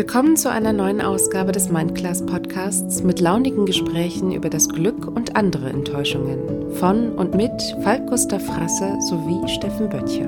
Willkommen 0.00 0.34
zu 0.38 0.50
einer 0.50 0.72
neuen 0.72 1.02
Ausgabe 1.02 1.52
des 1.52 1.68
Mindclass 1.68 2.24
Podcasts 2.24 3.02
mit 3.02 3.20
launigen 3.20 3.66
Gesprächen 3.66 4.32
über 4.32 4.48
das 4.48 4.66
Glück 4.70 5.06
und 5.06 5.36
andere 5.36 5.68
Enttäuschungen. 5.68 6.72
Von 6.76 7.12
und 7.12 7.34
mit 7.34 7.52
Falk 7.82 8.06
Gustav 8.06 8.42
Frasse 8.42 8.96
sowie 9.10 9.46
Steffen 9.46 9.90
Böttcher. 9.90 10.24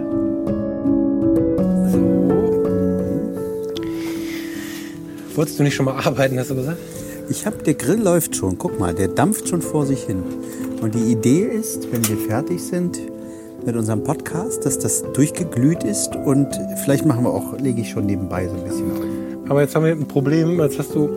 Wolltest 5.34 5.58
du 5.58 5.62
nicht 5.62 5.74
schon 5.74 5.86
mal 5.86 5.96
arbeiten, 6.04 6.38
hast 6.38 6.50
du 6.50 6.54
gesagt? 6.54 6.76
Ich 7.30 7.46
habe, 7.46 7.56
der 7.62 7.72
Grill 7.72 8.02
läuft 8.02 8.36
schon. 8.36 8.58
Guck 8.58 8.78
mal, 8.78 8.92
der 8.92 9.08
dampft 9.08 9.48
schon 9.48 9.62
vor 9.62 9.86
sich 9.86 10.02
hin. 10.02 10.22
Und 10.82 10.94
die 10.94 11.10
Idee 11.10 11.44
ist, 11.44 11.90
wenn 11.90 12.06
wir 12.06 12.18
fertig 12.18 12.62
sind 12.62 13.00
mit 13.64 13.74
unserem 13.74 14.04
Podcast, 14.04 14.66
dass 14.66 14.78
das 14.78 15.02
durchgeglüht 15.14 15.82
ist 15.82 16.14
und 16.14 16.48
vielleicht 16.84 17.06
machen 17.06 17.24
wir 17.24 17.30
auch, 17.30 17.58
lege 17.58 17.80
ich 17.80 17.88
schon 17.88 18.04
nebenbei 18.04 18.46
so 18.48 18.54
ein 18.54 18.64
bisschen 18.64 18.92
auf. 18.92 19.11
Aber 19.52 19.60
jetzt 19.60 19.74
haben 19.74 19.84
wir 19.84 19.92
ein 19.92 20.08
Problem. 20.08 20.58
Jetzt 20.60 20.78
hast 20.78 20.94
du. 20.94 21.10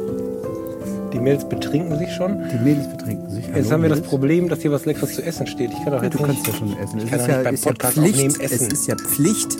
Die 1.13 1.19
Mädels 1.21 1.47
betrinken 1.47 1.97
sich 1.97 2.11
schon. 2.11 2.37
Die 2.51 2.61
Mädels 2.61 2.89
betrinken 2.89 3.29
sich. 3.29 3.45
Jetzt 3.47 3.55
Hallo, 3.55 3.71
haben 3.71 3.81
wir 3.83 3.89
das. 3.89 4.01
Problem, 4.01 4.49
dass 4.49 4.59
hier 4.61 4.73
was 4.73 4.85
Leckeres 4.85 5.15
zu 5.15 5.23
essen 5.23 5.47
steht. 5.47 5.71
Ich 5.71 5.77
kann 5.85 5.93
doch 5.93 5.99
Ja, 5.99 6.03
jetzt 6.03 6.19
du 6.19 6.25
nicht. 6.25 6.43
kannst 6.43 6.47
ja 6.47 6.53
schon 6.53 6.77
essen. 6.77 6.97
Ich 6.97 7.03
Es 7.05 7.09
kann 7.11 7.19
ist 7.21 7.27
ja, 7.29 7.43
beim 7.43 7.53
ist 7.53 7.63
ja 7.63 7.71
Podcast 7.71 7.93
Pflicht, 7.97 8.13
aufnehmen 8.15 8.35
es 8.41 8.61
ist 8.61 8.87
ja 8.87 8.95
Pflicht, 8.97 9.57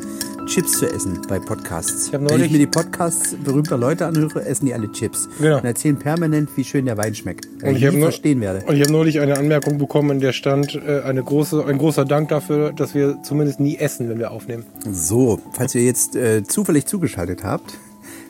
Chips 0.47 0.73
zu 0.79 0.87
essen 0.93 1.21
bei 1.29 1.39
Podcasts. 1.39 2.07
Ich 2.07 2.11
Wenn 2.11 2.41
ich 2.41 2.51
mir 2.51 2.57
die 2.57 2.67
Podcasts 2.67 3.33
berühmter 3.41 3.77
Leute 3.77 4.07
anhöre, 4.07 4.43
essen 4.45 4.65
die 4.65 4.73
alle 4.73 4.91
Chips. 4.91 5.29
Genau. 5.39 5.59
Und 5.59 5.63
erzählen 5.63 5.97
permanent, 5.97 6.49
wie 6.57 6.65
schön 6.65 6.83
der 6.83 6.97
Wein 6.97 7.15
schmeckt. 7.15 7.47
Und 7.63 7.77
ich 7.77 7.83
ich 7.83 7.97
verstehen 7.97 8.41
werde. 8.41 8.65
Und 8.67 8.75
ich 8.75 8.81
habe 8.81 8.91
neulich 8.91 9.21
eine 9.21 9.37
Anmerkung 9.37 9.77
bekommen, 9.77 10.11
in 10.11 10.19
der 10.19 10.33
stand 10.33 10.75
äh, 10.75 10.99
eine 11.03 11.23
große, 11.23 11.65
ein 11.65 11.77
großer 11.77 12.03
Dank 12.03 12.27
dafür, 12.27 12.73
dass 12.73 12.93
wir 12.93 13.23
zumindest 13.23 13.61
nie 13.61 13.77
essen, 13.77 14.09
wenn 14.09 14.19
wir 14.19 14.31
aufnehmen. 14.31 14.65
So, 14.91 15.39
falls 15.53 15.73
ihr 15.75 15.83
jetzt 15.85 16.17
äh, 16.17 16.43
zufällig 16.43 16.85
zugeschaltet 16.85 17.45
habt, 17.45 17.75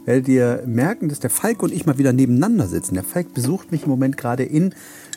werdet 0.06 0.28
ihr 0.28 0.64
merken, 0.66 1.10
dass 1.10 1.20
der 1.20 1.30
Falk 1.30 1.64
und 1.64 1.74
ich 1.74 1.86
mal 1.86 1.98
wieder 1.98 2.14
nebeneinander 2.14 2.68
sitzen. 2.68 2.94
Der 2.94 3.04
Falk 3.04 3.34
besucht 3.34 3.72
mich 3.72 3.84
im 3.84 3.90
Moment 3.90 4.18
gerade 4.18 4.44
in 4.44 4.74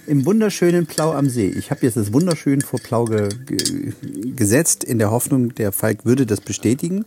im 0.06 0.24
wunderschönen 0.24 0.86
Plau 0.86 1.12
am 1.12 1.28
See. 1.28 1.48
Ich 1.48 1.70
habe 1.70 1.82
jetzt 1.82 1.96
das 1.96 2.12
wunderschön 2.12 2.62
vor 2.62 2.80
Plau 2.80 3.04
ge, 3.04 3.28
ge, 3.46 3.92
gesetzt, 4.34 4.82
in 4.82 4.98
der 4.98 5.10
Hoffnung, 5.10 5.54
der 5.54 5.70
Falk 5.70 6.06
würde 6.06 6.24
das 6.24 6.40
bestätigen. 6.40 7.04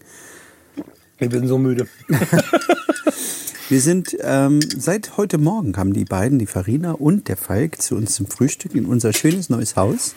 Ich 1.17 1.29
bin 1.29 1.47
so 1.47 1.57
müde. 1.57 1.87
Wir 3.69 3.79
sind 3.79 4.17
ähm, 4.21 4.59
seit 4.61 5.17
heute 5.17 5.37
Morgen 5.37 5.71
kamen 5.71 5.93
die 5.93 6.03
beiden, 6.03 6.39
die 6.39 6.45
Farina 6.45 6.91
und 6.91 7.27
der 7.27 7.37
Falk, 7.37 7.81
zu 7.81 7.95
uns 7.95 8.13
zum 8.13 8.27
Frühstück 8.27 8.75
in 8.75 8.85
unser 8.85 9.13
schönes 9.13 9.49
neues 9.49 9.75
Haus. 9.75 10.13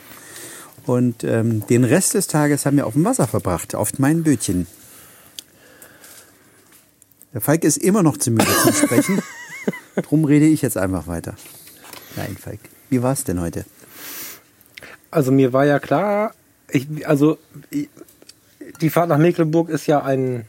Und 0.86 1.24
ähm, 1.24 1.64
den 1.68 1.84
Rest 1.84 2.14
des 2.14 2.26
Tages 2.26 2.66
haben 2.66 2.76
wir 2.76 2.86
auf 2.86 2.94
dem 2.94 3.04
Wasser 3.04 3.26
verbracht, 3.26 3.74
auf 3.74 3.98
meinen 3.98 4.24
Bötchen. 4.24 4.66
Der 7.34 7.40
Falk 7.40 7.64
ist 7.64 7.78
immer 7.78 8.02
noch 8.04 8.16
zu 8.16 8.30
müde 8.30 8.46
zum 8.62 8.72
Sprechen. 8.72 9.20
Drum 10.02 10.24
rede 10.24 10.46
ich 10.46 10.62
jetzt 10.62 10.76
einfach 10.76 11.08
weiter. 11.08 11.34
Nein, 12.16 12.36
Falk. 12.40 12.60
Wie 12.90 13.02
war 13.02 13.12
es 13.12 13.24
denn 13.24 13.40
heute? 13.40 13.64
Also 15.10 15.32
mir 15.32 15.52
war 15.52 15.66
ja 15.66 15.80
klar, 15.80 16.32
ich, 16.70 17.06
also 17.06 17.38
ich, 17.70 17.88
die 18.80 18.88
Fahrt 18.88 19.08
nach 19.08 19.18
Mecklenburg 19.18 19.68
ist 19.68 19.86
ja 19.86 20.02
ein, 20.02 20.44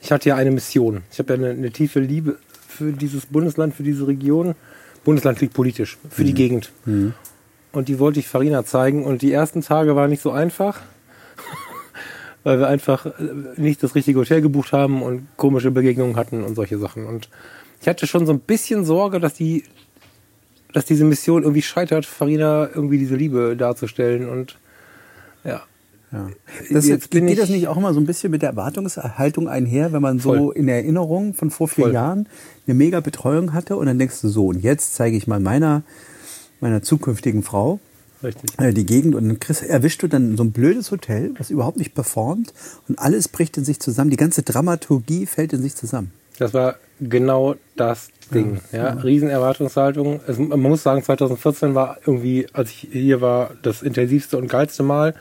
ich 0.00 0.12
hatte 0.12 0.30
ja 0.30 0.36
eine 0.36 0.50
Mission. 0.50 1.02
Ich 1.12 1.18
habe 1.18 1.34
ja 1.34 1.38
eine, 1.38 1.50
eine 1.50 1.70
tiefe 1.70 2.00
Liebe 2.00 2.38
für 2.68 2.92
dieses 2.92 3.26
Bundesland, 3.26 3.74
für 3.74 3.82
diese 3.82 4.06
Region. 4.06 4.54
Bundesland 5.04 5.40
liegt 5.40 5.52
politisch, 5.52 5.98
für 6.08 6.24
die 6.24 6.34
Gegend. 6.34 6.72
Und 7.72 7.88
die 7.88 7.98
wollte 7.98 8.20
ich 8.20 8.28
Farina 8.28 8.64
zeigen. 8.64 9.04
Und 9.04 9.22
die 9.22 9.32
ersten 9.32 9.60
Tage 9.60 9.94
waren 9.94 10.10
nicht 10.10 10.22
so 10.22 10.30
einfach, 10.30 10.80
weil 12.44 12.58
wir 12.58 12.68
einfach 12.68 13.06
äh, 13.06 13.12
nicht 13.56 13.82
das 13.82 13.94
richtige 13.94 14.18
Hotel 14.20 14.40
gebucht 14.40 14.72
haben 14.72 15.02
und 15.02 15.26
komische 15.36 15.70
Begegnungen 15.70 16.16
hatten 16.16 16.42
und 16.44 16.54
solche 16.54 16.78
Sachen. 16.78 17.06
Und 17.06 17.28
ich 17.80 17.88
hatte 17.88 18.06
schon 18.06 18.26
so 18.26 18.32
ein 18.32 18.40
bisschen 18.40 18.84
Sorge, 18.84 19.20
dass 19.20 19.34
die 19.34 19.64
dass 20.72 20.84
diese 20.84 21.04
Mission 21.04 21.42
irgendwie 21.42 21.62
scheitert, 21.62 22.06
Farina 22.06 22.68
irgendwie 22.72 22.98
diese 22.98 23.16
Liebe 23.16 23.56
darzustellen 23.56 24.28
und 24.28 24.56
ja. 25.42 25.62
Ja. 26.12 26.28
Das 26.70 26.86
Jetzt 26.88 27.10
geht 27.10 27.24
ich- 27.24 27.38
das 27.38 27.48
nicht 27.48 27.66
auch 27.68 27.76
immer 27.76 27.92
so 27.94 27.98
ein 28.00 28.06
bisschen 28.06 28.30
mit 28.30 28.42
der 28.42 28.50
Erwartungshaltung 28.50 29.48
einher, 29.48 29.92
wenn 29.92 30.02
man 30.02 30.18
so 30.20 30.34
Voll. 30.34 30.56
in 30.56 30.68
Erinnerung 30.68 31.34
von 31.34 31.50
vor 31.50 31.66
vier 31.68 31.84
Voll. 31.86 31.92
Jahren 31.94 32.28
eine 32.66 32.74
mega 32.74 33.00
Betreuung 33.00 33.52
hatte 33.52 33.76
und 33.76 33.86
dann 33.86 33.98
denkst 33.98 34.20
du 34.20 34.28
so, 34.28 34.46
und 34.48 34.60
jetzt 34.60 34.94
zeige 34.94 35.16
ich 35.16 35.26
mal 35.26 35.40
meiner, 35.40 35.82
meiner 36.60 36.82
zukünftigen 36.82 37.42
Frau 37.42 37.80
Richtig. 38.22 38.50
äh, 38.58 38.72
die 38.72 38.86
Gegend 38.86 39.14
und 39.14 39.28
dann 39.28 39.40
kriegst, 39.40 39.62
erwischst 39.62 40.02
du 40.02 40.08
dann 40.08 40.36
so 40.36 40.44
ein 40.44 40.52
blödes 40.52 40.90
Hotel, 40.90 41.32
was 41.38 41.50
überhaupt 41.50 41.78
nicht 41.78 41.94
performt 41.94 42.52
und 42.88 42.98
alles 42.98 43.28
bricht 43.28 43.56
in 43.56 43.64
sich 43.64 43.80
zusammen, 43.80 44.10
die 44.10 44.16
ganze 44.16 44.42
Dramaturgie 44.42 45.26
fällt 45.26 45.52
in 45.52 45.62
sich 45.62 45.74
zusammen. 45.74 46.12
Das 46.38 46.54
war 46.54 46.76
genau 47.00 47.56
das 47.76 48.08
Ding. 48.32 48.60
Ja, 48.72 48.92
Riesenerwartungshaltung. 48.92 50.20
Es, 50.26 50.38
man 50.38 50.60
muss 50.60 50.82
sagen, 50.82 51.02
2014 51.02 51.74
war 51.74 51.98
irgendwie, 52.06 52.46
als 52.54 52.70
ich 52.70 52.88
hier 52.90 53.20
war, 53.20 53.50
das 53.62 53.82
intensivste 53.82 54.38
und 54.38 54.48
geilste 54.48 54.82
Mal. 54.82 55.14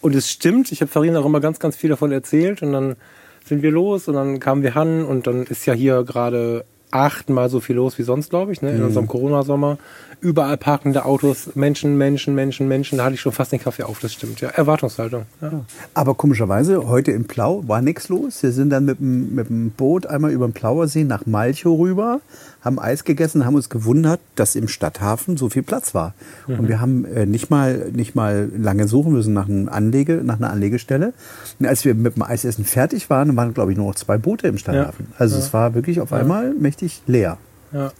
Und 0.00 0.14
es 0.14 0.30
stimmt, 0.30 0.72
ich 0.72 0.80
habe 0.80 0.90
Farina 0.90 1.20
auch 1.20 1.26
immer 1.26 1.40
ganz, 1.40 1.58
ganz 1.58 1.76
viel 1.76 1.90
davon 1.90 2.10
erzählt 2.10 2.62
und 2.62 2.72
dann 2.72 2.96
sind 3.44 3.62
wir 3.62 3.70
los 3.70 4.08
und 4.08 4.14
dann 4.14 4.40
kamen 4.40 4.62
wir 4.62 4.76
an 4.76 5.04
und 5.04 5.26
dann 5.26 5.44
ist 5.44 5.66
ja 5.66 5.74
hier 5.74 6.04
gerade 6.04 6.64
achtmal 6.94 7.50
so 7.50 7.60
viel 7.60 7.76
los 7.76 7.98
wie 7.98 8.02
sonst, 8.02 8.30
glaube 8.30 8.52
ich, 8.52 8.62
ne, 8.62 8.70
in 8.72 8.82
unserem 8.82 9.08
Corona-Sommer. 9.08 9.78
Überall 10.20 10.56
parkende 10.56 11.04
Autos, 11.04 11.54
Menschen, 11.54 11.98
Menschen, 11.98 12.34
Menschen, 12.34 12.68
Menschen. 12.68 12.98
Da 12.98 13.04
hatte 13.04 13.14
ich 13.14 13.20
schon 13.20 13.32
fast 13.32 13.52
den 13.52 13.60
Kaffee 13.60 13.82
auf, 13.82 13.98
das 13.98 14.12
stimmt. 14.12 14.40
Ja, 14.40 14.48
Erwartungshaltung. 14.50 15.26
Ja. 15.40 15.64
Aber 15.92 16.14
komischerweise, 16.14 16.88
heute 16.88 17.10
in 17.10 17.26
Plau 17.26 17.64
war 17.66 17.82
nichts 17.82 18.08
los. 18.08 18.42
Wir 18.42 18.52
sind 18.52 18.70
dann 18.70 18.84
mit 18.84 19.00
dem, 19.00 19.34
mit 19.34 19.48
dem 19.48 19.70
Boot 19.70 20.06
einmal 20.06 20.30
über 20.30 20.46
den 20.46 20.52
Plauer 20.52 20.86
See 20.86 21.04
nach 21.04 21.26
Malchow 21.26 21.78
rüber, 21.78 22.20
haben 22.64 22.78
Eis 22.78 23.04
gegessen, 23.04 23.44
haben 23.44 23.54
uns 23.54 23.68
gewundert, 23.68 24.20
dass 24.36 24.56
im 24.56 24.68
Stadthafen 24.68 25.36
so 25.36 25.50
viel 25.50 25.62
Platz 25.62 25.94
war. 25.94 26.14
Und 26.46 26.68
wir 26.68 26.80
haben 26.80 27.04
äh, 27.04 27.26
nicht, 27.26 27.50
mal, 27.50 27.90
nicht 27.92 28.14
mal 28.14 28.50
lange 28.56 28.88
suchen 28.88 29.12
müssen 29.12 29.34
nach, 29.34 29.48
einem 29.48 29.68
Anlege, 29.68 30.22
nach 30.24 30.38
einer 30.38 30.50
Anlegestelle. 30.50 31.12
Und 31.60 31.66
als 31.66 31.84
wir 31.84 31.94
mit 31.94 32.16
dem 32.16 32.22
Eisessen 32.22 32.64
fertig 32.64 33.10
waren, 33.10 33.36
waren, 33.36 33.52
glaube 33.52 33.72
ich, 33.72 33.78
nur 33.78 33.88
noch 33.88 33.94
zwei 33.94 34.16
Boote 34.16 34.48
im 34.48 34.56
Stadthafen. 34.56 35.08
Also 35.18 35.36
es 35.36 35.52
war 35.52 35.74
wirklich 35.74 36.00
auf 36.00 36.12
einmal 36.12 36.54
mächtig 36.54 37.02
leer. 37.06 37.38
Ja. 37.72 37.90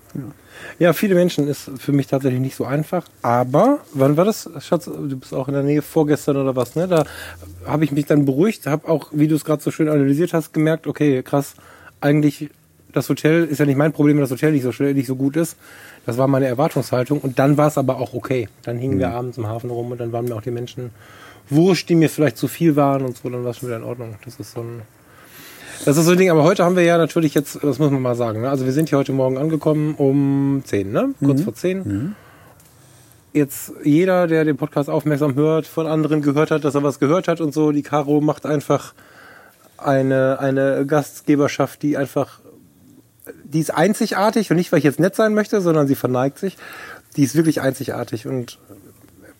ja, 0.79 0.93
viele 0.93 1.17
Menschen 1.17 1.49
ist 1.49 1.69
für 1.79 1.91
mich 1.91 2.07
tatsächlich 2.07 2.41
nicht 2.41 2.55
so 2.55 2.65
einfach. 2.65 3.07
Aber, 3.23 3.81
wann 3.93 4.17
war 4.17 4.25
das, 4.25 4.49
Schatz? 4.61 4.85
Du 4.85 5.17
bist 5.17 5.35
auch 5.35 5.49
in 5.49 5.55
der 5.55 5.65
Nähe 5.65 5.83
vorgestern 5.83 6.37
oder 6.37 6.55
was, 6.55 6.77
ne? 6.77 6.87
Da 6.87 7.05
habe 7.67 7.83
ich 7.83 7.91
mich 7.91 8.07
dann 8.07 8.25
beruhigt, 8.25 8.69
habe 8.69 8.89
auch, 8.89 9.09
wie 9.11 9.27
du 9.27 9.35
es 9.35 9.45
gerade 9.45 9.61
so 9.61 9.73
schön 9.73 9.89
analysiert 9.89 10.33
hast, 10.33 10.53
gemerkt, 10.53 10.87
okay, 10.87 11.25
krass, 11.25 11.55
eigentlich 12.01 12.51
das 12.95 13.09
Hotel 13.09 13.45
ist 13.45 13.59
ja 13.59 13.67
nicht 13.67 13.77
mein 13.77 13.93
Problem, 13.93 14.17
wenn 14.17 14.23
das 14.23 14.31
Hotel 14.31 14.53
nicht 14.53 14.63
so 14.63 14.73
schnell, 14.73 14.95
nicht 14.95 15.07
so 15.07 15.17
gut 15.17 15.37
ist. 15.37 15.57
Das 16.07 16.17
war 16.17 16.29
meine 16.29 16.47
Erwartungshaltung. 16.47 17.21
Und 17.21 17.39
dann 17.39 17.57
war 17.57 17.69
es 17.69 17.77
aber 17.77 17.99
auch 17.99 18.15
okay. 18.15 18.49
Dann 18.63 18.79
hingen 18.79 18.99
wir 18.99 19.11
abends 19.11 19.37
im 19.37 19.47
Hafen 19.47 19.71
rum 19.71 19.91
und 19.91 19.99
dann 19.99 20.13
waren 20.13 20.25
mir 20.27 20.37
auch 20.37 20.43
die 20.43 20.51
Menschen 20.51 20.91
wurscht, 21.51 21.89
die 21.89 21.95
mir 21.95 22.09
vielleicht 22.09 22.37
zu 22.37 22.49
viel 22.49 22.77
waren 22.77 23.05
und 23.05 23.17
so, 23.17 23.29
dann 23.29 23.45
war 23.45 23.51
es 23.51 23.59
schon 23.59 23.69
wieder 23.69 23.77
in 23.77 23.85
Ordnung. 23.85 24.17
Das 24.25 24.37
ist 24.37 24.53
so 24.53 24.61
ein, 24.61 24.83
das 25.85 25.97
ist 25.97 26.07
so 26.07 26.13
ein 26.13 26.19
Ding, 26.19 26.31
aber 26.31 26.43
heute 26.43 26.65
haben 26.65 26.77
wir 26.77 26.85
ja 26.85 26.97
natürlich 26.97 27.35
jetzt, 27.35 27.63
das 27.63 27.79
muss 27.79 27.91
man 27.91 28.01
mal 28.01 28.15
sagen, 28.15 28.41
ne? 28.41 28.51
also 28.51 28.65
wir 28.65 28.73
sind 28.73 28.89
hier 28.89 28.99
heute 28.99 29.13
Morgen 29.13 29.37
angekommen 29.37 29.95
um 29.97 30.63
10, 30.65 30.91
ne? 30.91 31.15
Kurz 31.23 31.43
vor 31.43 31.55
10. 31.55 32.15
Jetzt 33.33 33.73
jeder, 33.83 34.29
der 34.29 34.45
den 34.45 34.57
Podcast 34.57 34.89
aufmerksam 34.89 35.35
hört, 35.35 35.67
von 35.67 35.87
anderen 35.87 36.23
gehört 36.23 36.53
hat, 36.53 36.65
dass 36.65 36.77
er 36.77 36.85
was 36.85 37.01
gehört 37.01 37.27
hat 37.27 37.41
und 37.41 37.53
so, 37.53 37.73
die 37.73 37.83
Caro 37.83 38.21
macht 38.21 38.47
einfach 38.47 38.95
eine, 39.77 40.39
eine 40.39 40.87
Gastgeberschaft, 40.87 41.83
die 41.83 41.97
einfach, 41.97 42.41
die 43.55 43.61
ist 43.61 43.71
einzigartig 43.73 44.51
und 44.51 44.57
nicht, 44.57 44.71
weil 44.73 44.79
ich 44.79 44.85
jetzt 44.85 45.01
nett 45.01 45.15
sein 45.15 45.33
möchte, 45.33 45.61
sondern 45.61 45.87
sie 45.87 45.95
verneigt 45.95 46.39
sich. 46.39 46.57
Die 47.17 47.23
ist 47.23 47.35
wirklich 47.35 47.61
einzigartig 47.61 48.27
und 48.27 48.59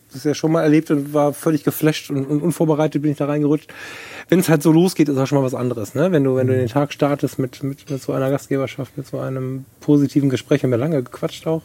das 0.07 0.17
ist 0.17 0.23
ja 0.25 0.33
schon 0.33 0.53
mal 0.53 0.63
erlebt 0.63 0.89
und 0.91 1.13
war 1.13 1.33
völlig 1.33 1.65
geflasht 1.65 2.09
und, 2.09 2.25
und 2.25 2.41
unvorbereitet 2.41 3.01
bin 3.01 3.11
ich 3.11 3.17
da 3.17 3.25
reingerutscht. 3.25 3.69
Wenn 4.29 4.39
es 4.39 4.47
halt 4.47 4.63
so 4.63 4.71
losgeht, 4.71 5.09
ist 5.09 5.17
auch 5.17 5.27
schon 5.27 5.37
mal 5.37 5.43
was 5.43 5.53
anderes, 5.53 5.93
ne? 5.93 6.11
Wenn 6.11 6.23
du, 6.23 6.35
wenn 6.37 6.47
du 6.47 6.55
den 6.55 6.69
Tag 6.69 6.93
startest 6.93 7.37
mit, 7.37 7.61
mit, 7.61 7.89
mit 7.89 8.01
so 8.01 8.13
einer 8.13 8.29
Gastgeberschaft, 8.31 8.97
mit 8.97 9.05
so 9.05 9.19
einem 9.19 9.65
positiven 9.81 10.29
Gespräch, 10.29 10.63
haben 10.63 10.71
wir 10.71 10.77
lange 10.77 11.03
gequatscht 11.03 11.45
auch. 11.45 11.61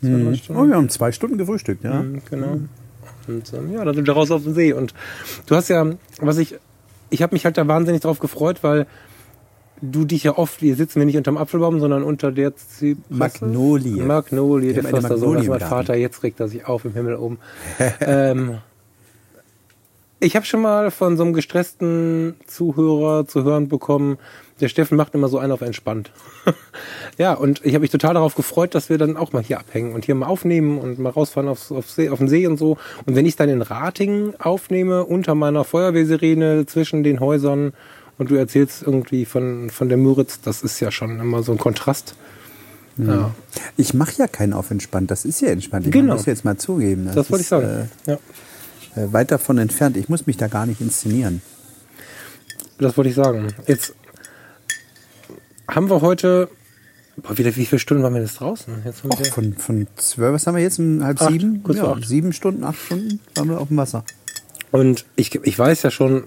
Zwei, 0.00 0.34
Stunden. 0.34 0.62
Oh, 0.62 0.66
wir 0.66 0.76
haben 0.76 0.88
zwei 0.88 1.12
Stunden 1.12 1.36
gefrühstückt, 1.36 1.84
ja. 1.84 2.02
Mhm, 2.02 2.22
Genau. 2.30 2.58
Und 3.28 3.52
ähm, 3.52 3.72
ja, 3.74 3.84
dann 3.84 3.94
sind 3.94 4.06
wir 4.06 4.14
raus 4.14 4.30
auf 4.30 4.44
den 4.44 4.54
See. 4.54 4.72
Und 4.72 4.94
du 5.46 5.54
hast 5.54 5.68
ja, 5.68 5.86
was 6.20 6.38
ich, 6.38 6.54
ich 7.10 7.20
habe 7.22 7.34
mich 7.34 7.44
halt 7.44 7.58
da 7.58 7.68
wahnsinnig 7.68 8.00
drauf 8.00 8.18
gefreut, 8.18 8.62
weil 8.62 8.86
du 9.82 10.04
dich 10.04 10.24
ja 10.24 10.36
oft, 10.38 10.60
hier 10.60 10.76
sitzen 10.76 11.00
wir 11.00 11.06
nicht 11.06 11.16
unterm 11.16 11.36
Apfelbaum, 11.36 11.80
sondern 11.80 12.02
unter 12.02 12.32
der 12.32 12.56
Zypresse. 12.56 13.04
Magnolie. 13.08 14.02
Magnolie, 14.02 14.72
der 14.72 14.84
Förster 14.84 15.18
so, 15.18 15.26
Magnolie 15.26 15.36
das 15.36 15.44
im 15.46 15.50
mein. 15.50 15.60
Vater, 15.60 15.96
jetzt 15.96 16.22
regt 16.22 16.40
er 16.40 16.48
sich 16.48 16.66
auf 16.66 16.84
im 16.84 16.92
Himmel 16.92 17.16
oben. 17.16 17.38
ähm, 18.00 18.58
ich 20.22 20.36
habe 20.36 20.44
schon 20.44 20.60
mal 20.60 20.90
von 20.90 21.16
so 21.16 21.22
einem 21.22 21.32
gestressten 21.32 22.34
Zuhörer 22.46 23.26
zu 23.26 23.42
hören 23.42 23.68
bekommen, 23.68 24.18
der 24.60 24.68
Steffen 24.68 24.96
macht 24.96 25.14
immer 25.14 25.28
so 25.28 25.38
einen 25.38 25.52
auf 25.52 25.62
entspannt. 25.62 26.12
ja, 27.18 27.32
und 27.32 27.64
ich 27.64 27.72
habe 27.72 27.80
mich 27.80 27.90
total 27.90 28.12
darauf 28.12 28.34
gefreut, 28.34 28.74
dass 28.74 28.90
wir 28.90 28.98
dann 28.98 29.16
auch 29.16 29.32
mal 29.32 29.42
hier 29.42 29.58
abhängen 29.58 29.94
und 29.94 30.04
hier 30.04 30.14
mal 30.14 30.26
aufnehmen 30.26 30.78
und 30.78 30.98
mal 30.98 31.08
rausfahren 31.08 31.48
aufs, 31.48 31.72
aufs 31.72 31.94
See, 31.94 32.10
auf 32.10 32.18
den 32.18 32.28
See 32.28 32.46
und 32.46 32.58
so. 32.58 32.76
Und 33.06 33.16
wenn 33.16 33.24
ich 33.24 33.36
dann 33.36 33.48
in 33.48 33.62
Ratingen 33.62 34.38
aufnehme, 34.38 35.04
unter 35.04 35.34
meiner 35.34 35.64
Feuerwehrsirene 35.64 36.66
zwischen 36.66 37.02
den 37.02 37.20
Häusern 37.20 37.72
und 38.20 38.30
du 38.30 38.34
erzählst 38.36 38.82
irgendwie 38.82 39.24
von, 39.24 39.70
von 39.70 39.88
der 39.88 39.96
Müritz, 39.96 40.40
das 40.42 40.62
ist 40.62 40.78
ja 40.80 40.90
schon 40.90 41.18
immer 41.18 41.42
so 41.42 41.52
ein 41.52 41.58
Kontrast. 41.58 42.14
Ja, 42.98 43.30
Ich 43.78 43.94
mache 43.94 44.12
ja 44.18 44.28
keinen 44.28 44.52
auf 44.52 44.70
entspannt. 44.70 45.10
Das 45.10 45.24
ist 45.24 45.40
ja 45.40 45.48
entspannt. 45.48 45.86
Ich 45.86 45.92
Genau. 45.92 46.14
muss 46.16 46.26
jetzt 46.26 46.44
mal 46.44 46.58
zugeben. 46.58 47.08
das, 47.14 47.30
wollte 47.30 47.42
ich 47.42 47.48
sagen. 47.48 47.88
ja. 48.06 48.18
Äh, 48.94 49.00
äh, 49.04 49.12
weit 49.14 49.30
davon 49.30 49.56
entfernt. 49.56 49.96
Ich 49.96 50.08
muss 50.10 50.26
mich 50.26 50.36
da 50.36 50.48
gar 50.48 50.66
nicht 50.66 50.80
inszenieren. 50.82 51.40
Das 52.78 52.96
wollte 52.98 53.08
ich 53.08 53.16
sagen. 53.16 53.48
Jetzt 53.66 53.94
haben 55.68 55.88
wir 55.88 56.02
heute, 56.02 56.50
boah, 57.16 57.38
wieder, 57.38 57.54
wie 57.56 57.64
viele 57.64 57.78
Stunden 57.78 58.02
waren 58.02 58.12
wir 58.14 58.20
jetzt 58.20 58.40
draußen? 58.40 58.82
Jetzt 58.84 59.02
Och, 59.04 59.26
von, 59.28 59.54
von 59.54 59.86
zwölf, 59.96 60.34
was 60.34 60.46
haben 60.46 60.56
wir 60.56 60.62
jetzt? 60.62 60.78
Um 60.78 61.02
halb 61.02 61.22
Acht, 61.22 61.30
sieben? 61.30 61.62
kurz 61.62 61.78
Ja, 61.78 61.92
acht. 61.92 62.04
sieben 62.06 62.32
Stunden, 62.34 62.64
acht 62.64 62.78
Stunden 62.78 63.20
waren 63.34 63.48
wir 63.48 63.60
auf 63.60 63.68
dem 63.68 63.76
Wasser. 63.78 64.04
und 64.72 65.06
ich, 65.16 65.34
ich 65.36 65.58
weiß 65.58 65.82
ja 65.84 65.90
schon, 65.90 66.24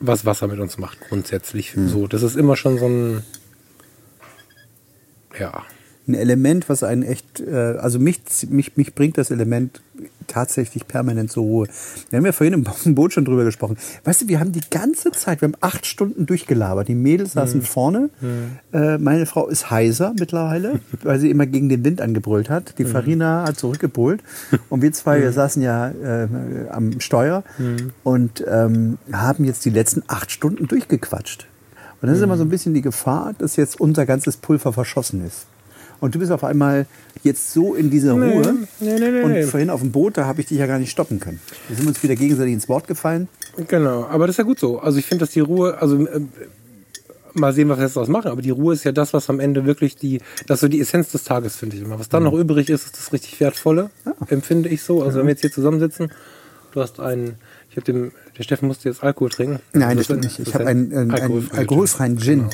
was 0.00 0.24
Wasser 0.24 0.46
mit 0.48 0.60
uns 0.60 0.78
macht, 0.78 1.00
grundsätzlich. 1.08 1.74
So, 1.74 2.06
das 2.06 2.22
ist 2.22 2.36
immer 2.36 2.56
schon 2.56 2.78
so 2.78 2.86
ein, 2.86 3.22
ja, 5.38 5.64
Ein 6.06 6.14
Element, 6.14 6.68
was 6.68 6.82
einen 6.82 7.02
echt, 7.02 7.40
äh, 7.40 7.76
also 7.78 7.98
mich, 7.98 8.20
mich, 8.48 8.76
mich 8.76 8.94
bringt 8.94 9.18
das 9.18 9.30
Element 9.30 9.80
tatsächlich 10.28 10.86
permanent 10.86 11.32
zur 11.32 11.42
Ruhe. 11.42 11.66
Wir 12.10 12.18
haben 12.18 12.26
ja 12.26 12.32
vorhin 12.32 12.54
im 12.54 12.62
Bo- 12.64 12.72
im 12.84 12.94
Boot 12.94 13.12
schon 13.12 13.24
drüber 13.24 13.44
gesprochen. 13.44 13.76
Weißt 14.04 14.22
du, 14.22 14.28
wir 14.28 14.38
haben 14.40 14.52
die 14.52 14.60
ganze 14.70 15.10
Zeit, 15.12 15.40
wir 15.40 15.48
haben 15.48 15.56
acht 15.60 15.86
Stunden 15.86 16.26
durchgelabert. 16.26 16.86
Die 16.88 16.94
Mädels 16.94 17.32
saßen 17.32 17.62
vorne. 17.62 18.10
Äh, 18.72 18.98
meine 18.98 19.26
Frau 19.26 19.48
ist 19.48 19.70
heiser 19.70 20.14
mittlerweile, 20.18 20.80
weil 21.02 21.18
sie 21.18 21.30
immer 21.30 21.46
gegen 21.46 21.68
den 21.68 21.84
Wind 21.84 22.00
angebrüllt 22.00 22.48
hat. 22.50 22.78
Die 22.78 22.84
Farina 22.84 23.44
hat 23.46 23.58
zurückgebrüllt. 23.58 24.22
Und 24.68 24.82
wir 24.82 24.92
zwei, 24.92 25.20
wir 25.22 25.32
saßen 25.32 25.62
ja 25.62 25.88
äh, 25.88 26.28
am 26.70 27.00
Steuer 27.00 27.42
und 28.04 28.44
ähm, 28.48 28.98
haben 29.12 29.44
jetzt 29.44 29.64
die 29.64 29.70
letzten 29.70 30.02
acht 30.06 30.30
Stunden 30.30 30.66
durchgequatscht. 30.68 31.46
Und 32.00 32.08
das 32.08 32.18
ist 32.18 32.22
immer 32.22 32.36
so 32.36 32.44
ein 32.44 32.48
bisschen 32.48 32.74
die 32.74 32.82
Gefahr, 32.82 33.34
dass 33.38 33.56
jetzt 33.56 33.80
unser 33.80 34.06
ganzes 34.06 34.36
Pulver 34.36 34.72
verschossen 34.72 35.26
ist. 35.26 35.46
Und 36.00 36.14
du 36.14 36.18
bist 36.18 36.30
auf 36.30 36.44
einmal 36.44 36.86
jetzt 37.24 37.52
so 37.52 37.74
in 37.74 37.90
dieser 37.90 38.14
Nee, 38.14 38.32
Ruhe. 38.32 38.54
nee, 38.80 38.98
nee, 38.98 39.22
und 39.22 39.44
vorhin 39.50 39.70
auf 39.70 39.80
dem 39.80 39.90
Boot, 39.90 40.16
da 40.16 40.26
habe 40.26 40.40
ich 40.40 40.46
dich 40.46 40.58
ja 40.58 40.66
gar 40.66 40.78
nicht 40.78 40.90
stoppen 40.90 41.18
können. 41.20 41.40
Wir 41.68 41.76
sind 41.76 41.88
uns 41.88 42.02
wieder 42.02 42.14
gegenseitig 42.14 42.54
ins 42.54 42.68
Wort 42.68 42.86
gefallen. 42.86 43.28
Genau, 43.66 44.04
aber 44.04 44.26
das 44.26 44.34
ist 44.34 44.38
ja 44.38 44.44
gut 44.44 44.60
so. 44.60 44.78
Also 44.78 44.98
ich 44.98 45.06
finde, 45.06 45.24
dass 45.24 45.32
die 45.32 45.40
Ruhe, 45.40 45.78
also 45.80 45.96
äh, 46.06 46.20
mal 47.34 47.52
sehen, 47.52 47.68
was 47.68 47.78
wir 47.78 47.84
jetzt 47.84 47.96
daraus 47.96 48.08
machen, 48.08 48.30
aber 48.30 48.42
die 48.42 48.50
Ruhe 48.50 48.74
ist 48.74 48.84
ja 48.84 48.92
das, 48.92 49.12
was 49.12 49.28
am 49.28 49.40
Ende 49.40 49.64
wirklich 49.66 49.96
die, 49.96 50.20
das 50.46 50.60
so 50.60 50.68
die 50.68 50.80
Essenz 50.80 51.10
des 51.10 51.24
Tages, 51.24 51.56
finde 51.56 51.76
ich 51.76 51.82
immer. 51.82 51.98
Was 51.98 52.08
dann 52.08 52.22
noch 52.22 52.32
übrig 52.34 52.68
ist, 52.70 52.84
ist 52.86 52.96
das 52.96 53.12
richtig 53.12 53.40
Wertvolle, 53.40 53.90
empfinde 54.28 54.68
ich 54.68 54.82
so. 54.82 55.02
Also 55.02 55.18
wenn 55.18 55.26
wir 55.26 55.32
jetzt 55.32 55.40
hier 55.40 55.52
zusammensitzen, 55.52 56.12
du 56.72 56.80
hast 56.80 57.00
einen, 57.00 57.36
ich 57.70 57.76
habe 57.76 57.84
dem, 57.84 58.12
der 58.36 58.42
Steffen 58.44 58.68
musste 58.68 58.88
jetzt 58.88 59.02
Alkohol 59.02 59.30
trinken. 59.30 59.60
Nein, 59.72 59.96
das 59.96 60.00
ist 60.00 60.04
stimmt 60.06 60.24
nicht. 60.24 60.38
Ich 60.38 60.54
habe 60.54 60.64
ein 60.66 60.92
einen, 60.92 60.92
einen, 60.92 61.10
einen 61.10 61.50
alkoholfreien 61.58 62.18
Gin. 62.18 62.38
Genau. 62.40 62.50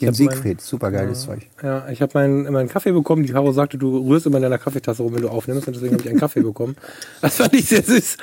Den 0.00 0.14
Siegfried. 0.14 0.60
Super 0.60 0.90
geiles 0.90 1.22
Zeug. 1.22 1.46
Ja, 1.62 1.88
ich 1.88 2.02
habe 2.02 2.12
meinen 2.14 2.52
meinen 2.52 2.68
Kaffee 2.68 2.92
bekommen. 2.92 3.22
Die 3.22 3.32
Caro 3.32 3.52
sagte, 3.52 3.78
du 3.78 4.08
rührst 4.08 4.26
immer 4.26 4.36
in 4.36 4.42
deiner 4.42 4.58
Kaffeetasse 4.58 5.02
rum, 5.02 5.14
wenn 5.14 5.22
du 5.22 5.28
aufnimmst. 5.28 5.66
Und 5.66 5.74
deswegen 5.74 5.94
habe 5.94 6.02
ich 6.02 6.08
einen 6.08 6.20
Kaffee 6.20 6.42
bekommen. 6.42 6.76
Das 7.20 7.36
fand 7.36 7.54
ich 7.54 7.68
sehr 7.68 7.82
süß. 7.82 8.18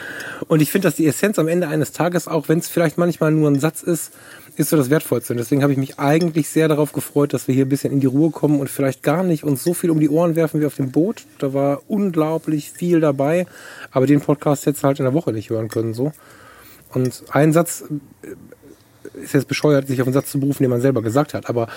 Und 0.47 0.61
ich 0.61 0.71
finde, 0.71 0.87
dass 0.87 0.95
die 0.95 1.07
Essenz 1.07 1.37
am 1.39 1.47
Ende 1.47 1.67
eines 1.67 1.91
Tages, 1.91 2.27
auch 2.27 2.47
wenn 2.47 2.59
es 2.59 2.67
vielleicht 2.67 2.97
manchmal 2.97 3.31
nur 3.31 3.49
ein 3.49 3.59
Satz 3.59 3.83
ist, 3.83 4.13
ist 4.55 4.69
so 4.69 4.77
das 4.77 4.89
Wertvollste. 4.89 5.33
Und 5.33 5.37
deswegen 5.37 5.63
habe 5.63 5.73
ich 5.73 5.79
mich 5.79 5.99
eigentlich 5.99 6.47
sehr 6.49 6.67
darauf 6.67 6.93
gefreut, 6.93 7.33
dass 7.33 7.47
wir 7.47 7.55
hier 7.55 7.65
ein 7.65 7.69
bisschen 7.69 7.91
in 7.91 7.99
die 7.99 8.07
Ruhe 8.07 8.29
kommen 8.29 8.59
und 8.59 8.69
vielleicht 8.69 9.03
gar 9.03 9.23
nicht 9.23 9.43
uns 9.43 9.63
so 9.63 9.73
viel 9.73 9.89
um 9.89 9.99
die 9.99 10.09
Ohren 10.09 10.35
werfen 10.35 10.61
wie 10.61 10.65
auf 10.65 10.75
dem 10.75 10.91
Boot. 10.91 11.25
Da 11.39 11.53
war 11.53 11.81
unglaublich 11.87 12.71
viel 12.71 12.99
dabei. 12.99 13.45
Aber 13.91 14.05
den 14.05 14.21
Podcast 14.21 14.65
hättest 14.65 14.83
du 14.83 14.87
halt 14.87 14.99
in 14.99 15.05
der 15.05 15.13
Woche 15.13 15.33
nicht 15.33 15.49
hören 15.49 15.69
können, 15.69 15.93
so. 15.93 16.11
Und 16.93 17.23
ein 17.31 17.53
Satz 17.53 17.85
ist 19.13 19.33
jetzt 19.33 19.47
bescheuert, 19.47 19.87
sich 19.87 20.01
auf 20.01 20.07
einen 20.07 20.13
Satz 20.13 20.31
zu 20.31 20.39
berufen, 20.39 20.63
den 20.63 20.69
man 20.69 20.81
selber 20.81 21.01
gesagt 21.01 21.33
hat. 21.33 21.49
Aber 21.49 21.67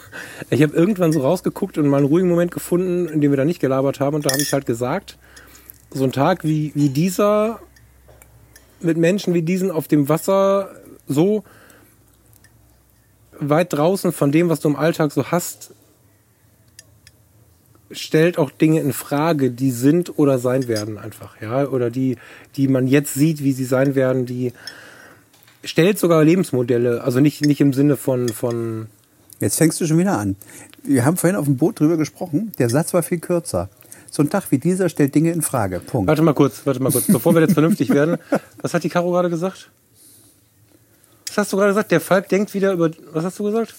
ich 0.50 0.62
habe 0.62 0.74
irgendwann 0.74 1.12
so 1.12 1.20
rausgeguckt 1.20 1.78
und 1.78 1.88
mal 1.88 1.98
einen 1.98 2.06
ruhigen 2.06 2.28
Moment 2.28 2.50
gefunden, 2.50 3.08
in 3.08 3.20
dem 3.20 3.32
wir 3.32 3.36
da 3.36 3.44
nicht 3.44 3.60
gelabert 3.60 4.00
haben. 4.00 4.16
Und 4.16 4.26
da 4.26 4.30
habe 4.30 4.42
ich 4.42 4.52
halt 4.52 4.66
gesagt, 4.66 5.18
so 5.90 6.04
ein 6.04 6.12
Tag 6.12 6.44
wie, 6.44 6.72
wie 6.74 6.88
dieser, 6.88 7.60
mit 8.80 8.96
Menschen 8.96 9.34
wie 9.34 9.42
diesen 9.42 9.70
auf 9.70 9.88
dem 9.88 10.08
Wasser, 10.08 10.70
so 11.06 11.44
weit 13.38 13.72
draußen 13.72 14.12
von 14.12 14.32
dem, 14.32 14.48
was 14.48 14.60
du 14.60 14.68
im 14.68 14.76
Alltag 14.76 15.12
so 15.12 15.30
hast, 15.30 15.72
stellt 17.90 18.38
auch 18.38 18.50
Dinge 18.50 18.80
in 18.80 18.92
Frage, 18.92 19.50
die 19.50 19.70
sind 19.70 20.18
oder 20.18 20.38
sein 20.38 20.68
werden 20.68 20.98
einfach, 20.98 21.40
ja, 21.40 21.68
oder 21.68 21.90
die, 21.90 22.16
die 22.56 22.68
man 22.68 22.86
jetzt 22.86 23.14
sieht, 23.14 23.42
wie 23.42 23.52
sie 23.52 23.64
sein 23.64 23.94
werden, 23.94 24.26
die 24.26 24.52
stellt 25.64 25.98
sogar 25.98 26.24
Lebensmodelle, 26.24 27.02
also 27.02 27.20
nicht, 27.20 27.44
nicht 27.44 27.60
im 27.60 27.72
Sinne 27.72 27.96
von, 27.96 28.28
von, 28.28 28.88
Jetzt 29.40 29.58
fängst 29.58 29.80
du 29.80 29.86
schon 29.86 29.98
wieder 29.98 30.18
an. 30.18 30.36
Wir 30.82 31.04
haben 31.04 31.16
vorhin 31.16 31.36
auf 31.36 31.44
dem 31.44 31.56
Boot 31.56 31.80
drüber 31.80 31.96
gesprochen. 31.96 32.52
Der 32.58 32.70
Satz 32.70 32.94
war 32.94 33.02
viel 33.02 33.18
kürzer. 33.18 33.68
So 34.10 34.22
ein 34.22 34.30
Tag 34.30 34.50
wie 34.50 34.58
dieser 34.58 34.88
stellt 34.88 35.14
Dinge 35.14 35.32
in 35.32 35.42
Frage. 35.42 35.80
Punkt. 35.80 36.08
warte 36.08 36.22
mal 36.22 36.34
kurz, 36.34 36.62
warte 36.64 36.80
mal 36.80 36.92
kurz, 36.92 37.06
bevor 37.06 37.34
wir 37.34 37.42
jetzt 37.42 37.54
vernünftig 37.54 37.90
werden, 37.90 38.18
was 38.62 38.72
hat 38.72 38.84
die 38.84 38.88
Caro 38.88 39.10
gerade 39.10 39.28
gesagt? 39.28 39.70
Was 41.26 41.38
hast 41.38 41.52
du 41.52 41.56
gerade 41.56 41.70
gesagt? 41.70 41.90
Der 41.90 42.00
Falk 42.00 42.28
denkt 42.28 42.54
wieder 42.54 42.72
über, 42.72 42.90
was 43.12 43.24
hast 43.24 43.38
du 43.38 43.44
gesagt? 43.44 43.74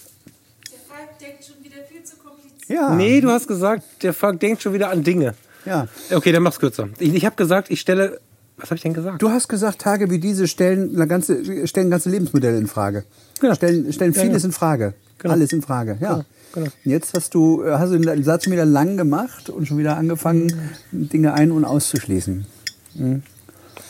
Der 0.70 0.78
Falk 0.78 1.18
denkt 1.18 1.44
schon 1.44 1.64
wieder 1.64 1.82
viel 1.88 2.02
zu 2.02 2.16
kompliziert. 2.16 2.68
Ja. 2.68 2.94
Nee, 2.94 3.20
du 3.22 3.30
hast 3.30 3.48
gesagt, 3.48 3.82
der 4.02 4.12
Falk 4.12 4.38
denkt 4.40 4.62
schon 4.62 4.74
wieder 4.74 4.90
an 4.90 5.02
Dinge. 5.02 5.34
Ja. 5.64 5.88
Okay, 6.12 6.32
dann 6.32 6.42
mach's 6.42 6.60
kürzer. 6.60 6.90
Ich, 6.98 7.14
ich 7.14 7.24
habe 7.24 7.34
gesagt, 7.36 7.70
ich 7.70 7.80
stelle, 7.80 8.20
was 8.58 8.70
habe 8.70 8.76
ich 8.76 8.82
denn 8.82 8.94
gesagt? 8.94 9.20
Du 9.20 9.30
hast 9.30 9.48
gesagt, 9.48 9.80
Tage 9.80 10.10
wie 10.10 10.18
diese 10.18 10.48
stellen 10.48 10.94
eine 10.94 11.06
ganze, 11.06 11.66
stellen 11.66 11.90
ganze 11.90 12.08
Lebensmodelle 12.10 12.56
in 12.58 12.66
Frage. 12.66 13.04
Genau. 13.40 13.54
Stellen, 13.54 13.92
stellen 13.92 14.12
Ja, 14.12 14.22
vieles 14.22 14.42
ja. 14.42 14.46
in 14.46 14.52
Frage. 14.52 14.94
Genau. 15.18 15.34
Alles 15.34 15.52
in 15.52 15.62
Frage, 15.62 15.96
ja. 16.00 16.14
Genau, 16.14 16.24
genau. 16.52 16.66
Jetzt 16.84 17.14
hast 17.14 17.34
du, 17.34 17.64
hast 17.66 17.92
du 17.92 17.98
den 17.98 18.24
Satz 18.24 18.44
schon 18.44 18.52
wieder 18.52 18.64
lang 18.66 18.96
gemacht 18.96 19.50
und 19.50 19.66
schon 19.66 19.78
wieder 19.78 19.96
angefangen, 19.96 20.52
Dinge 20.92 21.32
ein- 21.34 21.52
und 21.52 21.64
auszuschließen. 21.64 22.46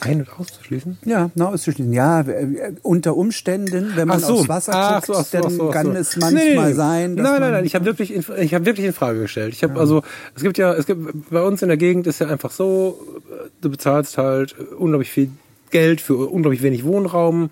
Ein- 0.01 0.21
und 0.21 0.29
auszuschließen? 0.39 0.99
Ja, 1.05 1.31
na, 1.35 1.49
auszuschließen. 1.49 1.93
Ja, 1.93 2.25
unter 2.83 3.17
Umständen, 3.17 3.93
wenn 3.95 4.09
man 4.09 4.19
Ach 4.23 4.27
so. 4.29 4.35
aufs 4.35 4.49
Wasser 4.49 4.73
guckt, 4.73 4.85
ach 4.85 5.05
so, 5.05 5.15
ach 5.15 5.27
dann 5.31 5.51
so, 5.51 5.69
ach 5.69 5.73
kann 5.73 5.97
es 5.97 6.17
manchmal 6.17 6.69
Nee, 6.69 6.73
sein, 6.75 7.17
dass 7.17 7.25
Nein, 7.31 7.41
nein, 7.41 7.53
nein, 7.53 7.65
ich 7.65 7.75
habe 7.75 7.87
wirklich, 7.87 8.12
in, 8.12 8.25
ich 8.39 8.55
habe 8.55 8.67
wirklich 8.67 8.87
in 8.87 8.93
Frage 8.93 9.21
gestellt. 9.21 9.55
Ich 9.55 9.62
habe 9.62 9.79
also, 9.81 10.03
es 10.35 10.43
gibt 10.43 10.59
ja, 10.59 10.75
es 10.75 10.87
gibt 10.87 11.31
bei 11.31 11.43
uns 11.43 11.62
in 11.62 11.69
der 11.69 11.77
Gegend 11.77 12.07
ist 12.07 12.21
ja 12.21 12.29
einfach 12.29 12.51
so, 12.51 13.01
du 13.67 13.71
bezahlst 13.71 14.17
halt 14.19 14.57
unglaublich 14.59 15.11
viel 15.11 15.31
Geld 15.71 16.01
für 16.01 16.17
unglaublich 16.31 16.63
wenig 16.63 16.85
Wohnraum. 16.85 17.51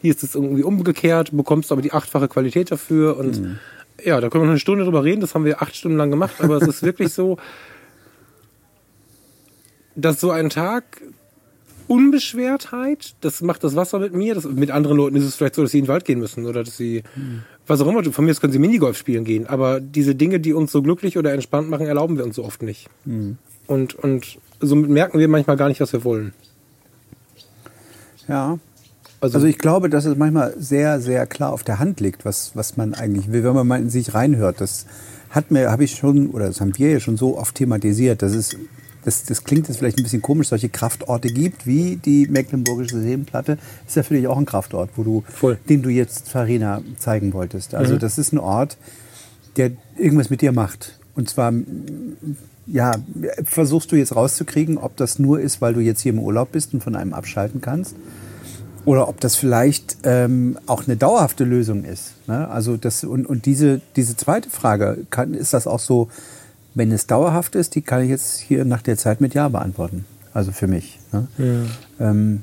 Hier 0.00 0.12
ist 0.12 0.22
es 0.22 0.34
irgendwie 0.34 0.62
umgekehrt, 0.62 1.36
bekommst 1.36 1.72
aber 1.72 1.82
die 1.82 1.92
achtfache 1.92 2.28
Qualität 2.28 2.70
dafür 2.70 3.16
und 3.16 3.40
Mhm. 3.40 3.58
ja, 4.04 4.20
da 4.20 4.28
können 4.28 4.42
wir 4.42 4.46
noch 4.46 4.52
eine 4.52 4.60
Stunde 4.60 4.84
drüber 4.84 5.04
reden. 5.04 5.20
Das 5.20 5.34
haben 5.34 5.44
wir 5.44 5.62
acht 5.62 5.74
Stunden 5.74 5.96
lang 5.98 6.10
gemacht, 6.10 6.36
aber 6.38 6.56
es 6.56 6.68
ist 6.68 6.82
wirklich 6.82 7.12
so, 7.12 7.38
dass 9.96 10.20
so 10.20 10.30
ein 10.30 10.50
Tag 10.50 10.84
Unbeschwertheit, 11.88 13.14
das 13.20 13.42
macht 13.42 13.62
das 13.62 13.76
Wasser 13.76 13.98
mit 14.00 14.12
mir. 14.12 14.34
Das, 14.34 14.44
mit 14.44 14.70
anderen 14.70 14.96
Leuten 14.96 15.16
ist 15.16 15.24
es 15.24 15.36
vielleicht 15.36 15.54
so, 15.54 15.62
dass 15.62 15.70
sie 15.70 15.78
in 15.78 15.84
den 15.84 15.88
Wald 15.88 16.04
gehen 16.04 16.18
müssen 16.18 16.44
oder 16.46 16.64
dass 16.64 16.76
sie, 16.76 17.04
was 17.66 17.80
auch 17.80 17.86
immer, 17.86 18.02
von 18.04 18.24
mir 18.24 18.32
aus 18.32 18.40
können 18.40 18.52
sie 18.52 18.58
Minigolf 18.58 18.96
spielen 18.98 19.24
gehen. 19.24 19.46
Aber 19.46 19.80
diese 19.80 20.14
Dinge, 20.14 20.40
die 20.40 20.52
uns 20.52 20.72
so 20.72 20.82
glücklich 20.82 21.16
oder 21.16 21.32
entspannt 21.32 21.70
machen, 21.70 21.86
erlauben 21.86 22.16
wir 22.18 22.24
uns 22.24 22.36
so 22.36 22.44
oft 22.44 22.62
nicht. 22.62 22.88
Und, 23.66 23.94
und 23.94 24.38
somit 24.60 24.90
merken 24.90 25.18
wir 25.18 25.28
manchmal 25.28 25.56
gar 25.56 25.68
nicht, 25.68 25.80
was 25.80 25.92
wir 25.92 26.04
wollen. 26.04 26.32
ja. 28.28 28.58
Also, 29.18 29.38
Also 29.38 29.46
ich 29.46 29.56
glaube, 29.58 29.88
dass 29.88 30.04
es 30.04 30.16
manchmal 30.16 30.54
sehr, 30.58 31.00
sehr 31.00 31.26
klar 31.26 31.52
auf 31.52 31.64
der 31.64 31.78
Hand 31.78 32.00
liegt, 32.00 32.24
was, 32.26 32.52
was 32.54 32.76
man 32.76 32.92
eigentlich 32.92 33.32
will, 33.32 33.44
wenn 33.44 33.54
man 33.54 33.66
mal 33.66 33.80
in 33.80 33.88
sich 33.88 34.12
reinhört. 34.12 34.60
Das 34.60 34.84
hat 35.30 35.50
mir, 35.50 35.70
habe 35.70 35.84
ich 35.84 35.96
schon, 35.96 36.28
oder 36.30 36.46
das 36.48 36.60
haben 36.60 36.76
wir 36.76 36.90
ja 36.90 37.00
schon 37.00 37.16
so 37.16 37.38
oft 37.38 37.54
thematisiert, 37.54 38.20
dass 38.20 38.32
es, 38.34 38.56
das, 39.04 39.24
das 39.24 39.42
klingt 39.44 39.68
jetzt 39.68 39.78
vielleicht 39.78 39.98
ein 39.98 40.02
bisschen 40.02 40.20
komisch, 40.20 40.48
solche 40.48 40.68
Kraftorte 40.68 41.28
gibt, 41.28 41.66
wie 41.66 41.96
die 41.96 42.26
Mecklenburgische 42.28 43.00
Seenplatte, 43.00 43.56
ist 43.86 43.96
ja 43.96 44.02
für 44.02 44.14
dich 44.14 44.26
auch 44.28 44.36
ein 44.36 44.44
Kraftort, 44.44 44.90
wo 44.96 45.02
du, 45.02 45.24
Voll. 45.28 45.58
den 45.68 45.82
du 45.82 45.88
jetzt 45.88 46.28
Farina 46.28 46.82
zeigen 46.98 47.32
wolltest. 47.32 47.74
Also 47.74 47.96
das 47.96 48.18
ist 48.18 48.32
ein 48.32 48.38
Ort, 48.38 48.76
der 49.56 49.70
irgendwas 49.96 50.28
mit 50.28 50.42
dir 50.42 50.52
macht. 50.52 50.98
Und 51.14 51.30
zwar, 51.30 51.52
ja, 52.66 52.92
versuchst 53.44 53.92
du 53.92 53.96
jetzt 53.96 54.14
rauszukriegen, 54.14 54.78
ob 54.78 54.96
das 54.96 55.18
nur 55.18 55.40
ist, 55.40 55.60
weil 55.60 55.74
du 55.74 55.80
jetzt 55.80 56.00
hier 56.00 56.12
im 56.12 56.18
Urlaub 56.18 56.52
bist 56.52 56.74
und 56.74 56.82
von 56.82 56.96
einem 56.96 57.14
abschalten 57.14 57.60
kannst. 57.60 57.94
Oder 58.84 59.08
ob 59.08 59.20
das 59.20 59.34
vielleicht 59.34 59.98
ähm, 60.04 60.58
auch 60.66 60.86
eine 60.86 60.96
dauerhafte 60.96 61.44
Lösung 61.44 61.84
ist. 61.84 62.14
Ne? 62.28 62.48
Also 62.48 62.76
das, 62.76 63.02
und, 63.02 63.26
und 63.26 63.46
diese, 63.46 63.80
diese 63.96 64.16
zweite 64.16 64.48
Frage, 64.48 64.98
kann, 65.10 65.34
ist 65.34 65.52
das 65.54 65.66
auch 65.66 65.80
so, 65.80 66.08
wenn 66.74 66.92
es 66.92 67.06
dauerhaft 67.06 67.56
ist, 67.56 67.74
die 67.74 67.82
kann 67.82 68.02
ich 68.02 68.10
jetzt 68.10 68.38
hier 68.38 68.64
nach 68.64 68.82
der 68.82 68.96
Zeit 68.96 69.20
mit 69.20 69.34
Ja 69.34 69.48
beantworten. 69.48 70.04
Also 70.32 70.52
für 70.52 70.66
mich. 70.68 71.00
Ne? 71.12 71.26
Ähm, 71.98 72.42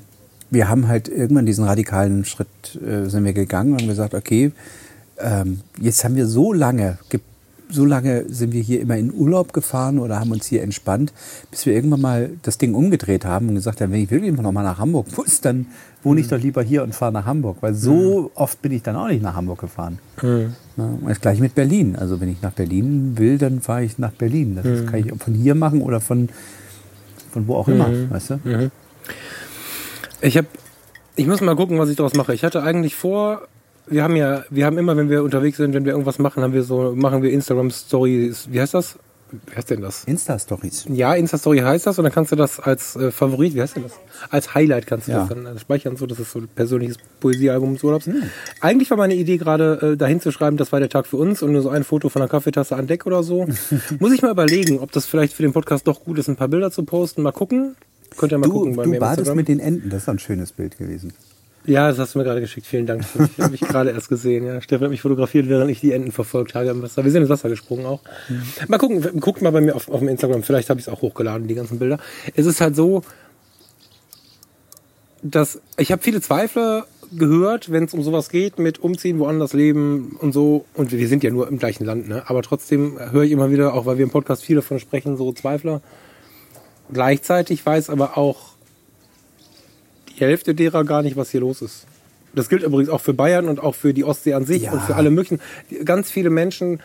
wir 0.50 0.68
haben 0.68 0.88
halt 0.88 1.08
irgendwann 1.08 1.46
diesen 1.46 1.64
radikalen 1.64 2.24
Schritt 2.24 2.48
äh, 2.84 3.08
sind 3.08 3.24
wir 3.24 3.32
gegangen 3.32 3.72
und 3.72 3.80
haben 3.80 3.88
gesagt, 3.88 4.14
okay, 4.14 4.52
ähm, 5.18 5.60
jetzt 5.80 6.04
haben 6.04 6.16
wir 6.16 6.26
so 6.26 6.52
lange 6.52 6.98
ge 7.08 7.20
so 7.68 7.84
lange 7.84 8.24
sind 8.28 8.52
wir 8.52 8.60
hier 8.60 8.80
immer 8.80 8.96
in 8.96 9.12
Urlaub 9.12 9.52
gefahren 9.52 9.98
oder 9.98 10.20
haben 10.20 10.30
uns 10.30 10.46
hier 10.46 10.62
entspannt, 10.62 11.12
bis 11.50 11.66
wir 11.66 11.74
irgendwann 11.74 12.00
mal 12.00 12.30
das 12.42 12.58
Ding 12.58 12.74
umgedreht 12.74 13.24
haben 13.24 13.48
und 13.48 13.54
gesagt 13.54 13.80
haben, 13.80 13.92
wenn 13.92 14.02
ich 14.02 14.10
wirklich 14.10 14.32
noch 14.32 14.52
mal 14.52 14.62
nach 14.62 14.78
Hamburg 14.78 15.06
muss, 15.16 15.40
dann 15.40 15.66
wohne 16.02 16.20
ich 16.20 16.28
doch 16.28 16.38
lieber 16.38 16.62
hier 16.62 16.82
und 16.82 16.94
fahre 16.94 17.12
nach 17.12 17.26
Hamburg. 17.26 17.58
Weil 17.60 17.74
so 17.74 18.30
oft 18.34 18.60
bin 18.62 18.72
ich 18.72 18.82
dann 18.82 18.96
auch 18.96 19.08
nicht 19.08 19.22
nach 19.22 19.34
Hamburg 19.34 19.60
gefahren. 19.60 19.98
Ja, 20.76 20.84
und 20.84 21.08
das 21.08 21.20
gleiche 21.20 21.40
mit 21.40 21.54
Berlin. 21.54 21.96
Also 21.96 22.20
wenn 22.20 22.28
ich 22.28 22.42
nach 22.42 22.52
Berlin 22.52 23.16
will, 23.16 23.38
dann 23.38 23.60
fahre 23.60 23.84
ich 23.84 23.98
nach 23.98 24.12
Berlin. 24.12 24.56
Das 24.56 24.90
kann 24.90 25.00
ich 25.00 25.12
von 25.22 25.34
hier 25.34 25.54
machen 25.54 25.82
oder 25.82 26.00
von, 26.00 26.28
von 27.32 27.46
wo 27.48 27.56
auch 27.56 27.68
immer, 27.68 27.88
weißt 28.10 28.30
du? 28.30 28.40
Ich 30.20 30.36
habe, 30.36 30.46
ich 31.16 31.26
muss 31.26 31.40
mal 31.40 31.56
gucken, 31.56 31.78
was 31.78 31.88
ich 31.88 31.96
daraus 31.96 32.14
mache. 32.14 32.34
Ich 32.34 32.44
hatte 32.44 32.62
eigentlich 32.62 32.94
vor, 32.94 33.42
wir 33.86 34.02
haben 34.02 34.16
ja, 34.16 34.44
wir 34.50 34.66
haben 34.66 34.78
immer, 34.78 34.96
wenn 34.96 35.10
wir 35.10 35.22
unterwegs 35.22 35.56
sind, 35.58 35.74
wenn 35.74 35.84
wir 35.84 35.92
irgendwas 35.92 36.18
machen, 36.18 36.42
haben 36.42 36.52
wir 36.54 36.62
so, 36.62 36.94
machen 36.96 37.22
wir 37.22 37.30
Instagram 37.30 37.70
Stories. 37.70 38.48
Wie 38.50 38.60
heißt 38.60 38.74
das? 38.74 38.98
Wie 39.48 39.56
heißt 39.56 39.68
denn 39.70 39.80
das? 39.80 40.04
Insta-Stories. 40.04 40.84
Ja, 40.90 41.14
Insta 41.14 41.38
Story 41.38 41.58
heißt 41.58 41.88
das 41.88 41.98
und 41.98 42.04
dann 42.04 42.12
kannst 42.12 42.30
du 42.30 42.36
das 42.36 42.60
als 42.60 42.94
äh, 42.94 43.10
Favorit, 43.10 43.54
wie 43.54 43.62
heißt 43.62 43.74
denn 43.74 43.82
das? 43.82 43.92
Als 44.30 44.54
Highlight 44.54 44.86
kannst 44.86 45.08
du 45.08 45.12
Ja. 45.12 45.20
das 45.20 45.28
dann 45.30 45.44
äh, 45.46 45.58
speichern, 45.58 45.96
so 45.96 46.06
das 46.06 46.20
ist 46.20 46.30
so 46.30 46.38
ein 46.38 46.46
persönliches 46.54 46.98
Poesiealbum 47.18 47.74
des 47.74 47.82
Urlaubs. 47.82 48.08
Eigentlich 48.60 48.90
war 48.90 48.96
meine 48.96 49.14
Idee 49.16 49.36
gerade 49.38 49.94
äh, 49.94 49.96
dahin 49.96 50.20
zu 50.20 50.30
schreiben, 50.30 50.56
das 50.56 50.70
war 50.70 50.78
der 50.78 50.88
Tag 50.88 51.08
für 51.08 51.16
uns 51.16 51.42
und 51.42 51.50
nur 51.50 51.62
so 51.62 51.68
ein 51.70 51.82
Foto 51.82 52.10
von 52.10 52.22
einer 52.22 52.28
Kaffeetasse 52.28 52.76
an 52.76 52.86
Deck 52.86 53.06
oder 53.06 53.24
so. 53.24 53.48
Muss 53.98 54.12
ich 54.12 54.22
mal 54.22 54.30
überlegen, 54.30 54.78
ob 54.78 54.92
das 54.92 55.04
vielleicht 55.06 55.32
für 55.32 55.42
den 55.42 55.52
Podcast 55.52 55.88
doch 55.88 56.04
gut 56.04 56.16
ist, 56.18 56.28
ein 56.28 56.36
paar 56.36 56.48
Bilder 56.48 56.70
zu 56.70 56.84
posten. 56.84 57.22
Mal 57.22 57.32
gucken. 57.32 57.74
Könnt 58.16 58.30
ihr 58.30 58.38
mal 58.38 58.46
Du, 58.46 58.52
gucken 58.52 58.76
bei 58.76 58.84
du 58.84 58.90
mir 58.90 58.96
im 58.96 59.00
badest 59.00 59.18
Instagram. 59.20 59.36
mit 59.36 59.48
den 59.48 59.58
Enten. 59.58 59.90
Das 59.90 60.02
ist 60.02 60.08
ein 60.08 60.20
schönes 60.20 60.52
Bild 60.52 60.78
gewesen. 60.78 61.12
Ja, 61.66 61.88
das 61.88 61.98
hast 61.98 62.14
du 62.14 62.18
mir 62.18 62.24
gerade 62.24 62.40
geschickt. 62.40 62.66
Vielen 62.66 62.86
Dank. 62.86 63.04
Ich 63.14 63.40
habe 63.40 63.52
mich 63.52 63.60
gerade 63.60 63.90
erst 63.90 64.08
gesehen. 64.08 64.46
Ja. 64.46 64.60
Stefan 64.60 64.84
hat 64.84 64.90
mich 64.90 65.00
fotografiert, 65.00 65.48
während 65.48 65.70
ich 65.70 65.80
die 65.80 65.92
Enten 65.92 66.12
verfolgt 66.12 66.54
habe 66.54 66.68
im 66.68 66.82
Wasser. 66.82 67.04
Wir 67.04 67.10
sind 67.10 67.22
ins 67.22 67.30
Wasser 67.30 67.48
gesprungen 67.48 67.86
auch. 67.86 68.00
Mal 68.68 68.78
gucken, 68.78 69.20
guckt 69.20 69.40
mal 69.40 69.50
bei 69.50 69.62
mir 69.62 69.74
auf, 69.74 69.88
auf 69.88 70.00
dem 70.00 70.08
Instagram. 70.08 70.42
Vielleicht 70.42 70.68
habe 70.68 70.78
ich 70.78 70.86
es 70.86 70.92
auch 70.92 71.00
hochgeladen, 71.00 71.48
die 71.48 71.54
ganzen 71.54 71.78
Bilder. 71.78 71.98
Es 72.34 72.44
ist 72.44 72.60
halt 72.60 72.76
so, 72.76 73.02
dass 75.22 75.60
ich 75.78 75.90
habe 75.90 76.02
viele 76.02 76.20
Zweifler 76.20 76.86
gehört, 77.16 77.70
wenn 77.72 77.84
es 77.84 77.94
um 77.94 78.02
sowas 78.02 78.28
geht, 78.28 78.58
mit 78.58 78.78
Umziehen, 78.80 79.18
woanders 79.18 79.54
leben 79.54 80.16
und 80.20 80.32
so. 80.32 80.66
Und 80.74 80.92
wir 80.92 81.08
sind 81.08 81.22
ja 81.22 81.30
nur 81.30 81.48
im 81.48 81.58
gleichen 81.58 81.84
Land, 81.84 82.08
ne? 82.08 82.24
Aber 82.26 82.42
trotzdem 82.42 82.98
höre 83.10 83.22
ich 83.22 83.32
immer 83.32 83.50
wieder, 83.50 83.72
auch 83.74 83.86
weil 83.86 83.96
wir 83.96 84.04
im 84.04 84.10
Podcast 84.10 84.44
viel 84.44 84.56
davon 84.56 84.78
sprechen, 84.80 85.16
so 85.16 85.32
Zweifler. 85.32 85.80
Gleichzeitig 86.92 87.64
weiß 87.64 87.88
aber 87.88 88.18
auch 88.18 88.53
die 90.16 90.20
Hälfte 90.20 90.54
derer 90.54 90.84
gar 90.84 91.02
nicht, 91.02 91.16
was 91.16 91.30
hier 91.30 91.40
los 91.40 91.62
ist. 91.62 91.86
Das 92.34 92.48
gilt 92.48 92.62
übrigens 92.62 92.88
auch 92.90 93.00
für 93.00 93.14
Bayern 93.14 93.48
und 93.48 93.60
auch 93.60 93.74
für 93.74 93.94
die 93.94 94.04
Ostsee 94.04 94.34
an 94.34 94.44
sich 94.44 94.62
Ja. 94.64 94.72
und 94.72 94.82
für 94.82 94.96
alle 94.96 95.10
möglichen. 95.10 95.40
Ganz 95.84 96.10
viele 96.10 96.30
Menschen 96.30 96.80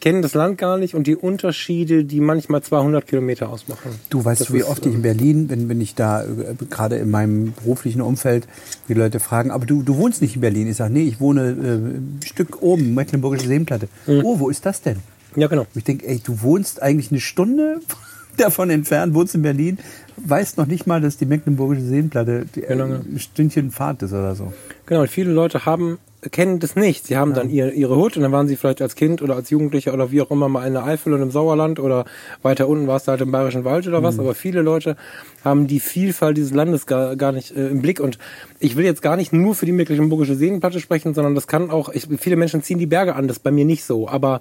kennen 0.00 0.22
das 0.22 0.34
Land 0.34 0.58
gar 0.58 0.78
nicht 0.78 0.96
und 0.96 1.06
die 1.06 1.14
Unterschiede, 1.14 2.04
die 2.04 2.18
manchmal 2.20 2.60
200 2.62 3.06
Kilometer 3.06 3.48
ausmachen. 3.50 3.92
Du 4.10 4.24
weißt, 4.24 4.48
du, 4.48 4.54
wie 4.54 4.58
ist, 4.58 4.66
oft 4.66 4.84
ich 4.84 4.92
in 4.94 5.02
Berlin, 5.02 5.48
wenn, 5.48 5.68
wenn 5.68 5.80
ich 5.80 5.94
da 5.94 6.24
äh, 6.24 6.26
gerade 6.68 6.96
in 6.96 7.08
meinem 7.10 7.52
beruflichen 7.52 8.00
Umfeld, 8.00 8.48
die 8.88 8.94
Leute 8.94 9.20
fragen, 9.20 9.52
aber 9.52 9.64
du, 9.64 9.84
du 9.84 9.96
wohnst 9.96 10.20
nicht 10.20 10.34
in 10.34 10.40
Berlin. 10.40 10.66
Ich 10.66 10.78
sage, 10.78 10.92
nee, 10.92 11.04
ich 11.04 11.20
wohne 11.20 11.42
äh, 11.50 11.52
ein 11.54 12.20
Stück 12.24 12.62
oben, 12.62 12.94
Mecklenburgische 12.94 13.46
Seenplatte. 13.46 13.86
Oh, 14.08 14.40
wo 14.40 14.48
ist 14.48 14.66
das 14.66 14.80
denn? 14.82 14.96
Ja, 15.36 15.46
genau. 15.46 15.62
Und 15.62 15.76
ich 15.76 15.84
denke, 15.84 16.08
ey, 16.08 16.20
du 16.22 16.42
wohnst 16.42 16.82
eigentlich 16.82 17.12
eine 17.12 17.20
Stunde 17.20 17.78
davon 18.36 18.70
entfernt, 18.70 19.14
wohnst 19.14 19.36
in 19.36 19.42
Berlin, 19.42 19.78
weißt 20.24 20.58
noch 20.58 20.66
nicht 20.66 20.86
mal, 20.86 21.00
dass 21.00 21.16
die 21.16 21.26
Mecklenburgische 21.26 21.82
Seenplatte 21.82 22.46
die, 22.54 22.62
äh, 22.62 22.68
Genau, 22.68 22.86
ja. 22.86 22.96
ein 22.96 23.18
Stündchen 23.18 23.70
Fahrt 23.70 24.02
ist 24.02 24.12
oder 24.12 24.34
so. 24.34 24.52
Genau, 24.86 25.02
und 25.02 25.10
viele 25.10 25.32
Leute 25.32 25.66
haben, 25.66 25.98
kennen 26.30 26.60
das 26.60 26.76
nicht. 26.76 27.06
Sie 27.06 27.16
haben 27.16 27.34
dann 27.34 27.50
ihr, 27.50 27.72
ihre 27.72 27.96
Hut 27.96 28.16
und 28.16 28.22
dann 28.22 28.32
waren 28.32 28.46
sie 28.46 28.56
vielleicht 28.56 28.80
als 28.80 28.94
Kind 28.94 29.22
oder 29.22 29.34
als 29.34 29.50
Jugendlicher 29.50 29.92
oder 29.92 30.12
wie 30.12 30.22
auch 30.22 30.30
immer 30.30 30.48
mal 30.48 30.66
in 30.66 30.74
der 30.74 30.84
Eifel 30.84 31.12
und 31.12 31.22
im 31.22 31.30
Sauerland 31.30 31.80
oder 31.80 32.04
weiter 32.42 32.68
unten 32.68 32.86
war 32.86 32.96
es 32.96 33.08
halt 33.08 33.20
im 33.20 33.32
Bayerischen 33.32 33.64
Wald 33.64 33.86
oder 33.88 34.02
was. 34.02 34.18
Aber 34.18 34.34
viele 34.34 34.62
Leute 34.62 34.96
haben 35.44 35.66
die 35.66 35.80
Vielfalt 35.80 36.36
dieses 36.36 36.52
Landes 36.52 36.86
gar, 36.86 37.16
gar 37.16 37.32
nicht 37.32 37.56
äh, 37.56 37.68
im 37.68 37.82
Blick. 37.82 37.98
Und 37.98 38.18
ich 38.60 38.76
will 38.76 38.84
jetzt 38.84 39.02
gar 39.02 39.16
nicht 39.16 39.32
nur 39.32 39.54
für 39.54 39.66
die 39.66 39.72
Mecklenburgische 39.72 40.36
Seenplatte 40.36 40.80
sprechen, 40.80 41.14
sondern 41.14 41.34
das 41.34 41.46
kann 41.46 41.70
auch, 41.70 41.88
ich, 41.88 42.06
viele 42.18 42.36
Menschen 42.36 42.62
ziehen 42.62 42.78
die 42.78 42.86
Berge 42.86 43.16
an, 43.16 43.26
das 43.26 43.38
ist 43.38 43.42
bei 43.42 43.50
mir 43.50 43.64
nicht 43.64 43.84
so. 43.84 44.08
Aber 44.08 44.40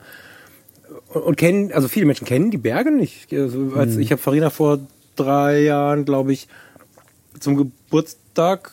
und, 1.13 1.21
und 1.21 1.37
kennen, 1.37 1.71
also 1.73 1.87
viele 1.87 2.05
Menschen 2.05 2.25
kennen 2.25 2.51
die 2.51 2.57
Berge 2.57 2.91
nicht. 2.91 3.33
Also, 3.33 3.71
als, 3.75 3.97
Ich 3.97 4.11
habe 4.11 4.21
Farina 4.21 4.49
vor 4.49 4.79
drei 5.23 5.61
Jahren, 5.61 6.05
glaube 6.05 6.33
ich, 6.33 6.47
zum 7.39 7.55
Geburtstag 7.57 8.71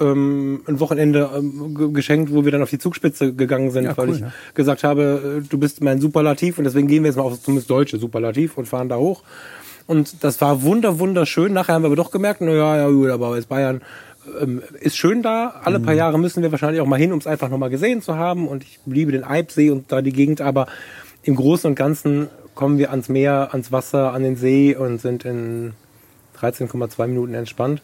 ähm, 0.00 0.62
ein 0.66 0.80
Wochenende 0.80 1.30
ähm, 1.36 1.74
ge- 1.76 1.92
geschenkt, 1.92 2.32
wo 2.32 2.44
wir 2.44 2.52
dann 2.52 2.62
auf 2.62 2.70
die 2.70 2.78
Zugspitze 2.78 3.32
gegangen 3.34 3.70
sind, 3.70 3.84
Ja, 3.84 3.96
weil 3.96 4.08
cool, 4.08 4.14
ich 4.14 4.20
ja. 4.22 4.32
gesagt 4.54 4.82
habe, 4.84 5.40
äh, 5.44 5.48
du 5.48 5.58
bist 5.58 5.82
mein 5.82 6.00
Superlativ 6.00 6.58
und 6.58 6.64
deswegen 6.64 6.88
gehen 6.88 7.02
wir 7.02 7.08
jetzt 7.10 7.16
mal 7.16 7.22
auf 7.22 7.40
zumindest 7.40 7.70
deutsche 7.70 7.98
Superlativ 7.98 8.56
und 8.58 8.66
fahren 8.66 8.88
da 8.88 8.96
hoch. 8.96 9.22
Und 9.86 10.24
das 10.24 10.40
war 10.40 10.62
wunder, 10.62 10.98
wunderschön. 10.98 11.52
Nachher 11.52 11.74
haben 11.74 11.82
wir 11.82 11.86
aber 11.88 11.96
doch 11.96 12.10
gemerkt, 12.10 12.40
na 12.40 12.52
ja, 12.52 12.76
ja 12.76 12.88
gut, 12.88 13.10
aber 13.10 13.36
jetzt 13.36 13.48
Bayern 13.48 13.82
ähm, 14.40 14.62
ist 14.80 14.96
schön 14.96 15.22
da. 15.22 15.60
Alle 15.62 15.78
Mhm. 15.78 15.82
paar 15.84 15.94
Jahre 15.94 16.18
müssen 16.18 16.42
wir 16.42 16.50
wahrscheinlich 16.50 16.80
auch 16.80 16.86
mal 16.86 16.98
hin, 16.98 17.12
um 17.12 17.18
es 17.18 17.26
einfach 17.26 17.50
nochmal 17.50 17.70
gesehen 17.70 18.00
zu 18.00 18.16
haben. 18.16 18.48
Und 18.48 18.62
ich 18.64 18.80
liebe 18.86 19.12
den 19.12 19.24
Eibsee 19.24 19.70
und 19.70 19.92
da 19.92 20.00
die 20.00 20.12
Gegend, 20.12 20.40
aber 20.40 20.66
im 21.22 21.36
Großen 21.36 21.68
und 21.68 21.74
Ganzen 21.76 22.28
kommen 22.54 22.78
wir 22.78 22.90
ans 22.90 23.08
Meer, 23.10 23.48
ans 23.52 23.70
Wasser, 23.72 24.12
an 24.14 24.22
den 24.22 24.36
See 24.36 24.74
und 24.74 25.00
sind 25.02 25.24
in 25.26 25.72
13,2 26.46 27.06
Minuten 27.06 27.34
entspannt. 27.34 27.82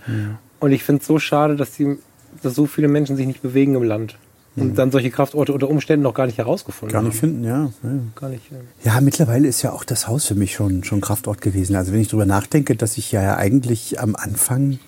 Und 0.61 0.73
ich 0.73 0.85
finde 0.85 1.01
es 1.01 1.07
so 1.07 1.19
schade, 1.19 1.57
dass, 1.57 1.73
die, 1.73 1.97
dass 2.43 2.55
so 2.55 2.67
viele 2.67 2.89
Menschen 2.89 3.17
sich 3.17 3.27
nicht 3.27 3.43
bewegen 3.43 3.75
im 3.75 3.83
Land. 3.83 4.17
Und 4.57 4.77
dann 4.77 4.91
solche 4.91 5.11
Kraftorte 5.11 5.53
unter 5.53 5.71
Umständen 5.71 6.03
noch 6.03 6.13
gar 6.13 6.27
nicht 6.27 6.37
herausgefunden 6.37 6.93
Gar 6.93 7.03
nicht 7.03 7.13
haben. 7.15 7.19
finden, 7.21 7.45
ja. 7.45 7.71
ja. 7.83 7.91
Gar 8.17 8.31
nicht. 8.31 8.51
äh, 8.51 8.57
Ja, 8.87 9.01
mittlerweile 9.01 9.47
ist 9.47 9.63
ja 9.63 9.73
auch 9.73 9.85
das 9.85 10.09
Haus 10.09 10.27
für 10.27 10.35
mich 10.35 10.53
schon, 10.55 10.83
schon 10.85 11.01
Kraftort 11.01 11.41
gewesen. 11.41 11.77
Also 11.77 11.93
wenn 11.93 12.01
ich 12.01 12.09
drüber 12.09 12.27
nachdenke, 12.27 12.75
dass 12.75 12.99
ich 12.99 13.13
ja 13.13 13.37
eigentlich 13.37 14.01
am 14.01 14.17
Anfang 14.17 14.79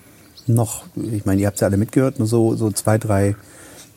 noch, 0.45 0.83
ich 0.95 1.25
meine, 1.25 1.41
ihr 1.41 1.47
habt 1.47 1.55
es 1.55 1.61
ja 1.61 1.67
alle 1.67 1.77
mitgehört, 1.77 2.19
nur 2.19 2.27
so, 2.27 2.55
so 2.55 2.71
zwei, 2.71 2.97
drei 2.97 3.35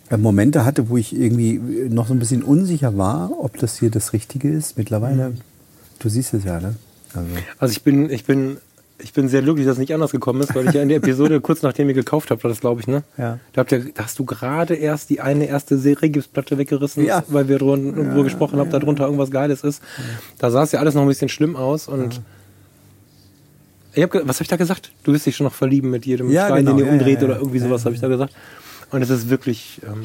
äh, 0.09 0.17
Momente 0.17 0.65
hatte, 0.65 0.89
wo 0.89 0.97
ich 0.97 1.15
irgendwie 1.15 1.59
noch 1.91 2.07
so 2.07 2.15
ein 2.15 2.21
bisschen 2.21 2.45
unsicher 2.45 2.97
war, 2.97 3.33
ob 3.39 3.59
das 3.59 3.79
hier 3.79 3.91
das 3.91 4.13
Richtige 4.13 4.49
ist. 4.49 4.79
Mittlerweile, 4.79 5.35
du 5.99 6.09
siehst 6.09 6.33
es 6.33 6.45
ja, 6.45 6.61
ne? 6.61 6.77
Also, 7.13 7.29
Also 7.59 7.73
ich 7.73 7.83
bin, 7.83 8.09
ich 8.09 8.25
bin, 8.25 8.59
ich 8.99 9.13
bin 9.13 9.29
sehr 9.29 9.43
glücklich, 9.43 9.67
dass 9.67 9.75
es 9.75 9.79
nicht 9.79 9.93
anders 9.93 10.11
gekommen 10.11 10.41
ist, 10.41 10.55
weil 10.55 10.67
ich 10.69 10.73
ja 10.75 10.83
in 10.83 10.89
der 10.89 10.99
Episode 10.99 11.41
kurz 11.43 11.63
nachdem 11.63 11.89
ihr 11.89 11.95
gekauft 11.95 12.31
habt, 12.31 12.43
war 12.45 12.49
das 12.49 12.61
glaube 12.61 12.81
ich, 12.81 12.87
ne? 12.87 13.03
Ja. 13.19 13.39
Da, 13.53 13.61
habt 13.61 13.73
ihr, 13.73 13.93
da 13.95 14.05
hast 14.05 14.19
du 14.19 14.25
gerade 14.25 14.75
erst 14.75 15.11
die 15.11 15.21
eine 15.21 15.47
erste 15.47 15.77
Seriegipsplatte 15.79 16.57
weggerissen, 16.59 17.05
Ja. 17.05 17.23
weil 17.29 17.49
wir 17.49 17.59
drun, 17.59 17.95
irgendwo 17.97 18.23
gesprochen 18.23 18.59
haben, 18.59 18.71
da 18.71 18.79
drunter 18.79 19.05
irgendwas 19.05 19.31
Geiles 19.31 19.63
ist. 19.65 19.83
Da 20.39 20.51
sah 20.51 20.63
es 20.63 20.73
ja 20.73 20.81
alles 20.81 20.95
noch 20.95 21.03
ein 21.03 21.09
bisschen 21.09 21.29
schlimm 21.29 21.57
aus 21.57 21.89
und 21.89 22.21
ich 23.95 24.03
hab, 24.03 24.13
was 24.15 24.37
habe 24.37 24.43
ich 24.43 24.49
da 24.49 24.57
gesagt? 24.57 24.93
Du 25.05 25.13
wirst 25.13 25.25
dich 25.27 25.37
schon 25.37 25.45
noch 25.45 25.55
verlieben 25.55 25.91
mit 25.91 26.05
jedem 26.05 26.31
Ja, 26.31 26.47
Stein, 26.47 26.65
genau. 26.67 26.77
den 26.77 26.79
ihr 26.81 26.87
Ja, 26.87 26.93
umdreht 26.93 27.15
ja, 27.17 27.21
ja. 27.23 27.25
oder 27.33 27.37
irgendwie 27.39 27.59
sowas 27.61 27.85
habe 27.87 27.95
ich 27.95 28.01
da 28.01 28.09
gesagt. 28.09 28.35
Und 28.91 29.01
es 29.03 29.09
ist 29.11 29.31
wirklich, 29.31 29.81
ähm, 29.87 30.05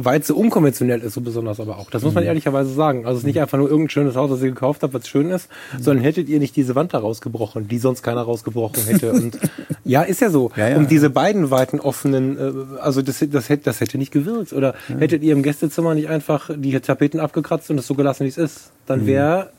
weil 0.00 0.20
es 0.20 0.28
so 0.28 0.36
unkonventionell 0.36 1.00
ist, 1.00 1.14
so 1.14 1.20
besonders 1.20 1.58
aber 1.58 1.76
auch. 1.76 1.90
Das 1.90 2.02
muss 2.02 2.14
man 2.14 2.22
Mhm. 2.22 2.28
ehrlicherweise 2.28 2.72
sagen. 2.72 3.04
Also 3.04 3.16
es 3.16 3.22
ist 3.22 3.26
nicht 3.26 3.40
einfach 3.40 3.58
nur 3.58 3.68
irgendein 3.68 3.90
schönes 3.90 4.14
Haus, 4.14 4.30
das 4.30 4.40
ihr 4.42 4.50
gekauft 4.50 4.84
habt, 4.84 4.94
was 4.94 5.08
schön 5.08 5.28
ist, 5.30 5.48
Mhm. 5.76 5.82
sondern 5.82 6.04
hättet 6.04 6.28
ihr 6.28 6.38
nicht 6.38 6.54
diese 6.54 6.76
Wand 6.76 6.94
da 6.94 6.98
rausgebrochen, 6.98 7.66
die 7.66 7.78
sonst 7.78 8.02
keiner 8.02 8.22
rausgebrochen 8.22 8.84
hätte. 8.84 9.10
Und 9.18 9.36
ja, 9.84 10.02
ist 10.02 10.20
ja 10.20 10.30
so. 10.30 10.52
Ja, 10.56 10.68
ja. 10.68 10.76
um 10.76 10.86
diese 10.86 11.10
beiden 11.10 11.50
weiten 11.50 11.80
offenen, 11.80 12.38
äh, 12.38 12.80
also 12.80 13.02
das, 13.02 13.24
das, 13.28 13.48
hätte, 13.48 13.64
das 13.64 13.80
hätte 13.80 13.98
nicht 13.98 14.12
gewirkt. 14.12 14.52
Oder 14.52 14.74
hättet 14.98 15.22
ihr 15.24 15.32
im 15.32 15.42
Gästezimmer 15.42 15.94
nicht 15.96 16.08
einfach 16.08 16.48
die 16.56 16.78
Tapeten 16.78 17.18
abgekratzt 17.18 17.68
und 17.70 17.78
es 17.78 17.86
so 17.88 17.94
gelassen, 17.94 18.22
wie 18.24 18.28
es 18.28 18.38
ist, 18.38 18.70
dann 18.86 19.02
Mhm. 19.02 19.06
wäre 19.08 19.50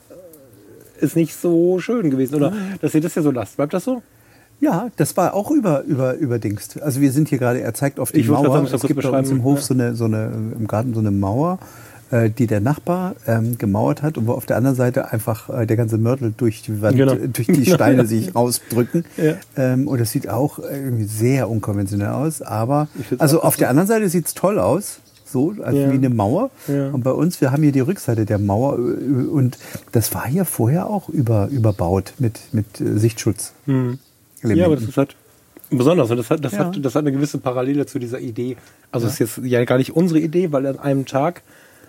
es 1.02 1.16
nicht 1.16 1.34
so 1.34 1.80
schön 1.80 2.10
gewesen. 2.10 2.34
Oder 2.36 2.52
dass 2.80 2.94
ihr 2.94 3.00
das 3.02 3.14
ja 3.14 3.22
so 3.22 3.30
lasst. 3.30 3.56
Bleibt 3.56 3.74
das 3.74 3.84
so? 3.84 4.02
Ja, 4.60 4.90
das 4.96 5.16
war 5.16 5.34
auch 5.34 5.50
über, 5.50 5.82
über, 5.84 6.14
überdingst. 6.14 6.82
Also 6.82 7.00
wir 7.00 7.12
sind 7.12 7.28
hier 7.28 7.38
gerade, 7.38 7.60
er 7.62 7.72
zeigt 7.74 7.98
auf 7.98 8.12
die 8.12 8.20
Ich 8.20 8.28
Mauer. 8.28 8.52
sagen, 8.52 8.68
es 8.72 8.82
gibt 8.82 9.02
bei 9.02 9.18
uns 9.18 9.30
im. 9.30 9.42
Hof 9.42 9.62
so 9.62 9.72
eine, 9.74 9.94
so 9.94 10.04
eine, 10.04 10.30
im 10.58 10.66
Garten 10.66 10.92
so 10.92 11.00
eine 11.00 11.10
Mauer, 11.10 11.58
äh, 12.10 12.28
die 12.28 12.46
der 12.46 12.60
Nachbar 12.60 13.14
ähm, 13.26 13.56
gemauert 13.56 14.02
hat 14.02 14.18
und 14.18 14.26
wo 14.26 14.32
auf 14.32 14.44
der 14.44 14.56
anderen 14.58 14.76
Seite 14.76 15.12
einfach 15.12 15.48
äh, 15.48 15.66
der 15.66 15.76
ganze 15.78 15.96
Mörtel 15.96 16.34
durch 16.36 16.60
die 16.62 16.82
Wand, 16.82 16.96
Genau. 16.96 17.12
äh, 17.14 17.28
durch 17.28 17.46
die 17.46 17.64
Steine 17.64 18.04
sich 18.06 18.34
rausdrücken. 18.34 19.04
Ja. 19.16 19.34
Ähm, 19.56 19.88
und 19.88 19.98
das 19.98 20.10
sieht 20.10 20.28
auch 20.28 20.58
irgendwie 20.58 21.04
sehr 21.04 21.48
unkonventionell 21.48 22.08
aus. 22.08 22.42
Aber 22.42 22.88
also 23.18 23.42
auf 23.42 23.56
der 23.56 23.70
anderen 23.70 23.88
Seite 23.88 24.08
sieht's 24.10 24.34
toll 24.34 24.58
aus. 24.58 24.98
So, 25.24 25.54
also 25.62 25.78
Ja. 25.78 25.90
wie 25.92 25.94
eine 25.94 26.10
Mauer. 26.10 26.50
Ja. 26.66 26.90
Und 26.90 27.04
bei 27.04 27.12
uns, 27.12 27.40
wir 27.40 27.52
haben 27.52 27.62
hier 27.62 27.70
die 27.72 27.78
Rückseite 27.80 28.26
der 28.26 28.38
Mauer 28.38 28.76
äh, 28.78 28.80
und 29.28 29.56
das 29.92 30.12
war 30.12 30.26
hier 30.26 30.44
vorher 30.44 30.86
auch 30.88 31.08
über, 31.08 31.48
überbaut 31.50 32.12
mit, 32.18 32.40
mit 32.52 32.80
äh, 32.80 32.98
Sichtschutz. 34.40 34.58
Ja, 34.58 34.66
aber 34.66 34.76
das 34.76 34.84
ist 34.84 34.96
halt 34.96 35.16
besonders. 35.70 36.10
Und 36.10 36.16
das 36.16 36.30
hat, 36.30 36.44
das, 36.44 36.52
Ja. 36.52 36.58
hat, 36.66 36.84
das 36.84 36.94
hat 36.94 37.02
eine 37.02 37.12
gewisse 37.12 37.38
Parallele 37.38 37.86
zu 37.86 37.98
dieser 37.98 38.18
Idee. 38.20 38.56
Also 38.90 39.06
es 39.06 39.14
ist 39.20 39.36
jetzt 39.36 39.46
ja 39.46 39.64
gar 39.64 39.78
nicht 39.78 39.94
unsere 39.94 40.20
Idee, 40.20 40.52
weil 40.52 40.66
an 40.66 40.78
einem 40.78 41.06
Tag, 41.06 41.42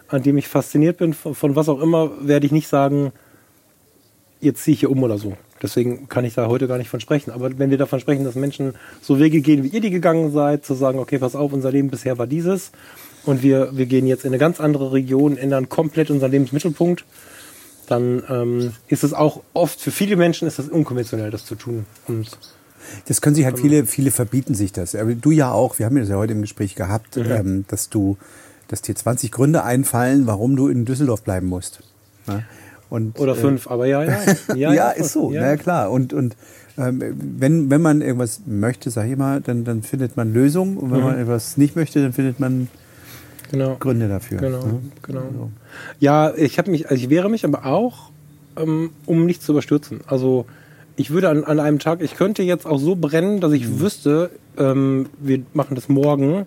an 0.08 0.24
dem 0.24 0.38
ich 0.38 0.48
fasziniert 0.48 0.98
bin, 0.98 1.14
von, 1.14 1.34
von 1.36 1.56
was 1.56 1.70
auch 1.70 1.82
immer, 1.82 2.12
werde 2.22 2.46
ich 2.46 2.52
nicht 2.52 2.68
sagen, 2.68 3.12
jetzt 4.40 4.64
ziehe 4.64 4.74
ich 4.74 4.82
hier 4.82 4.92
um 4.92 5.02
oder 5.04 5.18
so. 5.18 5.38
Deswegen 5.62 6.10
kann 6.10 6.26
ich 6.26 6.34
da 6.34 6.48
heute 6.48 6.68
gar 6.68 6.80
nicht 6.80 6.90
von 6.90 7.00
sprechen. 7.00 7.32
Aber 7.32 7.58
wenn 7.60 7.70
wir 7.70 7.78
davon 7.78 8.00
sprechen, 8.00 8.24
dass 8.24 8.34
Menschen 8.36 8.74
so 9.02 9.20
Wege 9.20 9.42
gehen, 9.42 9.64
wie 9.64 9.68
ihr 9.68 9.82
die 9.82 9.92
gegangen 9.92 10.32
seid, 10.32 10.66
zu 10.66 10.74
sagen, 10.74 10.98
okay, 11.00 11.20
pass 11.20 11.36
auf, 11.36 11.54
unser 11.54 11.72
Leben 11.72 11.90
bisher 11.90 12.18
war 12.18 12.26
dieses 12.26 12.72
und 13.26 13.44
wir, 13.44 13.70
wir 13.78 13.86
gehen 13.86 14.08
jetzt 14.08 14.26
in 14.26 14.30
eine 14.30 14.40
ganz 14.40 14.60
andere 14.60 14.92
Region, 14.92 15.38
ändern 15.38 15.70
komplett 15.70 16.10
unseren 16.10 16.32
Lebensmittelpunkt, 16.32 17.06
dann 17.92 18.24
ähm, 18.30 18.72
ist 18.88 19.04
es 19.04 19.14
auch 19.14 19.42
oft 19.54 19.80
für 19.82 19.92
viele 19.92 20.16
Menschen 20.16 20.48
ist 20.48 20.58
das 20.60 20.70
unkonventionell, 20.70 21.30
das 21.32 21.46
zu 21.46 21.56
tun. 21.56 21.86
Und 22.08 22.30
Das 23.08 23.22
können 23.22 23.36
sich 23.36 23.46
halt 23.46 23.60
viele, 23.60 23.86
viele 23.86 24.12
verbieten 24.12 24.56
sich 24.56 24.72
das. 24.72 24.96
Aber 24.96 25.14
du 25.14 25.32
ja 25.32 25.52
auch, 25.52 25.78
wir 25.80 25.86
haben 25.86 25.96
das 25.98 26.10
ja 26.10 26.16
heute 26.16 26.34
im 26.34 26.42
Gespräch 26.42 26.76
gehabt, 26.76 27.18
ähm, 27.18 27.66
dass 27.68 27.90
du, 27.90 28.18
dass 28.70 28.82
dir 28.82 28.96
20 28.96 29.32
Gründe 29.32 29.64
einfallen, 29.64 30.26
warum 30.28 30.56
du 30.56 30.68
in 30.68 30.86
Düsseldorf 30.86 31.22
bleiben 31.24 31.48
musst. 31.48 31.82
Ja? 32.28 32.44
Und, 32.90 33.20
oder 33.20 33.34
äh, 33.34 33.36
fünf, 33.36 33.68
aber 33.68 33.86
ja, 33.94 34.04
ja. 34.56 34.74
Ja, 34.74 34.90
ist 34.92 35.14
so, 35.14 35.32
Ja. 35.32 35.42
na 35.42 35.48
ja, 35.48 35.58
klar. 35.58 35.92
Und, 35.92 36.14
und 36.14 36.36
ähm, 36.78 37.02
wenn, 37.38 37.70
wenn 37.70 37.82
man 37.82 38.02
irgendwas 38.02 38.42
möchte, 38.46 38.90
sag 38.90 39.08
ich 39.10 39.18
mal, 39.18 39.42
dann, 39.42 39.64
dann 39.64 39.84
findet 39.84 40.18
man 40.18 40.34
Lösungen. 40.34 40.78
Und 40.78 40.92
wenn 40.92 41.00
Mhm. 41.00 41.04
man 41.06 41.20
etwas 41.20 41.58
nicht 41.58 41.76
möchte, 41.76 42.02
dann 42.02 42.14
findet 42.14 42.40
man 42.40 42.68
genau. 43.52 43.76
Gründe 43.80 44.08
dafür. 44.08 44.38
Genau, 44.40 44.66
ne? 44.66 44.80
genau. 45.04 45.50
Ja, 46.00 46.34
ich 46.36 46.58
habe 46.58 46.72
mich, 46.72 46.90
also 46.90 47.02
ich 47.04 47.10
wehre 47.10 47.30
mich 47.30 47.46
aber 47.46 47.66
auch, 47.66 48.10
ähm, 48.58 48.92
um 49.06 49.26
nicht 49.26 49.42
zu 49.44 49.52
überstürzen. 49.52 50.02
Also 50.08 50.46
ich 50.98 51.10
würde 51.12 51.30
an, 51.30 51.44
an 51.46 51.60
einem 51.60 51.80
Tag, 51.80 52.02
ich 52.02 52.16
könnte 52.16 52.44
jetzt 52.44 52.66
auch 52.66 52.78
so 52.80 52.96
brennen, 52.96 53.40
dass 53.40 53.54
ich 53.54 53.80
wüsste, 53.80 54.30
ähm, 54.58 55.08
wir 55.20 55.42
machen 55.54 55.76
das 55.76 55.88
morgen. 55.88 56.46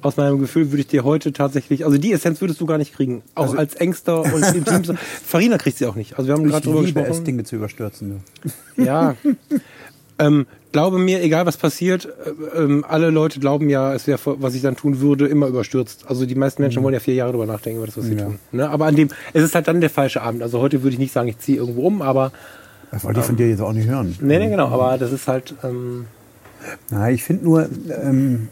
Aus 0.00 0.16
meinem 0.16 0.38
Gefühl 0.38 0.72
würde 0.72 0.80
ich 0.80 0.86
dir 0.86 1.04
heute 1.04 1.32
tatsächlich, 1.32 1.84
also 1.84 1.98
die 1.98 2.12
Essenz 2.12 2.40
würdest 2.40 2.60
du 2.60 2.66
gar 2.66 2.78
nicht 2.78 2.94
kriegen. 2.94 3.22
Auch 3.34 3.42
Also- 3.44 3.58
als 3.58 3.74
Ängster 3.74 4.22
und 4.22 4.42
im 4.54 4.64
Team. 4.64 4.96
Farina 5.24 5.58
kriegt 5.58 5.76
sie 5.78 5.86
auch 5.86 5.94
nicht. 5.96 6.16
Also 6.18 6.28
wir 6.28 6.34
haben 6.34 6.44
Ich 6.46 6.50
gerade 6.50 6.64
drüber 6.64 6.82
liebe 6.82 7.00
es, 7.00 7.06
gesprochen. 7.08 7.24
Dinge 7.26 7.44
zu 7.44 7.56
überstürzen. 7.56 8.20
Ja. 8.76 9.14
Ähm, 10.18 10.46
glaube 10.72 10.98
mir, 10.98 11.22
egal 11.22 11.44
was 11.46 11.56
passiert, 11.56 12.06
äh, 12.54 12.58
ähm, 12.62 12.84
alle 12.86 13.10
Leute 13.10 13.40
glauben 13.40 13.68
ja, 13.68 13.92
es 13.94 14.06
wäre, 14.06 14.18
was 14.24 14.54
ich 14.54 14.62
dann 14.62 14.76
tun 14.76 15.00
würde, 15.00 15.26
immer 15.26 15.48
überstürzt. 15.48 16.04
Also 16.08 16.24
die 16.26 16.34
meisten 16.36 16.62
Menschen 16.62 16.82
wollen 16.84 16.94
ja 16.94 17.00
vier 17.00 17.14
Jahre 17.14 17.32
drüber 17.32 17.46
nachdenken 17.46 17.78
über 17.78 17.86
das, 17.86 17.96
was 17.96 18.04
sie 18.04 18.12
Mhm. 18.12 18.18
Ja. 18.18 18.24
tun. 18.26 18.38
Ne? 18.52 18.70
Aber 18.70 18.86
an 18.86 18.94
dem, 18.96 19.08
es 19.32 19.42
ist 19.42 19.54
halt 19.54 19.66
dann 19.68 19.80
der 19.80 19.90
falsche 19.90 20.22
Abend. 20.22 20.42
Also 20.42 20.60
heute 20.60 20.82
würde 20.82 20.94
ich 20.94 20.98
nicht 21.00 21.12
sagen, 21.12 21.28
ich 21.28 21.38
ziehe 21.38 21.58
irgendwo 21.58 21.82
um, 21.86 22.00
aber 22.02 22.30
Das 22.92 23.02
wollte 23.04 23.20
ich 23.20 23.26
von 23.26 23.36
dir 23.36 23.48
jetzt 23.48 23.60
auch 23.60 23.72
nicht 23.72 23.88
hören. 23.88 24.14
nee, 24.20 24.38
nee, 24.38 24.48
genau. 24.48 24.68
Aber 24.68 24.98
das 24.98 25.10
ist 25.12 25.26
halt, 25.26 25.54
ähm, 25.64 26.06
Na, 26.90 27.10
ich 27.10 27.24
finde 27.24 27.44
nur, 27.44 27.68
ähm, 28.02 28.48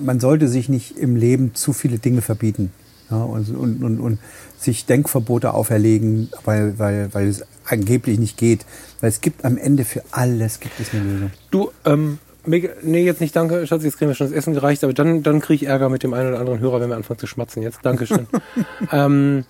man 0.00 0.18
sollte 0.20 0.48
sich 0.48 0.68
nicht 0.68 0.98
im 0.98 1.14
Leben 1.16 1.54
zu 1.54 1.72
viele 1.72 1.98
Dinge 1.98 2.22
verbieten. 2.22 2.72
Ja, 3.10 3.22
und, 3.22 3.48
und, 3.54 3.84
und, 3.84 4.00
und 4.00 4.18
sich 4.64 4.86
Denkverbote 4.86 5.54
auferlegen, 5.54 6.30
weil, 6.44 6.78
weil, 6.78 7.12
weil 7.12 7.28
es 7.28 7.44
angeblich 7.66 8.18
nicht 8.18 8.36
geht. 8.36 8.66
Weil 9.00 9.10
es 9.10 9.20
gibt 9.20 9.44
am 9.44 9.56
Ende 9.56 9.84
für 9.84 10.02
alles 10.10 10.60
gibt 10.60 10.78
es 10.80 10.92
eine 10.92 11.02
Lösung. 11.04 11.30
du, 11.50 11.70
ähm, 11.84 12.18
nee, 12.46 13.04
jetzt 13.04 13.20
nicht, 13.20 13.36
danke, 13.36 13.66
Schatz, 13.66 13.84
jetzt 13.84 13.98
kriegen 13.98 14.10
wir 14.10 14.14
schon 14.14 14.28
das 14.28 14.36
Essen 14.36 14.54
gereicht, 14.54 14.84
aber 14.84 14.92
dann, 14.92 15.22
dann 15.22 15.40
kriege 15.40 15.64
ich 15.64 15.70
Ärger 15.70 15.88
mit 15.88 16.02
dem 16.02 16.14
einen 16.14 16.28
oder 16.28 16.40
anderen 16.40 16.60
Hörer, 16.60 16.80
wenn 16.80 16.88
wir 16.88 16.96
anfangen 16.96 17.18
zu 17.18 17.26
schmatzen 17.26 17.62
jetzt. 17.62 17.80
Dankeschön. 17.82 18.26
ähm, 18.92 19.44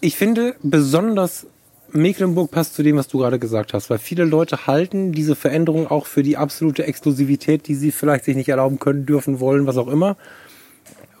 ich 0.00 0.16
finde 0.16 0.54
besonders 0.62 1.46
Mecklenburg 1.92 2.50
passt 2.50 2.74
zu 2.74 2.82
dem, 2.82 2.96
was 2.96 3.06
du 3.06 3.18
gerade 3.18 3.38
gesagt 3.38 3.72
hast, 3.72 3.88
weil 3.88 3.98
viele 3.98 4.24
Leute 4.24 4.66
halten 4.66 5.12
diese 5.12 5.36
Veränderung 5.36 5.86
auch 5.86 6.06
für 6.06 6.24
die 6.24 6.36
absolute 6.36 6.84
Exklusivität, 6.86 7.68
die 7.68 7.76
sie 7.76 7.92
vielleicht 7.92 8.24
sich 8.24 8.34
nicht 8.34 8.48
erlauben 8.48 8.80
können, 8.80 9.06
dürfen, 9.06 9.38
wollen, 9.38 9.66
was 9.66 9.76
auch 9.76 9.86
immer, 9.86 10.16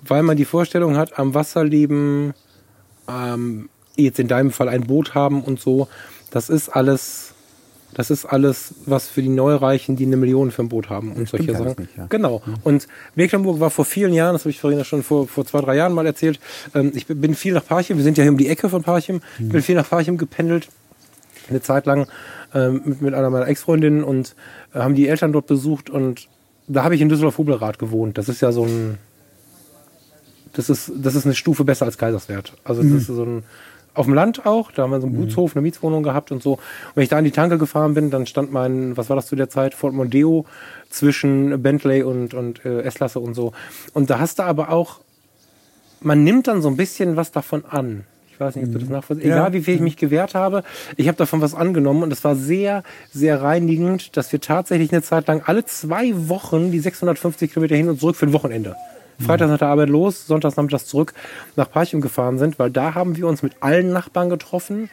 weil 0.02 0.22
man 0.24 0.36
die 0.36 0.44
Vorstellung 0.44 0.96
hat, 0.96 1.18
am 1.18 1.32
Wasser 1.32 1.64
leben, 1.64 2.34
ähm, 3.08 3.68
jetzt 3.96 4.18
in 4.18 4.28
deinem 4.28 4.50
Fall 4.50 4.68
ein 4.68 4.82
Boot 4.84 5.14
haben 5.14 5.42
und 5.42 5.60
so, 5.60 5.88
das 6.30 6.48
ist 6.50 6.68
alles, 6.68 7.32
das 7.94 8.10
ist 8.10 8.24
alles, 8.24 8.74
was 8.86 9.06
für 9.08 9.22
die 9.22 9.28
Neureichen, 9.28 9.94
die 9.94 10.04
eine 10.04 10.16
Million 10.16 10.50
für 10.50 10.62
ein 10.62 10.68
Boot 10.68 10.90
haben 10.90 11.12
und 11.12 11.22
Das 11.22 11.30
solche 11.30 11.52
Sachen. 11.52 11.76
nicht, 11.78 11.96
ja. 11.96 12.06
Genau. 12.08 12.42
Und 12.64 12.88
Mecklenburg 13.14 13.60
war 13.60 13.70
vor 13.70 13.84
vielen 13.84 14.12
Jahren, 14.12 14.32
das 14.32 14.42
habe 14.42 14.50
ich 14.50 14.60
vorhin 14.60 14.84
schon 14.84 15.02
vor, 15.04 15.28
vor 15.28 15.44
zwei, 15.46 15.60
drei 15.60 15.76
Jahren 15.76 15.92
mal 15.92 16.06
erzählt, 16.06 16.40
ähm, 16.74 16.90
ich 16.94 17.06
bin- 17.06 17.34
viel 17.34 17.52
nach 17.54 17.64
Parchim, 17.64 17.96
wir 17.96 18.04
sind 18.04 18.18
ja 18.18 18.22
hier 18.24 18.32
um 18.32 18.38
die 18.38 18.48
Ecke 18.48 18.68
von 18.68 18.82
Parchim, 18.82 19.20
ich 19.38 19.48
bin 19.48 19.62
viel 19.62 19.76
nach 19.76 19.88
Parchim 19.88 20.16
gependelt, 20.18 20.68
eine 21.48 21.60
Zeit 21.62 21.86
lang 21.86 22.08
ähm, 22.52 22.80
mit, 22.84 23.02
mit 23.02 23.14
einer 23.14 23.30
meiner 23.30 23.46
Ex-Freundinnen 23.46 24.02
und 24.02 24.34
äh, 24.74 24.78
haben 24.80 24.94
die 24.96 25.06
Eltern 25.08 25.32
dort 25.32 25.46
besucht 25.46 25.88
und 25.90 26.26
da 26.66 26.82
habe 26.82 26.94
ich 26.94 27.00
in 27.00 27.08
Düsseldorf-Hobelrath 27.10 27.78
gewohnt. 27.78 28.16
Das 28.16 28.28
ist 28.30 28.40
ja 28.40 28.50
so 28.50 28.64
ein, 28.64 28.96
das 30.54 30.70
ist, 30.70 30.92
das 30.96 31.14
ist 31.14 31.24
eine 31.24 31.34
Stufe 31.34 31.64
besser 31.64 31.84
als 31.84 31.98
Kaiserswerth. 31.98 32.54
Also 32.64 32.82
das 32.82 32.92
ist 32.92 33.06
so 33.08 33.24
ein, 33.24 33.42
auf 33.94 34.06
dem 34.06 34.14
Land 34.14 34.44
auch, 34.44 34.72
da 34.72 34.82
haben 34.82 34.90
wir 34.90 35.00
so 35.00 35.06
einen 35.06 35.16
Gutshof, 35.16 35.54
eine 35.54 35.62
Mietswohnung 35.62 36.02
gehabt 36.02 36.32
und 36.32 36.42
so. 36.42 36.54
Und 36.54 36.60
wenn 36.96 37.04
ich 37.04 37.08
da 37.08 37.18
an 37.18 37.24
die 37.24 37.30
Tanke 37.30 37.58
gefahren 37.58 37.94
bin, 37.94 38.10
dann 38.10 38.26
stand 38.26 38.52
mein, 38.52 38.96
was 38.96 39.08
war 39.08 39.16
das 39.16 39.26
zu 39.26 39.36
der 39.36 39.48
Zeit, 39.48 39.74
Ford 39.74 39.94
Mondeo 39.94 40.46
zwischen 40.90 41.62
Bentley 41.62 42.02
und, 42.02 42.34
und 42.34 42.64
äh, 42.64 42.82
S-Klasse 42.82 43.20
und 43.20 43.34
so. 43.34 43.52
Und 43.92 44.10
da 44.10 44.18
hast 44.18 44.40
du 44.40 44.42
aber 44.42 44.70
auch, 44.70 45.00
man 46.00 46.24
nimmt 46.24 46.48
dann 46.48 46.60
so 46.60 46.68
ein 46.68 46.76
bisschen 46.76 47.16
was 47.16 47.30
davon 47.30 47.64
an. 47.64 48.04
Ich 48.30 48.40
weiß 48.40 48.56
nicht, 48.56 48.66
ob 48.66 48.72
du 48.72 48.78
das 48.80 48.88
nachvollziehst. 48.88 49.28
Ja. 49.28 49.36
Egal, 49.36 49.52
wie 49.52 49.60
viel 49.60 49.74
ich 49.76 49.80
mich 49.80 49.96
gewehrt 49.96 50.34
habe, 50.34 50.64
ich 50.96 51.06
habe 51.06 51.16
davon 51.16 51.40
was 51.40 51.54
angenommen 51.54 52.02
und 52.02 52.12
es 52.12 52.24
war 52.24 52.34
sehr, 52.34 52.82
sehr 53.12 53.42
reinigend, 53.42 54.16
dass 54.16 54.32
wir 54.32 54.40
tatsächlich 54.40 54.92
eine 54.92 55.02
Zeit 55.02 55.28
lang 55.28 55.42
alle 55.46 55.64
zwei 55.66 56.12
Wochen 56.28 56.72
die 56.72 56.80
650 56.80 57.52
Kilometer 57.52 57.76
hin 57.76 57.88
und 57.88 58.00
zurück 58.00 58.16
für 58.16 58.26
ein 58.26 58.32
Wochenende. 58.32 58.74
Freitags 59.20 59.50
nach 59.50 59.58
der 59.58 59.68
Arbeit 59.68 59.88
los, 59.88 60.26
sonntags 60.26 60.56
nachmittags 60.56 60.86
zurück 60.86 61.14
nach 61.56 61.70
Parchim 61.70 62.00
gefahren 62.00 62.38
sind, 62.38 62.58
weil 62.58 62.70
da 62.70 62.94
haben 62.94 63.16
wir 63.16 63.26
uns 63.26 63.42
mit 63.42 63.54
allen 63.60 63.92
Nachbarn 63.92 64.30
getroffen, 64.30 64.90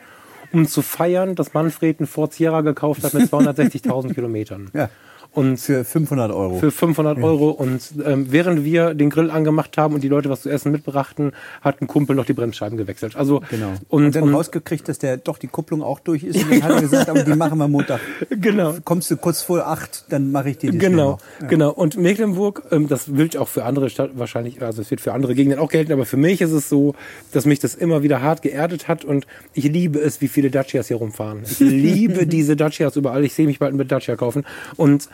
um 0.52 0.68
zu 0.68 0.82
feiern, 0.82 1.36
dass 1.36 1.54
Manfred 1.54 2.00
einen 2.00 2.08
Ford 2.08 2.34
Sierra 2.34 2.62
gekauft 2.62 3.04
hat 3.04 3.14
mit 3.14 3.24
260.000 3.32 4.14
Kilometern. 4.14 4.70
Ja. 4.74 4.90
Und 5.34 5.58
Für 5.58 5.86
500 5.86 6.30
Euro. 6.32 6.60
für 6.60 6.72
500 6.72 7.18
Euro. 7.24 7.52
Und 7.52 7.82
ähm, 8.06 8.28
während 8.32 8.66
wir 8.66 8.94
den 8.94 9.10
Grill 9.10 9.32
angemacht 9.32 9.78
haben 9.78 9.96
und 9.96 10.04
die 10.04 10.10
Leute 10.10 10.30
was 10.30 10.42
zu 10.42 10.50
essen 10.50 10.74
mitbrachten, 10.74 11.32
hat 11.62 11.82
ein 11.82 11.88
Kumpel 11.88 12.18
noch 12.18 12.26
die 12.26 12.34
Bremsscheiben 12.34 12.78
gewechselt. 12.78 13.16
Also 13.16 13.42
genau. 13.50 13.70
Und, 13.88 14.06
Und, 14.08 14.16
dann 14.16 14.24
und, 14.24 14.34
rausgekriegt, 14.36 14.90
dass 14.90 15.00
der 15.00 15.16
doch 15.16 15.38
die 15.38 15.48
Kupplung 15.48 15.84
auch 15.84 16.02
durch 16.02 16.24
ist. 16.24 16.44
Und 16.44 16.52
dann 16.52 16.64
hat 16.64 16.72
er 16.72 16.82
gesagt, 16.82 17.10
aber 17.10 17.24
die 17.24 17.34
machen 17.36 17.58
wir 17.60 17.70
Montag. 17.70 18.02
genau. 18.30 18.76
Kommst 18.84 19.10
du 19.10 19.16
kurz 19.16 19.42
vor 19.42 19.66
acht, 19.68 20.04
dann 20.10 20.32
mache 20.34 20.50
ich 20.50 20.58
dir 20.58 20.72
die 20.72 20.78
Genau, 20.80 21.20
noch. 21.40 21.48
genau. 21.48 21.72
Und 21.72 21.98
Mecklenburg, 21.98 22.64
ähm, 22.72 22.90
das 22.90 23.06
gilt 23.06 23.38
auch 23.38 23.48
für 23.48 23.64
andere 23.64 23.90
Stadt 23.90 24.12
wahrscheinlich, 24.16 24.62
also 24.62 24.82
es 24.82 24.92
wird 24.92 25.00
für 25.00 25.14
andere 25.14 25.34
Gegenden 25.34 25.60
auch 25.60 25.70
gelten, 25.70 25.94
aber 25.94 26.06
für 26.06 26.18
mich 26.18 26.42
ist 26.42 26.52
es 26.52 26.68
so, 26.68 26.94
dass 27.32 27.46
mich 27.46 27.60
das 27.60 27.76
immer 27.76 28.04
wieder 28.04 28.22
hart 28.22 28.42
geerdet 28.42 28.90
hat 28.90 29.06
und 29.06 29.26
ich 29.54 29.64
liebe 29.64 30.00
es, 30.00 30.20
wie 30.20 30.28
viele 30.28 30.52
Dacias 30.52 30.90
hier 30.90 30.98
rumfahren. 30.98 31.44
Ich 31.46 31.60
liebe 31.60 32.28
diese 32.28 32.58
Dacias 32.58 32.98
überall. 32.98 33.24
Ich 33.24 33.34
sehe 33.34 33.48
mich 33.48 33.60
bald 33.60 33.76
mit 33.76 33.90
Dacia 33.92 34.18
kaufen 34.18 34.44
und 34.76 35.08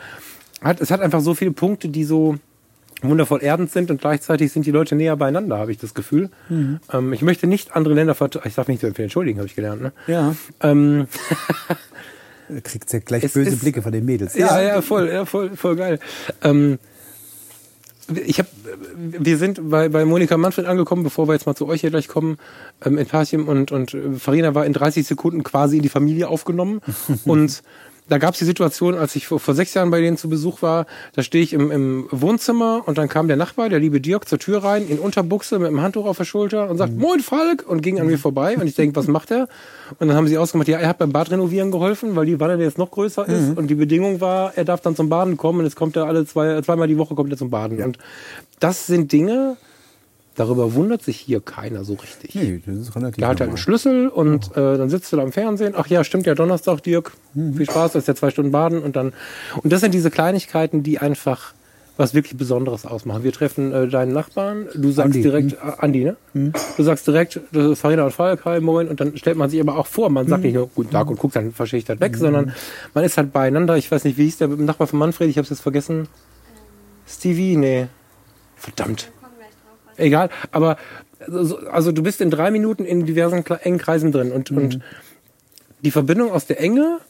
hat, 0.62 0.80
es 0.80 0.90
hat 0.90 1.00
einfach 1.00 1.20
so 1.20 1.34
viele 1.34 1.52
Punkte, 1.52 1.88
die 1.88 2.04
so 2.04 2.36
wundervoll 3.02 3.42
erdend 3.42 3.70
sind 3.70 3.90
und 3.92 4.00
gleichzeitig 4.00 4.50
sind 4.50 4.66
die 4.66 4.72
Leute 4.72 4.96
näher 4.96 5.16
beieinander, 5.16 5.58
habe 5.58 5.70
ich 5.70 5.78
das 5.78 5.94
Gefühl. 5.94 6.30
Ähm, 6.50 7.12
ich 7.12 7.22
möchte 7.22 7.46
nicht 7.46 7.76
andere 7.76 7.94
Länder 7.94 8.14
vertreten. 8.16 8.48
Ich 8.48 8.54
darf 8.56 8.66
mich 8.66 8.82
nicht 8.82 8.98
entschuldigen, 8.98 9.38
habe 9.38 9.46
ich 9.46 9.54
gelernt. 9.54 9.82
Ne? 9.82 9.92
Ja. 10.08 10.34
Ähm, 10.60 11.06
Du 12.48 12.62
kriegst 12.62 12.90
ja 12.94 12.98
gleich 13.00 13.22
Es 13.24 13.34
böse 13.34 13.50
ist- 13.50 13.60
Blicke 13.60 13.82
von 13.82 13.92
den 13.92 14.06
Mädels. 14.06 14.34
Ja, 14.34 14.58
ja, 14.62 14.80
voll, 14.80 15.08
ja, 15.10 15.26
voll, 15.26 15.54
voll 15.54 15.76
geil. 15.76 15.98
Ähm, 16.42 16.78
ich 18.24 18.38
habe, 18.38 18.48
wir 18.96 19.36
sind 19.36 19.68
bei, 19.70 19.90
bei 19.90 20.06
Monika 20.06 20.38
Manfred 20.38 20.64
angekommen, 20.64 21.02
bevor 21.02 21.28
wir 21.28 21.34
jetzt 21.34 21.44
mal 21.46 21.54
zu 21.54 21.66
euch 21.68 21.82
hier 21.82 21.90
gleich 21.90 22.08
kommen, 22.08 22.38
ähm, 22.82 22.96
in 22.96 23.06
Parchim 23.06 23.46
und, 23.48 23.70
und 23.70 23.92
äh, 23.92 24.12
Farina 24.14 24.54
war 24.54 24.64
in 24.64 24.72
30 24.72 25.06
Sekunden 25.06 25.42
quasi 25.42 25.76
in 25.76 25.82
die 25.82 25.90
Familie 25.90 26.28
aufgenommen 26.28 26.80
und 27.26 27.62
da 28.08 28.18
gab 28.18 28.34
es 28.34 28.38
die 28.38 28.44
Situation, 28.44 28.94
als 28.94 29.14
ich 29.16 29.26
vor, 29.26 29.38
vor 29.38 29.54
sechs 29.54 29.74
Jahren 29.74 29.90
bei 29.90 30.00
denen 30.00 30.16
zu 30.16 30.28
Besuch 30.28 30.62
war, 30.62 30.86
da 31.14 31.22
stehe 31.22 31.44
ich 31.44 31.52
im, 31.52 31.70
im 31.70 32.08
Wohnzimmer 32.10 32.82
und 32.86 32.98
dann 32.98 33.08
kam 33.08 33.28
der 33.28 33.36
Nachbar, 33.36 33.68
der 33.68 33.78
liebe 33.78 34.00
Dirk, 34.00 34.28
zur 34.28 34.38
Tür 34.38 34.64
rein, 34.64 34.86
in 34.88 34.98
Unterbuchse 34.98 35.58
mit 35.58 35.68
dem 35.68 35.80
Handtuch 35.80 36.06
auf 36.06 36.16
der 36.16 36.24
Schulter 36.24 36.70
und 36.70 36.78
sagt, 36.78 36.96
Moin 36.96 37.20
Falk, 37.20 37.64
und 37.66 37.82
ging 37.82 38.00
an 38.00 38.06
mir 38.06 38.18
vorbei 38.18 38.56
und 38.56 38.66
ich 38.66 38.74
denke, 38.74 38.96
was 38.96 39.06
macht 39.06 39.30
er? 39.30 39.48
Und 39.98 40.08
dann 40.08 40.16
haben 40.16 40.26
sie 40.26 40.38
ausgemacht, 40.38 40.68
ja, 40.68 40.78
er 40.78 40.88
hat 40.88 40.98
beim 40.98 41.12
Bad 41.12 41.30
renovieren 41.30 41.70
geholfen, 41.70 42.16
weil 42.16 42.26
die 42.26 42.40
Wanne 42.40 42.62
jetzt 42.62 42.78
noch 42.78 42.90
größer 42.90 43.26
ist 43.28 43.56
und 43.56 43.68
die 43.68 43.74
Bedingung 43.74 44.20
war, 44.20 44.52
er 44.56 44.64
darf 44.64 44.80
dann 44.80 44.96
zum 44.96 45.08
Baden 45.08 45.36
kommen 45.36 45.60
und 45.60 45.64
jetzt 45.64 45.76
kommt 45.76 45.96
er 45.96 46.06
alle 46.06 46.24
zwei, 46.26 46.60
zweimal 46.62 46.88
die 46.88 46.98
Woche 46.98 47.14
kommt 47.14 47.30
er 47.30 47.36
zum 47.36 47.50
Baden. 47.50 47.82
Und 47.82 47.98
das 48.60 48.86
sind 48.86 49.12
Dinge, 49.12 49.56
darüber 50.38 50.74
wundert 50.74 51.02
sich 51.02 51.16
hier 51.18 51.40
keiner 51.40 51.84
so 51.84 51.94
richtig. 51.94 52.34
Nee, 52.34 52.62
das 52.64 52.76
ist 52.76 52.96
relativ 52.96 53.16
Der 53.16 53.28
hat 53.28 53.40
halt 53.40 53.50
einen. 53.50 53.58
Schlüssel 53.58 54.08
und 54.08 54.56
äh, 54.56 54.78
dann 54.78 54.88
sitzt 54.88 55.12
du 55.12 55.16
da 55.16 55.22
am 55.22 55.32
Fernsehen. 55.32 55.74
Ach 55.76 55.86
ja, 55.88 56.04
stimmt 56.04 56.26
ja, 56.26 56.34
Donnerstag, 56.34 56.82
Dirk. 56.82 57.12
Viel 57.34 57.66
Spaß, 57.66 57.92
das 57.92 58.04
ist 58.04 58.08
ja 58.08 58.14
zwei 58.14 58.30
Stunden 58.30 58.52
Baden 58.52 58.82
und 58.82 58.96
dann. 58.96 59.12
Und 59.62 59.72
das 59.72 59.80
sind 59.80 59.92
diese 59.92 60.10
Kleinigkeiten, 60.10 60.82
die 60.82 60.98
einfach 60.98 61.54
was 61.96 62.14
wirklich 62.14 62.36
Besonderes 62.36 62.86
ausmachen. 62.86 63.24
Wir 63.24 63.32
treffen 63.32 63.72
äh, 63.72 63.88
deinen 63.88 64.12
Nachbarn, 64.12 64.68
du 64.72 64.92
sagst 64.92 65.16
Andi, 65.16 65.22
direkt, 65.22 65.52
äh, 65.54 65.56
Andi, 65.78 66.04
ne? 66.04 66.16
Du 66.76 66.82
sagst 66.84 67.04
direkt, 67.08 67.40
das 67.50 67.66
ist 67.72 67.80
Farina 67.80 68.04
und 68.04 68.12
Falk, 68.12 68.44
hi, 68.44 68.60
moin, 68.60 68.86
und 68.86 69.00
dann 69.00 69.16
stellt 69.16 69.36
man 69.36 69.50
sich 69.50 69.60
aber 69.60 69.76
auch 69.76 69.88
vor, 69.88 70.08
man 70.08 70.28
sagt 70.28 70.44
nicht 70.44 70.54
nur 70.54 70.68
guten 70.68 70.90
Tag 70.90 71.10
und 71.10 71.18
guckt 71.18 71.34
dann 71.34 71.50
verschichtert 71.50 71.98
weg, 71.98 72.16
sondern 72.16 72.52
man 72.94 73.02
ist 73.02 73.18
halt 73.18 73.32
beieinander. 73.32 73.76
Ich 73.76 73.90
weiß 73.90 74.04
nicht, 74.04 74.16
wie 74.16 74.24
hieß 74.24 74.38
der 74.38 74.46
Nachbar 74.46 74.86
von 74.86 75.00
Manfred, 75.00 75.28
ich 75.28 75.38
habe 75.38 75.42
es 75.42 75.50
jetzt 75.50 75.60
vergessen. 75.60 76.06
Stevie, 77.04 77.56
nee. 77.56 77.88
Verdammt. 78.54 79.10
Egal, 79.98 80.30
aber 80.52 80.78
also, 81.20 81.58
also 81.68 81.92
du 81.92 82.02
bist 82.02 82.20
in 82.20 82.30
drei 82.30 82.50
Minuten 82.50 82.84
in 82.84 83.04
diversen 83.04 83.44
engen 83.44 83.78
Kreisen 83.78 84.12
drin 84.12 84.32
und, 84.32 84.50
und 84.50 84.80
die 85.82 85.90
Verbindung 85.90 86.30
aus 86.30 86.46
der 86.46 86.60
Enge 86.60 87.00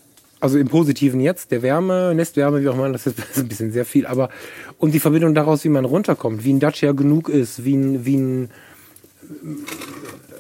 Also 0.40 0.59
im 0.59 0.68
Positiven 0.68 1.20
jetzt, 1.20 1.51
der 1.51 1.62
Wärme, 1.62 2.14
Nestwärme, 2.14 2.62
wie 2.62 2.68
auch 2.68 2.74
immer, 2.74 2.88
das 2.92 3.07
ist 3.07 3.18
ein 3.37 3.48
bisschen 3.48 3.72
sehr 3.72 3.85
viel, 3.85 4.07
aber 4.07 4.31
und 4.79 4.92
die 4.92 5.01
Verbindung 5.01 5.35
daraus, 5.35 5.64
wie 5.64 5.68
man 5.68 5.85
runterkommt, 5.85 6.44
wie 6.44 6.53
ein 6.53 6.61
Dacia 6.61 6.92
genug 6.92 7.29
ist, 7.29 7.64
wie 7.64 7.77
ein, 7.77 8.05
wie 8.05 8.16
ein, 8.16 8.51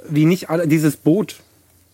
wie 0.08 0.24
nicht 0.24 0.50
alle, 0.50 0.68
dieses 0.68 0.96
Boot 0.96 1.40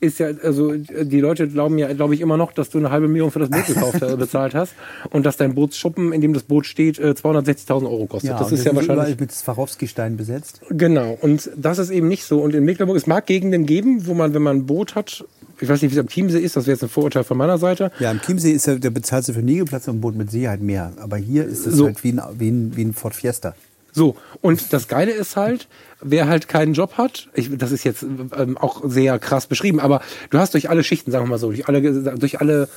ist 0.05 0.19
ja, 0.19 0.29
also 0.43 0.73
die 0.75 1.21
Leute 1.21 1.49
glauben 1.49 1.79
ja, 1.79 1.93
glaube 1.93 2.15
ich, 2.15 2.21
immer 2.21 2.37
noch, 2.37 2.53
dass 2.53 2.71
du 2.71 2.79
eine 2.79 2.91
halbe 2.91 3.09
Million 3.09 3.31
für 3.31 3.39
das 3.41 3.51
Boot 3.51 3.67
gekauft 3.67 4.01
hast, 4.03 4.17
bezahlt 4.19 4.55
hast 4.55 4.75
und 5.11 5.25
dass 5.27 5.37
dein 5.37 5.55
Bootsschuppen, 5.55 6.13
in 6.13 6.21
dem 6.21 6.33
das 6.35 6.45
Boot 6.45 6.67
steht, 6.67 6.99
äh, 6.99 7.15
260.000 7.15 7.85
Euro 7.85 8.07
kostet. 8.07 8.31
Ja, 8.31 8.39
das 8.39 8.53
ist 8.53 8.65
ja 8.65 8.75
wahrscheinlich. 8.75 9.19
mit 9.19 9.33
Swarovski-Stein 9.33 10.17
besetzt. 10.17 10.61
Genau, 10.71 11.19
und 11.21 11.51
das 11.57 11.79
ist 11.79 11.91
eben 11.91 12.09
nicht 12.09 12.25
so. 12.25 12.41
Und 12.41 12.55
in 12.55 12.65
Mecklenburg, 12.65 12.97
es 12.97 13.07
mag 13.07 13.27
Gegenden 13.27 13.67
geben, 13.67 14.07
wo 14.07 14.15
man, 14.15 14.35
wenn 14.35 14.43
man 14.43 14.59
ein 14.59 14.67
Boot 14.67 14.95
hat, 14.95 15.25
ich 15.61 15.69
weiß 15.69 15.83
nicht, 15.83 15.91
wie 15.93 15.97
es 15.97 16.01
am 16.01 16.09
Chiemsee 16.09 16.41
ist, 16.41 16.57
das 16.57 16.67
wäre 16.67 16.75
jetzt 16.75 16.83
ein 16.83 16.89
Vorurteil 16.89 17.25
von 17.25 17.37
meiner 17.37 17.59
Seite. 17.59 17.91
Ja, 18.01 18.11
im 18.11 18.21
Chiemsee 18.21 18.53
ist 18.53 18.67
ja, 18.67 18.75
der 18.75 18.91
bezahlst 18.91 19.29
du 19.29 19.33
für 19.33 19.41
Liegeplatz 19.41 19.87
und 19.89 20.01
Boot 20.01 20.17
mit 20.17 20.31
Sicherheit 20.31 20.61
mehr. 20.61 20.93
Aber 21.01 21.17
hier 21.17 21.45
ist 21.45 21.67
es 21.67 21.75
So. 21.75 21.87
halt 21.87 22.03
wie 22.05 22.13
ein, 22.13 22.21
wie, 22.39 22.51
ein, 22.51 22.73
wie 22.77 22.85
ein 22.85 22.93
Ford 22.93 23.15
Fiesta. 23.15 23.55
So, 23.95 24.17
und 24.41 24.73
das 24.73 24.89
Geile 24.89 25.13
ist 25.13 25.37
halt, 25.37 25.69
wer 26.03 26.27
halt 26.27 26.49
keinen 26.49 26.75
Job 26.75 26.95
hat, 26.99 27.29
ich, 27.33 27.57
das 27.57 27.71
ist 27.71 27.85
jetzt 27.85 28.03
ähm, 28.03 28.59
auch 28.59 28.83
sehr 28.85 29.21
krass 29.21 29.47
beschrieben, 29.47 29.79
aber 29.79 30.01
du 30.31 30.39
hast 30.39 30.53
durch 30.55 30.69
alle 30.69 30.83
Schichten, 30.83 31.13
sagen 31.13 31.27
wir 31.27 31.31
mal 31.31 31.39
so, 31.39 31.47
durch 31.53 31.69
alle, 31.69 31.81
durch 32.17 32.41
alle, 32.41 32.69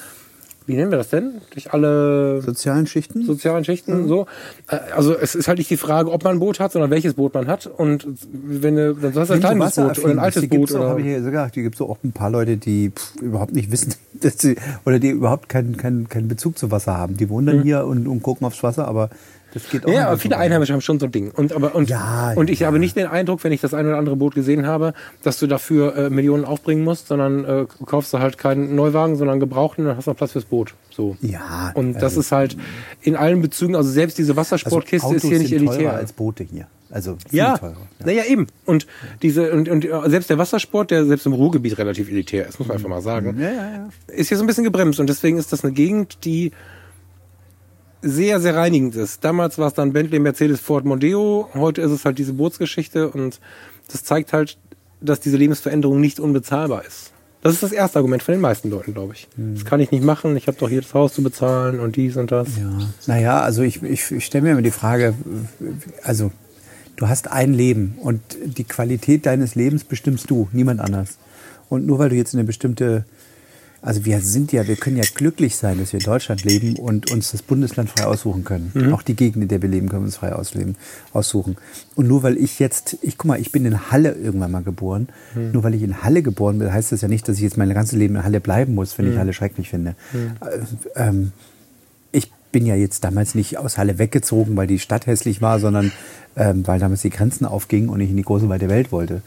wie 0.67 0.75
nennen 0.75 0.91
wir 0.91 0.97
das 0.99 1.09
denn? 1.09 1.41
Durch 1.53 1.73
alle 1.73 2.43
Sozialen 2.43 2.85
Schichten? 2.85 3.25
sozialen 3.25 3.65
Schichten, 3.65 4.07
so. 4.07 4.27
Äh, 4.69 4.77
Also 4.95 5.15
es 5.17 5.33
ist 5.33 5.47
halt 5.47 5.57
nicht 5.57 5.71
die 5.71 5.77
Frage, 5.77 6.11
ob 6.11 6.23
man 6.23 6.35
ein 6.35 6.39
Boot 6.39 6.59
hat, 6.59 6.71
sondern 6.71 6.91
welches 6.91 7.15
Boot 7.15 7.33
man 7.33 7.47
hat. 7.47 7.65
Und 7.65 8.05
wenn 8.31 8.75
du, 8.75 8.93
dann 8.93 9.15
hast 9.15 9.29
du 9.29 9.33
ein 9.33 9.39
kleines 9.39 9.75
Boot 9.75 9.97
oder 9.97 10.11
ein 10.11 10.19
altes 10.19 10.41
die 10.41 10.47
Boot 10.47 10.71
auch, 10.71 10.81
oder. 10.81 10.89
habe 10.89 11.01
ich 11.01 11.07
ja 11.07 11.17
gesagt, 11.17 11.55
die 11.55 11.63
gibt 11.63 11.75
es 11.75 11.81
auch 11.81 11.97
ein 12.03 12.11
paar 12.11 12.29
Leute, 12.29 12.57
die 12.57 12.91
pff, 12.91 13.15
überhaupt 13.23 13.53
nicht 13.53 13.71
wissen, 13.71 13.95
dass 14.13 14.37
sie, 14.37 14.55
oder 14.85 14.99
die 14.99 15.09
überhaupt 15.09 15.49
keinen 15.49 15.77
keinen 15.77 16.09
keinen 16.09 16.27
Bezug 16.27 16.59
zu 16.59 16.69
Wasser 16.69 16.95
haben. 16.95 17.17
Die 17.17 17.27
wohnen 17.27 17.47
dann 17.47 17.63
hier 17.63 17.85
und, 17.85 18.05
und 18.05 18.21
gucken 18.21 18.45
aufs 18.45 18.61
Wasser, 18.61 18.87
aber 18.87 19.09
das 19.61 19.69
geht 19.69 19.83
auch 19.85 19.89
Mhm. 19.89 19.93
Ja, 19.95 20.07
aber 20.07 20.17
viele 20.17 20.33
vorbei. 20.35 20.45
Einheimische 20.45 20.73
haben 20.73 20.81
schon 20.81 20.99
so 20.99 21.05
ein 21.07 21.11
Ding. 21.11 21.31
Und, 21.31 21.53
aber, 21.53 21.75
und, 21.75 21.89
Ja, 21.89 22.33
und 22.35 22.49
ich 22.49 22.59
ja. 22.61 22.67
habe 22.67 22.79
nicht 22.79 22.95
den 22.95 23.07
Eindruck, 23.07 23.43
wenn 23.43 23.51
ich 23.51 23.61
das 23.61 23.73
ein 23.73 23.85
oder 23.85 23.97
andere 23.97 24.15
Boot 24.15 24.35
gesehen 24.35 24.65
habe, 24.67 24.93
dass 25.23 25.39
du 25.39 25.47
dafür 25.47 25.95
äh, 25.95 26.09
Millionen 26.09 26.45
aufbringen 26.45 26.83
musst, 26.83 27.07
sondern 27.07 27.45
äh, 27.45 27.65
kaufst 27.85 28.13
du 28.13 28.19
halt 28.19 28.37
keinen 28.37 28.75
Neuwagen, 28.75 29.15
sondern 29.15 29.39
gebrauchten 29.39 29.81
und 29.83 29.87
dann 29.89 29.97
hast 29.97 30.05
du 30.07 30.11
noch 30.11 30.17
Platz 30.17 30.31
fürs 30.33 30.45
Boot. 30.45 30.73
So. 30.89 31.17
Ja. 31.21 31.71
Und 31.75 31.93
das 31.95 32.03
also- 32.03 32.19
ist 32.21 32.31
halt 32.31 32.57
in 33.01 33.15
allen 33.15 33.41
Bezügen, 33.41 33.75
also 33.75 33.89
selbst 33.89 34.17
diese 34.17 34.31
also 34.31 34.41
Wassersportkiste 34.41 34.95
ist 34.95 35.03
Autos 35.03 35.21
hier 35.29 35.39
nicht 35.39 35.49
sind 35.49 35.67
elitär. 35.67 35.93
als 35.93 36.13
Boote 36.13 36.43
hier. 36.43 36.67
Also 36.89 37.17
viel 37.29 37.39
ja, 37.39 37.57
teurer. 37.57 37.75
naja, 38.05 38.23
eben. 38.23 38.47
Und 38.65 38.87
diese, 39.21 39.51
und, 39.51 39.67
und 39.67 39.83
äh, 39.83 39.89
selbst 40.09 40.29
der 40.29 40.37
Wassersport, 40.37 40.89
der 40.89 41.05
selbst 41.05 41.25
im 41.25 41.33
Ruhrgebiet 41.33 41.77
relativ 41.77 42.09
elitär 42.09 42.47
ist, 42.47 42.59
muss 42.59 42.69
man 42.69 42.77
einfach 42.77 42.87
mal 42.89 43.01
sagen, 43.01 43.35
Ja, 43.37 43.49
ja, 43.49 43.71
ja. 43.71 43.89
ist 44.07 44.29
hier 44.29 44.37
so 44.37 44.43
ein 44.45 44.47
bisschen 44.47 44.63
gebremst. 44.63 44.97
Und 45.01 45.07
deswegen 45.09 45.37
ist 45.37 45.51
das 45.51 45.65
eine 45.65 45.73
Gegend, 45.73 46.19
die 46.23 46.53
sehr, 48.01 48.39
sehr 48.39 48.55
reinigend 48.55 48.95
ist. 48.95 49.23
Damals 49.23 49.57
war 49.57 49.67
es 49.67 49.73
dann 49.73 49.93
Bentley, 49.93 50.19
Mercedes, 50.19 50.59
Ford, 50.59 50.85
Mondeo. 50.85 51.49
Heute 51.53 51.81
ist 51.81 51.91
es 51.91 52.05
halt 52.05 52.17
diese 52.17 52.33
Bootsgeschichte 52.33 53.09
und 53.09 53.39
das 53.91 54.03
zeigt 54.03 54.33
halt, 54.33 54.57
dass 55.01 55.19
diese 55.19 55.37
Lebensveränderung 55.37 55.99
nicht 55.99 56.19
unbezahlbar 56.19 56.85
ist. 56.85 57.11
Das 57.41 57.53
ist 57.53 57.63
das 57.63 57.71
erste 57.71 57.99
Argument 57.99 58.23
von 58.23 58.33
den 58.33 58.41
meisten 58.41 58.69
Leuten, 58.69 58.93
glaube 58.93 59.13
ich. 59.13 59.27
Das 59.37 59.63
kann 59.63 59.79
ich 59.79 59.91
nicht 59.91 60.03
machen. 60.03 60.35
Ich 60.35 60.47
habe 60.47 60.57
doch 60.57 60.69
hier 60.69 60.81
das 60.81 60.93
Haus 60.93 61.13
zu 61.13 61.21
bezahlen 61.21 61.79
und 61.79 61.95
dies 61.95 62.17
und 62.17 62.31
das. 62.31 62.49
Ja. 62.57 62.79
Naja, 63.05 63.41
also 63.41 63.61
ich, 63.61 63.81
ich, 63.83 64.11
ich 64.11 64.25
stelle 64.25 64.43
mir 64.43 64.51
immer 64.51 64.61
die 64.61 64.71
Frage, 64.71 65.13
also 66.03 66.31
du 66.95 67.07
hast 67.07 67.31
ein 67.31 67.53
Leben 67.53 67.97
und 68.01 68.21
die 68.43 68.63
Qualität 68.63 69.25
deines 69.25 69.55
Lebens 69.55 69.83
bestimmst 69.83 70.29
du, 70.29 70.49
niemand 70.51 70.81
anders. 70.81 71.19
Und 71.69 71.85
nur 71.85 71.99
weil 71.99 72.09
du 72.09 72.15
jetzt 72.15 72.33
eine 72.33 72.43
bestimmte, 72.43 73.05
also 73.81 74.05
wir 74.05 74.21
sind 74.21 74.51
ja, 74.51 74.67
wir 74.67 74.75
können 74.75 74.97
ja 74.97 75.03
glücklich 75.13 75.55
sein, 75.55 75.77
dass 75.79 75.93
wir 75.93 75.99
in 75.99 76.05
Deutschland 76.05 76.43
leben 76.43 76.75
und 76.77 77.11
uns 77.11 77.31
das 77.31 77.41
Bundesland 77.41 77.89
frei 77.89 78.05
aussuchen 78.05 78.43
können. 78.43 78.71
Auch 78.93 79.01
die 79.01 79.15
Gegend, 79.15 79.43
in 79.43 79.47
der 79.47 79.61
wir 79.61 79.69
leben, 79.69 79.87
können 79.89 80.01
wir 80.01 80.07
uns 80.07 80.17
frei 80.17 80.33
ausleben, 80.33 80.75
aussuchen. 81.13 81.57
Und 81.95 82.07
nur 82.07 82.23
weil 82.23 82.37
ich 82.37 82.59
jetzt, 82.59 82.97
ich 83.01 83.17
guck 83.17 83.25
mal, 83.27 83.39
ich 83.39 83.51
bin 83.51 83.65
in 83.65 83.91
Halle 83.91 84.13
irgendwann 84.13 84.51
mal 84.51 84.63
geboren. 84.63 85.09
Nur 85.53 85.63
weil 85.63 85.75
ich 85.75 85.83
in 85.83 86.03
Halle 86.03 86.23
geboren 86.23 86.59
bin, 86.59 86.73
heißt 86.73 86.91
das 86.91 87.01
ja 87.01 87.07
nicht, 87.07 87.27
dass 87.27 87.37
ich 87.37 87.43
jetzt 87.43 87.57
mein 87.57 87.73
ganzes 87.73 87.97
Leben 87.97 88.15
in 88.15 88.23
Halle 88.23 88.39
bleiben 88.39 88.73
muss, 88.75 88.97
wenn 88.97 89.11
ich 89.11 89.17
Halle 89.17 89.33
schrecklich 89.33 89.69
finde. 89.69 89.95
Äh, 90.41 91.07
ähm, 91.07 91.31
ich 92.11 92.31
bin 92.51 92.65
ja 92.65 92.75
jetzt 92.75 93.03
damals 93.03 93.35
nicht 93.35 93.57
aus 93.57 93.77
Halle 93.77 93.99
weggezogen, 93.99 94.55
weil 94.57 94.67
die 94.67 94.79
Stadt 94.79 95.05
hässlich 95.05 95.41
war, 95.41 95.59
sondern 95.59 95.91
ähm, 96.35 96.65
weil 96.65 96.79
damals 96.79 97.01
die 97.01 97.09
Grenzen 97.09 97.45
aufgingen 97.45 97.89
und 97.89 97.99
ich 97.99 98.09
in 98.09 98.17
die 98.17 98.23
große 98.23 98.49
weite 98.49 98.69
Welt 98.69 98.91
wollte. 98.91 99.21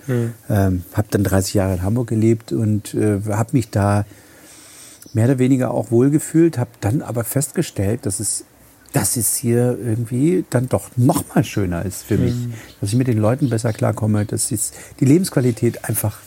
Ähm, 0.48 0.82
habe 0.92 1.08
dann 1.10 1.24
30 1.24 1.54
Jahre 1.54 1.74
in 1.74 1.82
Hamburg 1.82 2.08
gelebt 2.08 2.52
und 2.52 2.94
äh, 2.94 3.20
habe 3.28 3.50
mich 3.52 3.70
da 3.70 4.04
mehr 5.12 5.26
oder 5.26 5.38
weniger 5.38 5.72
auch 5.72 5.90
wohlgefühlt, 5.90 6.58
habe 6.58 6.70
dann 6.80 7.02
aber 7.02 7.24
festgestellt, 7.24 8.06
dass 8.06 8.20
es, 8.20 8.44
dass 8.92 9.16
es 9.16 9.36
hier 9.36 9.78
irgendwie 9.82 10.44
dann 10.50 10.68
doch 10.68 10.90
noch 10.96 11.34
mal 11.34 11.44
schöner 11.44 11.84
ist 11.84 12.02
für 12.02 12.18
mich, 12.18 12.34
dass 12.80 12.90
ich 12.90 12.96
mit 12.96 13.08
den 13.08 13.18
Leuten 13.18 13.48
besser 13.50 13.72
klarkomme, 13.72 14.24
dass 14.24 14.52
es, 14.52 14.72
die 15.00 15.04
Lebensqualität 15.04 15.84
einfach, 15.88 16.18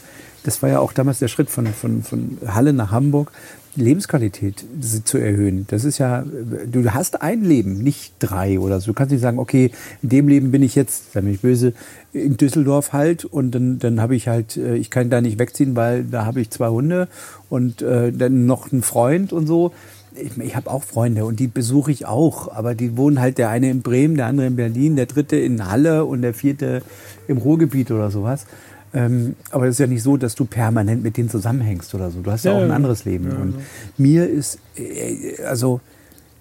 das 0.43 0.61
war 0.61 0.69
ja 0.69 0.79
auch 0.79 0.93
damals 0.93 1.19
der 1.19 1.27
Schritt 1.27 1.49
von, 1.49 1.67
von, 1.67 2.03
von 2.03 2.37
Halle 2.45 2.73
nach 2.73 2.91
Hamburg, 2.91 3.31
Lebensqualität 3.75 4.65
zu 5.03 5.17
erhöhen. 5.17 5.65
Das 5.69 5.83
ist 5.83 5.97
ja, 5.97 6.23
du 6.71 6.93
hast 6.93 7.21
ein 7.21 7.43
Leben, 7.43 7.81
nicht 7.81 8.13
drei 8.19 8.59
oder 8.59 8.79
so. 8.79 8.87
Du 8.87 8.93
kannst 8.93 9.11
nicht 9.11 9.21
sagen, 9.21 9.39
okay, 9.39 9.71
in 10.01 10.09
dem 10.09 10.27
Leben 10.27 10.51
bin 10.51 10.61
ich 10.61 10.75
jetzt, 10.75 11.15
da 11.15 11.21
bin 11.21 11.33
ich 11.33 11.41
böse, 11.41 11.73
in 12.13 12.37
Düsseldorf 12.37 12.93
halt 12.93 13.25
und 13.25 13.51
dann, 13.51 13.79
dann 13.79 13.99
habe 13.99 14.15
ich 14.15 14.27
halt, 14.27 14.57
äh, 14.57 14.75
ich 14.75 14.89
kann 14.89 15.09
da 15.09 15.21
nicht 15.21 15.39
wegziehen, 15.39 15.75
weil 15.75 16.03
da 16.03 16.25
habe 16.25 16.41
ich 16.41 16.51
zwei 16.51 16.69
Hunde 16.69 17.07
und 17.49 17.81
äh, 17.81 18.11
dann 18.11 18.45
noch 18.45 18.71
einen 18.71 18.83
Freund 18.83 19.33
und 19.33 19.47
so. 19.47 19.73
Ich, 20.15 20.37
ich 20.37 20.55
habe 20.55 20.69
auch 20.69 20.83
Freunde 20.83 21.25
und 21.25 21.39
die 21.39 21.47
besuche 21.47 21.91
ich 21.91 22.05
auch, 22.05 22.53
aber 22.53 22.75
die 22.75 22.95
wohnen 22.97 23.19
halt 23.19 23.39
der 23.39 23.49
eine 23.49 23.71
in 23.71 23.81
Bremen, 23.81 24.15
der 24.15 24.27
andere 24.27 24.45
in 24.45 24.55
Berlin, 24.55 24.95
der 24.95 25.07
dritte 25.07 25.37
in 25.37 25.67
Halle 25.67 26.05
und 26.05 26.21
der 26.21 26.35
vierte 26.35 26.83
im 27.27 27.37
Ruhrgebiet 27.37 27.89
oder 27.89 28.11
sowas. 28.11 28.45
Ähm, 28.93 29.35
aber 29.49 29.65
es 29.67 29.75
ist 29.75 29.79
ja 29.79 29.87
nicht 29.87 30.03
so, 30.03 30.17
dass 30.17 30.35
du 30.35 30.45
permanent 30.45 31.03
mit 31.03 31.17
denen 31.17 31.29
zusammenhängst 31.29 31.93
oder 31.95 32.11
so. 32.11 32.21
Du 32.21 32.31
hast 32.31 32.45
ja, 32.45 32.51
Ja, 32.51 32.57
auch 32.57 32.61
ein 32.61 32.69
ja. 32.69 32.75
anderes 32.75 33.05
Leben. 33.05 33.31
Und 33.31 33.55
mir 33.97 34.29
ist, 34.29 34.59
äh, 34.77 35.41
also 35.43 35.81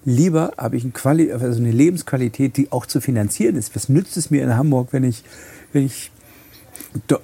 lieber 0.05 0.53
habe 0.57 0.77
ich 0.77 0.83
ein 0.83 0.93
Quali 0.93 1.31
also 1.31 1.59
eine 1.59 1.71
Lebensqualität, 1.71 2.57
die 2.57 2.71
auch 2.71 2.85
zu 2.85 3.01
finanzieren 3.01 3.55
ist. 3.55 3.75
Was 3.75 3.89
nützt 3.89 4.17
es 4.17 4.29
mir 4.29 4.43
in 4.43 4.55
Hamburg, 4.55 4.89
wenn 4.91 5.03
ich, 5.03 5.23
wenn 5.71 5.85
ich, 5.85 6.11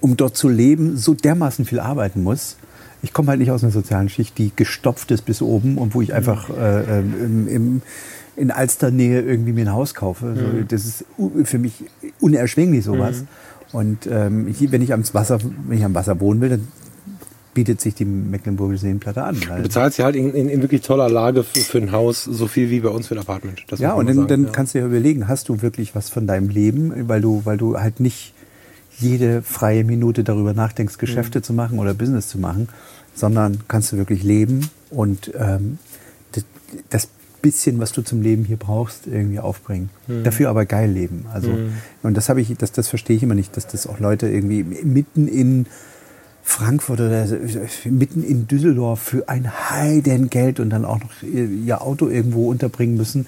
um 0.02 0.18
dort 0.18 0.36
zu 0.36 0.50
leben, 0.50 0.98
so 0.98 1.14
dermaßen 1.14 1.66
viel 1.66 1.80
arbeiten 1.80 2.24
muss? 2.24 2.58
Ich 3.02 3.14
komme 3.14 3.30
halt 3.30 3.40
nicht 3.40 3.52
aus 3.52 3.64
einer 3.64 3.72
sozialen 3.72 4.10
Schicht, 4.10 4.38
die 4.38 4.52
gestopft 4.56 5.12
ist 5.12 5.26
bis 5.26 5.42
oben 5.42 5.78
und 5.78 5.94
wo 5.94 6.02
ich 6.02 6.14
einfach 6.14 6.50
äh, 6.50 7.00
ähm, 7.00 7.14
im, 7.24 7.48
im, 7.48 7.82
in 8.36 8.52
Alsternähe 8.52 9.22
irgendwie 9.22 9.54
mir 9.54 9.66
ein 9.66 9.74
Haus 9.74 9.94
kaufe. 9.94 10.36
So, 10.36 10.64
das 10.68 10.86
ist 10.86 11.06
für 11.44 11.60
mich 11.60 11.86
unerschwinglich 12.20 12.84
sowas. 12.84 13.24
Und 13.72 14.08
ähm, 14.08 14.48
hier, 14.48 14.72
wenn 14.72 14.82
ich 14.82 14.94
am 14.94 15.04
Wasser, 15.14 15.40
wenn 15.68 15.78
ich 15.78 15.86
am 15.86 15.94
Wasser 15.94 16.20
wohnen 16.20 16.42
will, 16.42 16.50
dann 16.50 16.68
bietet 17.54 17.82
sich 17.82 17.96
die 17.96 18.06
Mecklenburgische 18.06 18.82
Seenplatte 18.82 19.24
an. 19.24 19.40
Du 19.40 19.64
bezahlst 19.64 19.98
ja 19.98 20.06
halt 20.06 20.16
in, 20.16 20.34
in, 20.34 20.50
in 20.50 20.62
wirklich 20.62 20.82
toller 20.82 21.10
Lage 21.10 21.44
für, 21.44 21.60
für 21.60 21.78
ein 21.80 21.92
Haus 21.92 22.24
so 22.24 22.48
viel 22.48 22.70
wie 22.70 22.80
bei 22.80 22.90
uns 22.90 23.08
für 23.08 23.16
ein 23.16 23.20
Apartment. 23.20 23.64
Das 23.68 23.80
ja, 23.80 23.94
und 23.94 24.08
dann, 24.08 24.16
sagen, 24.16 24.28
dann 24.28 24.44
ja. 24.46 24.50
kannst 24.52 24.74
du 24.74 24.80
ja 24.80 24.86
überlegen, 24.86 25.28
hast 25.28 25.50
du 25.50 25.62
wirklich 25.62 25.96
was 25.96 26.10
von 26.10 26.28
deinem 26.28 26.50
Leben, 26.50 27.08
weil 27.08 27.22
du, 27.22 27.42
weil 27.46 27.58
du 27.58 27.78
halt 27.78 28.00
nicht 28.00 28.34
jede 28.98 29.42
freie 29.42 29.84
Minute 29.84 30.24
darüber 30.24 30.54
nachdenkst, 30.54 30.98
Geschäfte 30.98 31.42
zu 31.42 31.54
machen 31.54 31.80
oder 31.80 31.94
Business 31.94 32.28
zu 32.28 32.38
machen, 32.38 32.70
sondern 33.16 33.62
kannst 33.68 33.92
du 33.92 33.98
wirklich 33.98 34.24
leben 34.24 34.70
und 34.90 35.32
ähm, 35.38 35.80
das, 36.34 36.46
das 36.90 37.10
bisschen, 37.42 37.80
was 37.80 37.92
du 37.92 38.02
zum 38.02 38.22
Leben 38.22 38.46
hier 38.46 38.58
brauchst, 38.58 39.08
irgendwie 39.08 39.40
aufbringen. 39.40 39.90
Dafür 40.24 40.50
aber 40.50 40.66
geil 40.66 40.92
leben. 40.92 41.26
Also 41.34 41.52
und 42.04 42.16
das 42.16 42.30
habe 42.30 42.42
ich, 42.42 42.56
das, 42.58 42.72
das 42.72 42.88
verstehe 42.88 43.16
ich 43.16 43.24
immer 43.24 43.36
nicht, 43.36 43.56
dass 43.58 43.68
das 43.68 43.88
auch 43.88 44.00
Leute 44.00 44.28
irgendwie 44.28 44.64
mitten 44.64 45.28
in 45.28 45.66
Frankfurt 46.50 47.00
oder 47.00 47.28
mitten 47.86 48.24
in 48.24 48.48
Düsseldorf 48.48 49.00
für 49.00 49.30
ein 49.30 49.70
Heidengeld 49.70 50.60
und 50.60 50.72
dann 50.72 50.84
auch 50.84 51.00
noch 51.00 51.12
ihr, 51.22 51.82
Auto 51.82 52.10
irgendwo 52.10 52.50
unterbringen 52.50 52.98
müssen 52.98 53.28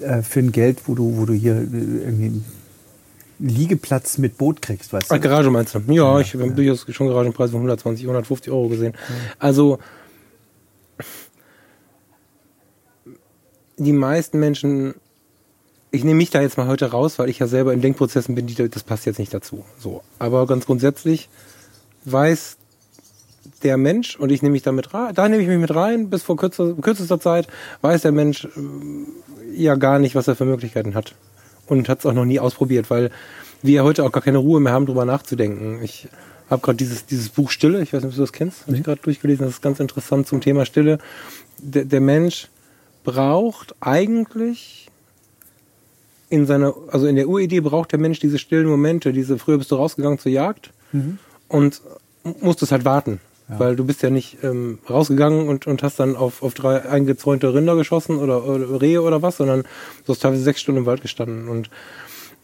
äh, 0.00 0.22
für 0.22 0.38
ein 0.38 0.52
Geld, 0.52 0.82
wo 0.86 0.94
du, 0.94 1.16
wo 1.16 1.26
du 1.26 1.32
hier 1.32 1.56
äh, 1.56 1.64
irgendwie 1.64 2.26
einen 2.26 2.44
Liegeplatz 3.40 4.18
mit 4.18 4.38
Boot 4.38 4.62
kriegst, 4.62 4.92
weißt 4.92 5.10
du? 5.10 5.18
Garage 5.18 5.50
meinst 5.50 5.74
du? 5.74 5.80
Ja, 5.88 6.20
ich 6.20 6.34
habe 6.34 6.50
durchaus 6.52 6.86
schon 6.90 7.08
Garagenpreise 7.08 7.52
von 7.52 7.60
120, 7.60 8.04
150 8.04 8.52
Euro 8.52 8.68
gesehen. 8.68 8.94
Also 9.40 9.80
die 13.84 13.92
meisten 13.92 14.38
Menschen, 14.38 14.94
ich 15.90 16.04
nehme 16.04 16.18
mich 16.18 16.30
da 16.30 16.42
jetzt 16.42 16.58
mal 16.58 16.66
heute 16.66 16.90
raus, 16.90 17.18
weil 17.18 17.30
ich 17.30 17.38
ja 17.38 17.46
selber 17.46 17.72
in 17.72 17.80
Denkprozessen 17.80 18.34
bin, 18.34 18.46
die, 18.46 18.68
das 18.68 18.82
passt 18.82 19.06
jetzt 19.06 19.18
nicht 19.18 19.32
dazu. 19.32 19.64
So, 19.78 20.02
aber 20.18 20.46
ganz 20.46 20.66
grundsätzlich 20.66 21.30
weiß 22.04 22.58
der 23.62 23.78
Mensch 23.78 24.16
und 24.16 24.30
ich 24.30 24.42
nehme 24.42 24.52
mich 24.52 24.62
damit 24.62 24.92
rein, 24.92 25.14
da 25.14 25.28
nehme 25.28 25.42
ich 25.42 25.48
mich 25.48 25.58
mit 25.58 25.74
rein, 25.74 26.10
bis 26.10 26.22
vor 26.22 26.36
kürzer, 26.36 26.74
kürzester 26.74 27.20
Zeit 27.20 27.48
weiß 27.80 28.02
der 28.02 28.12
Mensch 28.12 28.44
äh, 28.44 28.50
ja 29.56 29.76
gar 29.76 29.98
nicht, 29.98 30.14
was 30.14 30.28
er 30.28 30.36
für 30.36 30.44
Möglichkeiten 30.44 30.94
hat 30.94 31.14
und 31.66 31.88
hat 31.88 32.00
es 32.00 32.06
auch 32.06 32.12
noch 32.12 32.26
nie 32.26 32.38
ausprobiert, 32.38 32.90
weil 32.90 33.10
wir 33.62 33.82
heute 33.82 34.04
auch 34.04 34.12
gar 34.12 34.22
keine 34.22 34.38
Ruhe 34.38 34.60
mehr 34.60 34.72
haben, 34.72 34.86
drüber 34.86 35.06
nachzudenken. 35.06 35.80
Ich 35.82 36.08
habe 36.50 36.60
gerade 36.60 36.76
dieses, 36.76 37.06
dieses 37.06 37.30
Buch 37.30 37.50
Stille, 37.50 37.80
ich 37.80 37.92
weiß 37.92 38.02
nicht, 38.02 38.12
ob 38.12 38.16
du 38.16 38.20
das 38.20 38.32
kennst, 38.32 38.66
habe 38.66 38.76
ich 38.76 38.82
gerade 38.82 39.00
durchgelesen, 39.00 39.46
das 39.46 39.54
ist 39.54 39.62
ganz 39.62 39.80
interessant 39.80 40.26
zum 40.26 40.42
Thema 40.42 40.66
Stille. 40.66 40.98
der, 41.58 41.86
der 41.86 42.00
Mensch 42.00 42.48
braucht 43.04 43.74
eigentlich 43.80 44.88
in 46.28 46.46
seiner, 46.46 46.74
also 46.90 47.06
in 47.06 47.16
der 47.16 47.28
Uridee 47.28 47.60
braucht 47.60 47.92
der 47.92 47.98
Mensch 47.98 48.20
diese 48.20 48.38
stillen 48.38 48.68
Momente, 48.68 49.12
diese, 49.12 49.38
früher 49.38 49.58
bist 49.58 49.70
du 49.70 49.76
rausgegangen 49.76 50.18
zur 50.18 50.30
Jagd 50.30 50.72
und 51.48 51.82
musstest 52.40 52.72
halt 52.72 52.84
warten. 52.84 53.20
Weil 53.58 53.74
du 53.74 53.84
bist 53.84 54.00
ja 54.02 54.10
nicht 54.10 54.44
ähm, 54.44 54.78
rausgegangen 54.88 55.48
und, 55.48 55.66
und 55.66 55.82
hast 55.82 55.98
dann 55.98 56.14
auf, 56.14 56.40
auf 56.44 56.54
drei 56.54 56.88
eingezäunte 56.88 57.52
Rinder 57.52 57.74
geschossen 57.74 58.16
oder, 58.16 58.44
oder 58.46 58.80
Rehe 58.80 59.02
oder 59.02 59.22
was, 59.22 59.38
sondern 59.38 59.62
du 60.06 60.12
hast 60.12 60.20
teilweise 60.20 60.44
sechs 60.44 60.60
Stunden 60.60 60.82
im 60.82 60.86
Wald 60.86 61.02
gestanden. 61.02 61.48
Und 61.48 61.68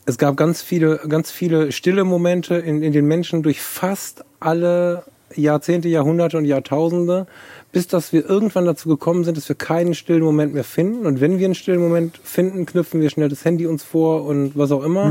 es 0.04 0.18
gab 0.18 0.36
ganz 0.36 0.62
viele, 0.62 1.00
ganz 1.08 1.30
viele 1.30 1.70
stille 1.70 2.02
Momente 2.02 2.56
in, 2.56 2.82
in 2.82 2.92
den 2.92 3.06
Menschen 3.06 3.44
durch 3.44 3.60
fast 3.60 4.24
alle 4.40 5.04
Jahrzehnte, 5.34 5.88
Jahrhunderte 5.88 6.38
und 6.38 6.44
Jahrtausende, 6.44 7.28
bis 7.72 7.88
dass 7.88 8.12
wir 8.12 8.28
irgendwann 8.28 8.64
dazu 8.64 8.88
gekommen 8.88 9.24
sind, 9.24 9.36
dass 9.36 9.48
wir 9.48 9.56
keinen 9.56 9.94
stillen 9.94 10.22
Moment 10.22 10.54
mehr 10.54 10.64
finden. 10.64 11.06
Und 11.06 11.20
wenn 11.20 11.38
wir 11.38 11.46
einen 11.46 11.54
stillen 11.54 11.80
Moment 11.80 12.18
finden, 12.22 12.66
knüpfen 12.66 13.00
wir 13.00 13.10
schnell 13.10 13.28
das 13.28 13.44
Handy 13.44 13.66
uns 13.66 13.82
vor 13.82 14.24
und 14.24 14.56
was 14.56 14.72
auch 14.72 14.82
immer. 14.82 15.10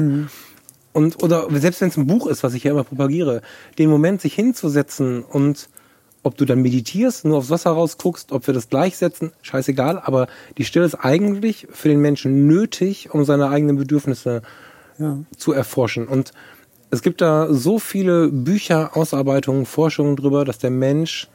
Und, 0.94 1.22
oder 1.22 1.48
selbst 1.52 1.82
wenn 1.82 1.90
es 1.90 1.98
ein 1.98 2.08
Buch 2.08 2.28
ist, 2.28 2.44
was 2.44 2.54
ich 2.54 2.64
ja 2.64 2.72
immer 2.72 2.86
propagiere, 2.86 3.42
den 3.78 3.90
Moment 3.90 4.22
sich 4.22 4.34
hinzusetzen 4.34 5.24
und 5.24 5.70
ob 6.24 6.38
du 6.38 6.46
dann 6.46 6.62
meditierst, 6.62 7.26
nur 7.26 7.38
aufs 7.38 7.52
Wasser 7.52 7.72
rausguckst, 7.72 8.32
ob 8.32 8.48
wir 8.48 8.54
das 8.54 8.70
gleichsetzen, 8.70 9.32
scheißegal, 9.44 10.02
aber 10.04 10.28
die 10.58 10.66
Stille 10.66 10.86
ist 10.86 10.96
eigentlich 10.96 11.68
für 11.70 11.90
den 11.90 12.00
Menschen 12.00 12.48
nötig, 12.48 13.14
um 13.14 13.26
seine 13.26 13.50
eigenen 13.50 13.76
Bedürfnisse 13.76 14.42
zu 15.38 15.52
erforschen. 15.52 16.08
Und 16.08 16.32
es 16.90 17.02
gibt 17.02 17.22
da 17.22 17.54
so 17.54 17.80
viele 17.80 18.30
Bücher, 18.30 18.96
Ausarbeitungen, 18.96 19.66
Forschungen 19.66 20.16
drüber, 20.16 20.46
dass 20.46 20.58
der 20.58 20.72
Mensch 20.72 21.28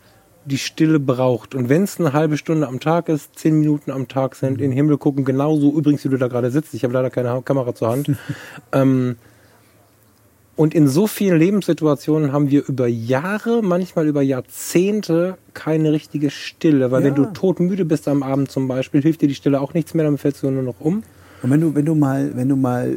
die 0.45 0.59
Stille 0.59 0.99
braucht. 0.99 1.55
Und 1.55 1.69
wenn 1.69 1.85
es 1.85 1.99
eine 2.01 2.13
halbe 2.13 2.37
Stunde 2.37 2.67
am 2.67 2.81
Tag 2.81 3.09
ist, 3.09 3.39
zehn 3.39 3.61
Minuten 3.61 3.91
am 3.91 4.09
Tag 4.09 4.35
sind, 4.35 4.61
in 4.61 4.71
den 4.71 4.73
Himmel 4.73 4.99
gucken, 4.99 5.25
genauso 5.25 5.73
übrigens, 5.73 6.05
wie 6.05 6.09
du 6.09 6.17
da 6.17 6.29
gerade 6.29 6.51
sitzt, 6.51 6.75
ich 6.75 6.85
habe 6.85 6.95
leider 6.95 7.11
keine 7.11 7.43
Kamera 7.43 7.75
zur 7.75 7.89
Hand, 7.89 8.11
ähm, 8.73 9.17
und 10.61 10.75
in 10.75 10.89
so 10.89 11.07
vielen 11.07 11.39
Lebenssituationen 11.39 12.33
haben 12.33 12.51
wir 12.51 12.69
über 12.69 12.87
Jahre, 12.87 13.63
manchmal 13.63 14.07
über 14.07 14.21
Jahrzehnte 14.21 15.39
keine 15.55 15.91
richtige 15.91 16.29
Stille. 16.29 16.91
Weil 16.91 17.03
wenn 17.03 17.15
du 17.15 17.25
todmüde 17.33 17.87
bist 17.87 18.07
am 18.09 18.23
Abend 18.23 18.51
zum 18.51 18.69
Beispiel, 18.69 19.01
hilft 19.01 19.23
dir 19.23 19.29
die 19.29 19.35
Stille 19.35 19.59
auch 19.59 19.73
nichts 19.73 19.95
mehr, 19.95 20.05
dann 20.05 20.19
fällst 20.19 20.43
du 20.43 20.51
nur 20.51 20.63
noch 20.63 20.79
um. 20.79 21.03
Und 21.43 21.51
wenn 21.51 21.63
du, 21.63 21.75
wenn 21.75 21.87
du 21.87 21.95
mal, 21.95 22.37
wenn 22.37 22.51
du 22.51 22.57
mal 22.57 22.95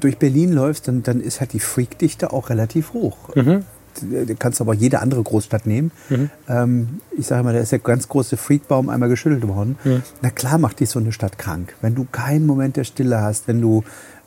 durch 0.00 0.18
Berlin 0.18 0.52
läufst, 0.52 0.86
dann, 0.86 1.02
dann 1.02 1.20
ist 1.20 1.40
halt 1.40 1.52
die 1.52 1.58
Freakdichte 1.58 2.32
auch 2.32 2.48
relativ 2.48 2.92
hoch. 2.92 3.30
Du 4.00 4.34
kannst 4.36 4.60
aber 4.60 4.74
jede 4.74 5.00
andere 5.00 5.22
Großstadt 5.22 5.66
nehmen. 5.66 5.90
Ähm, 6.48 7.00
ich 7.16 7.26
sage 7.26 7.42
mal, 7.42 7.52
da 7.52 7.60
ist 7.60 7.72
der 7.72 7.78
ganz 7.78 8.08
große 8.08 8.36
Freakbaum 8.36 8.88
einmal 8.88 9.08
geschüttelt 9.08 9.46
worden. 9.46 9.76
Na 10.22 10.30
klar 10.30 10.58
macht 10.58 10.80
dich 10.80 10.90
so 10.90 10.98
eine 10.98 11.12
Stadt 11.12 11.38
krank. 11.38 11.74
Wenn 11.80 11.94
du 11.94 12.06
keinen 12.10 12.46
Moment 12.46 12.76
der 12.76 12.84
Stille 12.84 13.20
hast, 13.20 13.48
wenn 13.48 13.60
du 13.60 13.84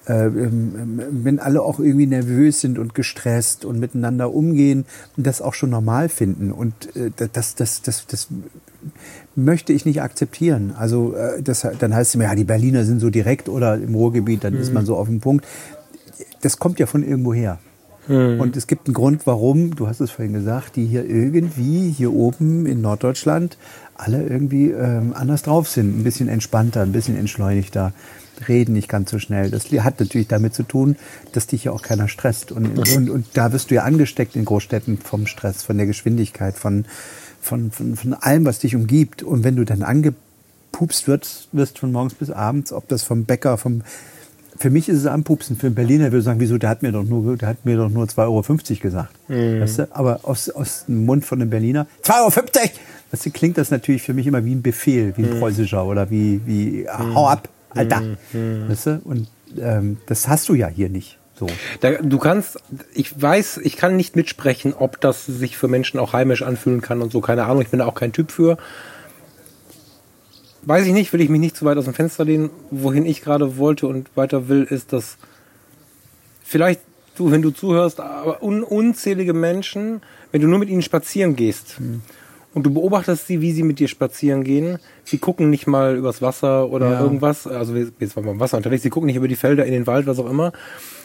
äh, 0.08 0.28
ähm, 0.28 1.02
wenn 1.12 1.40
alle 1.40 1.62
auch 1.62 1.80
irgendwie 1.80 2.08
nervös 2.08 2.62
sind 2.62 2.80
und 2.80 2.96
gestresst 2.96 3.66
und 3.66 3.78
miteinander 3.80 4.34
umgehen 4.34 4.86
und 5.18 5.28
das 5.28 5.42
auch 5.42 5.54
schon 5.54 5.70
normal 5.70 6.08
finden. 6.08 6.54
Und 6.54 6.96
äh, 6.96 7.12
das, 7.34 7.56
das, 7.56 7.82
das, 7.82 8.08
das 8.08 8.28
möchte 9.36 9.74
ich 9.74 9.86
nicht 9.86 10.02
akzeptieren. 10.02 10.74
Also 10.78 11.14
äh, 11.14 11.44
das, 11.44 11.68
dann 11.80 11.94
heißt 11.94 12.12
es 12.12 12.16
immer, 12.16 12.26
ja, 12.26 12.36
die 12.36 12.46
Berliner 12.46 12.86
sind 12.86 13.02
so 13.02 13.10
direkt 13.10 13.50
oder 13.50 13.76
im 13.76 13.96
Ruhrgebiet, 13.96 14.46
dann 14.46 14.54
ist 14.54 14.74
man 14.74 14.86
so 14.86 14.96
auf 14.96 15.08
dem 15.08 15.20
Punkt. 15.20 15.46
Das 16.42 16.58
kommt 16.58 16.80
ja 16.80 16.86
von 16.86 17.04
irgendwo 17.04 17.34
her. 17.34 17.60
Und 18.40 18.56
es 18.56 18.68
gibt 18.68 18.88
einen 18.88 18.94
Grund, 18.94 19.28
warum, 19.28 19.76
du 19.76 19.88
hast 19.88 20.00
es 20.00 20.12
vorhin 20.12 20.34
gesagt, 20.34 20.76
die 20.76 20.86
hier 20.86 21.06
irgendwie 21.06 21.90
hier 21.92 22.14
oben 22.14 22.66
in 22.66 22.82
Norddeutschland 22.82 23.58
alle 23.96 24.24
irgendwie 24.24 24.70
ähm, 24.72 25.14
anders 25.14 25.44
drauf 25.44 25.68
sind. 25.68 26.00
Ein 26.00 26.04
bisschen 26.04 26.30
entspannter, 26.30 26.82
ein 26.82 26.92
bisschen 26.92 27.18
entschleunigter, 27.18 27.94
reden 28.48 28.74
nicht 28.74 28.88
ganz 28.88 29.12
so 29.12 29.20
schnell. 29.20 29.50
Das 29.50 29.66
hat 29.66 30.00
natürlich 30.00 30.28
damit 30.28 30.54
zu 30.54 30.64
tun, 30.64 30.96
dass 31.34 31.48
dich 31.48 31.66
ja 31.66 31.72
auch 31.72 31.82
keiner 31.82 32.08
stresst. 32.08 32.52
Und, 32.52 32.78
und, 32.78 33.10
und 33.10 33.26
da 33.34 33.52
wirst 33.52 33.72
du 33.72 33.76
ja 33.76 33.84
angesteckt 33.84 34.36
in 34.36 34.46
Großstädten 34.46 35.00
vom 35.00 35.26
Stress, 35.26 35.64
von 35.64 35.78
der 35.78 35.88
Geschwindigkeit, 35.88 36.56
von, 36.56 36.86
von, 37.42 37.72
von, 37.72 37.96
von 37.96 38.14
allem, 38.14 38.46
was 38.46 38.60
dich 38.60 38.76
umgibt. 38.76 39.24
Und 39.24 39.44
wenn 39.44 39.56
du 39.56 39.66
dann 39.66 39.84
angepupst 39.84 41.08
wirst, 41.08 41.50
wirst 41.52 41.80
von 41.80 41.92
morgens 41.92 42.14
bis 42.14 42.30
abends, 42.30 42.72
ob 42.72 42.88
das 42.88 43.04
vom 43.04 43.26
Bäcker, 43.26 43.58
vom 43.58 43.82
für 44.58 44.70
mich 44.70 44.90
ist 44.90 44.98
es 44.98 45.06
anpupsen. 45.06 45.56
Für 45.58 45.68
einen 45.68 45.76
Berliner 45.76 46.06
würde 46.06 46.20
ich 46.20 46.26
sagen, 46.26 46.40
wieso, 46.40 46.58
der 46.58 46.70
hat 46.70 46.84
mir 46.84 46.92
doch 46.92 47.04
nur, 47.04 47.38
der 47.38 47.50
hat 47.50 47.66
mir 47.66 47.78
doch 47.78 47.90
nur 47.90 48.06
2,50 48.06 48.18
Euro 48.24 48.44
gesagt. 48.82 49.16
Weißt 49.28 49.80
du? 49.80 49.88
Aber 49.92 50.22
aus, 50.24 50.50
aus 50.50 50.86
dem 50.88 51.06
Mund 51.06 51.26
von 51.26 51.42
einem 51.42 51.50
Berliner, 51.50 51.88
2,50 52.04 52.12
Euro! 52.22 52.70
Weißt 53.12 53.26
du, 53.26 53.32
klingt 53.32 53.58
das 53.58 53.72
natürlich 53.72 54.02
für 54.02 54.14
mich 54.14 54.28
immer 54.28 54.44
wie 54.44 54.54
ein 54.54 54.62
Befehl, 54.62 55.14
wie 55.16 55.24
ein 55.24 55.40
preußischer 55.40 55.86
oder 55.86 56.10
wie, 56.10 56.42
wie 56.46 56.88
hau 56.90 57.28
ab, 57.28 57.50
Alter. 57.70 58.02
Weißt 58.34 58.86
du? 58.88 59.02
Und 59.04 59.28
ähm, 59.60 59.98
das 60.08 60.28
hast 60.28 60.50
du 60.50 60.56
ja 60.56 60.68
hier 60.68 60.90
nicht. 60.90 61.18
So. 61.40 61.48
Da, 61.82 61.92
du 61.92 62.18
kannst, 62.18 62.60
ich 62.94 63.22
weiß, 63.22 63.60
ich 63.64 63.78
kann 63.78 63.96
nicht 63.96 64.16
mitsprechen, 64.16 64.74
ob 64.74 65.00
das 65.00 65.26
sich 65.26 65.56
für 65.56 65.68
Menschen 65.68 66.00
auch 66.00 66.14
heimisch 66.14 66.42
anfühlen 66.42 66.82
kann 66.82 67.02
und 67.02 67.12
so, 67.12 67.22
keine 67.22 67.46
Ahnung, 67.46 67.62
ich 67.62 67.70
bin 67.70 67.80
da 67.80 67.86
auch 67.86 67.94
kein 67.94 68.12
Typ 68.12 68.32
für. 68.32 68.58
Weiß 70.68 70.86
ich 70.86 70.92
nicht, 70.92 71.14
will 71.14 71.22
ich 71.22 71.30
mich 71.30 71.40
nicht 71.40 71.56
zu 71.56 71.64
weit 71.64 71.78
aus 71.78 71.86
dem 71.86 71.94
Fenster 71.94 72.26
lehnen. 72.26 72.50
Wohin 72.72 73.06
ich 73.06 73.22
gerade 73.22 73.58
wollte 73.58 73.88
und 73.88 74.10
weiter 74.16 74.50
will, 74.50 74.64
ist, 74.64 74.92
dass 74.92 75.18
vielleicht 76.44 76.82
du, 77.16 77.32
wenn 77.32 77.42
du 77.42 77.52
zuhörst, 77.52 78.02
aber 78.02 78.44
un 78.44 78.64
unzählige 78.64 79.34
Menschen, 79.34 80.02
wenn 80.34 80.42
du 80.42 80.48
nur 80.50 80.60
mit 80.60 80.68
ihnen 80.68 80.82
spazieren 80.82 81.38
gehst 81.38 81.78
und 82.54 82.64
du 82.66 82.70
beobachtest 82.74 83.28
sie, 83.28 83.40
wie 83.40 83.54
sie 83.54 83.64
mit 83.64 83.80
dir 83.80 83.88
spazieren 83.88 84.44
gehen, 84.44 84.78
sie 85.06 85.20
gucken 85.20 85.50
nicht 85.50 85.68
mal 85.68 85.96
übers 85.96 86.22
Wasser 86.22 86.70
oder 86.70 86.92
Ja. 86.92 87.02
irgendwas, 87.02 87.48
also 87.48 87.74
jetzt 87.76 88.18
waren 88.18 88.26
wir 88.26 88.32
im 88.34 88.40
Wasser 88.42 88.58
unterwegs, 88.58 88.84
sie 88.84 88.90
gucken 88.90 89.08
nicht 89.08 89.16
über 89.16 89.30
die 89.30 89.38
Felder 89.38 89.66
in 89.66 89.72
den 89.72 89.88
Wald, 89.88 90.06
was 90.06 90.20
auch 90.20 90.30
immer, 90.30 90.52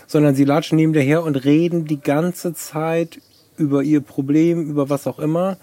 sondern 0.08 0.34
sie 0.34 0.44
latschen 0.44 0.74
neben 0.76 0.92
dir 0.92 1.02
her 1.02 1.22
und 1.22 1.36
reden 1.36 1.84
die 1.84 2.00
ganze 2.00 2.52
Zeit 2.52 3.20
über 3.56 3.82
ihr 3.84 4.00
Problem, 4.00 4.68
über 4.68 4.90
was 4.90 5.06
auch 5.06 5.20
immer. 5.20 5.56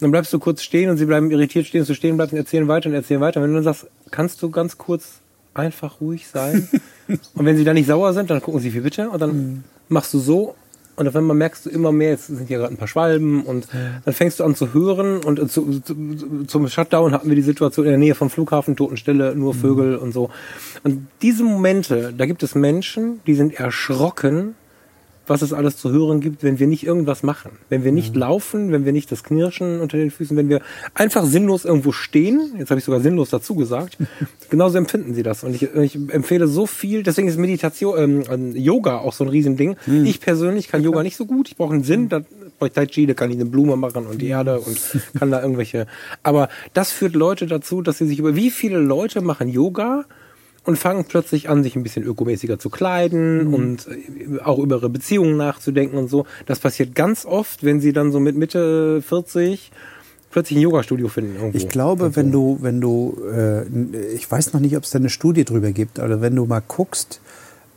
Dann 0.00 0.10
bleibst 0.10 0.32
du 0.32 0.38
kurz 0.38 0.62
stehen 0.62 0.90
und 0.90 0.96
sie 0.96 1.06
bleiben 1.06 1.30
irritiert 1.30 1.66
stehen, 1.66 1.80
dass 1.80 1.88
du 1.88 1.94
stehen 1.94 2.16
bleibst 2.16 2.32
und 2.32 2.38
erzählen 2.38 2.68
weiter 2.68 2.88
und 2.88 2.94
erzählen 2.94 3.20
weiter. 3.20 3.42
Wenn 3.42 3.50
du 3.50 3.54
dann 3.56 3.64
sagst, 3.64 3.86
kannst 4.10 4.42
du 4.42 4.50
ganz 4.50 4.78
kurz 4.78 5.20
einfach 5.54 6.00
ruhig 6.00 6.26
sein? 6.28 6.68
und 7.08 7.44
wenn 7.44 7.56
sie 7.56 7.64
dann 7.64 7.74
nicht 7.74 7.86
sauer 7.86 8.12
sind, 8.12 8.30
dann 8.30 8.42
gucken 8.42 8.60
sie, 8.60 8.74
wie 8.74 8.80
bitte? 8.80 9.10
Und 9.10 9.20
dann 9.20 9.64
machst 9.88 10.12
du 10.12 10.18
so 10.18 10.54
und 10.96 11.06
auf 11.06 11.14
einmal 11.14 11.36
merkst 11.36 11.66
du 11.66 11.70
immer 11.70 11.92
mehr, 11.92 12.10
jetzt 12.10 12.26
sind 12.26 12.48
hier 12.48 12.58
gerade 12.58 12.72
ein 12.72 12.78
paar 12.78 12.88
Schwalben 12.88 13.42
und 13.44 13.68
dann 14.04 14.14
fängst 14.14 14.40
du 14.40 14.44
an 14.44 14.54
zu 14.54 14.72
hören 14.72 15.22
und 15.22 15.38
äh, 15.38 15.46
zu, 15.46 15.80
zu, 15.80 15.94
zum 16.46 16.68
Shutdown 16.68 17.12
hatten 17.12 17.28
wir 17.28 17.36
die 17.36 17.42
Situation 17.42 17.84
in 17.84 17.92
der 17.92 17.98
Nähe 17.98 18.14
vom 18.14 18.30
Flughafen, 18.30 18.76
Totenstelle, 18.76 19.36
nur 19.36 19.54
Vögel 19.54 19.96
und 19.96 20.12
so. 20.12 20.30
Und 20.84 21.06
diese 21.20 21.44
Momente, 21.44 22.14
da 22.16 22.24
gibt 22.24 22.42
es 22.42 22.54
Menschen, 22.54 23.20
die 23.26 23.34
sind 23.34 23.52
erschrocken, 23.54 24.54
was 25.26 25.42
es 25.42 25.52
alles 25.52 25.76
zu 25.76 25.90
hören 25.90 26.20
gibt, 26.20 26.42
wenn 26.42 26.58
wir 26.58 26.66
nicht 26.66 26.84
irgendwas 26.84 27.22
machen. 27.22 27.52
Wenn 27.68 27.84
wir 27.84 27.92
nicht 27.92 28.14
laufen, 28.16 28.72
wenn 28.72 28.84
wir 28.84 28.92
nicht 28.92 29.10
das 29.10 29.24
Knirschen 29.24 29.80
unter 29.80 29.96
den 29.96 30.10
Füßen, 30.10 30.36
wenn 30.36 30.48
wir 30.48 30.60
einfach 30.94 31.24
sinnlos 31.24 31.64
irgendwo 31.64 31.92
stehen, 31.92 32.54
jetzt 32.58 32.70
habe 32.70 32.78
ich 32.78 32.84
sogar 32.84 33.00
sinnlos 33.00 33.30
dazu 33.30 33.54
gesagt, 33.54 33.98
genauso 34.50 34.78
empfinden 34.78 35.14
sie 35.14 35.22
das. 35.22 35.44
Und 35.44 35.54
ich, 35.54 35.62
ich 35.74 35.96
empfehle 36.08 36.46
so 36.48 36.66
viel, 36.66 37.02
deswegen 37.02 37.28
ist 37.28 37.38
Meditation, 37.38 37.98
ähm, 37.98 38.24
ähm, 38.30 38.56
Yoga 38.56 38.98
auch 38.98 39.12
so 39.12 39.24
ein 39.24 39.30
Riesending. 39.30 39.76
Ich 39.86 40.20
persönlich 40.20 40.68
kann 40.68 40.82
Yoga 40.82 41.02
nicht 41.02 41.16
so 41.16 41.26
gut, 41.26 41.48
ich 41.48 41.56
brauche 41.56 41.74
einen 41.74 41.84
Sinn, 41.84 42.08
da 42.08 42.22
bei 42.58 42.68
Tai 42.68 42.86
Chi, 42.86 43.06
da 43.06 43.14
kann 43.14 43.30
ich 43.30 43.36
eine 43.36 43.46
Blume 43.46 43.76
machen 43.76 44.06
und 44.06 44.20
die 44.20 44.28
Erde 44.28 44.60
und 44.60 44.78
kann 45.18 45.30
da 45.30 45.42
irgendwelche. 45.42 45.86
Aber 46.22 46.48
das 46.72 46.92
führt 46.92 47.14
Leute 47.14 47.46
dazu, 47.46 47.82
dass 47.82 47.98
sie 47.98 48.06
sich 48.06 48.18
über 48.18 48.36
wie 48.36 48.50
viele 48.50 48.78
Leute 48.78 49.20
machen 49.20 49.48
Yoga 49.48 50.04
und 50.66 50.76
fangen 50.76 51.04
plötzlich 51.04 51.48
an, 51.48 51.62
sich 51.62 51.76
ein 51.76 51.82
bisschen 51.82 52.04
ökomäßiger 52.04 52.58
zu 52.58 52.70
kleiden 52.70 53.54
und 53.54 53.86
äh, 53.86 54.40
auch 54.40 54.58
über 54.58 54.76
ihre 54.76 54.90
Beziehungen 54.90 55.36
nachzudenken 55.36 55.96
und 55.96 56.08
so. 56.08 56.26
Das 56.46 56.58
passiert 56.58 56.94
ganz 56.94 57.24
oft, 57.24 57.64
wenn 57.64 57.80
sie 57.80 57.92
dann 57.92 58.12
so 58.12 58.20
mit 58.20 58.36
Mitte 58.36 59.00
40 59.00 59.70
plötzlich 60.30 60.58
ein 60.58 60.62
Yoga-Studio 60.62 61.08
finden. 61.08 61.36
Irgendwo. 61.36 61.56
Ich 61.56 61.68
glaube, 61.68 62.16
wenn 62.16 62.32
du, 62.32 62.58
wenn 62.60 62.80
du, 62.80 63.16
äh, 63.32 63.64
ich 64.14 64.30
weiß 64.30 64.52
noch 64.52 64.60
nicht, 64.60 64.76
ob 64.76 64.82
es 64.82 64.90
da 64.90 64.98
eine 64.98 65.08
Studie 65.08 65.44
drüber 65.44 65.70
gibt, 65.70 66.00
aber 66.00 66.20
wenn 66.20 66.34
du 66.34 66.44
mal 66.44 66.62
guckst, 66.66 67.20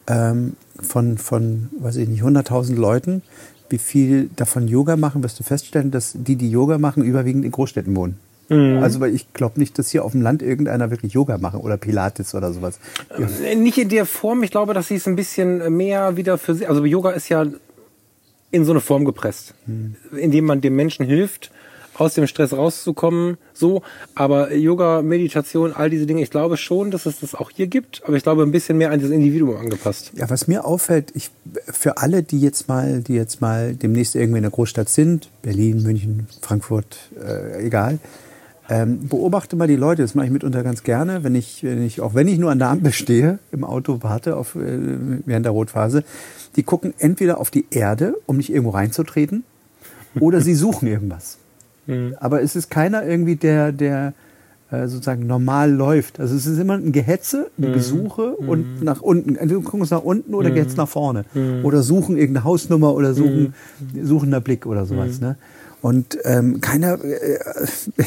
ähm, 0.07 0.53
von, 0.81 1.17
von, 1.17 1.69
weiß 1.79 1.97
ich 1.97 2.09
nicht, 2.09 2.23
100.000 2.23 2.75
Leuten, 2.75 3.21
wie 3.69 3.77
viel 3.77 4.29
davon 4.35 4.67
Yoga 4.67 4.97
machen, 4.97 5.21
wirst 5.23 5.39
du 5.39 5.43
feststellen, 5.43 5.91
dass 5.91 6.13
die, 6.15 6.35
die 6.35 6.49
Yoga 6.49 6.79
machen, 6.79 7.03
überwiegend 7.03 7.45
in 7.45 7.51
Großstädten 7.51 7.95
wohnen. 7.95 8.17
Also, 8.49 8.99
weil 8.99 9.13
ich 9.13 9.31
glaube 9.33 9.59
nicht, 9.59 9.77
dass 9.77 9.91
hier 9.91 10.03
auf 10.03 10.13
dem 10.13 10.21
Land 10.21 10.41
irgendeiner 10.41 10.89
wirklich 10.89 11.13
Yoga 11.13 11.37
machen 11.37 11.59
oder 11.59 11.77
Pilates 11.77 12.33
oder 12.33 12.51
sowas. 12.51 12.79
Äh, 13.43 13.55
Nicht 13.55 13.77
in 13.77 13.89
der 13.89 14.05
Form, 14.05 14.41
ich 14.41 14.49
glaube, 14.49 14.73
dass 14.73 14.87
sie 14.87 14.95
es 14.95 15.07
ein 15.07 15.15
bisschen 15.15 15.75
mehr 15.75 16.17
wieder 16.17 16.37
für 16.37 16.55
sie, 16.55 16.65
also 16.65 16.83
Yoga 16.83 17.11
ist 17.11 17.29
ja 17.29 17.45
in 18.51 18.65
so 18.65 18.71
eine 18.71 18.81
Form 18.81 19.05
gepresst, 19.05 19.53
indem 20.17 20.45
man 20.45 20.61
dem 20.61 20.75
Menschen 20.75 21.05
hilft, 21.05 21.51
aus 21.99 22.13
dem 22.13 22.25
Stress 22.27 22.53
rauszukommen, 22.53 23.37
so, 23.53 23.83
aber 24.15 24.53
Yoga, 24.55 25.01
Meditation, 25.01 25.73
all 25.73 25.89
diese 25.89 26.05
Dinge, 26.05 26.21
ich 26.21 26.31
glaube 26.31 26.57
schon, 26.57 26.91
dass 26.91 27.05
es 27.05 27.19
das 27.19 27.35
auch 27.35 27.51
hier 27.51 27.67
gibt, 27.67 28.01
aber 28.05 28.15
ich 28.15 28.23
glaube 28.23 28.43
ein 28.43 28.51
bisschen 28.51 28.77
mehr 28.77 28.91
an 28.91 29.01
das 29.01 29.11
Individuum 29.11 29.57
angepasst. 29.57 30.13
Ja, 30.15 30.29
was 30.29 30.47
mir 30.47 30.65
auffällt, 30.65 31.11
ich, 31.13 31.29
für 31.67 31.97
alle, 31.97 32.23
die 32.23 32.39
jetzt 32.39 32.67
mal, 32.69 33.01
die 33.01 33.15
jetzt 33.15 33.41
mal 33.41 33.75
demnächst 33.75 34.15
irgendwie 34.15 34.37
in 34.37 34.43
der 34.43 34.51
Großstadt 34.51 34.89
sind, 34.89 35.29
Berlin, 35.41 35.83
München, 35.83 36.27
Frankfurt, 36.41 36.97
äh, 37.21 37.65
egal, 37.65 37.99
Ähm, 38.71 39.07
beobachte 39.07 39.55
mal 39.55 39.67
die 39.67 39.75
Leute, 39.75 40.03
das 40.03 40.13
mache 40.13 40.27
ich 40.27 40.31
mitunter 40.31 40.61
ganz 40.61 40.83
gerne, 40.83 41.23
wenn 41.23 41.33
ich, 41.33 41.63
wenn 41.63 41.81
ich, 41.81 42.01
auch 42.01 42.13
wenn 42.13 42.27
ich 42.27 42.37
nur 42.37 42.51
an 42.51 42.59
der 42.59 42.69
Ampel 42.69 42.91
stehe, 42.93 43.39
im 43.51 43.63
Auto 43.63 44.03
warte 44.03 44.37
auf, 44.37 44.55
äh, 44.55 44.77
während 45.25 45.45
der 45.45 45.53
Rotphase, 45.53 46.03
die 46.55 46.61
gucken 46.61 46.93
entweder 46.99 47.39
auf 47.39 47.49
die 47.49 47.65
Erde, 47.71 48.15
um 48.27 48.37
nicht 48.37 48.51
irgendwo 48.51 48.69
reinzutreten, 48.69 49.43
oder 50.19 50.41
sie 50.41 50.53
suchen 50.53 50.87
irgendwas. 50.87 51.39
Aber 52.19 52.43
es 52.43 52.55
ist 52.55 52.69
keiner 52.69 53.03
irgendwie, 53.03 53.35
der, 53.37 53.71
der 53.71 54.13
äh, 54.71 54.87
sozusagen 54.87 55.25
normal 55.25 55.71
läuft. 55.71 56.19
Also 56.19 56.35
es 56.35 56.45
ist 56.45 56.59
immer 56.59 56.75
ein 56.75 56.91
Gehetze, 56.91 57.49
ein 57.57 57.73
Gesuche 57.73 58.35
und 58.35 58.83
nach 58.83 59.01
unten. 59.01 59.35
Entweder 59.35 59.61
gucken 59.61 59.81
uns 59.81 59.89
nach 59.89 60.03
unten 60.03 60.35
oder 60.35 60.51
Gehetze 60.51 60.77
nach 60.77 60.87
vorne. 60.87 61.25
Oder 61.63 61.81
suchen 61.81 62.17
irgendeine 62.17 62.43
Hausnummer 62.43 62.93
oder 62.93 63.15
suchen, 63.15 63.55
suchender 64.03 64.41
Blick 64.41 64.67
oder 64.67 64.85
sowas. 64.85 65.19
Ne? 65.21 65.37
Und 65.81 66.17
ähm, 66.25 66.59
keiner, 66.61 67.03
äh, 67.03 67.39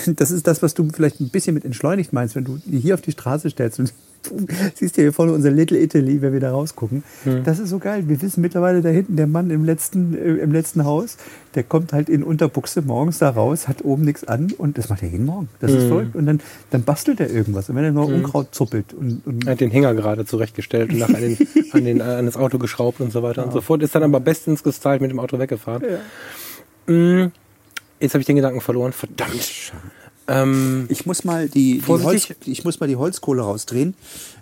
das 0.16 0.30
ist 0.30 0.46
das, 0.46 0.62
was 0.62 0.74
du 0.74 0.88
vielleicht 0.92 1.20
ein 1.20 1.30
bisschen 1.30 1.54
mit 1.54 1.64
entschleunigt 1.64 2.12
meinst, 2.12 2.36
wenn 2.36 2.44
du 2.44 2.58
die 2.64 2.78
hier 2.78 2.94
auf 2.94 3.00
die 3.00 3.12
Straße 3.12 3.50
stellst 3.50 3.78
und 3.78 3.92
du 4.22 4.46
siehst 4.74 4.96
ja 4.96 5.02
hier 5.02 5.12
vorne 5.12 5.32
unser 5.32 5.50
Little 5.50 5.78
Italy, 5.80 6.22
wenn 6.22 6.32
wir 6.32 6.40
da 6.40 6.52
rausgucken. 6.52 7.02
Das 7.44 7.58
ist 7.58 7.70
so 7.70 7.78
geil. 7.78 8.04
Wir 8.06 8.22
wissen 8.22 8.40
mittlerweile 8.40 8.80
da 8.80 8.88
hinten, 8.88 9.16
der 9.16 9.26
Mann 9.26 9.50
im 9.50 9.64
letzten, 9.64 10.14
äh, 10.14 10.34
im 10.34 10.52
letzten 10.52 10.84
Haus, 10.84 11.16
der 11.54 11.64
kommt 11.64 11.92
halt 11.92 12.08
in 12.08 12.22
Unterbuchse 12.22 12.82
morgens 12.82 13.18
da 13.18 13.30
raus, 13.30 13.68
hat 13.68 13.84
oben 13.84 14.04
nichts 14.04 14.24
an 14.24 14.52
und 14.56 14.78
das 14.78 14.88
macht 14.88 15.02
er 15.02 15.08
jeden 15.08 15.26
Morgen. 15.26 15.48
Das 15.60 15.72
ist 15.72 15.88
verrückt. 15.88 16.14
Und 16.14 16.26
dann, 16.26 16.40
dann 16.70 16.84
bastelt 16.84 17.20
er 17.20 17.30
irgendwas. 17.30 17.68
Und 17.68 17.76
wenn 17.76 17.84
er 17.84 17.92
noch 17.92 18.06
Unkraut 18.06 18.54
zuppelt 18.54 18.94
und, 18.94 19.26
und 19.26 19.46
Er 19.46 19.52
hat 19.52 19.60
den 19.60 19.70
Hänger 19.70 19.94
gerade 19.94 20.24
zurechtgestellt 20.24 20.92
und 20.92 20.98
nachher 20.98 21.16
an, 21.16 21.22
den, 21.22 21.38
an, 21.72 21.84
den, 21.84 22.00
an 22.02 22.26
das 22.26 22.36
Auto 22.36 22.58
geschraubt 22.58 23.00
und 23.00 23.12
so 23.12 23.22
weiter 23.22 23.44
und 23.44 23.52
so 23.52 23.60
fort. 23.60 23.82
Ist 23.82 23.94
dann 23.94 24.04
aber 24.04 24.20
bestens 24.20 24.62
gestylt 24.62 25.00
mit 25.00 25.10
dem 25.10 25.18
Auto 25.18 25.38
weggefahren. 25.38 25.82
Mm, 26.86 27.26
Jetzt 28.02 28.14
habe 28.14 28.20
ich 28.20 28.26
den 28.26 28.34
Gedanken 28.34 28.60
verloren. 28.60 28.92
Verdammt. 28.92 29.72
Ähm, 30.26 30.86
ich 30.88 31.06
muss 31.06 31.22
mal 31.22 31.48
die, 31.48 31.78
die. 31.78 31.86
Holz, 31.86 32.34
ich 32.46 32.64
muss 32.64 32.80
mal 32.80 32.88
die 32.88 32.96
Holzkohle 32.96 33.42
rausdrehen. 33.42 33.94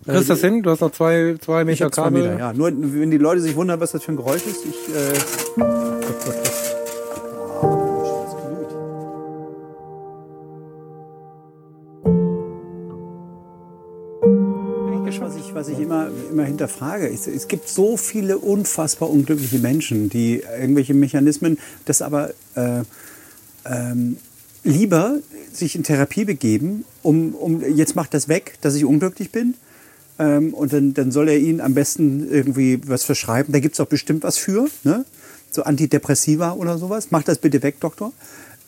kriegst 0.07 0.31
du 0.31 0.33
das 0.33 0.41
hin? 0.41 0.63
Du 0.63 0.71
hast 0.71 0.81
noch 0.81 0.93
zwei, 0.93 1.35
zwei 1.43 1.61
Ich 1.61 1.67
Meter 1.67 1.93
zwei 1.93 2.05
Kabel. 2.05 2.23
Meter, 2.23 2.39
ja. 2.39 2.53
Nur 2.55 2.73
wenn 2.75 3.11
die 3.11 3.19
Leute 3.19 3.43
sich 3.43 3.55
wundern, 3.57 3.79
was 3.79 3.93
das 3.93 4.03
für 4.03 4.13
ein 4.13 4.17
Geräusch 4.17 4.47
ist, 4.47 4.65
ich. 4.65 4.95
Äh 4.95 5.61
was 15.21 15.37
ich, 15.37 15.55
was 15.55 15.69
ich 15.69 15.79
immer, 15.81 16.09
immer 16.31 16.45
hinterfrage. 16.45 17.09
Es, 17.09 17.27
es 17.27 17.47
gibt 17.47 17.69
so 17.69 17.99
viele 17.99 18.39
unfassbar 18.39 19.11
unglückliche 19.11 19.59
Menschen, 19.59 20.09
die 20.09 20.43
irgendwelche 20.59 20.95
Mechanismen, 20.95 21.59
das 21.85 22.01
aber 22.01 22.31
äh, 22.55 22.85
ähm, 23.65 24.17
lieber 24.65 25.19
sich 25.53 25.75
in 25.75 25.83
Therapie 25.83 26.25
begeben, 26.25 26.85
um, 27.03 27.35
um 27.35 27.63
jetzt 27.77 27.97
macht 27.97 28.15
das 28.15 28.29
weg, 28.29 28.59
dass 28.61 28.75
ich 28.75 28.85
unglücklich 28.85 29.31
bin. 29.31 29.55
Ähm, 30.19 30.53
und 30.55 30.73
dann, 30.73 30.95
dann 30.95 31.11
soll 31.11 31.29
er 31.29 31.39
ihnen 31.39 31.61
am 31.61 31.75
besten 31.75 32.31
irgendwie 32.31 32.81
was 32.87 33.05
verschreiben. 33.05 33.53
Da 33.53 33.61
gibt 33.61 33.75
es 33.75 33.81
auch 33.81 33.87
bestimmt 33.87 34.23
was 34.23 34.37
für, 34.37 34.69
ne? 34.85 35.05
so 35.51 35.63
Antidepressiva 35.63 36.53
oder 36.53 36.79
sowas. 36.79 37.09
Mach 37.11 37.23
das 37.23 37.39
bitte 37.39 37.63
weg, 37.63 37.81
Doktor. 37.81 38.13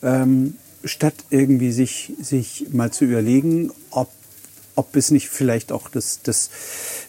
Ähm, 0.02 0.54
statt 0.84 1.14
irgendwie 1.30 1.72
sich, 1.72 2.12
sich 2.20 2.66
mal 2.72 2.90
zu 2.90 3.04
überlegen, 3.04 3.70
ob, 3.90 4.10
ob 4.74 4.96
es 4.96 5.10
nicht 5.10 5.28
vielleicht 5.28 5.70
auch 5.70 5.88
das, 5.88 6.20
das 6.22 6.50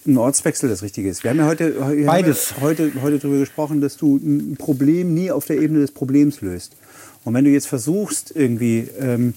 ein 0.05 0.17
Ortswechsel 0.17 0.69
das 0.69 0.83
Richtige 0.83 1.09
ist. 1.09 1.23
Wir 1.23 1.31
haben 1.31 1.39
ja 1.39 1.47
heute, 1.47 1.75
wir 1.75 1.85
haben 1.85 1.99
ja 1.99 2.05
Beides. 2.05 2.55
heute, 2.61 2.91
heute 3.01 3.19
darüber 3.19 3.39
gesprochen, 3.39 3.81
dass 3.81 3.97
du 3.97 4.17
ein 4.17 4.57
Problem 4.57 5.13
nie 5.13 5.31
auf 5.31 5.45
der 5.45 5.59
Ebene 5.59 5.79
des 5.79 5.91
Problems 5.91 6.41
löst. 6.41 6.75
Und 7.23 7.33
wenn 7.33 7.45
du 7.45 7.51
jetzt 7.51 7.67
versuchst, 7.67 8.33
irgendwie, 8.35 8.87
ähm, 8.99 9.33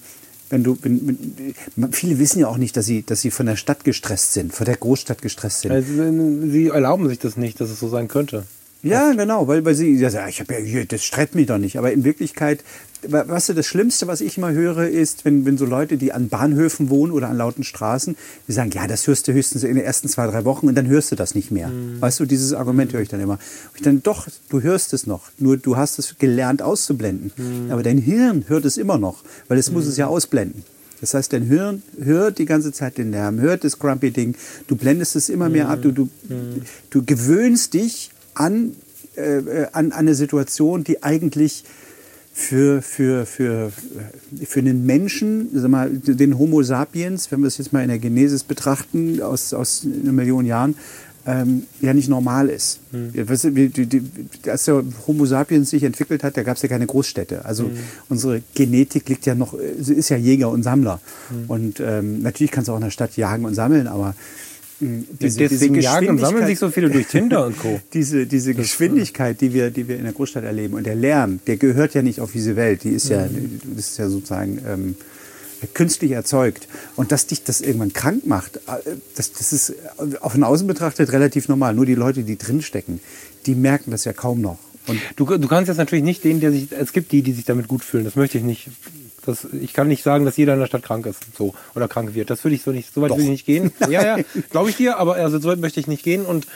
wenn 0.51 0.63
du, 0.63 0.77
viele 1.93 2.19
wissen 2.19 2.41
ja 2.41 2.49
auch 2.49 2.59
nicht, 2.59 2.77
dass 2.77 2.87
sie, 2.87 3.03
dass 3.03 3.21
sie 3.21 3.31
von 3.31 3.47
der 3.47 3.57
Stadt 3.57 3.85
gestresst 3.85 4.33
sind, 4.33 4.53
von 4.53 4.65
der 4.65 4.77
Großstadt 4.77 5.23
gestresst 5.23 5.63
sind. 5.63 5.73
Also, 5.73 5.89
sie 6.49 6.69
erlauben 6.69 7.09
sich 7.09 7.19
das 7.19 7.37
nicht, 7.37 7.61
dass 7.61 7.71
es 7.71 7.81
so 7.81 7.89
sein 7.89 8.09
könnte. 8.09 8.45
Ja, 8.83 9.13
genau, 9.13 9.49
weil, 9.49 9.65
weil 9.65 9.75
sie, 9.75 9.97
ja, 9.97 10.29
ich 10.29 10.41
habe 10.41 10.61
ja 10.61 10.85
das 10.85 11.03
stresst 11.03 11.35
mich 11.35 11.47
doch 11.47 11.59
nicht. 11.59 11.79
Aber 11.79 11.93
in 11.93 12.05
Wirklichkeit, 12.05 12.63
weißt 13.09 13.51
du, 13.51 13.55
das 13.55 13.67
Schlimmste, 13.67 14.07
was 14.07 14.21
ich 14.21 14.39
immer 14.39 14.53
höre, 14.53 14.89
ist, 14.89 15.25
wenn, 15.25 15.45
wenn 15.45 15.59
so 15.59 15.65
Leute, 15.65 15.97
die 15.97 16.13
an 16.13 16.29
Bahnhöfen 16.29 16.91
wohnen 16.91 17.13
oder 17.13 17.29
an 17.29 17.37
lauten 17.37 17.65
Straßen, 17.65 18.17
die 18.49 18.53
sagen, 18.53 18.71
ja, 18.73 18.87
das 18.87 19.07
hörst 19.07 19.29
du 19.29 19.33
höchstens 19.33 19.65
in 19.65 19.77
den 19.77 19.85
ersten 19.85 20.09
zwei, 20.09 20.27
drei 20.27 20.45
Wochen 20.45 20.69
und 20.69 20.75
dann 20.75 20.87
hörst 20.87 21.13
du 21.13 21.17
das 21.17 21.35
nicht 21.35 21.51
mehr. 21.51 21.71
Weißt 22.01 22.21
du, 22.21 22.27
dieses 22.27 22.53
Argument 22.53 22.93
höre 22.93 23.01
ich 23.01 23.09
dann 23.09 23.21
immer. 23.21 23.35
Und 23.35 23.77
ich 23.77 23.83
dann, 23.83 24.03
doch, 24.03 24.29
du 24.49 24.63
hörst 24.63 24.93
es 24.93 25.07
noch, 25.07 25.31
nur 25.39 25.57
du 25.57 25.77
hast 25.77 25.99
es 25.99 26.17
gelernt 26.19 26.63
auszublenden. 26.63 27.33
Aber 27.71 27.83
dein 27.83 27.99
Hirn 27.99 28.45
hört 28.49 28.65
es 28.65 28.77
immer 28.77 28.99
noch, 28.99 29.23
weil 29.49 29.59
es 29.59 29.71
muss 29.71 29.87
es 29.87 29.97
ja 29.97 30.07
ausblenden. 30.07 30.65
Das 31.01 31.15
heißt, 31.15 31.33
dein 31.33 31.43
Hirn 31.43 31.83
hört 32.01 32.39
die 32.39 32.47
ganze 32.47 32.73
Zeit 32.73 32.99
den 32.99 33.11
Lärm, 33.11 33.41
hört 33.41 33.65
das 33.65 33.79
Grumpy-Ding, 33.79 34.35
du 34.67 34.77
blendest 34.77 35.17
es 35.17 35.29
immer 35.29 35.49
mehr 35.49 35.69
ab, 35.69 35.81
du, 35.83 35.93
du, 35.93 36.09
du 36.91 37.05
gewöhnst 37.05 37.75
dich 37.75 38.11
an, 38.35 38.73
äh, 39.17 39.39
äh, 39.39 39.67
an 39.73 39.93
eine 39.93 40.15
Situation, 40.15 40.85
die 40.85 41.03
eigentlich 41.03 41.65
für, 42.39 42.83
für, 42.83 43.25
für, 43.25 43.73
für 44.45 44.61
einen 44.61 44.85
Menschen, 44.85 45.49
sag 45.55 45.71
mal, 45.71 45.91
den 45.91 46.39
Homo 46.39 46.63
sapiens, 46.63 47.33
wenn 47.33 47.41
wir 47.41 47.47
es 47.47 47.57
jetzt 47.57 47.73
mal 47.73 47.81
in 47.81 47.89
der 47.89 47.99
Genesis 47.99 48.45
betrachten, 48.45 49.23
aus, 49.23 49.55
aus 49.55 49.87
einer 49.87 50.13
Million 50.13 50.45
Jahren, 50.45 50.75
ähm, 51.27 51.63
ja 51.81 51.95
nicht 51.95 52.11
normal 52.11 52.51
ist. 52.51 52.81
Ja, 53.15 53.27
weißt 53.27 53.45
du, 53.45 53.51
die, 53.53 53.87
die, 53.87 54.03
als 54.49 54.67
der 54.67 54.85
Homo 55.07 55.25
sapiens 55.25 55.71
sich 55.71 55.83
entwickelt 55.83 56.23
hat, 56.23 56.37
da 56.37 56.43
gab 56.43 56.57
es 56.57 56.63
ja 56.63 56.69
keine 56.69 56.87
Großstädte. 56.87 57.47
Also 57.47 57.71
unsere 58.11 58.43
Genetik 58.55 59.09
liegt 59.09 59.25
ja 59.25 59.35
noch, 59.35 59.57
sie 59.81 59.95
ist 59.95 60.11
ja 60.11 60.19
Jäger 60.19 60.51
und 60.51 60.63
Sammler. 60.63 61.01
Und 61.49 61.81
ähm, 61.81 62.21
natürlich 62.21 62.51
kannst 62.51 62.69
du 62.69 62.73
auch 62.73 62.77
in 62.77 62.83
der 62.83 62.91
Stadt 62.91 63.17
jagen 63.17 63.47
und 63.47 63.55
sammeln, 63.55 63.87
aber 63.87 64.15
mh, 64.81 65.05
Deswegen 65.21 65.81
jagen 65.81 66.09
und 66.11 66.19
sammeln 66.19 66.47
sich 66.47 66.59
so 66.59 66.71
viele 66.71 66.91
durch 66.91 67.07
Tinder 67.07 67.47
und 67.47 67.59
Co. 67.59 67.81
diese, 67.93 68.27
diese 68.27 68.55
Geschwindigkeit, 68.55 69.41
die 69.41 69.53
wir, 69.53 69.71
die 69.71 69.89
wir 69.89 69.97
in 69.97 70.05
der 70.05 70.13
Großstadt 70.13 70.45
erleben 70.45 70.75
und 70.75 70.85
der 70.85 70.95
Lärm, 70.95 71.41
der 71.47 71.57
gehört 71.57 71.95
ja 71.95 72.03
nicht 72.03 72.21
auf 72.21 72.33
diese 72.33 72.57
Welt. 72.57 72.85
Die 72.85 72.91
ist 72.91 73.09
ja, 73.09 73.29
das 73.75 73.89
ist 73.91 73.99
ja 73.99 74.09
sozusagen 74.09 74.61
ähm, 74.67 74.95
künstlich 75.75 76.13
erzeugt. 76.13 76.69
Und 76.97 77.13
dass 77.13 77.27
dich 77.27 77.45
das 77.45 77.61
irgendwann 77.61 77.93
krank 77.93 78.27
macht, 78.27 78.57
äh, 78.57 78.97
das, 79.15 79.33
das 79.33 79.53
ist 79.53 79.71
äh, 79.71 80.29
von 80.29 80.45
außen 80.45 80.67
betrachtet 80.67 81.13
relativ 81.13 81.49
normal. 81.49 81.75
Nur 81.75 81.87
die 81.87 81.95
Leute, 81.95 82.23
die 82.23 82.37
drinstecken, 82.37 83.01
die 83.47 83.55
merken 83.55 83.91
das 83.91 84.05
ja 84.05 84.13
kaum 84.13 84.41
noch. 84.41 84.59
Und 84.87 85.01
Du, 85.17 85.25
du 85.25 85.49
kannst 85.49 85.69
jetzt 85.69 85.79
natürlich 85.79 86.05
nicht 86.05 86.23
den, 86.25 86.41
der 86.41 86.53
sich, 86.53 86.71
es 86.73 86.93
gibt 86.93 87.13
die, 87.13 87.23
die 87.23 87.33
sich 87.33 87.45
damit 87.45 87.69
gut 87.69 87.85
fühlen. 87.85 88.05
Das 88.05 88.17
möchte 88.17 88.39
ich 88.39 88.45
nicht. 88.45 88.69
Das, 89.27 89.47
ich 89.53 89.73
kann 89.73 89.89
nicht 89.89 90.03
sagen, 90.03 90.25
dass 90.25 90.37
jeder 90.37 90.55
in 90.55 90.61
der 90.61 90.67
Stadt 90.67 90.83
krank 90.83 91.05
ist, 91.07 91.23
so 91.37 91.55
oder 91.75 91.89
krank 91.89 92.15
wird. 92.15 92.31
Das 92.31 92.45
würde 92.45 92.55
ich 92.55 92.63
so 92.63 92.71
nicht, 92.71 92.95
so 92.95 93.03
weit 93.03 93.11
Doch. 93.11 93.17
will 93.17 93.25
ich 93.25 93.31
nicht 93.31 93.47
gehen. 93.47 93.73
Ja, 93.89 94.05
ja, 94.05 94.25
glaube 94.51 94.71
ich 94.71 94.77
dir, 94.77 94.99
aber 94.99 95.15
also 95.15 95.39
so 95.39 95.49
weit 95.49 95.61
möchte 95.61 95.79
ich 95.79 95.87
nicht 95.87 96.03
gehen 96.03 96.25
und 96.25 96.47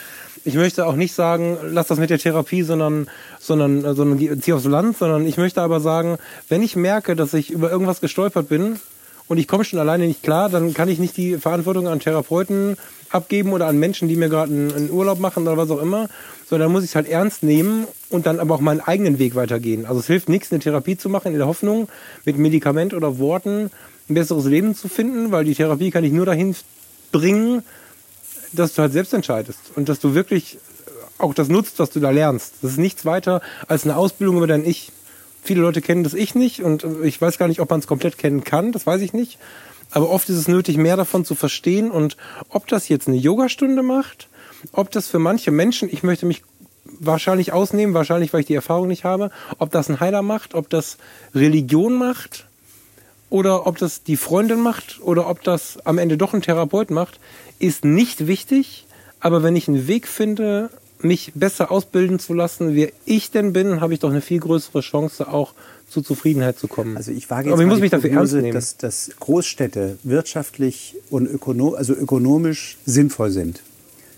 ich 0.44 0.54
möchte 0.54 0.86
auch 0.86 0.96
nicht 0.96 1.14
sagen, 1.14 1.58
lass 1.62 1.88
das 1.88 1.98
mit 1.98 2.10
der 2.10 2.18
Therapie, 2.18 2.62
sondern, 2.62 3.08
sondern, 3.38 3.84
äh, 3.84 3.94
sondern 3.94 4.40
zieh 4.40 4.52
aufs 4.52 4.64
Land, 4.64 4.96
sondern 4.98 5.26
ich 5.26 5.36
möchte 5.36 5.60
aber 5.62 5.80
sagen, 5.80 6.18
wenn 6.48 6.62
ich 6.62 6.76
merke, 6.76 7.14
dass 7.16 7.34
ich 7.34 7.50
über 7.50 7.70
irgendwas 7.70 8.00
gestolpert 8.00 8.48
bin 8.48 8.80
und 9.28 9.38
ich 9.38 9.46
komme 9.46 9.64
schon 9.64 9.78
alleine 9.78 10.06
nicht 10.06 10.22
klar, 10.22 10.48
dann 10.48 10.74
kann 10.74 10.88
ich 10.88 10.98
nicht 10.98 11.16
die 11.16 11.36
Verantwortung 11.36 11.88
an 11.88 12.00
Therapeuten 12.00 12.76
abgeben 13.10 13.52
oder 13.52 13.66
an 13.66 13.78
Menschen, 13.78 14.08
die 14.08 14.16
mir 14.16 14.28
gerade 14.28 14.52
einen, 14.52 14.72
einen 14.72 14.90
Urlaub 14.90 15.18
machen 15.18 15.42
oder 15.42 15.56
was 15.56 15.70
auch 15.70 15.80
immer, 15.80 16.08
sondern 16.48 16.72
muss 16.72 16.84
ich 16.84 16.90
es 16.90 16.94
halt 16.96 17.08
ernst 17.08 17.42
nehmen 17.42 17.86
und 18.08 18.26
dann 18.26 18.40
aber 18.40 18.54
auch 18.54 18.60
meinen 18.60 18.80
eigenen 18.80 19.18
Weg 19.18 19.34
weitergehen. 19.34 19.86
Also 19.86 20.00
es 20.00 20.06
hilft 20.06 20.28
nichts, 20.28 20.50
eine 20.50 20.60
Therapie 20.60 20.96
zu 20.96 21.08
machen 21.08 21.32
in 21.32 21.38
der 21.38 21.46
Hoffnung, 21.46 21.88
mit 22.24 22.38
Medikament 22.38 22.94
oder 22.94 23.18
Worten 23.18 23.70
ein 24.08 24.14
besseres 24.14 24.44
Leben 24.44 24.74
zu 24.74 24.88
finden, 24.88 25.30
weil 25.32 25.44
die 25.44 25.54
Therapie 25.54 25.90
kann 25.90 26.04
ich 26.04 26.12
nur 26.12 26.26
dahin 26.26 26.54
bringen, 27.12 27.62
dass 28.52 28.74
du 28.74 28.82
halt 28.82 28.92
selbst 28.92 29.14
entscheidest 29.14 29.58
und 29.76 29.88
dass 29.88 30.00
du 30.00 30.14
wirklich 30.14 30.58
auch 31.18 31.34
das 31.34 31.48
nutzt, 31.48 31.78
was 31.78 31.90
du 31.90 32.00
da 32.00 32.10
lernst. 32.10 32.54
Das 32.62 32.72
ist 32.72 32.78
nichts 32.78 33.04
weiter 33.04 33.40
als 33.68 33.84
eine 33.84 33.96
Ausbildung 33.96 34.38
über 34.38 34.46
dein 34.46 34.64
Ich. 34.64 34.92
Viele 35.42 35.62
Leute 35.62 35.80
kennen 35.80 36.04
das 36.04 36.14
Ich 36.14 36.34
nicht 36.34 36.62
und 36.62 36.84
ich 37.02 37.20
weiß 37.20 37.38
gar 37.38 37.48
nicht, 37.48 37.60
ob 37.60 37.70
man 37.70 37.80
es 37.80 37.86
komplett 37.86 38.18
kennen 38.18 38.44
kann, 38.44 38.72
das 38.72 38.86
weiß 38.86 39.00
ich 39.00 39.12
nicht. 39.12 39.38
Aber 39.90 40.10
oft 40.10 40.28
ist 40.28 40.36
es 40.36 40.48
nötig, 40.48 40.76
mehr 40.76 40.96
davon 40.96 41.24
zu 41.24 41.34
verstehen 41.34 41.90
und 41.90 42.16
ob 42.48 42.66
das 42.68 42.88
jetzt 42.88 43.08
eine 43.08 43.16
Yogastunde 43.16 43.82
macht, 43.82 44.28
ob 44.72 44.90
das 44.90 45.08
für 45.08 45.18
manche 45.18 45.50
Menschen, 45.50 45.88
ich 45.90 46.02
möchte 46.02 46.26
mich 46.26 46.42
wahrscheinlich 46.84 47.52
ausnehmen, 47.52 47.94
wahrscheinlich, 47.94 48.32
weil 48.32 48.40
ich 48.40 48.46
die 48.46 48.54
Erfahrung 48.54 48.88
nicht 48.88 49.04
habe, 49.04 49.30
ob 49.58 49.70
das 49.70 49.88
ein 49.88 50.00
Heiler 50.00 50.22
macht, 50.22 50.54
ob 50.54 50.68
das 50.70 50.98
Religion 51.34 51.98
macht, 51.98 52.46
oder 53.30 53.66
ob 53.66 53.78
das 53.78 54.02
die 54.02 54.16
Freundin 54.16 54.60
macht 54.60 55.00
oder 55.00 55.28
ob 55.28 55.42
das 55.42 55.78
am 55.86 55.98
Ende 55.98 56.18
doch 56.18 56.34
ein 56.34 56.42
Therapeut 56.42 56.90
macht, 56.90 57.20
ist 57.58 57.84
nicht 57.84 58.26
wichtig. 58.26 58.86
Aber 59.20 59.42
wenn 59.42 59.56
ich 59.56 59.68
einen 59.68 59.86
Weg 59.86 60.08
finde, 60.08 60.70
mich 60.98 61.32
besser 61.34 61.70
ausbilden 61.70 62.18
zu 62.18 62.34
lassen, 62.34 62.74
wer 62.74 62.90
ich 63.06 63.30
denn 63.30 63.52
bin, 63.52 63.80
habe 63.80 63.94
ich 63.94 64.00
doch 64.00 64.10
eine 64.10 64.20
viel 64.20 64.40
größere 64.40 64.80
Chance, 64.80 65.28
auch 65.28 65.54
zu 65.90 66.02
Zufriedenheit 66.02 66.58
zu 66.58 66.68
kommen. 66.68 66.96
Also 66.96 67.10
ich 67.10 67.28
wage 67.28 67.48
jetzt 67.48 67.54
Aber 67.54 67.62
ich 67.62 67.68
muss 67.68 67.80
mich 67.80 67.90
dafür 67.90 68.10
ernst 68.10 68.34
nehmen. 68.34 68.52
dass, 68.52 68.76
dass 68.76 69.10
Großstädte 69.18 69.98
wirtschaftlich 70.04 70.96
und 71.10 71.26
ökono 71.26 71.74
also 71.74 71.94
ökonomisch 71.94 72.78
sinnvoll 72.86 73.30
sind. 73.30 73.62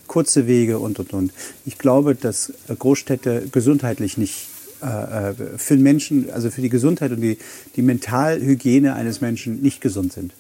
Kurze 0.07 0.47
Wege 0.47 0.79
und 0.79 0.99
und 0.99 1.13
und. 1.15 1.33
Ich 1.65 1.79
glaube, 1.79 2.15
dass 2.15 2.53
Großstädte 2.79 3.45
gesundheitlich 3.51 4.19
nicht 4.19 4.49
äh, 4.83 5.31
äh, 5.31 5.35
für 5.57 5.77
den 5.77 5.83
Menschen, 5.83 6.31
also 6.31 6.51
für 6.51 6.61
die 6.61 6.69
Gesundheit 6.69 7.13
und 7.13 7.23
die, 7.23 7.39
die 7.77 7.83
Mentalhygiene 7.83 8.95
eines 8.95 9.21
Menschen 9.21 9.63
nicht 9.63 9.81
gesund 9.81 10.13
sind. 10.13 10.35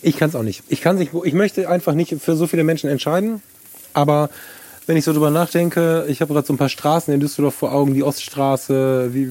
Ich 0.00 0.16
kann 0.16 0.30
es 0.30 0.34
auch 0.34 0.42
nicht. 0.42 0.62
Ich 0.68 0.80
kann 0.80 0.96
nicht. 0.96 1.12
Ich 1.24 1.34
möchte 1.34 1.68
einfach 1.68 1.94
nicht 1.94 2.16
für 2.20 2.36
so 2.36 2.46
viele 2.46 2.64
Menschen 2.64 2.88
entscheiden. 2.88 3.42
Aber 3.92 4.30
wenn 4.86 4.96
ich 4.96 5.04
so 5.04 5.12
drüber 5.12 5.30
nachdenke, 5.30 6.06
ich 6.08 6.20
habe 6.20 6.32
gerade 6.32 6.46
so 6.46 6.52
ein 6.52 6.58
paar 6.58 6.68
Straßen 6.68 7.12
in 7.12 7.20
Düsseldorf 7.20 7.54
vor 7.54 7.72
Augen, 7.72 7.94
die 7.94 8.02
Oststraße, 8.02 9.10
wie 9.12 9.26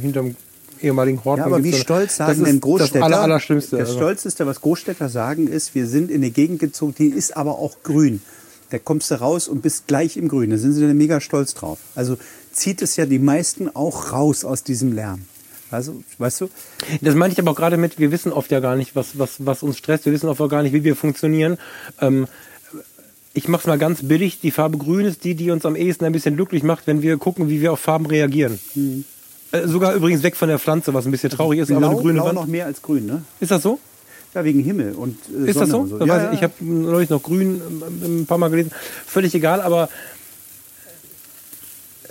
hinterm 0.00 0.34
ehemaligen 0.82 1.24
Horten. 1.24 1.40
Ja, 1.40 1.46
aber 1.46 1.62
wie 1.64 1.72
stolz 1.72 2.16
sagen 2.16 2.44
denn 2.44 2.60
Großstädter? 2.60 3.00
Das 3.00 3.02
Aller, 3.02 3.20
Allerschlimmste. 3.20 3.76
Das 3.76 3.88
Also, 3.88 4.00
Stolzeste, 4.00 4.46
was 4.46 4.60
Großstädter 4.60 5.08
sagen, 5.08 5.46
ist, 5.46 5.74
wir 5.74 5.86
sind 5.86 6.10
in 6.10 6.18
eine 6.18 6.30
Gegend 6.30 6.60
gezogen, 6.60 6.94
die 6.98 7.08
ist 7.08 7.36
aber 7.36 7.58
auch 7.58 7.82
grün. 7.82 8.22
Da 8.70 8.78
kommst 8.78 9.10
du 9.10 9.20
raus 9.20 9.48
und 9.48 9.62
bist 9.62 9.86
gleich 9.88 10.16
im 10.16 10.28
Grün. 10.28 10.50
Da 10.50 10.58
sind 10.58 10.72
sie 10.72 10.80
dann 10.80 10.96
mega 10.96 11.20
stolz 11.20 11.54
drauf. 11.54 11.78
Also 11.94 12.16
zieht 12.52 12.82
es 12.82 12.96
ja 12.96 13.06
die 13.06 13.18
meisten 13.18 13.68
auch 13.74 14.12
raus 14.12 14.44
aus 14.44 14.62
diesem 14.62 14.92
Lärm. 14.92 15.22
Also, 15.70 16.02
weißt 16.18 16.40
du? 16.40 16.50
Das 17.00 17.14
meine 17.14 17.32
ich 17.32 17.38
aber 17.38 17.52
auch 17.52 17.56
gerade 17.56 17.76
mit, 17.76 17.98
wir 17.98 18.10
wissen 18.10 18.32
oft 18.32 18.50
ja 18.50 18.60
gar 18.60 18.76
nicht, 18.76 18.96
was, 18.96 19.18
was, 19.18 19.46
was 19.46 19.62
uns 19.62 19.78
stresst. 19.78 20.04
Wir 20.04 20.12
wissen 20.12 20.28
oft 20.28 20.40
auch 20.40 20.48
gar 20.48 20.62
nicht, 20.62 20.72
wie 20.72 20.82
wir 20.82 20.96
funktionieren. 20.96 21.58
Ähm, 22.00 22.26
ich 23.34 23.46
mache 23.46 23.62
es 23.62 23.66
mal 23.66 23.78
ganz 23.78 24.00
billig. 24.02 24.40
Die 24.40 24.50
Farbe 24.50 24.78
Grün 24.78 25.06
ist 25.06 25.22
die, 25.22 25.36
die 25.36 25.50
uns 25.50 25.64
am 25.64 25.76
ehesten 25.76 26.04
ein 26.04 26.12
bisschen 26.12 26.34
glücklich 26.34 26.64
macht, 26.64 26.86
wenn 26.86 27.02
wir 27.02 27.16
gucken, 27.18 27.48
wie 27.48 27.60
wir 27.60 27.72
auf 27.72 27.80
Farben 27.80 28.06
reagieren. 28.06 28.58
Äh, 29.52 29.66
sogar 29.66 29.94
übrigens 29.94 30.22
weg 30.22 30.36
von 30.36 30.48
der 30.48 30.58
Pflanze, 30.58 30.94
was 30.94 31.06
ein 31.06 31.10
bisschen 31.10 31.30
traurig 31.30 31.60
ist, 31.60 31.70
aber 31.70 31.80
Blau, 31.80 31.90
eine 31.90 32.00
grüne 32.00 32.14
Blau 32.14 32.26
Wand. 32.26 32.34
noch 32.34 32.46
mehr 32.46 32.66
als 32.66 32.82
grün, 32.82 33.06
ne? 33.06 33.22
Ist 33.40 33.50
das 33.50 33.62
so? 33.62 33.80
Ja, 34.34 34.44
wegen 34.44 34.60
Himmel 34.60 34.92
und 34.94 35.18
äh, 35.28 35.50
Ist 35.50 35.60
das 35.60 35.68
Sonne 35.70 35.88
so? 35.88 35.94
und 35.94 36.00
Da 36.00 36.06
Ja, 36.06 36.22
ja, 36.24 36.32
ich 36.32 36.42
habe 36.42 36.52
neulich 36.60 37.10
noch 37.10 37.22
grün 37.22 37.60
ähm, 37.82 38.20
ein 38.20 38.26
paar 38.26 38.38
Mal 38.38 38.48
gelesen. 38.50 38.70
Völlig 39.06 39.34
egal, 39.34 39.60
aber 39.60 39.88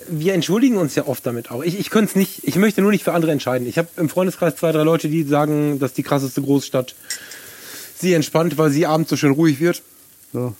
wir 0.09 0.33
entschuldigen 0.33 0.77
uns 0.77 0.95
ja 0.95 1.07
oft 1.07 1.25
damit 1.25 1.51
auch. 1.51 1.63
Ich, 1.63 1.79
ich 1.79 1.89
könnte 1.89 2.09
es 2.09 2.15
nicht, 2.15 2.47
ich 2.47 2.55
möchte 2.55 2.81
nur 2.81 2.91
nicht 2.91 3.03
für 3.03 3.13
andere 3.13 3.31
entscheiden. 3.31 3.67
Ich 3.67 3.77
habe 3.77 3.87
im 3.97 4.09
Freundeskreis 4.09 4.55
zwei, 4.55 4.71
drei 4.71 4.83
Leute, 4.83 5.07
die 5.07 5.23
sagen, 5.23 5.79
dass 5.79 5.93
die 5.93 6.03
krasseste 6.03 6.41
Großstadt 6.41 6.95
sie 7.97 8.13
entspannt, 8.13 8.57
weil 8.57 8.71
sie 8.71 8.85
abends 8.85 9.09
so 9.09 9.15
schön 9.15 9.31
ruhig 9.31 9.59
wird. 9.59 9.81
so. 10.33 10.53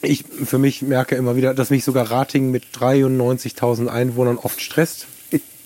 Ich 0.00 0.24
für 0.44 0.58
mich 0.58 0.82
merke 0.82 1.16
immer 1.16 1.34
wieder, 1.36 1.54
dass 1.54 1.70
mich 1.70 1.84
sogar 1.84 2.10
Rating 2.10 2.50
mit 2.52 2.64
93.000 2.78 3.88
Einwohnern 3.88 4.38
oft 4.38 4.60
stresst. 4.60 5.06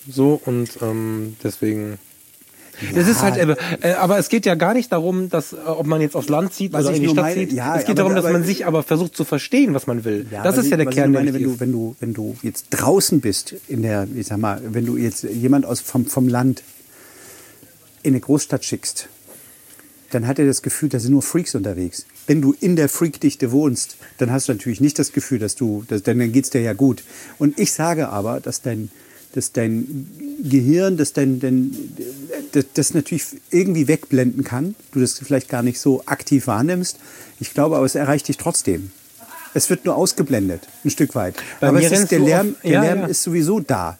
So 0.07 0.39
und 0.45 0.69
ähm, 0.81 1.35
deswegen. 1.43 1.97
Das 2.95 3.07
ist 3.07 3.21
halt, 3.21 3.37
äh, 3.83 3.91
aber 3.93 4.17
es 4.17 4.29
geht 4.29 4.47
ja 4.47 4.55
gar 4.55 4.73
nicht 4.73 4.91
darum, 4.91 5.29
dass 5.29 5.53
äh, 5.53 5.57
ob 5.65 5.85
man 5.85 6.01
jetzt 6.01 6.15
aufs 6.15 6.27
Land 6.27 6.53
zieht 6.55 6.73
Was 6.73 6.85
oder 6.87 6.95
in 6.95 7.03
die 7.03 7.07
Stadt 7.09 7.23
meine- 7.25 7.35
zieht. 7.35 7.53
ja, 7.53 7.75
es 7.77 7.81
geht 7.81 7.91
aber- 7.91 7.95
darum, 7.97 8.15
dass 8.15 8.25
aber- 8.25 8.33
man 8.33 8.43
sich 8.43 8.65
aber 8.65 8.81
versucht 8.81 9.15
zu 9.15 9.25
verstehen, 9.25 9.73
was 9.75 9.85
man 9.85 10.03
will. 10.03 10.25
Ja, 10.31 10.41
das 10.43 10.57
ist 10.57 10.69
ja 10.71 10.77
der 10.77 10.87
Kern, 10.87 11.11
Ich 11.11 11.19
meine, 11.19 11.31
der 11.31 11.35
wenn 11.39 11.43
du, 11.43 11.59
wenn 11.59 11.71
du, 11.71 11.95
wenn 11.99 12.13
du 12.15 12.35
jetzt 12.41 12.65
draußen 12.71 13.21
bist 13.21 13.53
in 13.67 13.83
der, 13.83 14.07
ich 14.15 14.25
sag 14.27 14.39
mal, 14.39 14.59
wenn 14.67 14.85
du 14.87 14.97
jetzt 14.97 15.23
jemand 15.23 15.65
aus 15.67 15.81
vom, 15.81 16.07
vom 16.07 16.27
Land 16.27 16.63
in 18.01 18.13
eine 18.13 18.19
Großstadt 18.19 18.65
schickst, 18.65 19.07
dann 20.09 20.27
hat 20.27 20.39
er 20.39 20.45
das 20.47 20.61
Gefühl, 20.63 20.89
da 20.89 20.99
sind 20.99 21.11
nur 21.11 21.21
Freaks 21.21 21.53
unterwegs. 21.55 22.05
Wenn 22.27 22.41
du 22.41 22.55
in 22.59 22.75
der 22.75 22.89
Freakdichte 22.89 23.51
wohnst, 23.51 23.97
dann 24.17 24.31
hast 24.31 24.47
du 24.47 24.53
natürlich 24.53 24.81
nicht 24.81 24.97
das 24.99 25.11
Gefühl, 25.11 25.39
dass 25.39 25.55
du, 25.55 25.83
dass, 25.87 26.03
denn 26.03 26.19
dann 26.19 26.31
geht's 26.31 26.49
dir 26.49 26.61
ja 26.61 26.73
gut. 26.73 27.03
Und 27.37 27.59
ich 27.59 27.71
sage 27.71 28.09
aber, 28.09 28.39
dass 28.39 28.61
dein, 28.61 28.89
dass 29.33 29.51
dein 29.51 30.07
Gehirn, 30.41 30.97
dass 30.97 31.13
dein, 31.13 31.39
dein 31.39 31.75
das, 32.53 32.65
das 32.73 32.93
natürlich 32.93 33.25
irgendwie 33.51 33.87
wegblenden 33.87 34.43
kann, 34.43 34.75
du 34.91 34.99
das 34.99 35.19
vielleicht 35.19 35.49
gar 35.49 35.63
nicht 35.63 35.79
so 35.79 36.03
aktiv 36.05 36.47
wahrnimmst. 36.47 36.97
Ich 37.39 37.53
glaube 37.53 37.75
aber, 37.75 37.85
es 37.85 37.95
erreicht 37.95 38.27
dich 38.27 38.37
trotzdem. 38.37 38.91
Es 39.53 39.69
wird 39.69 39.85
nur 39.85 39.95
ausgeblendet, 39.95 40.67
ein 40.83 40.89
Stück 40.89 41.13
weit. 41.15 41.35
Bei 41.59 41.67
aber 41.67 41.81
ist, 41.81 42.11
der 42.11 42.19
Lärm, 42.19 42.55
der 42.63 42.71
ja, 42.71 42.81
Lärm 42.81 42.99
ja. 43.01 43.05
ist 43.07 43.23
sowieso 43.23 43.59
da. 43.59 43.97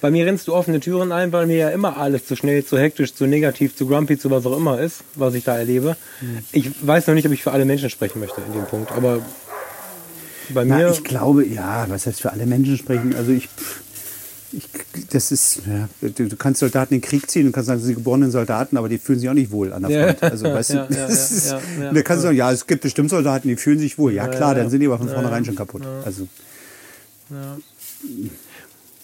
Bei 0.00 0.10
mir 0.10 0.26
rennst 0.26 0.48
du 0.48 0.54
offene 0.54 0.80
Türen 0.80 1.12
ein, 1.12 1.32
weil 1.32 1.46
mir 1.46 1.56
ja 1.56 1.68
immer 1.70 1.98
alles 1.98 2.26
zu 2.26 2.36
schnell, 2.36 2.64
zu 2.64 2.78
hektisch, 2.78 3.14
zu 3.14 3.26
negativ, 3.26 3.76
zu 3.76 3.86
grumpy, 3.86 4.18
zu 4.18 4.30
was 4.30 4.46
auch 4.46 4.56
immer 4.56 4.80
ist, 4.80 5.02
was 5.14 5.34
ich 5.34 5.44
da 5.44 5.58
erlebe. 5.58 5.96
Hm. 6.20 6.38
Ich 6.52 6.70
weiß 6.86 7.06
noch 7.06 7.14
nicht, 7.14 7.26
ob 7.26 7.32
ich 7.32 7.42
für 7.42 7.52
alle 7.52 7.64
Menschen 7.64 7.90
sprechen 7.90 8.20
möchte 8.20 8.40
in 8.46 8.52
dem 8.54 8.66
Punkt, 8.66 8.92
aber 8.92 9.20
bei 10.50 10.64
Na, 10.64 10.78
mir. 10.78 10.90
ich 10.90 11.04
glaube, 11.04 11.46
ja, 11.46 11.86
was 11.88 12.06
heißt 12.06 12.20
für 12.20 12.32
alle 12.32 12.46
Menschen 12.46 12.76
sprechen? 12.76 13.14
Also 13.14 13.32
ich, 13.32 13.48
pff, 13.48 13.80
ich 14.56 14.68
das 15.10 15.32
ist, 15.32 15.60
ja, 15.66 15.88
du, 16.00 16.28
du 16.28 16.36
kannst 16.36 16.60
Soldaten 16.60 16.94
in 16.94 17.00
den 17.00 17.06
Krieg 17.08 17.30
ziehen 17.30 17.46
und 17.46 17.52
kannst 17.52 17.66
sagen, 17.68 17.80
das 17.80 17.86
sind 17.86 17.96
geborenen 17.96 18.30
Soldaten, 18.30 18.76
aber 18.76 18.88
die 18.88 18.98
fühlen 18.98 19.18
sich 19.18 19.28
auch 19.28 19.34
nicht 19.34 19.50
wohl 19.50 19.72
an 19.72 19.82
der 19.82 19.90
Ja. 19.90 20.06
Front. 20.14 20.22
Also, 20.22 20.44
weißt 20.52 20.70
Ja, 20.70 20.86
du, 20.86 20.94
ja, 20.94 21.00
ja, 21.00 21.06
ist, 21.06 21.46
ja, 21.50 21.60
ja. 21.82 21.92
da 21.92 22.02
kannst 22.02 22.22
du 22.22 22.26
sagen, 22.28 22.36
ja, 22.36 22.52
es 22.52 22.66
gibt 22.66 22.82
bestimmt 22.82 23.10
Soldaten, 23.10 23.48
die 23.48 23.56
fühlen 23.56 23.78
sich 23.78 23.98
wohl. 23.98 24.12
Ja, 24.12 24.28
klar, 24.28 24.54
dann 24.54 24.70
sind 24.70 24.80
die 24.80 24.86
aber 24.86 24.98
von 24.98 25.08
vornherein 25.08 25.44
schon 25.44 25.56
kaputt. 25.56 25.82
Also, 26.04 26.26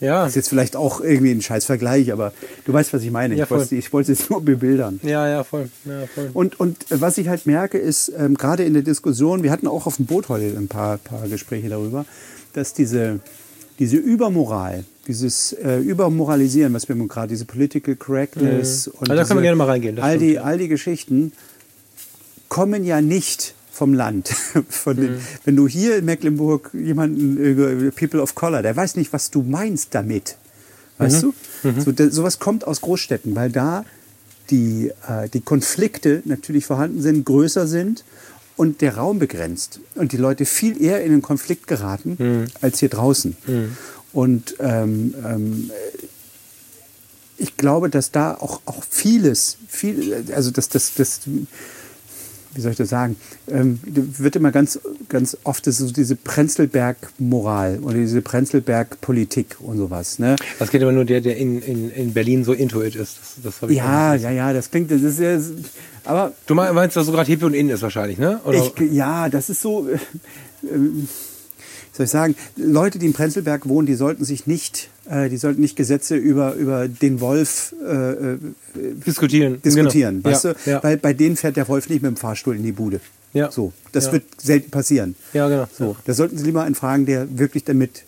ja, 0.00 0.26
ist 0.26 0.34
jetzt 0.36 0.48
vielleicht 0.48 0.76
auch 0.76 1.02
irgendwie 1.02 1.30
ein 1.32 1.42
scheiß 1.42 1.66
Vergleich, 1.66 2.10
aber 2.10 2.32
du 2.64 2.72
weißt, 2.72 2.94
was 2.94 3.02
ich 3.02 3.10
meine. 3.10 3.34
Ja, 3.34 3.44
ich 3.44 3.50
wollte 3.50 3.76
ich 3.76 3.92
wollte 3.92 4.12
es 4.12 4.20
jetzt 4.20 4.30
nur 4.30 4.42
bebildern. 4.42 4.98
ja, 5.02 5.28
ja, 5.28 5.44
voll. 5.44 5.68
Ja, 5.84 6.06
voll. 6.14 6.30
Und, 6.32 6.58
und 6.58 6.86
was 6.88 7.18
ich 7.18 7.28
halt 7.28 7.44
merke, 7.44 7.76
ist 7.76 8.10
ähm, 8.16 8.34
gerade 8.36 8.64
in 8.64 8.72
der 8.72 8.82
Diskussion, 8.82 9.42
wir 9.42 9.50
hatten 9.50 9.66
auch 9.66 9.86
auf 9.86 9.96
dem 9.96 10.06
Boot 10.06 10.30
heute 10.30 10.56
ein 10.56 10.68
paar, 10.68 10.96
paar 10.96 11.28
Gespräche 11.28 11.68
darüber, 11.68 12.06
dass 12.54 12.72
diese, 12.72 13.20
diese 13.80 13.96
Übermoral, 13.96 14.84
dieses 15.08 15.52
äh, 15.54 15.78
Übermoralisieren, 15.80 16.72
was 16.72 16.88
wir 16.88 16.94
gerade, 17.08 17.28
diese 17.28 17.46
Political 17.46 17.96
Correctness 17.96 18.86
und 18.86 19.10
Also 19.10 19.14
da 19.14 19.24
können 19.26 19.38
wir 19.40 19.42
gerne 19.42 19.56
mal 19.56 19.64
reingehen, 19.68 19.98
all, 19.98 20.18
die, 20.18 20.38
all 20.38 20.58
die 20.58 20.68
Geschichten 20.68 21.32
kommen 22.48 22.84
ja 22.84 23.00
nicht 23.00 23.54
vom 23.72 23.94
Land. 23.94 24.28
Von 24.68 24.96
Mhm. 24.96 25.00
den, 25.00 25.18
Wenn 25.44 25.56
du 25.56 25.66
hier 25.66 25.96
in 25.96 26.04
Mecklenburg 26.04 26.70
jemanden, 26.74 27.88
äh, 27.88 27.90
People 27.92 28.20
of 28.20 28.34
Color, 28.34 28.62
der 28.62 28.76
weiß 28.76 28.96
nicht, 28.96 29.12
was 29.12 29.30
du 29.30 29.42
meinst 29.42 29.94
damit. 29.94 30.36
Weißt 30.98 31.22
Mhm. 31.24 31.32
du? 31.62 31.80
So, 31.80 31.92
da, 31.92 32.10
sowas 32.10 32.38
kommt 32.38 32.66
aus 32.66 32.82
Großstädten, 32.82 33.34
weil 33.34 33.50
da 33.50 33.84
die, 34.50 34.92
äh, 35.08 35.28
die 35.32 35.40
Konflikte 35.40 36.20
natürlich 36.26 36.66
vorhanden 36.66 37.00
sind, 37.00 37.24
größer 37.24 37.66
sind 37.66 38.04
und 38.60 38.82
der 38.82 38.96
Raum 38.96 39.18
begrenzt. 39.18 39.80
Und 39.94 40.12
die 40.12 40.18
Leute 40.18 40.44
viel 40.44 40.82
eher 40.82 41.02
in 41.02 41.12
einen 41.12 41.22
Konflikt 41.22 41.66
geraten 41.66 42.16
Mhm. 42.18 42.44
als 42.60 42.78
hier 42.78 42.90
draußen. 42.90 43.34
Und 44.12 44.56
ähm, 44.60 45.14
ähm, 45.26 45.70
ich 47.38 47.56
glaube, 47.56 47.88
dass 47.88 48.10
da 48.10 48.34
auch, 48.34 48.60
auch 48.66 48.82
vieles, 48.86 49.56
viel, 49.66 50.26
also 50.34 50.50
dass 50.50 50.68
das, 50.68 50.92
das, 50.94 51.20
wie 51.26 52.60
soll 52.60 52.72
ich 52.72 52.76
das 52.76 52.90
sagen, 52.90 53.16
ähm, 53.48 53.80
wird 53.82 54.36
immer 54.36 54.52
ganz, 54.52 54.78
ganz 55.08 55.38
oft 55.44 55.64
so 55.64 55.90
diese 55.90 56.16
Prenzlberg-Moral 56.16 57.78
oder 57.80 57.94
diese 57.94 58.20
Prenzlberg-Politik 58.20 59.56
und 59.60 59.78
sowas. 59.78 60.18
Ne? 60.18 60.36
Das 60.58 60.70
geht 60.70 60.82
aber 60.82 60.92
nur 60.92 61.06
der, 61.06 61.22
der 61.22 61.38
in, 61.38 61.62
in, 61.62 61.90
in 61.90 62.12
Berlin 62.12 62.44
so 62.44 62.52
intuit 62.52 62.94
ist. 62.94 63.16
Das, 63.42 63.54
das 63.60 63.70
Ja, 63.70 64.14
ja, 64.14 64.30
ja, 64.30 64.52
das 64.52 64.70
klingt, 64.70 64.90
das 64.90 65.00
ist 65.00 65.18
ja, 65.18 65.40
aber 66.04 66.32
Du 66.46 66.54
mein- 66.54 66.74
meinst, 66.74 66.96
dass 66.96 67.06
so 67.06 67.12
gerade 67.12 67.26
Hippie 67.26 67.44
und 67.44 67.54
In 67.54 67.68
ist 67.70 67.82
wahrscheinlich, 67.82 68.18
ne? 68.18 68.40
Ich, 68.52 68.92
ja, 68.92 69.28
das 69.28 69.50
ist 69.50 69.60
so, 69.62 69.88
äh, 69.88 69.98
ähm, 70.72 71.08
soll 71.92 72.04
ich 72.04 72.10
sagen, 72.10 72.34
Leute, 72.56 72.98
die 72.98 73.06
in 73.06 73.12
Prenzlberg 73.12 73.68
wohnen, 73.68 73.86
die 73.86 73.94
sollten 73.94 74.24
sich 74.24 74.46
nicht, 74.46 74.88
äh, 75.08 75.28
die 75.28 75.36
sollten 75.36 75.60
nicht 75.60 75.76
Gesetze 75.76 76.16
über, 76.16 76.54
über 76.54 76.88
den 76.88 77.20
Wolf 77.20 77.74
äh, 77.84 78.12
äh, 78.34 78.38
diskutieren. 79.06 79.60
diskutieren, 79.62 80.22
Genau. 80.22 80.34
weißt 80.34 80.44
ja, 80.44 80.52
du? 80.54 80.70
Ja. 80.70 80.82
Weil 80.84 80.96
bei 80.96 81.12
denen 81.12 81.36
fährt 81.36 81.56
der 81.56 81.66
Wolf 81.68 81.88
nicht 81.88 82.02
mit 82.02 82.10
dem 82.10 82.16
Fahrstuhl 82.16 82.56
in 82.56 82.62
die 82.62 82.72
Bude. 82.72 83.00
Ja. 83.32 83.50
So, 83.50 83.72
das 83.92 84.06
Ja. 84.06 84.12
wird 84.12 84.24
selten 84.40 84.70
passieren. 84.70 85.14
ja, 85.32 85.48
genau. 85.48 85.66
So, 85.76 85.96
da 86.04 86.14
sollten 86.14 86.36
Sie 86.38 86.44
lieber 86.44 86.62
einen 86.62 86.74
fragen, 86.74 87.06
der 87.06 87.38
wirklich 87.38 87.64
damit 87.64 88.04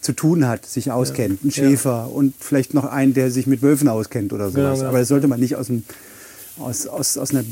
zu 0.00 0.12
tun 0.12 0.46
hat, 0.46 0.66
sich 0.66 0.90
auskennt. 0.92 1.42
Ein 1.44 1.50
Schäfer 1.50 2.10
und 2.12 2.34
vielleicht 2.38 2.74
noch 2.74 2.84
einen, 2.84 3.14
der 3.14 3.30
sich 3.30 3.46
mit 3.46 3.62
Wölfen 3.62 3.88
auskennt 3.88 4.34
oder 4.34 4.50
sowas. 4.50 4.54
Genau, 4.54 4.74
genau. 4.74 4.88
Aber 4.90 4.98
das 4.98 5.08
sollte 5.08 5.28
man 5.28 5.40
nicht 5.40 5.56
aus 5.56 5.68
dem 5.68 5.82
aus, 6.58 6.86
aus, 6.86 7.18
aus 7.18 7.30
einer 7.30 7.44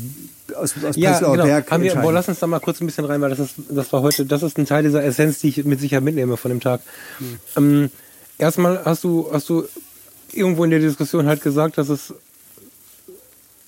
aus, 0.55 0.73
aus 0.83 0.95
Ja, 0.95 1.11
Prenzlauer 1.11 1.33
genau. 1.33 1.45
Berg 1.45 1.71
Haben 1.71 1.83
wir, 1.83 1.95
boah, 1.95 2.13
lass 2.13 2.27
uns 2.27 2.39
da 2.39 2.47
mal 2.47 2.59
kurz 2.59 2.81
ein 2.81 2.85
bisschen 2.85 3.05
rein, 3.05 3.21
weil 3.21 3.29
das 3.29 3.39
ist, 3.39 3.55
das 3.69 3.91
war 3.91 4.01
heute, 4.01 4.25
das 4.25 4.43
ist 4.43 4.57
ein 4.57 4.65
Teil 4.65 4.83
dieser 4.83 5.03
Essenz, 5.03 5.39
die 5.39 5.49
ich 5.49 5.65
mit 5.65 5.79
Sicherheit 5.79 6.03
mitnehme 6.03 6.37
von 6.37 6.49
dem 6.49 6.59
Tag. 6.59 6.81
Ähm, 7.57 7.89
erstmal 8.37 8.83
hast 8.85 9.03
du, 9.03 9.29
hast 9.31 9.49
du 9.49 9.65
irgendwo 10.31 10.63
in 10.63 10.71
der 10.71 10.79
Diskussion 10.79 11.27
halt 11.27 11.41
gesagt, 11.41 11.77
dass 11.77 11.89
es, 11.89 12.13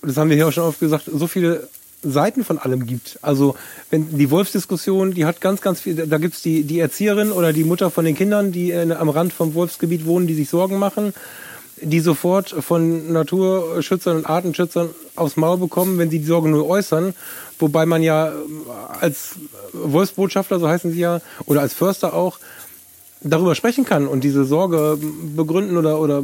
das 0.02 0.16
haben 0.16 0.30
wir 0.30 0.36
hier 0.36 0.48
auch 0.48 0.52
schon 0.52 0.64
oft 0.64 0.80
gesagt, 0.80 1.10
so 1.12 1.26
viele 1.26 1.68
Seiten 2.02 2.44
von 2.44 2.58
allem 2.58 2.86
gibt. 2.86 3.18
Also 3.22 3.56
wenn 3.90 4.16
die 4.16 4.30
Wolfsdiskussion, 4.30 5.14
die 5.14 5.24
hat 5.24 5.40
ganz, 5.40 5.60
ganz 5.60 5.80
viel, 5.80 5.94
da 5.94 6.18
gibt's 6.18 6.42
die, 6.42 6.62
die 6.62 6.78
Erzieherin 6.78 7.32
oder 7.32 7.52
die 7.52 7.64
Mutter 7.64 7.90
von 7.90 8.04
den 8.04 8.14
Kindern, 8.14 8.52
die 8.52 8.70
äh, 8.70 8.92
am 8.92 9.08
Rand 9.08 9.32
vom 9.32 9.54
Wolfsgebiet 9.54 10.06
wohnen, 10.06 10.26
die 10.26 10.34
sich 10.34 10.48
Sorgen 10.48 10.78
machen, 10.78 11.14
die 11.80 12.00
sofort 12.00 12.50
von 12.50 13.12
Naturschützern 13.12 14.18
und 14.18 14.26
Artenschützern 14.26 14.90
aufs 15.14 15.36
Maul 15.36 15.58
bekommen, 15.58 15.98
wenn 15.98 16.10
sie 16.10 16.18
die 16.18 16.24
Sorge 16.24 16.48
nur 16.48 16.66
äußern. 16.66 17.14
Wobei 17.58 17.86
man 17.86 18.02
ja 18.02 18.28
ähm, 18.28 18.62
als 19.00 19.36
Wolfsbotschafter, 19.72 20.58
so 20.58 20.68
heißen 20.68 20.92
sie 20.92 21.00
ja, 21.00 21.20
oder 21.46 21.60
als 21.60 21.74
Förster 21.74 22.14
auch, 22.14 22.38
darüber 23.22 23.54
sprechen 23.54 23.84
kann 23.84 24.06
und 24.06 24.24
diese 24.24 24.44
Sorge 24.44 24.98
begründen 25.34 25.76
oder, 25.76 25.98
oder 26.00 26.22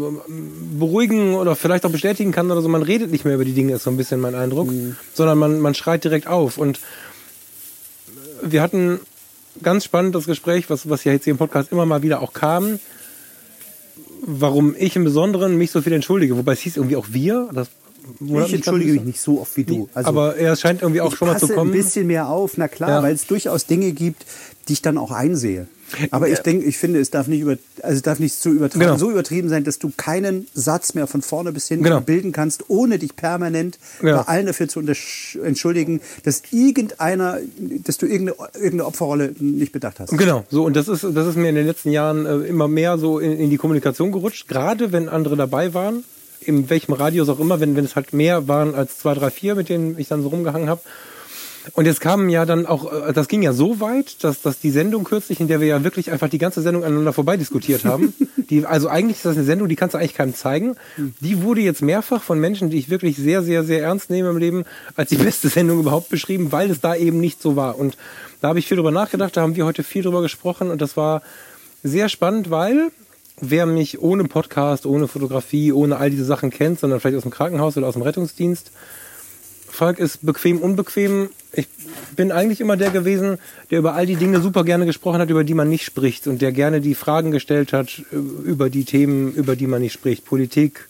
beruhigen 0.78 1.34
oder 1.34 1.56
vielleicht 1.56 1.86
auch 1.86 1.90
bestätigen 1.90 2.32
kann 2.32 2.50
oder 2.50 2.60
so. 2.60 2.68
Man 2.68 2.82
redet 2.82 3.10
nicht 3.10 3.24
mehr 3.24 3.34
über 3.34 3.44
die 3.44 3.54
Dinge, 3.54 3.74
ist 3.74 3.84
so 3.84 3.90
ein 3.90 3.96
bisschen 3.96 4.20
mein 4.20 4.34
Eindruck, 4.34 4.68
sondern 5.14 5.38
man, 5.38 5.58
man 5.60 5.74
schreit 5.74 6.04
direkt 6.04 6.26
auf. 6.26 6.58
Und 6.58 6.80
wir 8.42 8.62
hatten 8.62 9.00
ganz 9.62 9.84
spannend 9.84 10.14
das 10.14 10.26
Gespräch, 10.26 10.70
was, 10.70 10.88
was 10.88 11.04
ja 11.04 11.12
jetzt 11.12 11.24
hier 11.24 11.32
im 11.32 11.38
Podcast 11.38 11.72
immer 11.72 11.86
mal 11.86 12.02
wieder 12.02 12.20
auch 12.20 12.32
kam, 12.32 12.78
warum 14.22 14.74
ich 14.78 14.96
im 14.96 15.04
Besonderen 15.04 15.56
mich 15.56 15.70
so 15.70 15.82
viel 15.82 15.92
entschuldige. 15.92 16.36
Wobei 16.36 16.52
es 16.52 16.60
hieß 16.60 16.76
irgendwie 16.76 16.96
auch 16.96 17.06
wir. 17.10 17.50
Das 17.52 17.68
wundert 18.20 18.48
Ich 18.48 18.54
entschuldige 18.54 18.92
mich 18.92 19.04
nicht 19.04 19.20
so 19.20 19.40
oft 19.40 19.56
wie 19.56 19.64
du. 19.64 19.88
Also, 19.94 20.08
aber 20.08 20.36
er 20.36 20.56
scheint 20.56 20.82
irgendwie 20.82 21.00
auch 21.00 21.14
schon 21.16 21.28
mal 21.28 21.38
zu 21.38 21.48
kommen. 21.48 21.70
ein 21.70 21.76
bisschen 21.76 22.06
mehr 22.06 22.28
auf, 22.28 22.56
na 22.56 22.68
klar, 22.68 22.90
Ja. 22.90 23.02
weil 23.02 23.14
es 23.14 23.26
durchaus 23.26 23.66
Dinge 23.66 23.92
gibt, 23.92 24.24
die 24.68 24.74
ich 24.74 24.82
dann 24.82 24.98
auch 24.98 25.10
einsehe. 25.10 25.66
Aber 26.10 26.26
ich 26.28 26.38
denke, 26.38 26.64
ich 26.64 26.78
finde, 26.78 27.00
es 27.00 27.10
darf 27.10 27.26
nicht 27.26 27.40
über, 27.40 27.58
also 27.82 27.96
es 27.96 28.00
darf 28.02 28.18
nicht 28.18 28.34
so 28.34 28.48
übertrieben, 28.48 28.86
Genau. 28.86 28.96
so 28.96 29.10
übertrieben 29.10 29.50
sein, 29.50 29.62
dass 29.62 29.78
du 29.78 29.92
keinen 29.94 30.46
Satz 30.54 30.94
mehr 30.94 31.06
von 31.06 31.20
vorne 31.20 31.52
bis 31.52 31.68
hinten 31.68 31.84
Genau. 31.84 32.00
bilden 32.00 32.32
kannst, 32.32 32.70
ohne 32.70 32.98
dich 32.98 33.14
permanent 33.14 33.78
Ja. 34.02 34.22
bei 34.22 34.28
allen 34.28 34.46
dafür 34.46 34.68
zu 34.68 34.80
entschuldigen, 35.42 36.00
dass 36.24 36.42
irgendeiner, 36.50 37.38
dass 37.84 37.98
du 37.98 38.06
irgendeine, 38.06 38.36
irgendeine 38.54 38.86
Opferrolle 38.86 39.34
nicht 39.38 39.72
bedacht 39.72 40.00
hast. 40.00 40.16
Genau, 40.16 40.44
so 40.50 40.64
und 40.64 40.76
das 40.76 40.88
ist 40.88 41.04
das 41.04 41.26
ist 41.26 41.36
mir 41.36 41.50
in 41.50 41.56
den 41.56 41.66
letzten 41.66 41.90
Jahren 41.90 42.24
äh, 42.24 42.36
immer 42.46 42.68
mehr 42.68 42.96
so 42.96 43.18
in, 43.18 43.32
in 43.32 43.50
die 43.50 43.58
Kommunikation 43.58 44.12
gerutscht, 44.12 44.48
gerade 44.48 44.92
wenn 44.92 45.10
andere 45.10 45.36
dabei 45.36 45.74
waren, 45.74 46.04
in 46.46 46.70
welchem 46.70 46.92
Radius 46.92 47.28
auch 47.28 47.40
immer, 47.40 47.60
wenn 47.60 47.76
wenn 47.76 47.84
es 47.84 47.96
halt 47.96 48.12
mehr 48.12 48.48
waren 48.48 48.74
als 48.74 48.98
zwei, 48.98 49.14
drei, 49.14 49.30
vier, 49.30 49.54
mit 49.54 49.68
denen 49.68 49.98
ich 49.98 50.08
dann 50.08 50.22
so 50.22 50.28
rumgehangen 50.28 50.68
habe. 50.68 50.80
Und 51.74 51.86
jetzt 51.86 52.00
kamen 52.00 52.28
ja 52.28 52.44
dann 52.44 52.66
auch, 52.66 52.92
äh, 52.92 53.12
das 53.12 53.28
ging 53.28 53.42
ja 53.42 53.52
so 53.52 53.78
weit, 53.80 54.24
dass, 54.24 54.42
dass 54.42 54.58
die 54.58 54.70
Sendung 54.70 55.04
kürzlich, 55.04 55.38
in 55.40 55.46
der 55.46 55.60
wir 55.60 55.68
ja 55.68 55.84
wirklich 55.84 56.10
einfach 56.10 56.28
die 56.28 56.38
ganze 56.38 56.60
Sendung 56.60 56.82
aneinander 56.82 57.12
vorbei 57.12 57.36
diskutiert 57.36 57.84
haben, 57.84 58.14
die, 58.36 58.66
also 58.66 58.88
eigentlich 58.88 59.18
ist 59.18 59.26
das 59.26 59.36
eine 59.36 59.44
Sendung, 59.44 59.68
die 59.68 59.76
kannst 59.76 59.94
du 59.94 59.98
eigentlich 59.98 60.14
keinem 60.14 60.34
zeigen, 60.34 60.74
die 60.96 61.42
wurde 61.42 61.60
jetzt 61.60 61.82
mehrfach 61.82 62.22
von 62.22 62.40
Menschen, 62.40 62.70
die 62.70 62.78
ich 62.78 62.90
wirklich 62.90 63.16
sehr, 63.16 63.42
sehr, 63.42 63.62
sehr 63.62 63.82
ernst 63.82 64.10
nehme 64.10 64.30
im 64.30 64.38
Leben, 64.38 64.64
als 64.96 65.10
die 65.10 65.16
beste 65.16 65.48
Sendung 65.48 65.78
überhaupt 65.78 66.08
beschrieben, 66.08 66.50
weil 66.50 66.70
es 66.70 66.80
da 66.80 66.96
eben 66.96 67.20
nicht 67.20 67.40
so 67.40 67.54
war. 67.54 67.78
Und 67.78 67.96
da 68.40 68.48
habe 68.48 68.58
ich 68.58 68.66
viel 68.66 68.76
drüber 68.76 68.90
nachgedacht, 68.90 69.36
da 69.36 69.42
haben 69.42 69.54
wir 69.54 69.64
heute 69.64 69.84
viel 69.84 70.02
drüber 70.02 70.22
gesprochen 70.22 70.70
und 70.70 70.82
das 70.82 70.96
war 70.96 71.22
sehr 71.84 72.08
spannend, 72.08 72.50
weil 72.50 72.90
wer 73.40 73.66
mich 73.66 74.00
ohne 74.00 74.24
Podcast, 74.24 74.86
ohne 74.86 75.08
Fotografie, 75.08 75.72
ohne 75.72 75.96
all 75.96 76.10
diese 76.10 76.24
Sachen 76.24 76.50
kennt, 76.50 76.80
sondern 76.80 77.00
vielleicht 77.00 77.16
aus 77.16 77.22
dem 77.22 77.32
Krankenhaus 77.32 77.76
oder 77.76 77.86
aus 77.86 77.94
dem 77.94 78.02
Rettungsdienst, 78.02 78.70
Falk 79.68 79.98
ist 79.98 80.24
bequem, 80.24 80.58
unbequem. 80.58 81.30
Ich 81.50 81.66
bin 82.14 82.30
eigentlich 82.30 82.60
immer 82.60 82.76
der 82.76 82.90
gewesen, 82.90 83.38
der 83.70 83.78
über 83.78 83.94
all 83.94 84.04
die 84.04 84.16
Dinge 84.16 84.42
super 84.42 84.64
gerne 84.64 84.84
gesprochen 84.84 85.18
hat, 85.18 85.30
über 85.30 85.44
die 85.44 85.54
man 85.54 85.70
nicht 85.70 85.84
spricht 85.84 86.26
und 86.26 86.42
der 86.42 86.52
gerne 86.52 86.82
die 86.82 86.94
Fragen 86.94 87.30
gestellt 87.30 87.72
hat 87.72 88.02
äh, 88.12 88.16
über 88.16 88.68
die 88.68 88.84
Themen, 88.84 89.32
über 89.32 89.56
die 89.56 89.66
man 89.66 89.80
nicht 89.80 89.94
spricht. 89.94 90.26
Politik, 90.26 90.88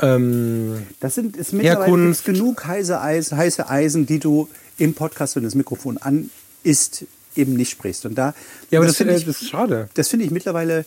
ähm, 0.00 0.86
Das 1.00 1.16
sind 1.16 1.36
ist 1.36 1.52
mittlerweile 1.52 2.14
genug 2.24 2.64
heiße, 2.64 3.00
Eis, 3.00 3.32
heiße 3.32 3.68
Eisen, 3.68 4.06
die 4.06 4.18
du 4.18 4.48
im 4.78 4.94
Podcast, 4.94 5.36
wenn 5.36 5.42
das 5.42 5.54
Mikrofon 5.54 5.98
an 5.98 6.30
ist, 6.62 7.04
eben 7.36 7.54
nicht 7.54 7.70
sprichst. 7.70 8.06
Und 8.06 8.16
da, 8.16 8.34
ja, 8.70 8.78
aber 8.78 8.86
das, 8.86 8.96
finde 8.96 9.14
äh, 9.14 9.18
ich, 9.18 9.24
das 9.24 9.42
ist 9.42 9.50
schade. 9.50 9.88
das 9.94 10.08
finde 10.08 10.24
ich 10.24 10.30
mittlerweile 10.30 10.84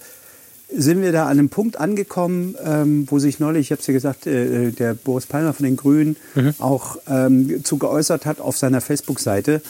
sind 0.75 1.01
wir 1.01 1.11
da 1.11 1.23
an 1.25 1.31
einem 1.39 1.49
Punkt 1.49 1.79
angekommen, 1.79 2.55
ähm, 2.63 3.05
wo 3.09 3.19
sich 3.19 3.39
neulich, 3.39 3.67
ich 3.67 3.71
habe 3.71 3.81
es 3.81 3.87
ja 3.87 3.93
gesagt, 3.93 4.25
äh, 4.27 4.71
der 4.71 4.93
Boris 4.95 5.25
Palmer 5.25 5.53
von 5.53 5.65
den 5.65 5.77
Grünen 5.77 6.15
Mhm. 6.35 6.55
auch 6.59 6.97
ähm, 7.07 7.63
zu 7.63 7.77
geäußert 7.77 8.25
hat 8.25 8.39
auf 8.39 8.57
seiner 8.57 8.81
Facebook-Seite, 8.81 9.61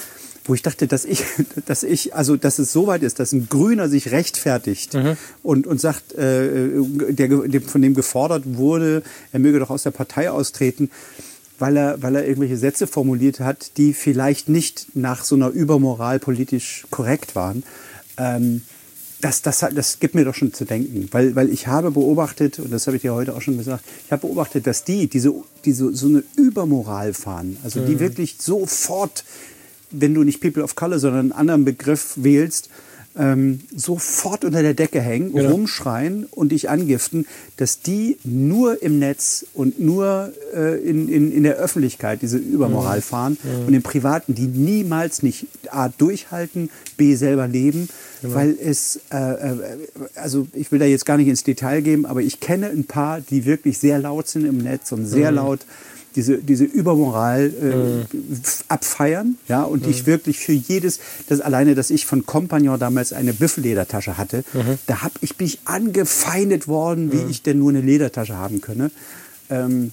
wo 0.46 0.54
ich 0.54 0.62
dachte, 0.62 0.88
dass 0.88 1.06
ich, 1.06 1.24
dass 1.66 1.84
ich, 1.84 2.16
also 2.16 2.36
dass 2.38 2.60
es 2.60 2.72
so 2.72 2.88
weit 2.88 3.04
ist, 3.04 3.20
dass 3.20 3.32
ein 3.34 3.48
Grüner 3.50 3.90
sich 3.90 4.12
rechtfertigt 4.12 4.94
Mhm. 4.94 5.18
und, 5.42 5.68
und 5.68 5.80
sagt, 5.82 6.14
äh, 6.14 6.70
der, 7.10 7.28
der, 7.28 7.62
von 7.62 7.82
dem 7.82 7.94
gefordert 7.96 8.44
wurde, 8.58 9.04
er 9.32 9.40
möge 9.40 9.60
doch 9.60 9.70
aus 9.70 9.84
der 9.84 9.92
Partei 9.92 10.32
austreten, 10.32 10.90
weil 11.60 11.78
er, 11.78 12.02
weil 12.02 12.16
er 12.16 12.26
irgendwelche 12.28 12.58
Sätze 12.58 12.88
formuliert 12.88 13.40
hat, 13.40 13.78
die 13.78 13.94
vielleicht 13.94 14.50
nicht 14.50 14.88
nach 14.96 15.24
so 15.24 15.36
einer 15.36 15.50
Übermoral 15.50 16.20
politisch 16.20 16.86
korrekt 16.90 17.36
waren. 17.36 17.64
Ähm, 18.18 18.62
das, 19.24 19.42
das, 19.42 19.60
das 19.74 20.00
gibt 20.00 20.16
mir 20.16 20.26
doch 20.26 20.36
schon 20.36 20.54
zu 20.54 20.66
denken, 20.66 21.08
weil, 21.12 21.34
weil 21.34 21.50
ich 21.50 21.68
habe 21.68 21.92
beobachtet, 21.92 22.60
und 22.60 22.74
das 22.74 22.88
habe 22.88 22.98
ich 22.98 23.04
dir 23.04 23.14
heute 23.14 23.34
auch 23.34 23.42
schon 23.42 23.58
gesagt, 23.58 23.86
ich 24.06 24.12
habe 24.12 24.28
beobachtet, 24.28 24.68
dass 24.68 24.84
die, 24.84 25.08
diese, 25.08 25.34
diese 25.64 25.96
so 25.96 26.08
eine 26.08 26.24
Übermoral 26.36 27.14
fahren, 27.14 27.56
also 27.64 27.80
die 27.80 28.02
wirklich 28.02 28.36
sofort, 28.40 29.24
wenn 29.92 30.14
du 30.14 30.24
nicht 30.24 30.42
People 30.42 30.62
of 30.62 30.76
Color, 30.76 31.00
sondern 31.00 31.20
einen 31.20 31.32
anderen 31.32 31.64
Begriff 31.64 32.16
wählst, 32.18 32.70
ähm, 33.18 33.60
sofort 33.76 34.44
unter 34.44 34.62
der 34.64 34.74
Decke 34.74 35.00
hängen, 35.02 35.34
Genau. 35.34 35.52
rumschreien 35.52 36.26
und 36.32 36.52
dich 36.52 36.70
angiften, 36.70 37.26
dass 37.58 37.82
die 37.82 38.18
nur 38.24 38.82
im 38.82 38.98
Netz 39.00 39.46
und 39.54 39.80
nur 39.80 40.34
äh, 40.56 40.78
in, 40.82 41.08
in, 41.10 41.32
in 41.32 41.44
der 41.44 41.56
Öffentlichkeit 41.58 42.22
diese 42.22 42.38
Übermoral 42.38 43.02
fahren 43.02 43.38
und 43.68 43.74
im 43.74 43.84
Privaten 43.84 44.34
die 44.36 44.48
niemals 44.48 45.22
nicht 45.24 45.46
A 45.70 45.90
durchhalten, 45.90 46.70
B 46.98 47.16
selber 47.16 47.48
leben, 47.48 47.88
weil 48.24 48.56
es, 48.60 49.00
äh, 49.12 49.18
äh, 49.18 49.58
also 50.16 50.48
ich 50.54 50.72
will 50.72 50.80
da 50.80 50.86
jetzt 50.86 51.06
gar 51.06 51.18
nicht 51.18 51.28
ins 51.28 51.44
Detail 51.44 51.82
gehen, 51.82 52.06
aber 52.06 52.22
ich 52.22 52.40
kenne 52.40 52.68
ein 52.68 52.86
paar, 52.86 53.22
die 53.22 53.46
wirklich 53.46 53.78
sehr 53.78 54.00
laut 54.00 54.28
sind 54.28 54.46
im 54.46 54.58
Netz 54.58 54.92
und 54.92 55.06
sehr 55.06 55.32
laut 55.32 55.60
diese, 56.16 56.38
diese 56.38 56.64
Übermoral 56.64 57.52
äh, 57.62 58.16
f- 58.44 58.64
abfeiern, 58.68 59.38
ja, 59.48 59.64
und 59.64 59.86
ich 59.88 60.06
wirklich 60.06 60.40
für 60.40 60.54
jedes, 60.54 61.00
das 61.30 61.42
alleine, 61.42 61.76
dass 61.76 61.90
ich 61.90 62.06
von 62.06 62.26
Compagnon 62.26 62.80
damals 62.80 63.14
eine 63.14 63.34
Büffelledertasche 63.34 64.18
hatte, 64.18 64.44
da 64.88 65.02
hab 65.02 65.12
ich 65.22 65.38
mich 65.40 65.60
angefeindet 65.66 66.68
worden, 66.68 67.12
wie 67.12 67.30
ich 67.30 67.42
denn 67.44 67.60
nur 67.60 67.70
eine 67.70 67.82
Ledertasche 67.82 68.36
haben 68.38 68.62
könne. 68.62 68.92
Ähm, 69.50 69.92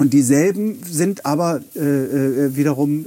und 0.00 0.12
dieselben 0.12 0.78
sind 0.88 1.26
aber 1.26 1.60
äh, 1.74 1.80
äh, 1.80 2.56
wiederum 2.56 3.04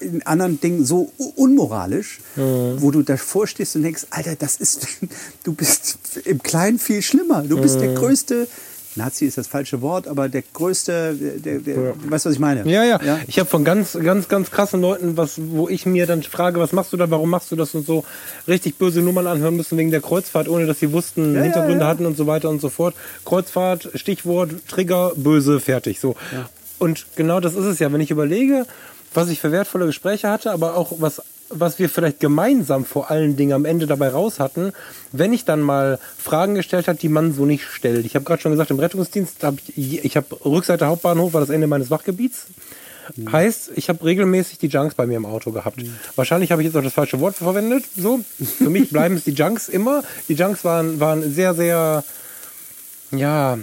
äh, 0.00 0.04
in 0.04 0.26
anderen 0.26 0.60
Dingen 0.60 0.84
so 0.84 1.10
unmoralisch, 1.34 2.20
wo 2.36 2.90
du 2.90 3.00
davor 3.02 3.46
stehst 3.46 3.74
und 3.76 3.82
denkst, 3.84 4.02
Alter, 4.10 4.34
das 4.36 4.56
ist, 4.56 4.86
du 5.44 5.54
bist 5.54 5.98
im 6.26 6.42
Kleinen 6.42 6.78
viel 6.78 7.00
schlimmer. 7.00 7.42
Du 7.42 7.58
bist 7.58 7.80
der 7.80 7.94
größte, 7.94 8.48
Nazi 8.96 9.26
ist 9.26 9.38
das 9.38 9.46
falsche 9.46 9.82
Wort, 9.82 10.08
aber 10.08 10.28
der 10.28 10.42
größte, 10.52 11.14
der, 11.14 11.58
der, 11.58 11.74
du 11.74 12.10
weißt, 12.10 12.26
was 12.26 12.32
ich 12.32 12.38
meine? 12.38 12.68
Ja, 12.70 12.84
ja. 12.84 12.98
Ich 13.26 13.38
habe 13.38 13.48
von 13.48 13.64
ganz, 13.64 13.96
ganz, 14.02 14.28
ganz 14.28 14.50
krassen 14.50 14.80
Leuten, 14.80 15.16
was, 15.16 15.34
wo 15.38 15.68
ich 15.68 15.86
mir 15.86 16.06
dann 16.06 16.22
frage, 16.22 16.58
was 16.58 16.72
machst 16.72 16.92
du 16.92 16.96
da, 16.96 17.10
warum 17.10 17.30
machst 17.30 17.52
du 17.52 17.56
das 17.56 17.74
und 17.74 17.86
so, 17.86 18.04
richtig 18.48 18.76
böse 18.78 19.02
Nummern 19.02 19.26
anhören 19.26 19.56
müssen 19.56 19.76
wegen 19.78 19.90
der 19.90 20.00
Kreuzfahrt, 20.00 20.48
ohne 20.48 20.66
dass 20.66 20.80
sie 20.80 20.92
wussten, 20.92 21.34
Ja, 21.34 21.38
ja, 21.38 21.44
Hintergründe 21.44 21.84
ja. 21.84 21.88
hatten 21.88 22.06
und 22.06 22.16
so 22.16 22.26
weiter 22.26 22.48
und 22.48 22.60
so 22.60 22.68
fort. 22.68 22.94
Kreuzfahrt, 23.24 23.90
Stichwort, 23.94 24.50
Trigger, 24.68 25.12
böse, 25.16 25.60
fertig. 25.60 26.00
So. 26.00 26.16
Und 26.78 27.06
genau 27.16 27.40
das 27.40 27.54
ist 27.54 27.64
es 27.64 27.78
ja, 27.78 27.92
wenn 27.92 28.00
ich 28.00 28.10
überlege, 28.10 28.66
was 29.14 29.28
ich 29.28 29.40
für 29.40 29.52
wertvolle 29.52 29.86
Gespräche 29.86 30.28
hatte, 30.28 30.52
aber 30.52 30.76
auch 30.76 30.92
was 30.98 31.22
was 31.48 31.78
wir 31.78 31.88
vielleicht 31.88 32.20
gemeinsam 32.20 32.84
vor 32.84 33.10
allen 33.10 33.36
Dingen 33.36 33.52
am 33.52 33.64
Ende 33.64 33.86
dabei 33.86 34.08
raus 34.08 34.40
hatten, 34.40 34.72
wenn 35.12 35.32
ich 35.32 35.44
dann 35.44 35.60
mal 35.60 35.98
Fragen 36.18 36.54
gestellt 36.54 36.88
habe, 36.88 36.98
die 36.98 37.08
man 37.08 37.32
so 37.32 37.44
nicht 37.44 37.64
stellt. 37.64 38.04
Ich 38.06 38.14
habe 38.14 38.24
gerade 38.24 38.42
schon 38.42 38.52
gesagt, 38.52 38.70
im 38.70 38.78
Rettungsdienst 38.78 39.42
habe 39.42 39.58
ich, 39.74 40.04
ich 40.04 40.16
habe 40.16 40.26
Rückseite 40.44 40.86
Hauptbahnhof 40.86 41.32
war 41.32 41.40
das 41.40 41.50
Ende 41.50 41.66
meines 41.66 41.90
Wachgebiets. 41.90 42.46
Heißt, 43.30 43.70
ich 43.76 43.88
habe 43.88 44.04
regelmäßig 44.04 44.58
die 44.58 44.66
Junks 44.66 44.94
bei 44.94 45.06
mir 45.06 45.16
im 45.16 45.26
Auto 45.26 45.52
gehabt. 45.52 45.80
Wahrscheinlich 46.16 46.50
habe 46.50 46.62
ich 46.62 46.66
jetzt 46.66 46.76
auch 46.76 46.82
das 46.82 46.92
falsche 46.92 47.20
Wort 47.20 47.36
verwendet. 47.36 47.84
So, 47.96 48.20
für 48.58 48.70
mich 48.70 48.90
bleiben 48.90 49.14
es 49.14 49.24
die 49.24 49.32
Junks 49.32 49.68
immer. 49.68 50.02
Die 50.28 50.34
Junks 50.34 50.64
waren 50.64 50.98
waren 50.98 51.32
sehr 51.32 51.54
sehr 51.54 52.04
ja 53.12 53.58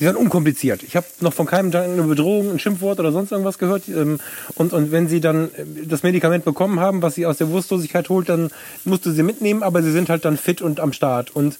die 0.00 0.04
sind 0.04 0.16
unkompliziert. 0.16 0.82
Ich 0.82 0.96
habe 0.96 1.06
noch 1.20 1.32
von 1.32 1.46
keinem 1.46 1.70
Junk 1.70 1.84
eine 1.84 2.02
Bedrohung, 2.02 2.50
ein 2.50 2.58
Schimpfwort 2.58 2.98
oder 2.98 3.12
sonst 3.12 3.30
irgendwas 3.30 3.58
gehört. 3.58 3.88
Ähm, 3.88 4.18
Und, 4.56 4.72
und 4.72 4.92
wenn 4.92 5.08
sie 5.08 5.20
dann 5.20 5.50
äh, 5.54 5.86
das 5.86 6.02
Medikament 6.02 6.44
bekommen 6.44 6.80
haben, 6.80 7.02
was 7.02 7.14
sie 7.14 7.26
aus 7.26 7.38
der 7.38 7.48
Wurstlosigkeit 7.48 8.08
holt, 8.08 8.28
dann 8.28 8.50
musst 8.84 9.06
du 9.06 9.10
sie 9.10 9.22
mitnehmen, 9.22 9.62
aber 9.62 9.82
sie 9.82 9.92
sind 9.92 10.08
halt 10.08 10.24
dann 10.24 10.36
fit 10.36 10.62
und 10.62 10.80
am 10.80 10.92
Start. 10.92 11.34
Und 11.34 11.58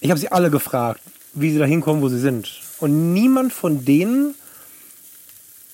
ich 0.00 0.10
habe 0.10 0.20
sie 0.20 0.30
alle 0.30 0.50
gefragt, 0.50 1.00
wie 1.34 1.50
sie 1.50 1.58
da 1.58 1.64
hinkommen, 1.64 2.02
wo 2.02 2.08
sie 2.08 2.20
sind. 2.20 2.60
Und 2.80 3.12
niemand 3.12 3.52
von 3.52 3.84
denen 3.84 4.34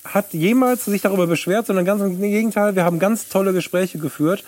hat 0.05 0.33
jemals 0.33 0.85
sich 0.85 1.03
darüber 1.03 1.27
beschwert, 1.27 1.67
sondern 1.67 1.85
ganz 1.85 2.03
im 2.03 2.21
Gegenteil, 2.21 2.77
wir 2.77 2.85
haben 2.85 2.99
ganz 2.99 3.29
tolle 3.29 3.53
Gespräche 3.53 3.99
geführt. 3.99 4.45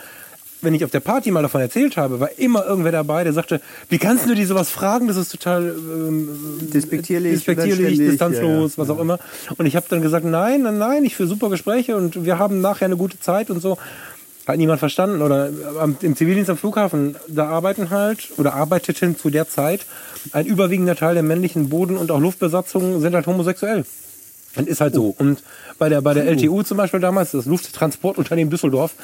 Wenn 0.63 0.75
ich 0.75 0.85
auf 0.85 0.91
der 0.91 1.01
Party 1.01 1.31
mal 1.31 1.43
davon 1.43 1.61
erzählt 1.61 1.97
habe, 1.97 2.19
war 2.19 2.31
immer 2.39 2.65
irgendwer 2.65 2.93
dabei, 2.93 3.25
der 3.25 3.33
sagte, 3.33 3.61
wie 3.89 3.99
kannst 3.99 4.29
du 4.29 4.35
die 4.35 4.45
sowas 4.45 4.71
fragen? 4.71 5.07
Das 5.07 5.17
ist 5.17 5.31
total 5.31 5.75
ähm, 5.77 6.29
Despektierlich, 6.73 7.35
despektierlich 7.35 7.99
distanzlos, 7.99 8.77
ja, 8.77 8.83
ja. 8.83 8.89
was 8.89 8.97
auch 8.97 9.01
immer. 9.01 9.19
Und 9.59 9.67
ich 9.67 9.77
habe 9.77 9.87
dann 9.89 10.01
gesagt, 10.01 10.25
nein, 10.25 10.63
nein, 10.63 10.79
nein, 10.79 11.05
ich 11.05 11.15
führe 11.15 11.29
super 11.29 11.51
Gespräche 11.51 11.97
und 11.97 12.25
wir 12.25 12.39
haben 12.39 12.61
nachher 12.61 12.87
eine 12.87 12.97
gute 12.97 13.21
Zeit 13.21 13.51
und 13.51 13.61
so. 13.61 13.77
Hat 14.47 14.59
niemand 14.59 14.79
verstanden. 14.79 15.23
Oder 15.23 15.51
im 16.01 16.17
Zivildienst 16.17 16.51
am 16.51 16.57
Flughafen, 16.57 17.17
da 17.29 17.49
arbeiten 17.49 17.91
halt 17.91 18.31
oder 18.37 18.55
arbeiteten 18.55 19.19
zu 19.19 19.31
der 19.31 19.49
Zeit 19.49 19.85
ein 20.33 20.47
überwiegender 20.47 20.97
Teil 20.97 21.15
der 21.15 21.23
männlichen 21.23 21.69
Boden- 21.69 21.97
und 21.97 22.11
auch 22.11 22.21
Luftbesatzungen 22.21 23.01
sind 23.01 23.15
halt 23.15 23.27
homosexuell. 23.27 23.85
Und 24.57 24.69
ist 24.69 24.81
halt 24.81 24.95
so. 24.95 25.15
Und 25.19 25.43
bei 25.79 25.89
der, 25.89 26.01
bei 26.01 26.15
der 26.15 26.27
LTU 26.27 26.63
zum 26.63 26.77
Beispiel 26.77 27.01
damals, 27.01 27.33
das 27.33 27.47
Lufttransportunternehmen 27.47 28.51
Düsseldorf, 28.51 28.95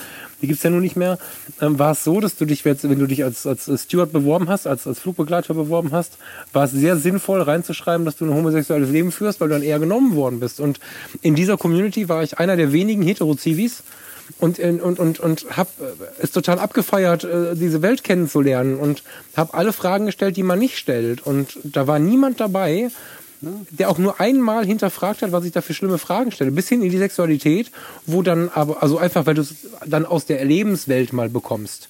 die 0.41 0.47
gibt's 0.47 0.62
ja 0.62 0.70
nun 0.70 0.81
nicht 0.81 0.97
mehr, 0.97 1.18
ähm, 1.61 1.79
war 1.79 1.93
es 1.93 2.05
so, 2.05 2.20
dass 2.20 2.37
du 2.37 2.45
dich, 2.45 2.64
jetzt, 2.64 2.89
wenn 2.89 2.99
du 2.99 3.07
dich 3.07 3.25
als, 3.25 3.47
als 3.47 3.70
Steward 3.83 4.12
beworben 4.12 4.49
hast, 4.49 4.66
als, 4.66 4.87
als 4.87 5.01
Flugbegleiter 5.01 5.55
beworben 5.55 5.93
hast, 5.93 6.18
war 6.53 6.64
es 6.64 6.73
sehr 6.73 6.97
sinnvoll 6.97 7.43
reinzuschreiben, 7.43 8.05
dass 8.05 8.16
du 8.16 8.25
ein 8.25 8.35
homosexuelles 8.35 8.91
Leben 8.91 9.12
führst, 9.12 9.41
weil 9.41 9.49
du 9.49 9.55
dann 9.55 9.62
eher 9.62 9.79
genommen 9.79 10.14
worden 10.14 10.41
bist. 10.41 10.61
Und 10.61 10.81
in 11.20 11.35
dieser 11.35 11.57
Community 11.57 12.09
war 12.09 12.23
ich 12.23 12.39
einer 12.39 12.57
der 12.57 12.73
wenigen 12.73 13.03
Hetero-Zivis, 13.03 13.83
und 14.39 14.59
äh, 14.59 14.79
und 14.83 14.99
und 14.99 15.20
und 15.20 15.47
habe 15.57 15.70
es 16.20 16.31
total 16.31 16.59
abgefeiert, 16.59 17.25
äh, 17.25 17.55
diese 17.55 17.83
Welt 17.83 18.05
kennenzulernen 18.05 18.77
und 18.77 19.03
habe 19.37 19.55
alle 19.55 19.73
Fragen 19.73 20.07
gestellt, 20.07 20.37
die 20.37 20.43
man 20.43 20.59
nicht 20.59 20.79
stellt. 20.79 21.27
Und 21.27 21.59
da 21.64 21.87
war 21.87 21.99
niemand 21.99 22.41
dabei, 22.41 22.91
der 23.70 23.90
auch 23.90 23.99
nur 23.99 24.20
einmal 24.20 24.64
hinterfragt 24.64 25.22
hat, 25.22 25.32
was 25.32 25.45
ich 25.45 25.53
da 25.53 25.61
für 25.61 25.74
schlimme 25.74 25.99
Fragen 25.99 26.30
stelle, 26.30 26.53
bis 26.53 26.68
hin 26.68 26.82
in 26.82 26.90
die 26.90 26.99
Sexualität, 26.99 27.70
wo 28.07 28.22
dann 28.22 28.49
aber, 28.55 28.82
also 28.82 28.99
einfach, 28.99 29.26
weil 29.26 29.34
du 29.34 29.43
es 29.43 29.55
dann 29.86 30.07
aus 30.07 30.26
der 30.26 30.45
Lebenswelt 30.45 31.12
mal 31.12 31.28
bekommst. 31.28 31.88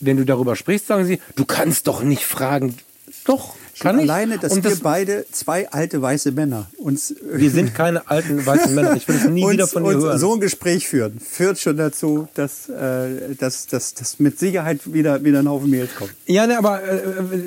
Wenn 0.00 0.16
du 0.16 0.24
darüber 0.24 0.56
sprichst, 0.56 0.86
sagen 0.86 1.04
sie, 1.04 1.20
du 1.36 1.44
kannst 1.44 1.86
doch 1.86 2.02
nicht 2.02 2.24
fragen. 2.24 2.76
Doch, 3.24 3.54
kann 3.80 3.96
ich. 3.98 4.02
alleine, 4.10 4.38
dass 4.38 4.52
Und 4.52 4.64
wir 4.64 4.70
das, 4.70 4.80
beide 4.80 5.24
zwei 5.32 5.70
alte 5.70 6.00
weiße 6.02 6.32
Männer 6.32 6.66
uns 6.78 7.14
wir 7.32 7.50
sind 7.50 7.74
keine 7.74 8.08
alten 8.10 8.44
weißen 8.44 8.74
Männer. 8.74 8.94
Ich 8.96 9.06
will 9.08 9.16
es 9.16 9.24
nie 9.28 9.42
wieder 9.50 9.64
uns, 9.64 9.72
von 9.72 9.84
dir 9.84 9.90
hören. 9.96 10.18
so 10.18 10.34
ein 10.34 10.40
Gespräch 10.40 10.88
führen, 10.88 11.18
führt 11.20 11.58
schon 11.58 11.76
dazu, 11.76 12.28
dass, 12.34 12.68
äh, 12.68 13.34
dass, 13.38 13.66
dass, 13.66 13.94
dass 13.94 14.18
mit 14.18 14.38
Sicherheit 14.38 14.92
wieder, 14.92 15.22
wieder 15.24 15.40
ein 15.40 15.48
Haufen 15.48 15.70
Mails 15.70 15.94
kommt. 15.96 16.10
Ja, 16.26 16.46
ne, 16.46 16.58
aber 16.58 16.82
äh, 16.82 16.98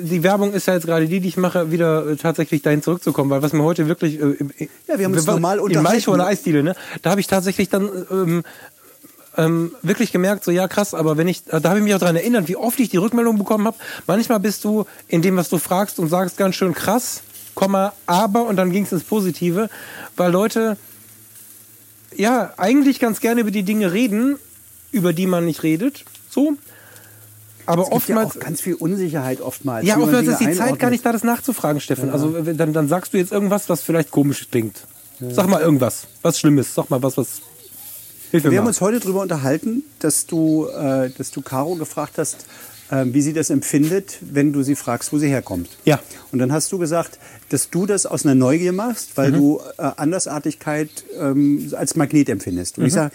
die 0.02 0.22
Werbung 0.22 0.52
ist 0.52 0.66
ja 0.66 0.74
jetzt 0.74 0.86
gerade 0.86 1.06
die, 1.06 1.20
die 1.20 1.28
ich 1.28 1.36
mache, 1.36 1.70
wieder 1.72 2.06
äh, 2.06 2.16
tatsächlich 2.16 2.62
dahin 2.62 2.82
zurückzukommen, 2.82 3.30
weil 3.30 3.42
was 3.42 3.52
mir 3.52 3.62
heute 3.62 3.88
wirklich 3.88 4.20
äh, 4.20 4.24
im- 4.38 4.50
Ja, 4.88 4.98
wir 4.98 5.04
haben 5.06 5.12
uns 5.14 5.26
normal 5.26 5.58
in 5.58 5.64
unterhalten. 5.64 5.82
Malchow 5.92 6.14
eine 6.14 6.26
Eisdiele, 6.26 6.62
ne, 6.62 6.74
da 7.02 7.10
habe 7.10 7.20
ich 7.20 7.26
tatsächlich 7.26 7.68
dann 7.68 7.88
ähm, 8.10 8.42
ähm, 9.36 9.74
wirklich 9.82 10.12
gemerkt, 10.12 10.44
so 10.44 10.50
ja 10.50 10.68
krass, 10.68 10.92
aber 10.94 11.16
wenn 11.16 11.26
ich, 11.28 11.44
da 11.44 11.62
habe 11.64 11.78
ich 11.78 11.84
mich 11.84 11.94
auch 11.94 11.98
daran 11.98 12.16
erinnert, 12.16 12.48
wie 12.48 12.56
oft 12.56 12.78
ich 12.80 12.90
die 12.90 12.96
Rückmeldung 12.98 13.38
bekommen 13.38 13.66
habe. 13.66 13.76
Manchmal 14.06 14.40
bist 14.40 14.64
du 14.64 14.84
in 15.08 15.22
dem, 15.22 15.36
was 15.36 15.48
du 15.48 15.58
fragst 15.58 15.98
und 15.98 16.08
sagst 16.08 16.36
ganz 16.36 16.54
schön 16.56 16.74
krass, 16.74 17.22
Komma, 17.54 17.92
aber 18.06 18.44
und 18.46 18.56
dann 18.56 18.70
ging 18.72 18.84
es 18.84 18.92
ins 18.92 19.04
Positive, 19.04 19.68
weil 20.16 20.30
Leute 20.32 20.76
ja 22.16 22.52
eigentlich 22.56 22.98
ganz 23.00 23.20
gerne 23.20 23.40
über 23.40 23.50
die 23.50 23.62
Dinge 23.62 23.92
reden, 23.92 24.38
über 24.90 25.12
die 25.12 25.26
man 25.26 25.44
nicht 25.46 25.62
redet, 25.62 26.04
so. 26.30 26.54
Aber 27.64 27.82
Es 27.82 27.88
ja 27.88 27.94
oftmals 27.94 28.36
auch 28.36 28.40
ganz 28.40 28.60
viel 28.60 28.74
Unsicherheit 28.74 29.40
oftmals. 29.40 29.86
ja, 29.86 29.96
oftmals 29.96 30.26
ist 30.26 30.40
die 30.40 30.44
Dinge 30.46 30.56
Zeit 30.56 30.58
gar 30.58 30.66
einordnet. 30.66 30.90
nicht 30.90 31.06
da, 31.06 31.12
das 31.12 31.22
nachzufragen, 31.24 31.80
Steffen. 31.80 32.10
Also 32.10 32.34
wenn- 32.44 32.56
dann, 32.56 32.72
dann 32.72 32.88
sagst 32.88 33.12
du 33.14 33.18
jetzt 33.18 33.30
irgendwas, 33.32 33.68
was 33.68 33.82
vielleicht 33.82 34.10
komisch 34.10 34.48
klingt. 34.50 34.78
Sag 35.20 35.46
mal 35.48 35.60
irgendwas, 35.60 36.08
was 36.22 36.40
Schlimmes. 36.40 36.74
Sag 36.74 36.90
mal 36.90 37.00
was, 37.02 37.16
was. 37.16 37.40
Hilf 38.32 38.44
Wir 38.44 38.58
haben 38.58 38.66
uns 38.66 38.80
heute 38.80 38.98
darüber 38.98 39.20
unterhalten, 39.22 39.84
dass 40.00 40.26
du, 40.26 40.66
äh, 40.66 41.10
dass 41.16 41.30
du 41.30 41.42
Caro 41.42 41.74
gefragt 41.76 42.14
hast, 42.16 42.46
äh, 42.90 43.04
wie 43.06 43.20
sie 43.22 43.32
das 43.34 43.50
empfindet, 43.50 44.18
wenn 44.22 44.52
du 44.52 44.62
sie 44.62 44.74
fragst, 44.74 45.12
wo 45.12 45.18
sie 45.18 45.28
herkommt. 45.28 45.68
Ja. 45.84 46.00
Und 46.32 46.38
dann 46.38 46.50
hast 46.50 46.72
du 46.72 46.78
gesagt, 46.78 47.18
dass 47.50 47.68
du 47.70 47.84
das 47.86 48.06
aus 48.06 48.24
einer 48.24 48.34
Neugier 48.34 48.72
machst, 48.72 49.10
Mhm. 49.10 49.12
weil 49.16 49.32
du 49.32 49.60
äh, 49.78 49.82
Andersartigkeit 49.96 50.88
ähm, 51.18 51.70
als 51.76 51.94
Magnet 51.96 52.28
empfindest. 52.30 52.78
Und 52.78 52.86
ich 52.86 52.92
Mhm. 52.92 52.96
sage, 52.96 53.12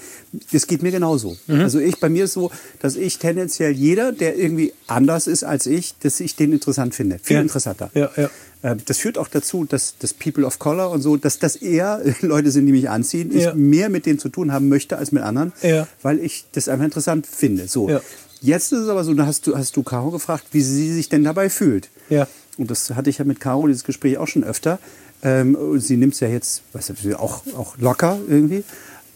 das 0.51 0.67
geht 0.67 0.83
mir 0.83 0.91
genauso. 0.91 1.35
Also 1.47 1.79
ich, 1.79 1.99
bei 1.99 2.09
mir 2.09 2.25
ist 2.25 2.33
so, 2.33 2.51
dass 2.79 2.95
ich 2.95 3.17
tendenziell 3.17 3.71
jeder, 3.71 4.11
der 4.11 4.37
irgendwie 4.37 4.71
anders 4.85 5.25
ist 5.27 5.43
als 5.43 5.65
ich, 5.65 5.95
dass 6.03 6.19
ich 6.19 6.35
den 6.35 6.53
interessant 6.53 6.93
finde. 6.93 7.19
Viel 7.21 7.37
Ja. 7.37 7.41
interessanter. 7.41 7.89
Ja, 7.95 8.11
ja. 8.15 8.29
Äh, 8.61 8.75
Das 8.85 8.97
führt 8.97 9.17
auch 9.17 9.27
dazu, 9.27 9.65
dass 9.65 9.95
das 9.99 10.13
People 10.13 10.45
of 10.45 10.59
Color 10.59 10.91
und 10.91 11.01
so, 11.01 11.17
dass 11.17 11.39
das 11.39 11.55
eher 11.55 12.01
Leute 12.21 12.51
sind, 12.51 12.65
die 12.65 12.71
mich 12.71 12.89
anziehen. 12.89 13.31
Ich 13.35 13.43
Ja. 13.43 13.53
mehr 13.53 13.89
mit 13.89 14.05
denen 14.05 14.19
zu 14.19 14.29
tun 14.29 14.51
haben 14.51 14.67
möchte 14.69 14.97
als 14.97 15.11
mit 15.11 15.23
anderen, 15.23 15.53
Ja. 15.61 15.87
weil 16.01 16.19
ich 16.19 16.45
das 16.53 16.67
einfach 16.69 16.85
interessant 16.85 17.27
finde. 17.27 17.67
So. 17.67 17.89
Ja. 17.89 18.01
Jetzt 18.41 18.71
ist 18.71 18.79
es 18.81 18.89
aber 18.89 19.03
so, 19.03 19.13
da 19.13 19.25
hast 19.25 19.47
du, 19.47 19.57
hast 19.57 19.75
du 19.75 19.83
Caro 19.83 20.11
gefragt, 20.11 20.45
wie 20.51 20.61
sie 20.61 20.93
sich 20.93 21.09
denn 21.09 21.23
dabei 21.23 21.49
fühlt. 21.49 21.89
Ja. 22.09 22.27
Und 22.57 22.69
das 22.71 22.89
hatte 22.91 23.09
ich 23.09 23.17
ja 23.19 23.25
mit 23.25 23.39
Caro, 23.39 23.67
dieses 23.67 23.83
Gespräch 23.83 24.17
auch 24.17 24.27
schon 24.27 24.43
öfter. 24.43 24.79
Ähm, 25.23 25.57
sie 25.79 25.97
nimmt 25.97 26.13
es 26.13 26.19
ja 26.19 26.27
jetzt, 26.27 26.61
was 26.73 26.91
auch, 27.15 27.41
auch 27.55 27.77
locker 27.79 28.19
irgendwie. 28.27 28.63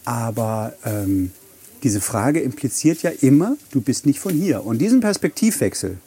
Aber 0.04 0.72
ähm, 0.84 1.30
diese 1.84 2.00
Frage 2.00 2.40
impliziert 2.40 3.02
ja 3.02 3.10
immer, 3.20 3.56
du 3.70 3.80
bist 3.80 4.06
nicht 4.06 4.18
von 4.18 4.32
hier. 4.32 4.64
Und 4.66 4.78
diesen 4.78 5.00
Perspektivwechsel, 5.00 5.98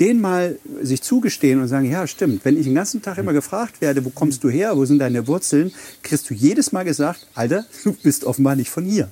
den 0.00 0.20
mal 0.20 0.58
sich 0.82 1.02
zugestehen 1.02 1.60
und 1.60 1.68
sagen, 1.68 1.90
ja, 1.90 2.06
stimmt, 2.06 2.44
wenn 2.44 2.56
ich 2.56 2.64
den 2.64 2.74
ganzen 2.74 3.02
Tag 3.02 3.18
immer 3.18 3.32
gefragt 3.32 3.80
werde, 3.80 4.04
wo 4.04 4.10
kommst 4.10 4.44
du 4.44 4.50
her, 4.50 4.76
wo 4.76 4.84
sind 4.84 4.98
deine 4.98 5.26
Wurzeln, 5.26 5.72
kriegst 6.02 6.28
du 6.28 6.34
jedes 6.34 6.72
Mal 6.72 6.84
gesagt, 6.84 7.26
Alter, 7.34 7.64
du 7.84 7.92
bist 8.02 8.24
offenbar 8.24 8.56
nicht 8.56 8.70
von 8.70 8.84
hier. 8.84 9.08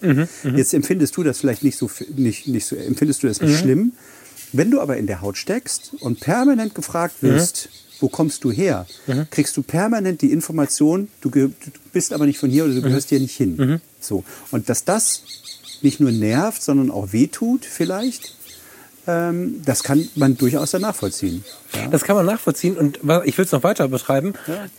Jetzt 0.57 0.75
empfindest 0.75 1.17
du 1.17 1.23
das 1.23 1.39
vielleicht 1.39 1.63
nicht 1.63 1.79
so, 1.79 1.91
nicht, 2.17 2.47
nicht 2.49 2.67
so 2.67 2.77
empfindest 2.77 3.23
du 3.23 3.29
das 3.29 3.41
nicht 3.41 3.59
schlimm. 3.59 3.93
Wenn 4.53 4.71
du 4.71 4.81
aber 4.81 4.97
in 4.99 5.07
der 5.07 5.21
Haut 5.21 5.37
steckst 5.37 5.93
und 6.01 6.21
permanent 6.21 6.75
gefragt 6.75 7.17
wirst, 7.23 7.69
wo 8.01 8.09
kommst 8.09 8.45
du 8.45 8.51
her, 8.53 8.87
kriegst 9.31 9.57
du 9.57 9.63
permanent 9.63 10.21
die 10.21 10.33
Information, 10.33 11.09
du, 11.23 11.31
du 11.31 11.53
bist 11.93 12.13
aber 12.13 12.27
nicht 12.27 12.39
von 12.39 12.51
hier 12.51 12.65
oder 12.65 12.75
du 12.75 12.83
gehörst 12.83 13.09
hier 13.09 13.21
nicht 13.21 13.37
hin. 13.37 13.81
So. 14.01 14.23
Und 14.51 14.69
dass 14.69 14.85
das 14.85 15.23
nicht 15.83 16.01
nur 16.01 16.13
nervt, 16.13 16.63
sondern 16.63 16.91
auch 16.91 17.13
wehtut 17.13 17.65
vielleicht, 17.65 18.37
das 19.07 19.83
kann 19.83 20.09
man 20.15 20.37
durchaus 20.37 20.71
dann 20.71 20.83
nachvollziehen. 20.83 21.45
Ja? 21.75 21.89
Das 21.89 22.05
kann 22.05 22.17
man 22.17 22.25
nachvollziehen 22.25 22.77
und 22.77 23.01
ich 23.25 23.37
will 23.37 23.45
es 23.45 23.53
noch 23.53 23.63
weiter 23.63 23.89
betreiben. 23.89 24.35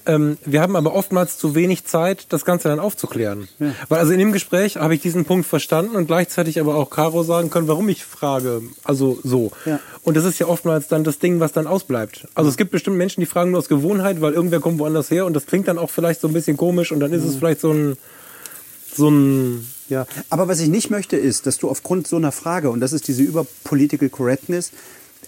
Ähm, 0.06 0.38
wir 0.46 0.62
haben 0.62 0.76
aber 0.76 0.96
oftmals 0.96 1.38
zu 1.38 1.54
wenig 1.54 1.86
Zeit, 1.86 2.28
das 2.30 2.44
Ganze 2.44 2.70
dann 2.70 2.80
aufzuklären. 2.80 3.48
Weil 3.90 4.00
also 4.00 4.14
in 4.14 4.20
dem 4.20 4.32
Gespräch 4.32 4.78
habe 4.78 4.96
ich 4.96 5.02
diesen 5.02 5.26
Punkt 5.26 5.46
verstanden 5.46 5.96
und 5.96 6.08
gleichzeitig 6.08 6.60
aber 6.60 6.76
auch 6.76 6.90
Caro 6.90 7.24
sagen 7.24 7.50
können, 7.50 7.68
warum 7.68 7.88
ich 7.90 8.04
frage. 8.04 8.64
Also 8.84 9.20
so. 9.24 9.52
Ja. 9.66 9.80
Und 10.04 10.18
das 10.18 10.26
ist 10.26 10.40
ja 10.40 10.48
oftmals 10.48 10.88
dann 10.88 11.04
das 11.04 11.20
Ding, 11.20 11.40
was 11.40 11.52
dann 11.52 11.68
ausbleibt. 11.68 12.28
Also 12.34 12.50
es 12.50 12.58
gibt 12.58 12.72
bestimmt 12.72 12.98
Menschen, 12.98 13.20
die 13.20 13.28
fragen 13.28 13.52
nur 13.52 13.60
aus 13.60 13.70
Gewohnheit, 13.70 14.22
weil 14.22 14.34
irgendwer 14.34 14.60
kommt 14.60 14.80
woanders 14.80 15.12
her 15.12 15.26
und 15.26 15.34
das 15.34 15.46
klingt 15.46 15.68
dann 15.68 15.78
auch 15.78 15.90
vielleicht 15.90 16.22
so 16.22 16.28
ein 16.28 16.34
bisschen 16.34 16.58
komisch 16.58 16.92
und 16.92 17.00
dann 17.00 17.14
ist 17.14 17.24
es 17.24 17.36
vielleicht 17.36 17.62
so 17.62 17.72
ein 17.72 17.98
so 18.96 19.10
ein 19.10 19.68
Ja, 19.90 20.08
aber 20.30 20.48
was 20.48 20.60
ich 20.60 20.70
nicht 20.70 20.90
möchte, 20.90 21.16
ist, 21.16 21.46
dass 21.46 21.58
du 21.58 21.70
aufgrund 21.70 22.08
so 22.08 22.16
einer 22.16 22.32
Frage, 22.32 22.70
und 22.70 22.80
das 22.80 22.92
ist 22.94 23.08
diese 23.08 23.22
Überpolitical 23.22 24.10
Correctness, 24.10 24.72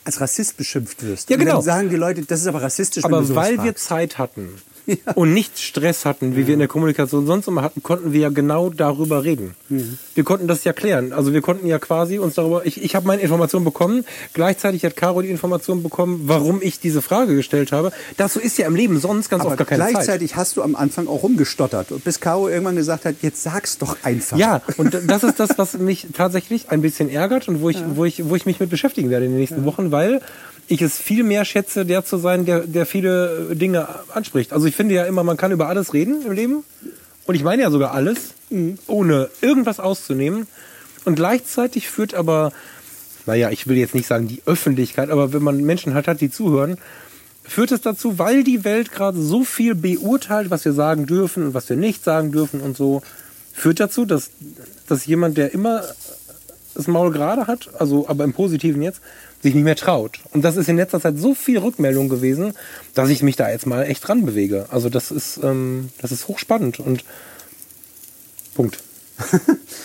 als 0.03 0.21
Rassist 0.21 0.57
beschimpft 0.57 1.03
wirst. 1.03 1.29
Ja, 1.29 1.35
Und 1.35 1.41
genau. 1.41 1.53
dann 1.55 1.61
sagen 1.63 1.89
die 1.89 1.95
Leute, 1.95 2.21
das 2.23 2.41
ist 2.41 2.47
aber 2.47 2.61
rassistisch, 2.61 3.03
Aber 3.03 3.27
weil 3.35 3.57
wir 3.57 3.63
fragst. 3.65 3.85
Zeit 3.85 4.17
hatten 4.17 4.49
und 5.15 5.33
nicht 5.33 5.59
Stress 5.59 6.05
hatten, 6.05 6.35
wie 6.35 6.47
wir 6.47 6.53
in 6.53 6.59
der 6.59 6.67
Kommunikation 6.67 7.25
sonst 7.25 7.47
immer 7.47 7.61
hatten, 7.61 7.83
konnten 7.83 8.13
wir 8.13 8.21
ja 8.21 8.29
genau 8.29 8.69
darüber 8.69 9.23
reden. 9.23 9.55
Mhm. 9.69 9.97
Wir 10.15 10.23
konnten 10.23 10.47
das 10.47 10.63
ja 10.63 10.73
klären. 10.73 11.13
Also 11.13 11.33
wir 11.33 11.41
konnten 11.41 11.67
ja 11.67 11.79
quasi 11.79 12.19
uns 12.19 12.35
darüber. 12.35 12.65
Ich, 12.65 12.81
ich 12.81 12.95
habe 12.95 13.07
meine 13.07 13.21
Information 13.21 13.63
bekommen. 13.63 14.05
Gleichzeitig 14.33 14.85
hat 14.85 14.95
Caro 14.95 15.21
die 15.21 15.29
Information 15.29 15.83
bekommen, 15.83 16.21
warum 16.25 16.59
ich 16.61 16.79
diese 16.79 17.01
Frage 17.01 17.35
gestellt 17.35 17.71
habe. 17.71 17.91
Dazu 18.17 18.39
ist 18.39 18.57
ja 18.57 18.67
im 18.67 18.75
Leben 18.75 18.99
sonst 18.99 19.29
ganz 19.29 19.41
aber 19.41 19.51
oft 19.51 19.57
gar 19.57 19.67
keine 19.67 19.83
Zeit. 19.83 19.91
gleichzeitig 19.91 20.35
hast 20.35 20.57
du 20.57 20.63
am 20.63 20.75
Anfang 20.75 21.07
auch 21.07 21.23
rumgestottert, 21.23 22.03
bis 22.03 22.19
Caro 22.19 22.49
irgendwann 22.49 22.75
gesagt 22.75 23.05
hat, 23.05 23.15
jetzt 23.21 23.43
sag's 23.43 23.77
doch 23.77 23.97
einfach. 24.03 24.37
Ja, 24.37 24.61
und 24.77 24.97
das 25.07 25.23
ist 25.23 25.39
das, 25.39 25.57
was 25.57 25.77
mich 25.77 26.07
tatsächlich 26.13 26.69
ein 26.69 26.81
bisschen 26.81 27.09
ärgert 27.09 27.47
und 27.47 27.61
wo 27.61 27.69
ich, 27.69 27.83
wo 27.95 28.05
ich, 28.05 28.27
wo 28.29 28.35
ich 28.35 28.45
mich 28.45 28.59
mit 28.59 28.69
beschäftigen 28.69 29.09
werde 29.09 29.25
in 29.25 29.31
den 29.31 29.39
nächsten 29.39 29.65
Wochen, 29.65 29.91
weil 29.91 30.21
ich 30.67 30.81
es 30.81 30.97
viel 30.97 31.23
mehr 31.23 31.45
schätze, 31.45 31.85
der 31.85 32.03
zu 32.03 32.17
sein, 32.17 32.45
der, 32.45 32.61
der 32.61 32.85
viele 32.85 33.55
Dinge 33.55 33.87
anspricht. 34.13 34.53
Also 34.53 34.67
ich 34.67 34.75
finde 34.75 34.95
ja 34.95 35.05
immer, 35.05 35.23
man 35.23 35.37
kann 35.37 35.51
über 35.51 35.69
alles 35.69 35.93
reden 35.93 36.21
im 36.25 36.31
Leben. 36.33 36.63
Und 37.25 37.35
ich 37.35 37.43
meine 37.43 37.61
ja 37.61 37.71
sogar 37.71 37.93
alles, 37.93 38.33
ohne 38.87 39.29
irgendwas 39.41 39.79
auszunehmen. 39.79 40.47
Und 41.05 41.15
gleichzeitig 41.15 41.89
führt 41.89 42.13
aber, 42.13 42.51
naja, 43.25 43.49
ich 43.49 43.67
will 43.67 43.77
jetzt 43.77 43.95
nicht 43.95 44.07
sagen 44.07 44.27
die 44.27 44.41
Öffentlichkeit, 44.45 45.09
aber 45.09 45.33
wenn 45.33 45.43
man 45.43 45.63
Menschen 45.63 45.93
halt 45.93 46.07
hat, 46.07 46.21
die 46.21 46.31
zuhören, 46.31 46.77
führt 47.43 47.71
es 47.71 47.81
dazu, 47.81 48.19
weil 48.19 48.43
die 48.43 48.65
Welt 48.65 48.91
gerade 48.91 49.21
so 49.21 49.45
viel 49.45 49.73
beurteilt, 49.73 50.51
was 50.51 50.65
wir 50.65 50.73
sagen 50.73 51.05
dürfen 51.05 51.47
und 51.47 51.53
was 51.53 51.69
wir 51.69 51.77
nicht 51.77 52.03
sagen 52.03 52.31
dürfen 52.31 52.59
und 52.59 52.75
so, 52.75 53.01
führt 53.53 53.79
dazu, 53.79 54.05
dass, 54.05 54.31
dass 54.87 55.05
jemand, 55.05 55.37
der 55.37 55.53
immer 55.53 55.83
das 56.75 56.87
Maul 56.87 57.11
gerade 57.11 57.47
hat, 57.47 57.69
also 57.79 58.07
aber 58.07 58.23
im 58.23 58.33
Positiven 58.33 58.81
jetzt, 58.81 59.01
sich 59.47 59.55
nicht 59.55 59.63
mehr 59.63 59.75
traut. 59.75 60.19
Und 60.33 60.43
das 60.43 60.57
ist 60.57 60.67
in 60.67 60.75
letzter 60.75 60.99
Zeit 60.99 61.17
so 61.17 61.33
viel 61.33 61.57
Rückmeldung 61.59 62.09
gewesen, 62.09 62.53
dass 62.93 63.09
ich 63.09 63.23
mich 63.23 63.37
da 63.37 63.49
jetzt 63.49 63.65
mal 63.65 63.83
echt 63.83 64.05
dran 64.05 64.25
bewege. 64.25 64.65
Also 64.69 64.89
das 64.89 65.09
ist, 65.09 65.39
ähm, 65.41 65.89
das 66.01 66.11
ist 66.11 66.27
hochspannend 66.27 66.79
und 66.79 67.03
Punkt. 68.55 68.83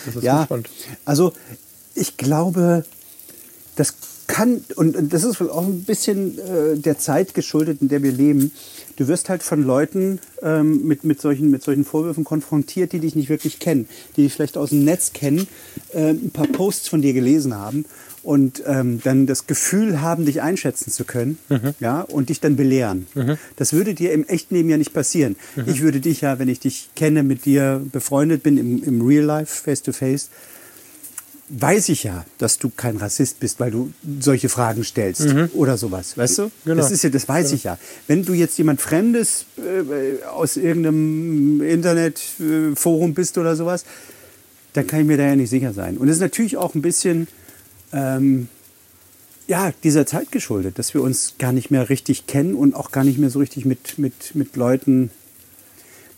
Das 0.05 0.17
ist 0.17 0.23
ja, 0.23 0.41
hochspannend. 0.41 0.69
also 1.05 1.31
ich 1.95 2.17
glaube, 2.17 2.83
das 3.77 3.95
kann, 4.27 4.63
und 4.75 5.13
das 5.13 5.23
ist 5.23 5.41
auch 5.41 5.65
ein 5.65 5.83
bisschen 5.83 6.37
äh, 6.39 6.77
der 6.77 6.97
Zeit 6.97 7.33
geschuldet, 7.33 7.81
in 7.81 7.87
der 7.87 8.03
wir 8.03 8.11
leben. 8.11 8.51
Du 8.97 9.07
wirst 9.07 9.29
halt 9.29 9.43
von 9.43 9.63
Leuten 9.63 10.19
ähm, 10.41 10.85
mit, 10.85 11.05
mit, 11.05 11.21
solchen, 11.21 11.49
mit 11.49 11.63
solchen 11.63 11.85
Vorwürfen 11.85 12.25
konfrontiert, 12.25 12.91
die 12.91 12.99
dich 12.99 13.15
nicht 13.15 13.29
wirklich 13.29 13.59
kennen, 13.59 13.87
die 14.15 14.23
dich 14.23 14.33
vielleicht 14.33 14.57
aus 14.57 14.69
dem 14.69 14.83
Netz 14.83 15.13
kennen, 15.13 15.47
äh, 15.93 16.09
ein 16.09 16.31
paar 16.31 16.47
Posts 16.47 16.89
von 16.89 17.01
dir 17.01 17.13
gelesen 17.13 17.55
haben 17.55 17.85
und 18.23 18.63
ähm, 18.65 19.01
dann 19.03 19.27
das 19.27 19.47
Gefühl 19.47 20.01
haben, 20.01 20.25
dich 20.25 20.41
einschätzen 20.41 20.91
zu 20.91 21.03
können 21.03 21.37
ja, 21.79 22.01
und 22.01 22.29
dich 22.29 22.39
dann 22.39 22.55
belehren. 22.55 23.05
Das 23.57 23.73
würde 23.73 23.93
dir 23.93 24.13
im 24.13 24.25
echten 24.25 24.55
Leben 24.55 24.69
ja 24.69 24.77
nicht 24.77 24.93
passieren. 24.93 25.35
Ich 25.65 25.81
würde 25.81 25.99
dich 25.99 26.21
ja, 26.21 26.39
wenn 26.39 26.47
ich 26.47 26.59
dich 26.59 26.89
kenne, 26.95 27.23
mit 27.23 27.45
dir 27.45 27.81
befreundet 27.91 28.41
bin, 28.41 28.57
im, 28.57 28.83
im 28.83 29.05
Real 29.05 29.25
Life, 29.25 29.63
face 29.63 29.81
to 29.83 29.91
face, 29.91 30.29
weiß 31.49 31.89
ich 31.89 32.03
ja, 32.03 32.25
dass 32.37 32.57
du 32.57 32.69
kein 32.69 32.97
Rassist 32.97 33.39
bist, 33.39 33.59
weil 33.59 33.71
du 33.71 33.91
solche 34.19 34.49
Fragen 34.49 34.83
stellst 34.83 35.27
oder 35.53 35.77
sowas, 35.77 36.17
weißt 36.17 36.37
du? 36.39 36.51
Genau. 36.65 36.77
Das 36.77 36.91
ist 36.91 37.03
ja, 37.03 37.09
das 37.09 37.27
weiß 37.27 37.51
ich 37.51 37.65
ja. 37.65 37.77
Wenn 38.07 38.23
du 38.23 38.33
jetzt 38.33 38.57
jemand 38.57 38.81
Fremdes 38.81 39.45
äh, 39.57 40.23
aus 40.25 40.57
irgendeinem 40.57 41.61
Internetforum 41.61 43.13
bist 43.13 43.37
oder 43.37 43.55
sowas, 43.55 43.83
dann 44.73 44.87
kann 44.87 45.01
ich 45.01 45.05
mir 45.05 45.17
da 45.17 45.25
ja 45.25 45.35
nicht 45.35 45.49
sicher 45.49 45.73
sein. 45.73 45.97
Und 45.97 46.07
es 46.07 46.15
ist 46.15 46.21
natürlich 46.21 46.57
auch 46.57 46.73
ein 46.73 46.81
bisschen 46.81 47.27
ähm, 47.93 48.47
ja, 49.47 49.71
dieser 49.83 50.05
Zeit 50.05 50.31
geschuldet, 50.31 50.79
dass 50.79 50.93
wir 50.93 51.01
uns 51.01 51.35
gar 51.37 51.51
nicht 51.51 51.69
mehr 51.69 51.89
richtig 51.89 52.27
kennen 52.27 52.55
und 52.55 52.75
auch 52.75 52.91
gar 52.91 53.03
nicht 53.03 53.19
mehr 53.19 53.29
so 53.29 53.39
richtig 53.39 53.65
mit, 53.65 53.97
mit, 53.97 54.35
mit 54.35 54.55
Leuten 54.55 55.11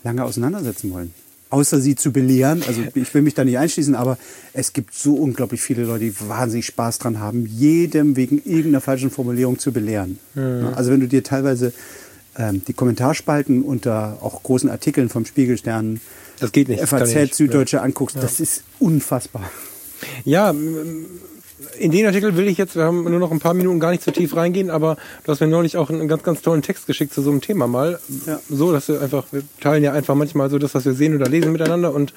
lange 0.04 0.24
auseinandersetzen 0.24 0.92
wollen. 0.92 1.12
Außer 1.50 1.80
sie 1.80 1.96
zu 1.96 2.12
belehren. 2.12 2.62
Also 2.66 2.82
ich 2.94 3.12
will 3.14 3.22
mich 3.22 3.34
da 3.34 3.44
nicht 3.44 3.58
einschließen, 3.58 3.94
aber 3.94 4.18
es 4.52 4.72
gibt 4.72 4.94
so 4.94 5.14
unglaublich 5.14 5.60
viele 5.60 5.84
Leute, 5.84 6.04
die 6.04 6.14
wahnsinnig 6.28 6.66
Spaß 6.66 6.98
dran 6.98 7.18
haben, 7.18 7.46
jedem 7.46 8.16
wegen 8.16 8.38
irgendeiner 8.38 8.80
falschen 8.80 9.10
Formulierung 9.10 9.58
zu 9.58 9.72
belehren. 9.72 10.18
Ja, 10.34 10.72
Also 10.72 10.92
wenn 10.92 11.00
du 11.00 11.08
dir 11.08 11.24
teilweise 11.24 11.72
ähm, 12.38 12.62
die 12.66 12.74
Kommentarspalten 12.74 13.62
unter 13.62 14.18
auch 14.20 14.42
großen 14.42 14.70
Artikeln 14.70 15.08
vom 15.08 15.24
Spiegelstern, 15.24 16.00
Das 16.38 16.52
geht 16.52 16.68
nicht. 16.68 16.86
FAZ, 16.86 17.14
nicht. 17.14 17.34
Süddeutsche 17.34 17.80
anguckst, 17.82 18.16
das 18.20 18.40
ist 18.40 18.62
unfassbar. 18.78 19.50
Ja, 20.24 20.54
in 21.78 21.90
den 21.90 22.06
Artikel 22.06 22.36
will 22.36 22.48
ich 22.48 22.58
jetzt, 22.58 22.76
wir 22.76 22.84
haben 22.84 23.04
nur 23.04 23.18
noch 23.18 23.30
ein 23.32 23.40
paar 23.40 23.54
Minuten 23.54 23.80
gar 23.80 23.90
nicht 23.90 24.02
so 24.02 24.10
tief 24.10 24.36
reingehen, 24.36 24.70
aber 24.70 24.96
du 25.24 25.32
hast 25.32 25.40
mir 25.40 25.46
neulich 25.46 25.76
auch 25.76 25.88
einen 25.90 26.08
ganz, 26.08 26.22
ganz 26.22 26.42
tollen 26.42 26.62
Text 26.62 26.86
geschickt 26.86 27.14
zu 27.14 27.22
so 27.22 27.30
einem 27.30 27.40
Thema 27.40 27.66
mal. 27.66 27.98
Ja. 28.26 28.40
So, 28.48 28.72
dass 28.72 28.88
wir 28.88 29.00
einfach, 29.00 29.24
wir 29.32 29.42
teilen 29.60 29.82
ja 29.82 29.92
einfach 29.92 30.14
manchmal 30.14 30.50
so 30.50 30.58
das, 30.58 30.74
was 30.74 30.84
wir 30.84 30.92
sehen 30.94 31.14
oder 31.14 31.28
lesen 31.28 31.52
miteinander 31.52 31.94
und 31.94 32.12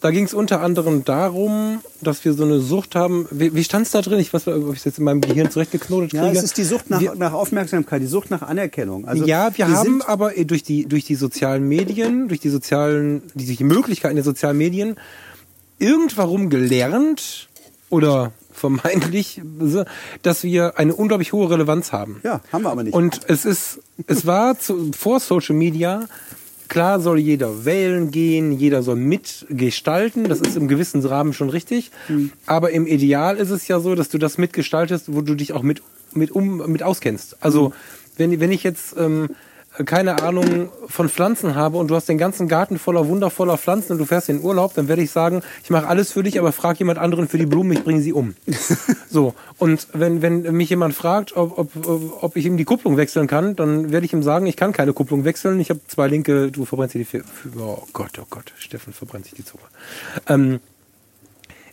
da 0.00 0.10
ging 0.10 0.24
es 0.24 0.34
unter 0.34 0.60
anderem 0.60 1.04
darum, 1.04 1.78
dass 2.00 2.24
wir 2.24 2.34
so 2.34 2.42
eine 2.42 2.58
Sucht 2.58 2.96
haben. 2.96 3.28
Wie, 3.30 3.54
wie 3.54 3.62
stand 3.62 3.86
es 3.86 3.92
da 3.92 4.02
drin? 4.02 4.18
Ich 4.18 4.34
weiß, 4.34 4.46
nicht, 4.46 4.56
ob 4.56 4.72
ich 4.72 4.80
es 4.80 4.84
jetzt 4.84 4.98
in 4.98 5.04
meinem 5.04 5.20
Gehirn 5.20 5.48
zurechtgeknotet 5.48 6.10
kriege. 6.10 6.24
Ja, 6.24 6.32
es 6.32 6.42
ist 6.42 6.58
die 6.58 6.64
Sucht 6.64 6.90
nach, 6.90 7.00
Wir- 7.00 7.14
nach 7.14 7.32
Aufmerksamkeit, 7.32 8.02
die 8.02 8.06
Sucht 8.06 8.28
nach 8.28 8.42
Anerkennung. 8.42 9.06
Also 9.06 9.24
ja, 9.24 9.56
wir, 9.56 9.68
haben 9.68 10.02
aber 10.02 10.32
durch 10.32 10.64
die, 10.64 10.86
durch 10.86 11.04
die 11.04 11.14
sozialen 11.14 11.68
Medien, 11.68 12.26
durch 12.26 12.40
die 12.40 12.48
sozialen, 12.48 13.22
die, 13.34 13.46
durch 13.46 13.58
die 13.58 13.64
Möglichkeiten 13.64 14.16
der 14.16 14.24
sozialen 14.24 14.58
Medien 14.58 14.96
irgendwann 15.78 16.50
gelernt 16.50 17.48
oder 17.88 18.32
vermeintlich, 18.62 19.42
dass 20.22 20.44
wir 20.44 20.78
eine 20.78 20.94
unglaublich 20.94 21.32
hohe 21.32 21.50
Relevanz 21.50 21.92
haben. 21.92 22.20
Ja, 22.22 22.40
haben 22.52 22.62
wir 22.62 22.70
aber 22.70 22.84
nicht. 22.84 22.94
Und 22.94 23.20
es 23.26 23.44
ist, 23.44 23.80
es 24.06 24.24
war 24.24 24.56
zu, 24.58 24.92
vor 24.96 25.18
Social 25.18 25.56
Media, 25.56 26.06
klar 26.68 27.00
soll 27.00 27.18
jeder 27.18 27.64
wählen 27.64 28.12
gehen, 28.12 28.52
jeder 28.52 28.84
soll 28.84 28.94
mitgestalten, 28.96 30.28
das 30.28 30.40
ist 30.40 30.56
im 30.56 30.68
gewissen 30.68 31.04
Rahmen 31.04 31.32
schon 31.32 31.50
richtig. 31.50 31.90
Aber 32.46 32.70
im 32.70 32.86
Ideal 32.86 33.36
ist 33.36 33.50
es 33.50 33.66
ja 33.66 33.80
so, 33.80 33.96
dass 33.96 34.08
du 34.08 34.18
das 34.18 34.38
mitgestaltest, 34.38 35.12
wo 35.12 35.22
du 35.22 35.34
dich 35.34 35.52
auch 35.52 35.62
mit, 35.62 35.82
mit, 36.14 36.30
um, 36.30 36.58
mit 36.70 36.84
auskennst. 36.84 37.38
Also, 37.40 37.72
wenn, 38.16 38.38
wenn 38.38 38.52
ich 38.52 38.62
jetzt, 38.62 38.94
ähm, 38.96 39.30
keine 39.86 40.22
Ahnung 40.22 40.68
von 40.86 41.08
Pflanzen 41.08 41.54
habe 41.54 41.78
und 41.78 41.88
du 41.88 41.94
hast 41.94 42.08
den 42.08 42.18
ganzen 42.18 42.46
Garten 42.48 42.78
voller 42.78 43.08
wundervoller 43.08 43.56
Pflanzen 43.56 43.92
und 43.92 43.98
du 43.98 44.04
fährst 44.04 44.28
in 44.28 44.38
den 44.38 44.44
Urlaub, 44.44 44.74
dann 44.74 44.88
werde 44.88 45.02
ich 45.02 45.10
sagen, 45.10 45.42
ich 45.64 45.70
mache 45.70 45.86
alles 45.88 46.12
für 46.12 46.22
dich, 46.22 46.38
aber 46.38 46.52
frag 46.52 46.78
jemand 46.78 46.98
anderen 46.98 47.26
für 47.28 47.38
die 47.38 47.46
Blumen, 47.46 47.72
ich 47.72 47.82
bringe 47.82 48.00
sie 48.02 48.12
um. 48.12 48.34
so. 49.10 49.34
Und 49.58 49.88
wenn, 49.92 50.20
wenn 50.22 50.42
mich 50.54 50.68
jemand 50.70 50.94
fragt, 50.94 51.36
ob, 51.36 51.58
ob, 51.58 51.70
ob 52.22 52.36
ich 52.36 52.44
ihm 52.46 52.56
die 52.56 52.64
Kupplung 52.64 52.96
wechseln 52.96 53.26
kann, 53.26 53.56
dann 53.56 53.92
werde 53.92 54.04
ich 54.04 54.12
ihm 54.12 54.22
sagen, 54.22 54.46
ich 54.46 54.56
kann 54.56 54.72
keine 54.72 54.92
Kupplung 54.92 55.24
wechseln. 55.24 55.58
Ich 55.60 55.70
habe 55.70 55.80
zwei 55.88 56.06
linke, 56.08 56.50
du 56.50 56.64
verbrennst 56.64 56.94
dir 56.94 56.98
die 56.98 57.04
Fi- 57.04 57.22
Oh 57.58 57.82
Gott, 57.92 58.18
oh 58.20 58.26
Gott, 58.28 58.52
Steffen 58.58 58.92
verbrennt 58.92 59.24
sich 59.24 59.34
die 59.34 59.44
Zunge. 59.44 59.62
Ähm, 60.28 60.60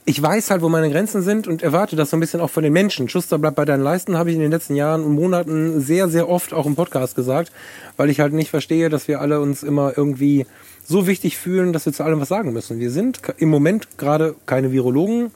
ich 0.10 0.20
weiß 0.20 0.49
halt, 0.49 0.64
wo 0.64 0.70
meine 0.70 0.89
Grenzen 0.89 1.22
sind 1.22 1.47
und 1.47 1.62
erwarte 1.62 1.95
das 1.95 2.10
so 2.10 2.18
ein 2.18 2.20
bisschen 2.20 2.41
auch 2.41 2.49
von 2.49 2.64
den 2.64 2.74
Menschen. 2.74 3.10
Schuster 3.10 3.38
bleibt 3.38 3.57
bei 3.57 3.66
deinen 3.66 3.84
Leisten, 3.84 4.18
habe 4.18 4.32
ich 4.32 4.36
in 4.36 4.41
den 4.41 4.49
letzten 4.49 4.74
Jahren 4.74 5.03
und 5.03 5.14
Monaten 5.14 5.82
sehr, 5.82 6.10
sehr 6.10 6.28
oft 6.28 6.51
auch 6.51 6.66
im 6.66 6.74
Podcast 6.76 7.16
gesagt, 7.16 7.51
weil 7.95 8.10
ich 8.10 8.20
halt 8.20 8.34
nicht 8.34 8.49
verstehe, 8.49 8.89
dass 8.89 9.07
wir 9.07 9.22
alle 9.22 9.39
uns 9.39 9.62
immer 9.62 9.95
irgendwie 9.95 10.47
so 10.84 11.05
wichtig 11.05 11.38
fühlen, 11.38 11.74
dass 11.74 11.86
wir 11.86 11.93
zu 11.93 12.03
allem 12.03 12.20
was 12.20 12.28
sagen 12.28 12.53
müssen. 12.53 12.80
Wir 12.80 12.89
sind 12.89 13.22
im 13.38 13.49
Moment 13.49 13.99
gerade 13.99 14.34
keine 14.47 14.72
Virologen, 14.72 15.30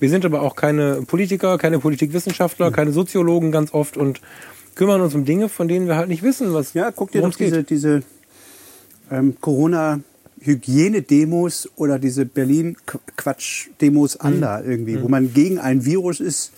wir 0.00 0.08
sind 0.08 0.24
aber 0.24 0.40
auch 0.40 0.56
keine 0.56 1.02
Politiker, 1.02 1.58
keine 1.58 1.78
Politikwissenschaftler, 1.78 2.70
keine 2.70 2.92
Soziologen 2.92 3.52
ganz 3.52 3.74
oft 3.74 3.98
und 3.98 4.22
kümmern 4.74 5.02
uns 5.02 5.14
um 5.14 5.26
Dinge, 5.26 5.50
von 5.50 5.68
denen 5.68 5.86
wir 5.86 5.96
halt 5.96 6.08
nicht 6.08 6.22
wissen, 6.22 6.54
was 6.54 6.72
Ja, 6.72 6.92
guck 6.92 7.12
dir 7.12 7.20
doch 7.20 7.34
diese, 7.34 7.62
diese 7.62 8.02
ähm, 9.10 9.36
Corona-Hygiene-Demos 10.44 11.70
oder 11.76 11.98
diese 11.98 12.26
Berlin-Quatsch-Demos 12.26 14.18
an 14.18 14.40
da 14.40 14.62
irgendwie, 14.62 15.02
wo 15.02 15.08
man 15.08 15.32
gegen 15.32 15.58
ein 15.58 15.84
Virus 15.84 16.20
ist, 16.20 16.52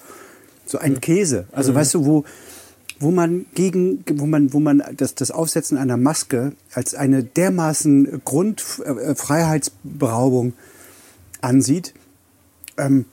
so 0.67 0.77
ein 0.79 1.01
Käse. 1.01 1.47
Also 1.53 1.75
weißt 1.75 1.95
du, 1.95 2.05
wo, 2.05 2.27
wo 2.99 3.11
man 3.11 3.47
gegen, 3.55 4.05
wo 4.15 4.27
man, 4.27 4.53
wo 4.53 4.61
man 4.61 4.83
das, 4.97 5.15
das 5.15 5.31
Aufsetzen 5.31 5.79
einer 5.79 5.97
Maske 5.97 6.53
als 6.73 6.95
eine 6.95 7.25
dermaßen 7.25 8.21
Grundfreiheitsberaubung 8.25 10.53
ansieht. 11.41 11.95
Ähm, 12.77 13.07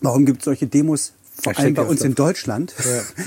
warum 0.00 0.26
gibt 0.26 0.40
es 0.40 0.44
solche 0.44 0.66
Demos? 0.66 1.13
Vor 1.36 1.52
Ja, 1.52 1.58
allem 1.58 1.74
bei 1.74 1.82
uns 1.82 2.00
in 2.02 2.14
Deutschland, 2.14 2.74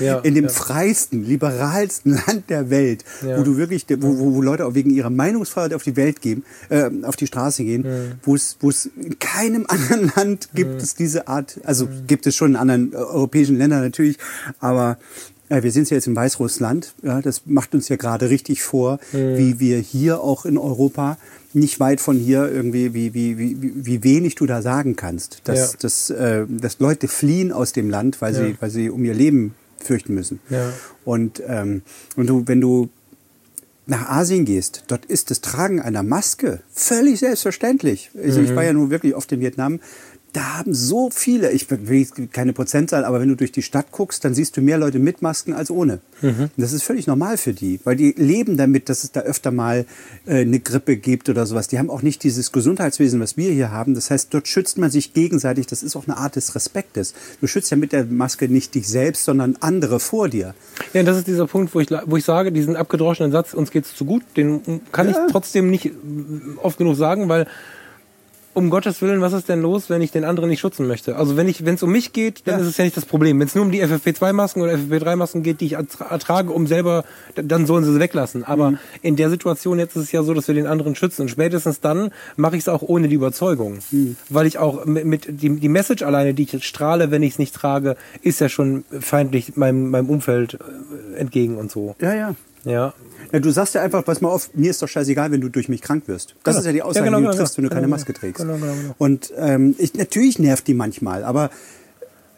ja, 0.04 0.18
in 0.20 0.34
dem 0.34 0.44
ja. 0.44 0.50
freiesten, 0.50 1.24
liberalsten 1.24 2.20
Land 2.26 2.48
der 2.48 2.70
Welt, 2.70 3.04
Ja. 3.24 3.38
wo 3.38 3.42
du 3.42 3.56
wirklich, 3.58 3.84
wo, 3.98 4.18
wo, 4.18 4.34
wo 4.34 4.42
Leute 4.42 4.64
auch 4.66 4.74
wegen 4.74 4.90
ihrer 4.90 5.10
Meinungsfreiheit 5.10 5.74
auf 5.74 5.82
die 5.82 5.94
Welt 5.96 6.20
gehen, 6.22 6.44
äh, 6.70 6.90
auf 7.02 7.16
die 7.16 7.26
Straße 7.26 7.64
gehen, 7.64 8.18
wo 8.22 8.34
es, 8.34 8.56
wo 8.60 8.70
es 8.70 8.86
in 8.96 9.18
keinem 9.18 9.66
anderen 9.68 10.10
Land 10.16 10.48
gibt 10.54 10.80
es 10.82 10.94
diese 10.94 11.28
Art, 11.28 11.60
also 11.64 11.86
gibt 12.06 12.26
es 12.26 12.34
schon 12.34 12.52
in 12.52 12.56
anderen 12.56 12.92
äh, 12.92 12.96
europäischen 12.96 13.56
Ländern 13.58 13.82
natürlich, 13.82 14.16
aber 14.58 14.96
äh, 15.50 15.62
wir 15.62 15.70
sind 15.72 15.88
ja 15.90 15.96
jetzt 15.96 16.06
in 16.06 16.16
Weißrussland, 16.16 16.94
ja, 17.02 17.20
das 17.20 17.42
macht 17.46 17.74
uns 17.74 17.88
ja 17.88 17.96
gerade 17.96 18.30
richtig 18.30 18.62
vor, 18.62 18.98
wie 19.12 19.60
wir 19.60 19.78
hier 19.78 20.20
auch 20.20 20.44
in 20.44 20.56
Europa 20.58 21.18
nicht 21.54 21.80
weit 21.80 22.00
von 22.00 22.16
hier 22.18 22.50
irgendwie, 22.50 22.92
wie, 22.94 23.14
wie, 23.14 23.38
wie, 23.38 23.56
wie- 23.86 24.04
wenig 24.04 24.34
du 24.34 24.46
da 24.46 24.60
sagen 24.62 24.96
kannst. 24.96 25.40
Dass, 25.44 25.72
Ja. 25.72 25.78
dass, 25.80 26.10
äh, 26.10 26.44
dass 26.48 26.78
Leute 26.78 27.08
fliehen 27.08 27.52
aus 27.52 27.72
dem 27.72 27.88
Land, 27.88 28.20
weil, 28.20 28.34
sie, 28.34 28.56
weil 28.60 28.70
sie 28.70 28.90
um 28.90 29.04
ihr 29.04 29.14
Leben 29.14 29.54
fürchten 29.82 30.14
müssen. 30.14 30.40
Ja. 30.50 30.72
Und, 31.04 31.42
ähm, 31.46 31.82
und 32.16 32.26
du, 32.28 32.42
wenn 32.46 32.60
du 32.60 32.88
nach 33.86 34.10
Asien 34.10 34.44
gehst, 34.44 34.84
dort 34.88 35.06
ist 35.06 35.30
das 35.30 35.40
Tragen 35.40 35.80
einer 35.80 36.02
Maske 36.02 36.60
völlig 36.70 37.20
selbstverständlich. 37.20 38.10
Also 38.22 38.42
ich 38.42 38.54
war 38.54 38.62
ja 38.62 38.74
nun 38.74 38.90
wirklich 38.90 39.14
oft 39.14 39.32
in 39.32 39.40
Vietnam. 39.40 39.80
Da 40.38 40.56
haben 40.58 40.72
so 40.72 41.10
viele, 41.12 41.50
ich 41.50 41.68
will 41.68 42.06
keine 42.32 42.52
Prozentzahl, 42.52 43.04
aber 43.04 43.20
wenn 43.20 43.28
du 43.28 43.34
durch 43.34 43.50
die 43.50 43.62
Stadt 43.62 43.90
guckst, 43.90 44.24
dann 44.24 44.34
siehst 44.34 44.56
du 44.56 44.60
mehr 44.60 44.78
Leute 44.78 45.00
mit 45.00 45.20
Masken 45.20 45.52
als 45.52 45.68
ohne. 45.68 45.98
Und 46.22 46.50
das 46.56 46.72
ist 46.72 46.84
völlig 46.84 47.08
normal 47.08 47.36
für 47.38 47.52
die, 47.52 47.80
weil 47.82 47.96
die 47.96 48.12
leben 48.16 48.56
damit, 48.56 48.88
dass 48.88 49.02
es 49.02 49.10
da 49.10 49.22
öfter 49.22 49.50
mal 49.50 49.84
äh, 50.26 50.42
eine 50.42 50.60
Grippe 50.60 50.96
gibt 50.96 51.28
oder 51.28 51.44
sowas. 51.44 51.66
Die 51.66 51.80
haben 51.80 51.90
auch 51.90 52.02
nicht 52.02 52.22
dieses 52.22 52.52
Gesundheitswesen, 52.52 53.18
was 53.18 53.36
wir 53.36 53.50
hier 53.50 53.72
haben. 53.72 53.94
Das 53.94 54.12
heißt, 54.12 54.32
dort 54.32 54.46
schützt 54.46 54.78
man 54.78 54.92
sich 54.92 55.12
gegenseitig. 55.12 55.66
Das 55.66 55.82
ist 55.82 55.96
auch 55.96 56.06
eine 56.06 56.16
Art 56.16 56.36
des 56.36 56.54
Respektes. 56.54 57.14
Du 57.40 57.48
schützt 57.48 57.72
ja 57.72 57.76
mit 57.76 57.90
der 57.92 58.04
Maske 58.04 58.48
nicht 58.48 58.76
dich 58.76 58.86
selbst, 58.86 59.24
sondern 59.24 59.56
andere 59.58 59.98
vor 59.98 60.28
dir. 60.28 60.54
Ja, 60.92 61.00
und 61.00 61.06
das 61.06 61.16
ist 61.18 61.26
dieser 61.26 61.48
Punkt, 61.48 61.74
wo 61.74 61.80
ich, 61.80 61.88
wo 62.06 62.16
ich 62.16 62.24
sage, 62.24 62.52
diesen 62.52 62.76
abgedroschenen 62.76 63.32
Satz, 63.32 63.54
uns 63.54 63.72
geht's 63.72 63.92
zu 63.96 64.04
gut, 64.04 64.22
den 64.36 64.60
kann 64.92 65.08
Ja. 65.10 65.24
ich 65.26 65.32
trotzdem 65.32 65.68
nicht 65.68 65.90
oft 66.62 66.78
genug 66.78 66.94
sagen, 66.94 67.28
weil 67.28 67.48
um 68.54 68.70
Gottes 68.70 69.00
Willen, 69.02 69.20
was 69.20 69.32
ist 69.32 69.48
denn 69.48 69.62
los, 69.62 69.88
wenn 69.88 70.02
ich 70.02 70.10
den 70.10 70.24
anderen 70.24 70.48
nicht 70.48 70.60
schützen 70.60 70.86
möchte? 70.88 71.16
Also 71.16 71.36
wenn 71.36 71.46
ich, 71.48 71.64
wenn 71.64 71.76
es 71.76 71.82
um 71.82 71.92
mich 71.92 72.12
geht, 72.12 72.42
dann 72.46 72.56
Ja. 72.56 72.60
ist 72.62 72.68
es 72.70 72.76
ja 72.76 72.84
nicht 72.84 72.96
das 72.96 73.04
Problem. 73.06 73.38
Wenn 73.38 73.46
es 73.46 73.54
nur 73.54 73.64
um 73.64 73.70
die 73.70 73.82
FFP2-Masken 73.84 74.60
oder 74.62 74.72
FFP3-Masken 74.74 75.42
geht, 75.44 75.60
die 75.60 75.66
ich 75.66 75.76
ertra- 75.78 76.10
ertrage, 76.10 76.50
um 76.52 76.66
selber, 76.66 77.04
dann 77.36 77.66
sollen 77.66 77.84
sie 77.84 77.92
sie 77.92 78.00
weglassen. 78.00 78.42
Aber 78.44 78.72
Mhm. 78.72 78.78
in 79.02 79.16
der 79.16 79.30
Situation 79.30 79.78
jetzt 79.78 79.94
ist 79.96 80.04
es 80.04 80.12
ja 80.12 80.22
so, 80.22 80.34
dass 80.34 80.48
wir 80.48 80.54
den 80.54 80.66
anderen 80.66 80.96
schützen. 80.96 81.22
Und 81.22 81.28
spätestens 81.28 81.80
dann 81.80 82.10
mache 82.36 82.56
ich 82.56 82.62
es 82.62 82.68
auch 82.68 82.82
ohne 82.82 83.06
die 83.08 83.14
Überzeugung. 83.14 83.78
Mhm. 83.92 84.16
Weil 84.28 84.46
ich 84.46 84.58
auch 84.58 84.84
mit, 84.86 85.04
mit 85.04 85.26
die, 85.28 85.50
die 85.60 85.68
Message 85.68 86.02
alleine, 86.02 86.34
die 86.34 86.42
ich 86.42 86.52
jetzt 86.52 86.64
strahle, 86.64 87.10
wenn 87.10 87.22
ich 87.22 87.32
es 87.34 87.38
nicht 87.38 87.54
trage, 87.54 87.96
ist 88.22 88.40
ja 88.40 88.48
schon 88.48 88.84
feindlich 89.00 89.56
meinem, 89.56 89.90
meinem 89.90 90.08
Umfeld 90.10 90.54
äh, 91.14 91.18
entgegen 91.20 91.56
und 91.58 91.70
so. 91.70 91.94
Ja, 92.00 92.14
ja. 92.14 92.34
Ja. 92.64 92.92
Ja, 93.32 93.40
du 93.40 93.50
sagst 93.50 93.74
ja 93.74 93.82
einfach, 93.82 94.04
pass 94.04 94.20
mal 94.20 94.30
auf, 94.30 94.50
mir 94.54 94.70
ist 94.70 94.80
doch 94.80 94.88
scheißegal, 94.88 95.30
wenn 95.30 95.40
du 95.40 95.48
durch 95.48 95.68
mich 95.68 95.82
krank 95.82 96.04
wirst. 96.06 96.34
Das 96.44 96.54
Genau. 96.54 96.58
ist 96.60 96.66
ja 96.66 96.72
die 96.72 96.82
Aussage, 96.82 97.04
Ja, 97.06 97.10
genau, 97.10 97.18
die 97.18 97.24
du 97.24 97.30
genau, 97.30 97.38
triffst, 97.42 97.56
wenn 97.58 97.64
du 97.64 97.70
keine 97.70 97.82
genau, 97.82 97.94
Maske 97.96 98.12
trägst. 98.14 98.40
genau, 98.42 98.54
genau, 98.58 98.72
genau. 98.74 98.94
Und 98.98 99.32
ähm, 99.36 99.74
ich, 99.78 99.94
natürlich 99.94 100.38
nervt 100.38 100.66
die 100.66 100.74
manchmal, 100.74 101.24
aber 101.24 101.50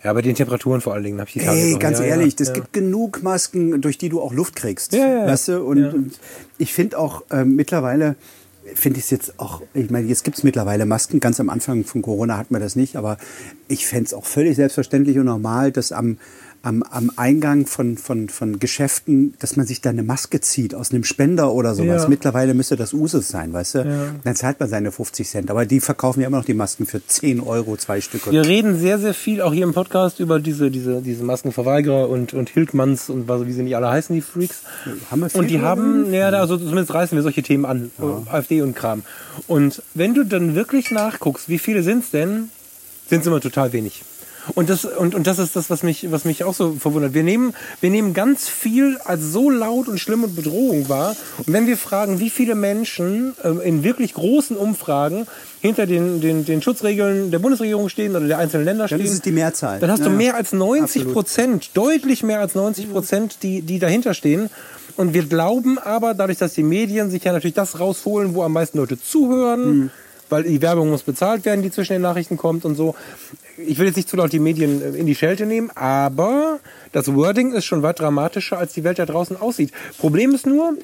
Ja, 0.02 0.12
bei 0.12 0.22
den 0.22 0.34
Temperaturen 0.34 0.80
vor 0.80 0.94
allen 0.94 1.04
Dingen 1.04 1.18
habe 1.20 1.28
ich 1.28 1.34
die 1.34 1.40
Tage 1.40 1.58
ey, 1.58 1.72
noch. 1.72 1.78
ganz 1.78 1.98
ja, 1.98 2.06
ehrlich, 2.06 2.34
es 2.40 2.48
ja. 2.48 2.54
gibt 2.54 2.72
genug 2.72 3.22
Masken, 3.22 3.80
durch 3.82 3.98
die 3.98 4.08
du 4.08 4.20
auch 4.20 4.32
Luft 4.32 4.56
kriegst. 4.56 4.92
Ja, 4.94 5.06
ja. 5.06 5.26
Weißt 5.26 5.48
du? 5.48 5.62
Und, 5.62 5.84
und 5.92 6.18
ich 6.58 6.72
finde 6.72 6.98
auch 6.98 7.22
ähm, 7.30 7.54
mittlerweile, 7.54 8.16
finde 8.74 8.98
ich 8.98 9.04
es 9.04 9.10
jetzt 9.10 9.38
auch, 9.38 9.62
ich 9.74 9.90
meine, 9.90 10.06
jetzt 10.08 10.24
gibt 10.24 10.38
es 10.38 10.42
mittlerweile 10.42 10.86
Masken, 10.86 11.20
ganz 11.20 11.38
am 11.38 11.50
Anfang 11.50 11.84
von 11.84 12.02
Corona 12.02 12.36
hatten 12.36 12.54
wir 12.54 12.60
das 12.60 12.76
nicht, 12.76 12.96
aber 12.96 13.16
ich 13.68 13.86
fände 13.86 14.06
es 14.06 14.14
auch 14.14 14.24
völlig 14.24 14.56
selbstverständlich 14.56 15.18
und 15.18 15.26
normal, 15.26 15.70
dass 15.70 15.92
am 15.92 16.18
am, 16.62 16.82
am 16.82 17.10
Eingang 17.16 17.66
von, 17.66 17.96
von, 17.96 18.28
von 18.28 18.58
Geschäften, 18.58 19.34
dass 19.38 19.56
man 19.56 19.66
sich 19.66 19.80
da 19.80 19.90
eine 19.90 20.02
Maske 20.02 20.40
zieht 20.40 20.74
aus 20.74 20.92
einem 20.92 21.04
Spender 21.04 21.52
oder 21.52 21.74
sowas. 21.74 22.02
Ja. 22.02 22.08
Mittlerweile 22.08 22.52
müsste 22.52 22.76
das 22.76 22.92
Usus 22.92 23.28
sein, 23.28 23.52
weißt 23.52 23.74
du? 23.76 23.78
Ja. 23.78 24.14
Dann 24.24 24.36
zahlt 24.36 24.60
man 24.60 24.68
seine 24.68 24.92
50 24.92 25.28
Cent. 25.28 25.50
Aber 25.50 25.64
die 25.64 25.80
verkaufen 25.80 26.20
ja 26.20 26.26
immer 26.26 26.38
noch 26.38 26.44
die 26.44 26.54
Masken 26.54 26.84
für 26.86 27.04
10 27.04 27.40
Euro, 27.40 27.76
zwei 27.76 28.00
Stück. 28.00 28.30
Wir 28.30 28.44
reden 28.44 28.78
sehr, 28.78 28.98
sehr 28.98 29.14
viel 29.14 29.40
auch 29.40 29.54
hier 29.54 29.64
im 29.64 29.72
Podcast 29.72 30.20
über 30.20 30.38
diese, 30.38 30.70
diese, 30.70 31.00
diese 31.00 31.24
Maskenverweigerer 31.24 32.08
und, 32.08 32.34
und 32.34 32.50
Hilkmanns 32.50 33.08
und 33.08 33.26
was, 33.26 33.46
wie 33.46 33.52
sie 33.52 33.62
nicht 33.62 33.76
alle 33.76 33.88
heißen, 33.88 34.14
die 34.14 34.20
Freaks. 34.20 34.62
Haben 35.10 35.20
wir 35.20 35.30
viel 35.30 35.40
Und 35.40 35.48
die 35.48 35.60
haben, 35.60 36.12
ja, 36.12 36.28
also 36.28 36.58
zumindest 36.58 36.92
reißen 36.92 37.16
wir 37.16 37.22
solche 37.22 37.42
Themen 37.42 37.64
an. 37.64 37.90
AfD 38.26 38.60
und 38.60 38.74
Kram. 38.74 39.02
Und 39.46 39.82
wenn 39.94 40.14
du 40.14 40.24
dann 40.24 40.54
wirklich 40.54 40.90
nachguckst, 40.90 41.48
wie 41.48 41.58
viele 41.58 41.82
sind's 41.82 42.10
denn, 42.10 42.50
sind 43.08 43.20
es 43.20 43.26
immer 43.26 43.40
total 43.40 43.72
wenig. 43.72 44.04
Und 44.54 44.70
das, 44.70 44.84
und, 44.84 45.14
und 45.14 45.26
das 45.26 45.38
ist 45.38 45.56
das, 45.56 45.70
was 45.70 45.82
mich, 45.82 46.10
was 46.10 46.24
mich 46.24 46.44
auch 46.44 46.54
so 46.54 46.72
verwundert. 46.72 47.14
Wir 47.14 47.22
nehmen, 47.22 47.54
wir 47.80 47.90
nehmen 47.90 48.14
ganz 48.14 48.48
viel 48.48 48.98
als 49.04 49.22
so 49.22 49.50
laut 49.50 49.88
und 49.88 49.98
schlimm 49.98 50.24
und 50.24 50.34
Bedrohung 50.36 50.88
wahr. 50.88 51.16
Und 51.38 51.52
wenn 51.52 51.66
wir 51.66 51.76
fragen, 51.76 52.20
wie 52.20 52.30
viele 52.30 52.54
Menschen 52.54 53.34
ähm, 53.44 53.60
in 53.60 53.84
wirklich 53.84 54.14
großen 54.14 54.56
Umfragen 54.56 55.26
hinter 55.60 55.86
den, 55.86 56.20
den, 56.20 56.44
den 56.44 56.62
Schutzregeln 56.62 57.30
der 57.30 57.38
Bundesregierung 57.38 57.88
stehen 57.88 58.16
oder 58.16 58.26
der 58.26 58.38
einzelnen 58.38 58.64
Länder 58.64 58.86
Dann 58.88 58.98
stehen, 58.98 59.06
ist 59.06 59.12
es 59.12 59.20
die 59.20 59.32
Mehrzahl. 59.32 59.78
dann 59.78 59.90
hast 59.90 60.00
du 60.04 60.08
Ja, 60.10 60.16
mehr 60.16 60.34
als 60.36 60.52
90 60.52 60.82
absolut. 61.02 61.12
Prozent, 61.12 61.70
deutlich 61.74 62.22
mehr 62.22 62.40
als 62.40 62.54
90 62.54 62.90
Prozent, 62.90 63.42
die, 63.42 63.62
die 63.62 63.78
dahinter 63.78 64.14
stehen. 64.14 64.48
Und 64.96 65.14
wir 65.14 65.24
glauben 65.24 65.78
aber, 65.78 66.14
dadurch, 66.14 66.38
dass 66.38 66.54
die 66.54 66.62
Medien 66.62 67.10
sich 67.10 67.24
ja 67.24 67.32
natürlich 67.32 67.54
das 67.54 67.78
rausholen, 67.78 68.34
wo 68.34 68.42
am 68.42 68.52
meisten 68.52 68.78
Leute 68.78 69.00
zuhören, 69.00 69.64
Hm. 69.64 69.90
Weil 70.30 70.44
die 70.44 70.62
Werbung 70.62 70.90
muss 70.90 71.02
bezahlt 71.02 71.44
werden, 71.44 71.62
die 71.62 71.70
zwischen 71.70 71.94
den 71.94 72.02
Nachrichten 72.02 72.36
kommt 72.36 72.64
und 72.64 72.76
so. 72.76 72.94
Ich 73.58 73.78
will 73.78 73.86
jetzt 73.86 73.96
nicht 73.96 74.08
zu 74.08 74.16
laut 74.16 74.32
die 74.32 74.38
Medien 74.38 74.82
äh, 74.82 74.98
in 74.98 75.06
die 75.06 75.14
Schelte 75.14 75.46
nehmen, 75.46 75.70
aber 75.74 76.60
das 76.92 77.14
Wording 77.14 77.52
ist 77.52 77.64
schon 77.64 77.82
weit 77.82 78.00
dramatischer, 78.00 78.58
als 78.58 78.72
die 78.72 78.84
Welt 78.84 78.98
da 78.98 79.06
draußen 79.06 79.36
aussieht. 79.36 79.72
Problem 79.98 80.34
ist 80.34 80.46
nur, 80.46 80.76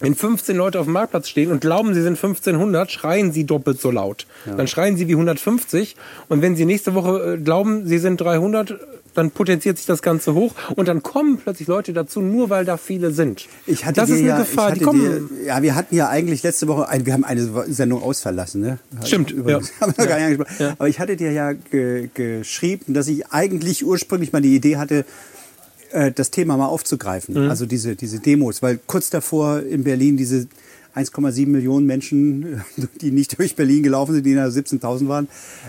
wenn 0.00 0.14
15 0.14 0.56
Leute 0.56 0.78
auf 0.78 0.86
dem 0.86 0.92
Marktplatz 0.92 1.28
stehen 1.28 1.50
und 1.50 1.60
glauben, 1.60 1.92
sie 1.92 2.02
sind 2.02 2.16
1500, 2.16 2.90
schreien 2.90 3.32
sie 3.32 3.44
doppelt 3.44 3.80
so 3.80 3.90
laut. 3.90 4.26
Dann 4.46 4.68
schreien 4.68 4.96
sie 4.96 5.08
wie 5.08 5.12
150. 5.12 5.96
Und 6.28 6.40
wenn 6.40 6.54
sie 6.54 6.64
nächste 6.66 6.94
Woche 6.94 7.34
äh, 7.34 7.38
glauben, 7.38 7.86
sie 7.86 7.98
sind 7.98 8.20
300, 8.20 8.74
dann 9.18 9.30
potenziert 9.30 9.76
sich 9.76 9.86
das 9.86 10.00
Ganze 10.00 10.34
hoch. 10.34 10.54
Und 10.76 10.88
dann 10.88 11.02
kommen 11.02 11.38
plötzlich 11.38 11.68
Leute 11.68 11.92
dazu, 11.92 12.20
nur 12.20 12.50
weil 12.50 12.64
da 12.64 12.76
viele 12.76 13.10
sind. 13.10 13.46
Ich 13.66 13.84
hatte 13.84 14.00
das 14.00 14.10
ist 14.10 14.18
eine 14.18 14.28
ja, 14.28 14.38
Gefahr. 14.38 14.72
Die 14.72 14.80
kommen. 14.80 15.28
dir, 15.28 15.46
ja, 15.46 15.62
wir 15.62 15.74
hatten 15.74 15.94
ja 15.94 16.08
eigentlich 16.08 16.42
letzte 16.42 16.68
Woche, 16.68 16.86
wir 17.04 17.12
haben 17.12 17.24
eine 17.24 17.48
Sendung 17.68 18.02
ausverlassen, 18.02 18.60
ne? 18.60 18.78
Stimmt, 19.04 19.30
Übrigens. 19.30 19.70
ja. 19.70 19.80
Haben 19.80 19.94
wir 19.96 20.06
gar 20.06 20.16
nicht 20.16 20.24
angesprochen. 20.24 20.56
Ja. 20.58 20.74
Aber 20.78 20.88
ich 20.88 21.00
hatte 21.00 21.16
dir 21.16 21.32
ja 21.32 21.52
ge, 21.52 22.08
geschrieben, 22.14 22.94
dass 22.94 23.08
ich 23.08 23.26
eigentlich 23.28 23.84
ursprünglich 23.84 24.32
mal 24.32 24.40
die 24.40 24.54
Idee 24.54 24.76
hatte, 24.76 25.04
äh, 25.90 26.12
das 26.12 26.30
Thema 26.30 26.56
mal 26.56 26.66
aufzugreifen. 26.66 27.34
Mhm. 27.34 27.50
Also 27.50 27.66
diese, 27.66 27.96
diese 27.96 28.20
Demos, 28.20 28.62
weil 28.62 28.78
kurz 28.86 29.10
davor 29.10 29.60
in 29.60 29.84
Berlin 29.84 30.16
diese 30.16 30.46
1,7 30.94 31.46
Millionen 31.46 31.86
Menschen, 31.86 32.62
die 33.00 33.10
nicht 33.10 33.38
durch 33.38 33.56
Berlin 33.56 33.82
gelaufen 33.82 34.14
sind, 34.14 34.26
die 34.26 34.34
da 34.34 34.46
17.000 34.46 35.08
waren. 35.08 35.28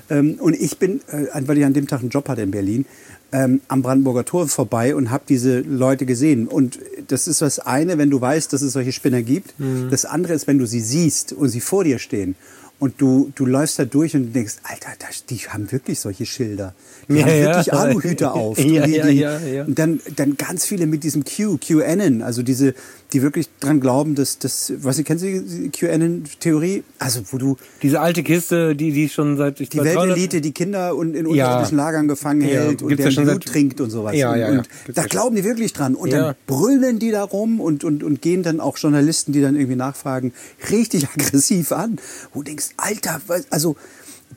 Ähm, 0.10 0.36
und 0.40 0.56
ich 0.56 0.78
bin, 0.78 1.02
äh, 1.08 1.28
weil 1.48 1.58
ich 1.58 1.66
an 1.66 1.74
dem 1.74 1.88
Tag 1.88 2.02
einen 2.02 2.10
Job 2.10 2.28
hatte 2.30 2.42
in 2.42 2.52
Berlin, 2.52 2.86
ähm, 3.32 3.62
am 3.68 3.82
Brandenburger 3.82 4.26
Tor 4.26 4.48
vorbei 4.48 4.96
und 4.96 5.12
habe 5.12 5.24
diese 5.30 5.60
Leute 5.60 6.06
gesehen. 6.06 6.48
Und 6.48 6.80
das 7.08 7.28
ist 7.28 7.42
das 7.42 7.60
eine, 7.60 7.98
wenn 7.98 8.10
du 8.10 8.20
weißt, 8.20 8.52
dass 8.54 8.62
es 8.62 8.74
solche 8.74 8.92
Spinner 8.92 9.22
gibt. 9.22 9.54
Das 9.90 10.06
andere 10.06 10.34
ist, 10.34 10.48
wenn 10.48 10.58
du 10.58 10.66
sie 10.66 10.82
siehst 10.82 11.34
und 11.34 11.50
sie 11.50 11.62
vor 11.62 11.84
dir 11.84 12.00
stehen. 12.00 12.36
Und 12.80 13.02
du, 13.02 13.32
du 13.36 13.46
läufst 13.46 13.78
da 13.78 13.84
durch 13.84 14.16
und 14.16 14.32
denkst, 14.34 14.56
Alter, 14.64 14.88
das, 15.00 15.26
die 15.26 15.36
haben 15.36 15.70
wirklich 15.70 16.00
solche 16.00 16.26
Schilder. 16.26 16.74
Die 17.10 17.16
Ja, 17.16 17.26
haben 17.26 17.38
ja. 17.38 17.46
wirklich 17.46 17.74
Aluhüte 17.74 18.32
auf. 18.34 18.58
Ja, 18.58 18.84
und 18.84 18.88
die, 18.88 18.96
ja, 18.96 19.08
die, 19.08 19.20
ja, 19.20 19.40
ja. 19.40 19.66
Und 19.66 19.78
dann, 19.78 20.00
dann 20.16 20.38
ganz 20.38 20.66
viele 20.66 20.88
mit 20.88 21.04
diesem 21.04 21.26
Q, 21.26 21.58
QAnon, 21.58 22.22
also 22.22 22.42
diese, 22.42 22.74
die 23.14 23.22
wirklich 23.24 23.50
dran 23.60 23.80
glauben, 23.80 24.14
dass 24.16 24.38
das, 24.38 24.72
was 24.78 24.96
Sie 24.98 25.04
kennen 25.04 25.20
Sie 25.20 25.42
die 25.64 25.70
QAnon-Theorie? 25.70 26.84
Also 27.00 27.22
wo 27.32 27.38
du 27.38 27.58
Diese 27.82 28.00
alte 28.02 28.22
Kiste, 28.24 28.76
die, 28.76 28.92
die 28.92 29.10
schon 29.10 29.36
seit 29.38 29.60
ich 29.60 29.70
die 29.70 29.80
Weltelite, 29.84 30.42
die 30.42 30.52
Kinder 30.52 30.96
und 30.96 31.16
in 31.16 31.26
Ja. 31.26 31.46
unterschiedlichen 31.46 31.78
Lagern 31.78 32.08
gefangen 32.08 32.42
Ja, 32.42 32.48
hält 32.48 32.84
und 32.84 32.98
der 32.98 33.10
ja 33.10 33.24
Blut 33.24 33.46
trinkt 33.46 33.82
und 33.82 33.90
sowas. 33.90 34.16
Ja, 34.16 34.34
und, 34.34 34.40
ja, 34.40 34.52
ja. 34.52 34.58
und 34.60 34.70
da 34.94 35.02
ja 35.02 35.08
glauben 35.08 35.36
die 35.36 35.44
wirklich 35.44 35.74
dran. 35.74 35.96
Und 35.96 36.12
Ja. 36.14 36.20
dann 36.28 36.36
brüllen 36.46 37.00
die 37.00 37.12
da 37.12 37.24
rum 37.24 37.60
und, 37.60 37.84
und, 37.84 38.04
und 38.04 38.22
gehen 38.22 38.44
dann 38.44 38.60
auch 38.60 38.78
Journalisten, 38.78 39.32
die 39.32 39.42
dann 39.42 39.56
irgendwie 39.56 39.76
nachfragen, 39.76 40.34
richtig 40.70 41.08
aggressiv 41.16 41.72
an. 41.72 41.98
Wo 42.34 42.42
du 42.42 42.46
denkst, 42.46 42.70
Alter, 42.78 43.22
also 43.50 43.76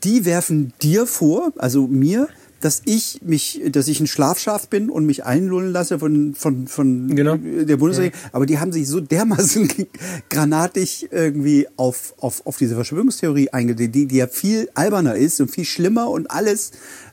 die 0.04 0.24
werfen 0.24 0.72
dir 0.80 1.06
vor, 1.06 1.52
also 1.58 1.86
mir, 1.86 2.28
dass 2.62 2.80
ich 2.84 3.20
mich, 3.22 3.60
dass 3.70 3.88
ich 3.88 4.00
ein 4.00 4.06
Schlafschaf 4.06 4.68
bin 4.68 4.88
und 4.88 5.04
mich 5.04 5.24
einlullen 5.24 5.72
lasse 5.72 5.98
von, 5.98 6.34
von, 6.34 6.66
von 6.68 7.14
Genau. 7.14 7.36
der 7.36 7.76
Bundesregierung. 7.76 8.18
Aber 8.32 8.46
die 8.46 8.58
haben 8.58 8.72
sich 8.72 8.86
so 8.88 9.00
dermaßen 9.00 9.68
granatig 10.30 11.08
irgendwie 11.10 11.66
auf, 11.76 12.14
auf, 12.18 12.46
auf 12.46 12.56
diese 12.56 12.74
Verschwörungstheorie 12.76 13.50
eingedellt, 13.50 13.94
die, 13.94 14.06
die 14.06 14.16
ja 14.16 14.28
viel 14.28 14.70
alberner 14.74 15.16
ist 15.16 15.40
und 15.40 15.50
viel 15.50 15.64
schlimmer 15.64 16.08
und 16.08 16.30
alles 16.30 16.70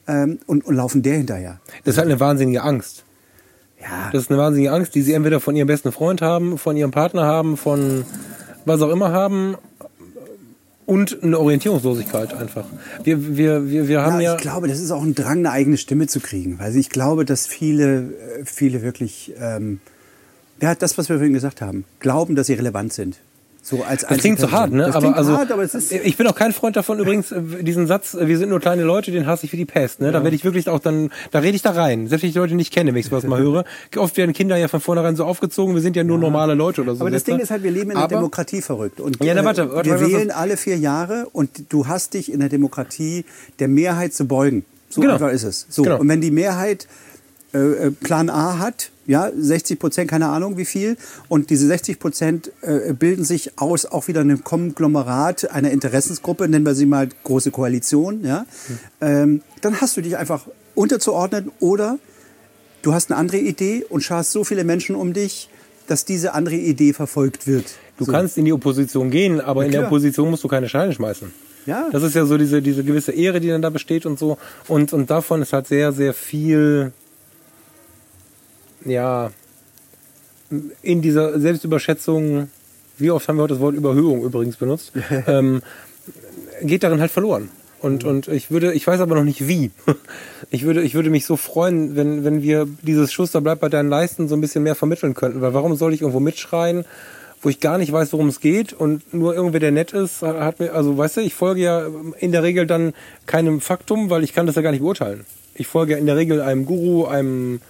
ähm, 0.08 0.39
und, 0.45 0.66
und 0.66 0.76
laufen 0.76 1.02
der 1.02 1.18
hinterher. 1.18 1.60
Das 1.84 1.95
ist 1.95 1.97
halt 1.97 2.10
eine 2.10 2.20
wahnsinnige 2.20 2.62
Angst. 2.62 3.04
Ja, 3.82 4.10
Das 4.12 4.24
ist 4.24 4.30
eine 4.32 4.39
wahnsinnige 4.39 4.72
Angst, 4.72 4.93
die 4.93 5.02
sie 5.02 5.14
entweder 5.14 5.39
von 5.39 5.56
ihrem 5.56 5.68
besten 5.68 5.91
Freund 5.91 6.22
haben, 6.22 6.58
von 6.58 6.78
ihrem 6.78 6.91
Partner 6.91 7.24
haben, 7.24 7.58
von 7.58 8.06
was 8.66 8.82
auch 8.82 8.89
immer 8.89 9.12
haben 9.12 9.56
und 10.90 11.22
eine 11.22 11.40
Orientierungslosigkeit 11.40 12.34
einfach. 12.34 12.66
Wir, 13.04 13.38
wir, 13.38 13.70
wir, 13.70 13.88
wir 13.88 14.02
haben 14.02 14.16
ja, 14.16 14.32
ja, 14.32 14.36
ich 14.36 14.42
glaube, 14.42 14.68
das 14.68 14.80
ist 14.80 14.90
auch 14.90 15.04
ein 15.04 15.14
Drang, 15.14 15.38
eine 15.38 15.52
eigene 15.52 15.78
Stimme 15.78 16.08
zu 16.08 16.20
kriegen. 16.20 16.58
Also 16.60 16.80
ich 16.80 16.90
glaube, 16.90 17.26
dass 17.26 17.46
viele, 17.46 18.12
äh, 18.40 18.44
viele 18.44 18.82
wirklich, 18.82 19.32
ähm, 19.40 19.82
ja, 20.60 20.74
das, 20.74 20.98
was 20.98 21.08
wir 21.08 21.18
vorhin 21.18 21.34
gesagt 21.34 21.62
haben, 21.62 21.86
glauben, 22.00 22.36
dass 22.36 22.48
sie 22.48 22.56
relevant 22.56 22.92
sind. 22.92 23.20
So 23.62 23.84
als 23.84 24.05
das 24.07 24.18
klingt 24.20 24.39
so 24.39 24.51
hart, 24.51 24.72
ne? 24.72 24.86
Das 24.86 24.95
aber 24.95 25.16
also, 25.16 25.38
hart, 25.38 25.51
aber 25.51 25.64
es 25.64 25.76
ist 25.76 25.91
ich 25.91 26.18
bin 26.18 26.26
auch 26.28 26.36
kein 26.36 26.53
Freund 26.53 26.76
davon 26.76 26.97
übrigens, 26.99 27.32
äh, 27.32 27.41
diesen 27.62 27.88
Satz, 27.88 28.14
äh, 28.14 28.28
wir 28.28 28.38
sind 28.38 28.49
nur 28.49 28.60
kleine 28.60 28.84
Leute, 28.84 29.12
den 29.12 29.28
hasse 29.28 29.45
ich 29.45 29.51
wie 29.53 29.57
die 29.57 29.66
Pest, 29.66 29.99
ne? 29.99 30.12
Da 30.12 30.24
werde 30.24 30.36
ich 30.36 30.43
wirklich 30.43 30.70
auch 30.70 30.80
dann, 30.80 31.12
da 31.32 31.39
rede 31.39 31.55
ich 31.55 31.62
da 31.62 31.72
rein. 31.72 32.07
Selbst 32.07 32.24
wenn 32.24 32.30
ich 32.30 32.34
die 32.34 32.39
Leute 32.39 32.55
nicht 32.55 32.74
kenne, 32.74 32.93
wenn 32.93 32.99
ich 32.99 33.07
sowas 33.07 33.26
mal 33.26 33.39
höre. 33.39 33.66
Oft 33.97 34.18
werden 34.18 34.34
Kinder 34.34 34.55
ja 34.57 34.68
von 34.70 34.80
vornherein 34.80 35.16
so 35.16 35.26
aufgezogen, 35.26 35.76
wir 35.76 35.82
sind 35.82 35.95
ja 35.95 36.03
nur 36.03 36.18
normale 36.18 36.53
Leute 36.55 36.82
oder 36.82 36.95
so. 36.95 37.01
Aber 37.01 37.12
das? 37.12 37.26
Ding 37.26 37.38
ist 37.39 37.51
halt, 37.51 37.64
wir 37.64 37.72
leben 37.72 37.91
in 37.91 37.97
einer 37.97 38.05
Aber- 38.05 38.16
Demokratie 38.16 38.62
verrückt. 38.62 38.99
Und 39.01 39.24
Ja, 39.24 39.34
na, 39.36 39.41
äh, 39.41 39.45
warte, 39.45 39.72
warte, 39.72 39.89
wir 39.89 39.99
warte, 39.99 40.12
wählen 40.14 40.32
alle 40.32 40.57
vier 40.57 40.78
Jahre 40.78 41.28
und 41.32 41.49
du 41.70 41.88
hast 41.88 42.14
dich 42.14 42.32
in 42.32 42.39
der 42.39 42.49
Demokratie 42.49 43.26
der 43.60 43.68
Mehrheit 43.68 44.14
zu 44.14 44.26
beugen. 44.26 44.66
So 44.89 45.01
Genau. 45.01 45.14
einfach 45.14 45.30
ist 45.32 45.43
es. 45.43 45.68
So. 45.70 45.84
Genau. 45.84 45.99
Und 45.99 46.07
wenn 46.07 46.22
die 46.22 46.32
Mehrheit 46.32 46.88
äh, 47.53 47.91
Plan 47.91 48.30
A 48.30 48.57
hat, 48.60 48.89
ja, 49.10 49.32
60 49.36 49.80
Prozent, 49.80 50.10
keine 50.10 50.28
Ahnung 50.28 50.57
wie 50.57 50.66
viel, 50.66 50.95
und 51.30 51.49
diese 51.49 51.66
60 51.66 51.97
Prozent 51.97 52.51
äh, 52.62 52.93
bilden 52.93 53.26
sich 53.26 53.57
aus 53.57 53.88
auch 53.88 54.07
wieder 54.07 54.22
einem 54.22 54.43
Konglomerat 54.43 55.49
einer 55.49 55.72
Interessensgruppe, 55.72 56.47
nennen 56.47 56.64
wir 56.64 56.76
sie 56.76 56.86
mal 56.86 57.10
große 57.24 57.49
Koalition, 57.49 58.24
ja, 58.24 58.45
ähm, 59.01 59.41
dann 59.62 59.82
hast 59.82 59.97
du 59.97 60.01
dich 60.01 60.16
einfach 60.16 60.45
unterzuordnen 60.76 61.51
oder 61.60 61.97
du 62.84 62.93
hast 62.93 63.10
eine 63.10 63.20
andere 63.20 63.39
Idee 63.39 63.84
und 63.89 64.01
scharst 64.01 64.32
so 64.32 64.43
viele 64.43 64.64
Menschen 64.64 64.95
um 64.95 65.14
dich, 65.14 65.49
dass 65.88 66.05
diese 66.05 66.36
andere 66.36 66.57
Idee 66.57 66.93
verfolgt 66.93 67.47
wird. 67.47 67.66
Du 67.97 68.05
so. 68.05 68.12
kannst 68.12 68.38
in 68.38 68.45
die 68.45 68.53
Opposition 68.53 69.10
gehen, 69.10 69.41
aber 69.41 69.66
in 69.66 69.72
der. 69.72 69.88
Opposition 69.88 70.30
musst 70.30 70.43
du 70.43 70.47
keine 70.47 70.70
Steine 70.70 70.93
schmeißen. 70.93 71.34
Ja. 71.66 71.89
Das 71.91 72.03
ist 72.03 72.16
ja 72.16 72.26
so 72.26 72.38
diese, 72.38 72.62
diese 72.62 72.84
gewisse 72.84 73.12
Ehre, 73.12 73.39
die 73.39 73.47
dann 73.47 73.64
da 73.64 73.72
besteht 73.72 74.05
und 74.05 74.20
so. 74.20 74.38
Und, 74.68 74.93
und 74.93 75.10
davon 75.10 75.41
ist 75.41 75.51
halt 75.51 75.68
sehr, 75.68 75.93
sehr 75.93 76.14
viel, 76.14 76.93
ja, 78.86 79.32
in 80.82 81.02
dieser 81.02 81.40
Selbstüberschätzung, 81.40 82.50
wie 82.98 83.12
oft 83.12 83.28
haben 83.28 83.38
wir 83.38 83.44
heute 83.44 83.54
das 83.54 83.62
Wort 83.62 83.76
Überhöhung 83.76 84.24
übrigens 84.24 84.58
benutzt, 84.58 84.94
ähm, 85.28 85.62
geht 86.62 86.84
darin 86.84 87.00
halt 87.00 87.12
verloren. 87.12 87.50
Und, 87.82 88.04
und 88.04 88.28
ich 88.28 88.52
würde, 88.52 88.74
ich 88.74 88.86
weiß 88.86 89.00
aber 89.00 89.16
noch 89.16 89.24
nicht 89.24 89.48
wie. 89.48 89.72
Ich 90.52 90.64
würde, 90.64 90.82
ich 90.82 90.96
würde 90.96 91.12
mich 91.12 91.28
so 91.28 91.38
freuen, 91.38 91.96
wenn, 91.96 92.24
wenn 92.24 92.42
wir 92.42 92.68
dieses 92.82 93.14
Schuster 93.14 93.40
bleibt 93.40 93.62
bei 93.62 93.70
deinen 93.70 93.90
Leisten 93.90 94.28
so 94.28 94.36
ein 94.36 94.42
bisschen 94.42 94.64
mehr 94.64 94.74
vermitteln 94.74 95.14
könnten. 95.14 95.42
Weil 95.42 95.54
warum 95.54 95.76
soll 95.76 95.94
ich 95.94 96.02
irgendwo 96.02 96.20
mitschreien, 96.20 96.86
wo 97.42 97.50
ich 97.50 97.60
gar 97.60 97.78
nicht 97.78 97.92
weiß, 97.92 98.14
worum 98.14 98.30
es 98.30 98.40
geht 98.40 98.74
und 98.74 99.14
nur 99.14 99.36
irgendwer, 99.36 99.60
der 99.60 99.72
nett 99.72 99.94
ist, 99.94 100.24
hat 100.24 100.60
mir, 100.60 100.74
also 100.74 100.98
weißt 100.98 101.18
du, 101.18 101.22
ich 101.22 101.36
folge 101.36 101.62
ja 101.62 101.86
in 102.18 102.32
der 102.32 102.42
Regel 102.42 102.66
dann 102.66 102.94
keinem 103.28 103.62
Faktum, 103.62 104.10
weil 104.10 104.24
ich 104.24 104.34
kann 104.34 104.48
das 104.48 104.56
ja 104.56 104.64
gar 104.64 104.72
nicht 104.72 104.82
beurteilen. 104.82 105.26
Ich 105.54 105.68
folge 105.68 105.94
ja 105.94 106.00
in 106.00 106.08
der 106.08 106.16
Regel 106.16 106.42
einem 106.42 106.66
Guru, 106.66 107.06
einem, 107.06 107.62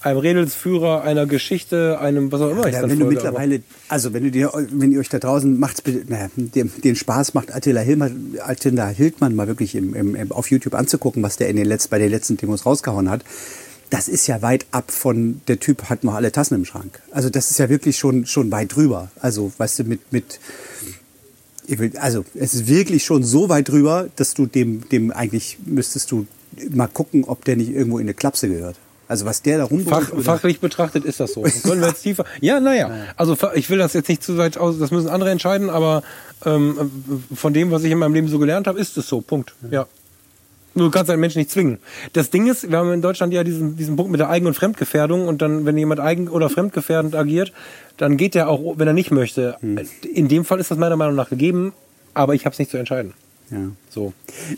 einem 0.00 0.18
Redelsführer, 0.18 1.02
einer 1.02 1.26
Geschichte, 1.26 1.98
einem, 2.00 2.32
was 2.32 2.40
auch 2.40 2.50
immer 2.50 2.66
ich 2.66 2.74
Ja, 2.74 2.80
dann 2.80 2.90
wenn 2.90 2.98
du 2.98 3.06
mittlerweile, 3.06 3.62
also 3.88 4.12
wenn 4.12 4.24
du 4.24 4.30
dir, 4.30 4.50
wenn 4.70 4.92
ihr 4.92 5.00
euch 5.00 5.08
da 5.08 5.18
draußen 5.18 5.58
macht, 5.58 5.82
naja, 6.08 6.30
den, 6.36 6.72
den 6.82 6.96
Spaß 6.96 7.34
macht, 7.34 7.54
Attila 7.54 7.80
Hildmann, 7.80 8.38
Attila 8.40 8.88
Hildmann 8.88 9.34
mal 9.34 9.46
wirklich 9.46 9.74
im, 9.74 9.94
im, 9.94 10.14
im, 10.14 10.32
auf 10.32 10.50
YouTube 10.50 10.74
anzugucken, 10.74 11.22
was 11.22 11.36
der 11.36 11.48
in 11.48 11.56
den 11.56 11.66
letzten, 11.66 11.90
bei 11.90 11.98
den 11.98 12.10
letzten 12.10 12.36
Demos 12.36 12.64
rausgehauen 12.64 13.10
hat, 13.10 13.24
das 13.90 14.08
ist 14.08 14.26
ja 14.26 14.40
weit 14.40 14.66
ab 14.70 14.90
von, 14.90 15.40
der 15.48 15.58
Typ 15.58 15.90
hat 15.90 16.04
noch 16.04 16.14
alle 16.14 16.32
Tassen 16.32 16.54
im 16.54 16.64
Schrank. 16.64 17.02
Also 17.10 17.28
das 17.28 17.50
ist 17.50 17.58
ja 17.58 17.68
wirklich 17.68 17.98
schon, 17.98 18.24
schon 18.24 18.50
weit 18.52 18.74
drüber. 18.74 19.10
Also, 19.20 19.52
weißt 19.58 19.80
du, 19.80 19.84
mit, 19.84 20.12
mit, 20.12 20.40
ich 21.66 22.00
also 22.00 22.24
es 22.34 22.54
ist 22.54 22.68
wirklich 22.68 23.04
schon 23.04 23.24
so 23.24 23.48
weit 23.48 23.68
drüber, 23.68 24.08
dass 24.16 24.34
du 24.34 24.46
dem, 24.46 24.88
dem 24.88 25.10
eigentlich 25.10 25.58
müsstest 25.66 26.10
du 26.12 26.26
mal 26.70 26.86
gucken, 26.86 27.24
ob 27.24 27.44
der 27.44 27.56
nicht 27.56 27.70
irgendwo 27.70 27.98
in 27.98 28.04
eine 28.04 28.14
Klapse 28.14 28.48
gehört. 28.48 28.76
Also 29.10 29.26
was 29.26 29.42
der 29.42 29.58
da. 29.58 29.68
Fach, 29.88 30.08
fachlich 30.22 30.60
betrachtet 30.60 31.04
ist 31.04 31.18
das 31.18 31.32
so. 31.32 31.42
Können 31.42 31.80
wir 31.80 31.88
jetzt 31.88 32.02
tiefer? 32.02 32.24
Ja, 32.40 32.60
naja. 32.60 32.92
Also 33.16 33.36
ich 33.54 33.68
will 33.68 33.78
das 33.78 33.92
jetzt 33.92 34.08
nicht 34.08 34.22
zu 34.22 34.38
weit 34.38 34.56
aus, 34.56 34.78
das 34.78 34.92
müssen 34.92 35.08
andere 35.08 35.30
entscheiden, 35.30 35.68
aber 35.68 36.04
ähm, 36.46 36.92
von 37.34 37.52
dem, 37.52 37.72
was 37.72 37.82
ich 37.82 37.90
in 37.90 37.98
meinem 37.98 38.14
Leben 38.14 38.28
so 38.28 38.38
gelernt 38.38 38.68
habe, 38.68 38.78
ist 38.78 38.96
es 38.96 39.08
so. 39.08 39.20
Punkt. 39.20 39.52
Ja. 39.68 39.88
Nur 40.74 40.86
Du 40.86 40.90
kannst 40.92 41.10
einen 41.10 41.20
Menschen 41.20 41.40
nicht 41.40 41.50
zwingen. 41.50 41.80
Das 42.12 42.30
Ding 42.30 42.46
ist, 42.46 42.70
wir 42.70 42.78
haben 42.78 42.92
in 42.92 43.02
Deutschland 43.02 43.34
ja 43.34 43.42
diesen, 43.42 43.76
diesen 43.76 43.96
Punkt 43.96 44.12
mit 44.12 44.20
der 44.20 44.30
Eigen- 44.30 44.46
und 44.46 44.54
Fremdgefährdung 44.54 45.26
und 45.26 45.42
dann, 45.42 45.66
wenn 45.66 45.76
jemand 45.76 45.98
eigen- 45.98 46.28
oder 46.28 46.48
fremdgefährdend 46.48 47.16
agiert, 47.16 47.52
dann 47.96 48.16
geht 48.16 48.36
er 48.36 48.48
auch, 48.48 48.78
wenn 48.78 48.86
er 48.86 48.94
nicht 48.94 49.10
möchte. 49.10 49.56
In 50.14 50.28
dem 50.28 50.44
Fall 50.44 50.60
ist 50.60 50.70
das 50.70 50.78
meiner 50.78 50.96
Meinung 50.96 51.16
nach 51.16 51.30
gegeben, 51.30 51.72
aber 52.14 52.36
ich 52.36 52.44
habe 52.44 52.52
es 52.52 52.60
nicht 52.60 52.70
zu 52.70 52.76
entscheiden. 52.76 53.14
ja. 53.50 53.58
So. 53.88 54.12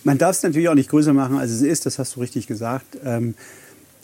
Man 0.05 0.18
darf 0.18 0.36
es 0.36 0.42
natürlich 0.42 0.68
auch 0.68 0.74
nicht 0.74 0.90
größer 0.90 1.14
machen, 1.14 1.38
als 1.38 1.50
es 1.50 1.62
ist, 1.62 1.86
das 1.86 1.98
hast 1.98 2.16
du 2.16 2.20
richtig 2.20 2.46
gesagt. 2.46 2.98
Ähm, 3.03 3.34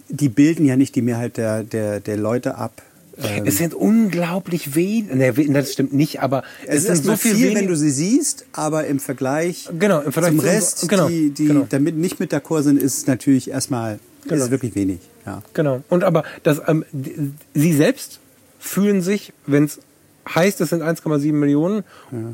die 0.09 0.29
bilden 0.29 0.65
ja 0.65 0.77
nicht 0.77 0.95
die 0.95 1.03
Mehrheit 1.03 1.37
der, 1.37 1.63
der, 1.65 2.01
der 2.01 2.17
Leute 2.17 2.57
ab. 2.57 2.83
Ähm, 3.21 3.45
Es 3.47 3.59
sind 3.59 3.75
unglaublich 3.75 4.75
wenig. 4.75 5.13
Ne, 5.13 5.33
das 5.53 5.73
stimmt 5.73 5.93
nicht, 5.93 6.21
aber 6.23 6.45
es 6.67 6.85
ist 6.85 7.05
so 7.05 7.17
viel, 7.17 7.37
wenig- 7.37 7.55
wenn 7.57 7.67
du 7.67 7.77
sie 7.77 7.91
siehst, 7.91 8.47
aber 8.53 8.87
im 8.87 9.01
Vergleich, 9.01 9.69
Genau, 9.79 10.01
im 10.01 10.13
Vergleich 10.13 10.33
zum 10.33 10.41
zu- 10.41 10.47
Rest, 10.47 10.89
genau, 10.89 11.09
die, 11.09 11.31
die 11.31 11.47
genau. 11.47 11.67
damit 11.69 11.97
nicht 11.97 12.21
mit 12.21 12.33
d'accord 12.33 12.63
sind, 12.63 12.81
ist 12.81 13.07
natürlich 13.09 13.51
erstmal 13.51 13.99
Genau. 14.29 14.45
ist 14.45 14.51
wirklich 14.51 14.75
wenig. 14.75 14.99
Ja. 15.27 15.43
Genau. 15.55 15.83
Und 15.89 16.05
aber 16.05 16.23
das, 16.43 16.61
ähm, 16.69 16.85
die, 16.93 17.33
sie 17.55 17.73
selbst 17.73 18.21
fühlen 18.61 19.03
sich, 19.03 19.33
wenn 19.47 19.65
es 19.65 19.79
heißt, 20.35 20.61
es 20.61 20.69
sind 20.71 20.83
1,7 20.83 21.33
Millionen, 21.33 21.85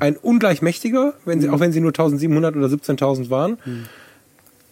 ein 0.01 0.17
ungleich 0.17 0.63
mächtiger, 0.63 1.15
wenn 1.25 1.41
sie, 1.41 1.49
auch 1.49 1.61
wenn 1.61 1.73
sie 1.73 1.81
nur 1.81 1.91
1700 1.93 2.57
oder 2.57 2.67
17.000 2.67 3.31
waren. 3.31 3.57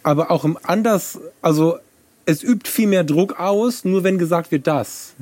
Aber 0.03 0.31
auch 0.33 0.45
im 0.45 0.59
anders, 0.65 1.21
also 1.41 1.77
es 2.27 2.43
übt 2.43 2.69
viel 2.71 2.87
mehr 2.87 3.05
Druck 3.05 3.39
aus, 3.41 3.85
nur 3.85 4.05
wenn 4.05 4.19
gesagt 4.19 4.51
wird 4.53 4.67
das. 4.67 5.15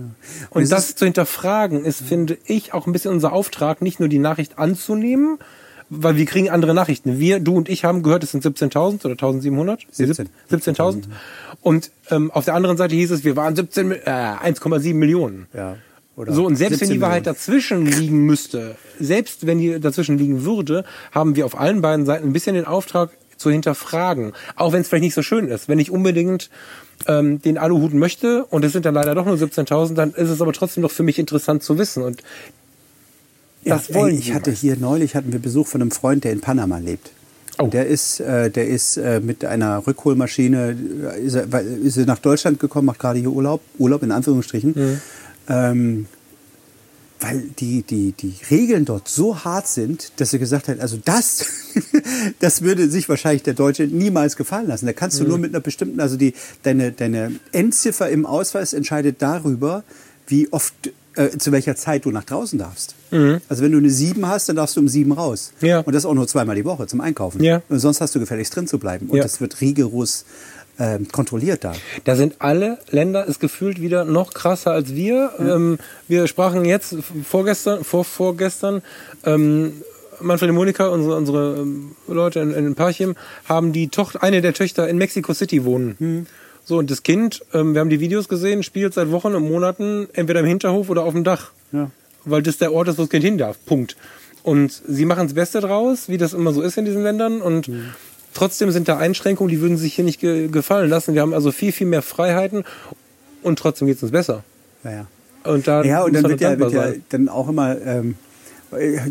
Und, 0.51 0.63
es 0.63 0.69
das 0.69 0.95
zu 0.95 1.05
hinterfragen 1.05 1.85
ist, 1.85 2.03
finde 2.03 2.39
ich, 2.45 2.75
auch 2.75 2.87
ein 2.87 2.93
bisschen 2.93 3.13
unser 3.13 3.33
Auftrag, 3.33 3.83
nicht 3.83 4.01
nur 4.01 4.09
die 4.09 4.19
Nachricht 4.19 4.59
anzunehmen, 4.59 5.39
weil 5.89 6.17
wir 6.17 6.25
kriegen 6.27 6.51
andere 6.51 6.75
Nachrichten. 6.75 7.19
Wir, 7.19 7.41
du 7.41 7.57
und 7.57 7.69
ich 7.69 7.85
haben 7.85 8.03
gehört, 8.03 8.23
es 8.23 8.31
sind 8.33 8.45
17.000 8.45 9.05
oder 9.07 9.15
1.700? 9.15 9.79
17. 9.91 10.29
17.000. 10.51 11.05
Und 11.63 11.91
ähm, 12.11 12.31
auf 12.31 12.45
der 12.45 12.55
anderen 12.55 12.77
Seite 12.77 12.95
hieß 12.95 13.11
es, 13.11 13.25
wir 13.25 13.35
waren 13.37 13.57
17, 13.57 13.89
Mi- 13.89 13.95
äh, 14.05 14.09
1,7 14.11 14.95
Millionen. 14.95 15.47
Ja. 15.53 15.77
Oder 16.17 16.33
So, 16.33 16.45
und 16.47 16.57
selbst 16.57 16.81
wenn 16.81 16.89
17 16.89 16.95
die 16.97 17.01
Wahrheit 17.01 17.23
Millionen. 17.23 17.37
dazwischen 17.37 17.87
liegen 17.87 18.25
müsste, 18.27 18.77
selbst 18.99 19.47
wenn 19.47 19.59
die 19.59 19.81
dazwischen 19.81 20.19
liegen 20.19 20.45
würde, 20.45 20.85
haben 21.13 21.35
wir 21.35 21.45
auf 21.47 21.59
allen 21.59 21.81
beiden 21.81 22.05
Seiten 22.07 22.29
ein 22.29 22.33
bisschen 22.33 22.55
den 22.55 22.67
Auftrag 22.67 23.11
zu 23.41 23.51
hinterfragen. 23.51 24.33
Auch 24.55 24.73
wenn 24.73 24.83
es 24.83 24.89
vielleicht 24.89 25.05
nicht 25.05 25.15
so 25.15 25.23
schön 25.23 25.49
ist. 25.49 25.69
Wenn 25.69 25.79
ich 25.79 25.91
unbedingt 25.91 26.51
ähm, 27.07 27.41
den 27.43 27.59
Aluhut 27.59 27.95
möchte 27.95 28.45
und 28.45 28.65
es 28.65 28.73
sind 28.73 28.85
dann 28.85 28.95
leider 28.95 29.15
doch 29.15 29.25
nur 29.25 29.37
17.000, 29.37 29.95
dann 29.95 30.13
ist 30.13 30.29
es 30.29 30.41
aber 30.41 30.53
trotzdem 30.53 30.83
doch 30.83 30.91
für 30.91 31.03
mich 31.03 31.19
interessant 31.19 31.63
zu 31.63 31.79
wissen. 31.79 32.03
Und 32.03 32.23
das 33.65 33.89
ja, 33.89 33.95
wollen 33.95 34.15
ey, 34.15 34.19
ich 34.19 34.35
hatte 34.35 34.51
hier 34.51 34.77
neulich 34.77 35.15
hatten 35.17 35.33
wir 35.33 35.41
Besuch 35.41 35.67
von 35.67 35.81
einem 35.81 35.91
Freund, 35.91 36.25
der 36.25 36.33
in 36.33 36.41
Panama 36.41 36.79
lebt. 36.79 37.11
Oh. 37.59 37.67
Der 37.67 37.87
ist, 37.87 38.21
äh, 38.21 38.51
der 38.51 38.69
ist 38.69 38.97
äh, 38.97 39.21
mit 39.21 39.45
einer 39.45 39.87
Rückholmaschine 39.87 40.77
äh, 41.15 41.21
ist 41.21 41.35
er, 41.35 41.61
ist 41.61 41.97
er 41.99 42.07
nach 42.07 42.19
Deutschland 42.19 42.59
gekommen, 42.59 42.87
macht 42.87 43.01
gerade 43.01 43.19
hier 43.19 43.31
Urlaub, 43.31 43.61
Urlaub 43.79 44.03
in 44.03 44.13
Anführungsstrichen, 44.13 44.73
Mhm. 44.77 45.01
ähm, 45.49 46.07
weil 47.21 47.43
die, 47.59 47.83
die, 47.83 48.13
die 48.13 48.35
Regeln 48.51 48.85
dort 48.85 49.09
so 49.09 49.45
hart 49.45 49.69
sind, 49.69 50.13
dass 50.17 50.33
er 50.33 50.39
gesagt 50.39 50.69
hat, 50.69 50.81
also 50.81 50.99
das, 51.05 51.45
das 52.41 52.63
würde 52.63 52.89
sich 52.89 53.09
wahrscheinlich 53.09 53.43
der 53.43 53.55
Deutsche 53.55 53.85
niemals 53.85 54.37
gefallen 54.37 54.69
lassen. 54.69 54.87
Da 54.87 54.93
kannst 54.93 55.21
du 55.21 55.25
nur 55.25 55.39
mit 55.39 55.53
einer 55.53 55.61
bestimmten, 55.61 56.01
also 56.01 56.17
die, 56.17 56.35
deine, 56.63 56.93
deine 56.93 57.33
Endziffer 57.53 58.09
im 58.09 58.25
Ausweis 58.27 58.73
entscheidet 58.73 59.17
darüber, 59.21 59.85
wie 60.27 60.51
oft, 60.53 60.73
äh, 61.15 61.37
zu 61.37 61.53
welcher 61.53 61.77
Zeit 61.77 62.05
du 62.05 62.11
nach 62.11 62.25
draußen 62.25 62.59
darfst. 62.59 62.95
Also 63.49 63.65
wenn 63.65 63.73
du 63.73 63.79
eine 63.79 63.91
7 63.91 64.25
hast, 64.29 64.49
dann 64.49 64.55
darfst 64.57 64.77
du 64.77 64.81
um 64.81 64.87
7 64.89 65.11
raus. 65.11 65.53
Ja. 65.61 65.81
Und 65.81 65.95
das 65.95 66.07
auch 66.07 66.15
nur 66.15 66.29
zweimal 66.29 66.55
die 66.55 66.65
Woche 66.65 66.87
zum 66.87 67.01
Einkaufen. 67.01 67.43
Ja. 67.43 67.61
Und 67.69 67.81
sonst 67.81 68.01
hast 68.01 68.15
du 68.15 68.21
gefälligst 68.21 68.55
drin 68.55 68.69
zu 68.69 68.79
bleiben. 68.79 69.09
Und 69.09 69.17
Ja. 69.17 69.25
das 69.25 69.41
wird 69.41 69.61
rigoros 69.61 70.25
ähm, 70.81 71.09
kontrolliert 71.09 71.63
da. 71.63 71.75
Da 72.05 72.17
sind 72.17 72.37
alle 72.39 72.79
Länder 72.91 73.27
ist 73.27 73.39
gefühlt 73.39 73.81
wieder 73.81 74.05
noch 74.05 74.33
krasser 74.33 74.73
als 74.73 74.95
wir. 74.95 75.31
Ähm, 75.39 75.79
wir 76.09 76.27
sprachen 76.27 76.65
jetzt 76.65 76.97
vorgestern, 77.25 77.85
vor 77.85 78.05
vorgestern, 78.05 78.83
ähm, 79.25 79.83
Manfred 80.21 80.51
und 80.51 80.57
Monika, 80.57 80.89
unsere, 80.89 81.17
unsere 81.17 81.61
ähm, 81.61 81.93
Leute 82.09 82.41
in, 82.41 82.53
in 82.53 82.75
Parchim, 82.75 83.15
haben 83.45 83.73
die 83.73 83.89
Tochter, 83.89 84.23
eine 84.23 84.41
der 84.41 84.55
Töchter 84.55 84.89
in 84.89 84.99
Mexico 84.99 85.33
City 85.35 85.65
wohnen. 85.65 86.27
So, 86.65 86.79
und 86.79 86.91
das 86.91 87.03
Kind, 87.03 87.43
ähm, 87.53 87.75
wir 87.75 87.81
haben 87.81 87.91
die 87.91 88.01
Videos 88.01 88.29
gesehen, 88.29 88.63
spielt 88.63 88.95
seit 88.95 89.11
Wochen 89.11 89.35
und 89.35 89.49
Monaten 89.49 90.09
entweder 90.13 90.41
im 90.41 90.47
Hinterhof 90.47 90.89
oder 90.89 91.05
auf 91.05 91.15
dem 91.15 91.25
Dach. 91.25 91.53
Ja. 91.73 91.91
Weil 92.25 92.43
das 92.43 92.59
der 92.59 92.73
Ort 92.73 92.89
ist, 92.89 92.99
wo 92.99 93.03
das 93.03 93.11
Kind 93.11 93.25
hin 93.25 93.39
darf. 93.39 93.57
Punkt. 93.65 93.97
Und 94.43 94.73
sie 94.87 95.05
machen 95.05 95.25
das 95.25 95.35
Beste 95.35 95.61
draus, 95.61 96.09
wie 96.09 96.19
das 96.19 96.33
immer 96.33 96.53
so 96.53 96.63
ist 96.63 96.79
in 96.79 96.85
diesen 96.85 97.03
Ländern. 97.03 97.41
Und 97.41 97.71
trotzdem 98.35 98.71
sind 98.71 98.89
da 98.89 98.99
Einschränkungen, 98.99 99.51
die 99.51 99.61
würden 99.61 99.77
sich 99.77 99.95
hier 99.95 100.05
nicht 100.05 100.21
ge 100.21 100.49
gefallen 100.49 100.91
lassen. 100.91 101.15
Wir 101.15 101.23
haben 101.23 101.35
also 101.35 101.53
viel, 101.53 101.73
viel 101.73 101.87
mehr 101.87 102.03
Freiheiten 102.03 102.65
und 103.43 103.59
trotzdem 103.59 103.87
geht 103.87 103.97
es 103.97 104.03
uns 104.03 104.13
besser. 104.13 104.45
Ja, 104.85 104.91
ja. 104.91 105.07
Und 105.45 105.67
da 105.67 105.83
Ja, 105.83 106.03
und 106.03 106.15
dann 106.15 106.25
wird 106.25 106.41
ja, 106.41 106.59
wird 106.59 106.73
ja 106.73 106.93
dann 107.09 107.29
auch 107.29 107.49
immer, 107.49 107.81
ähm, 107.81 108.17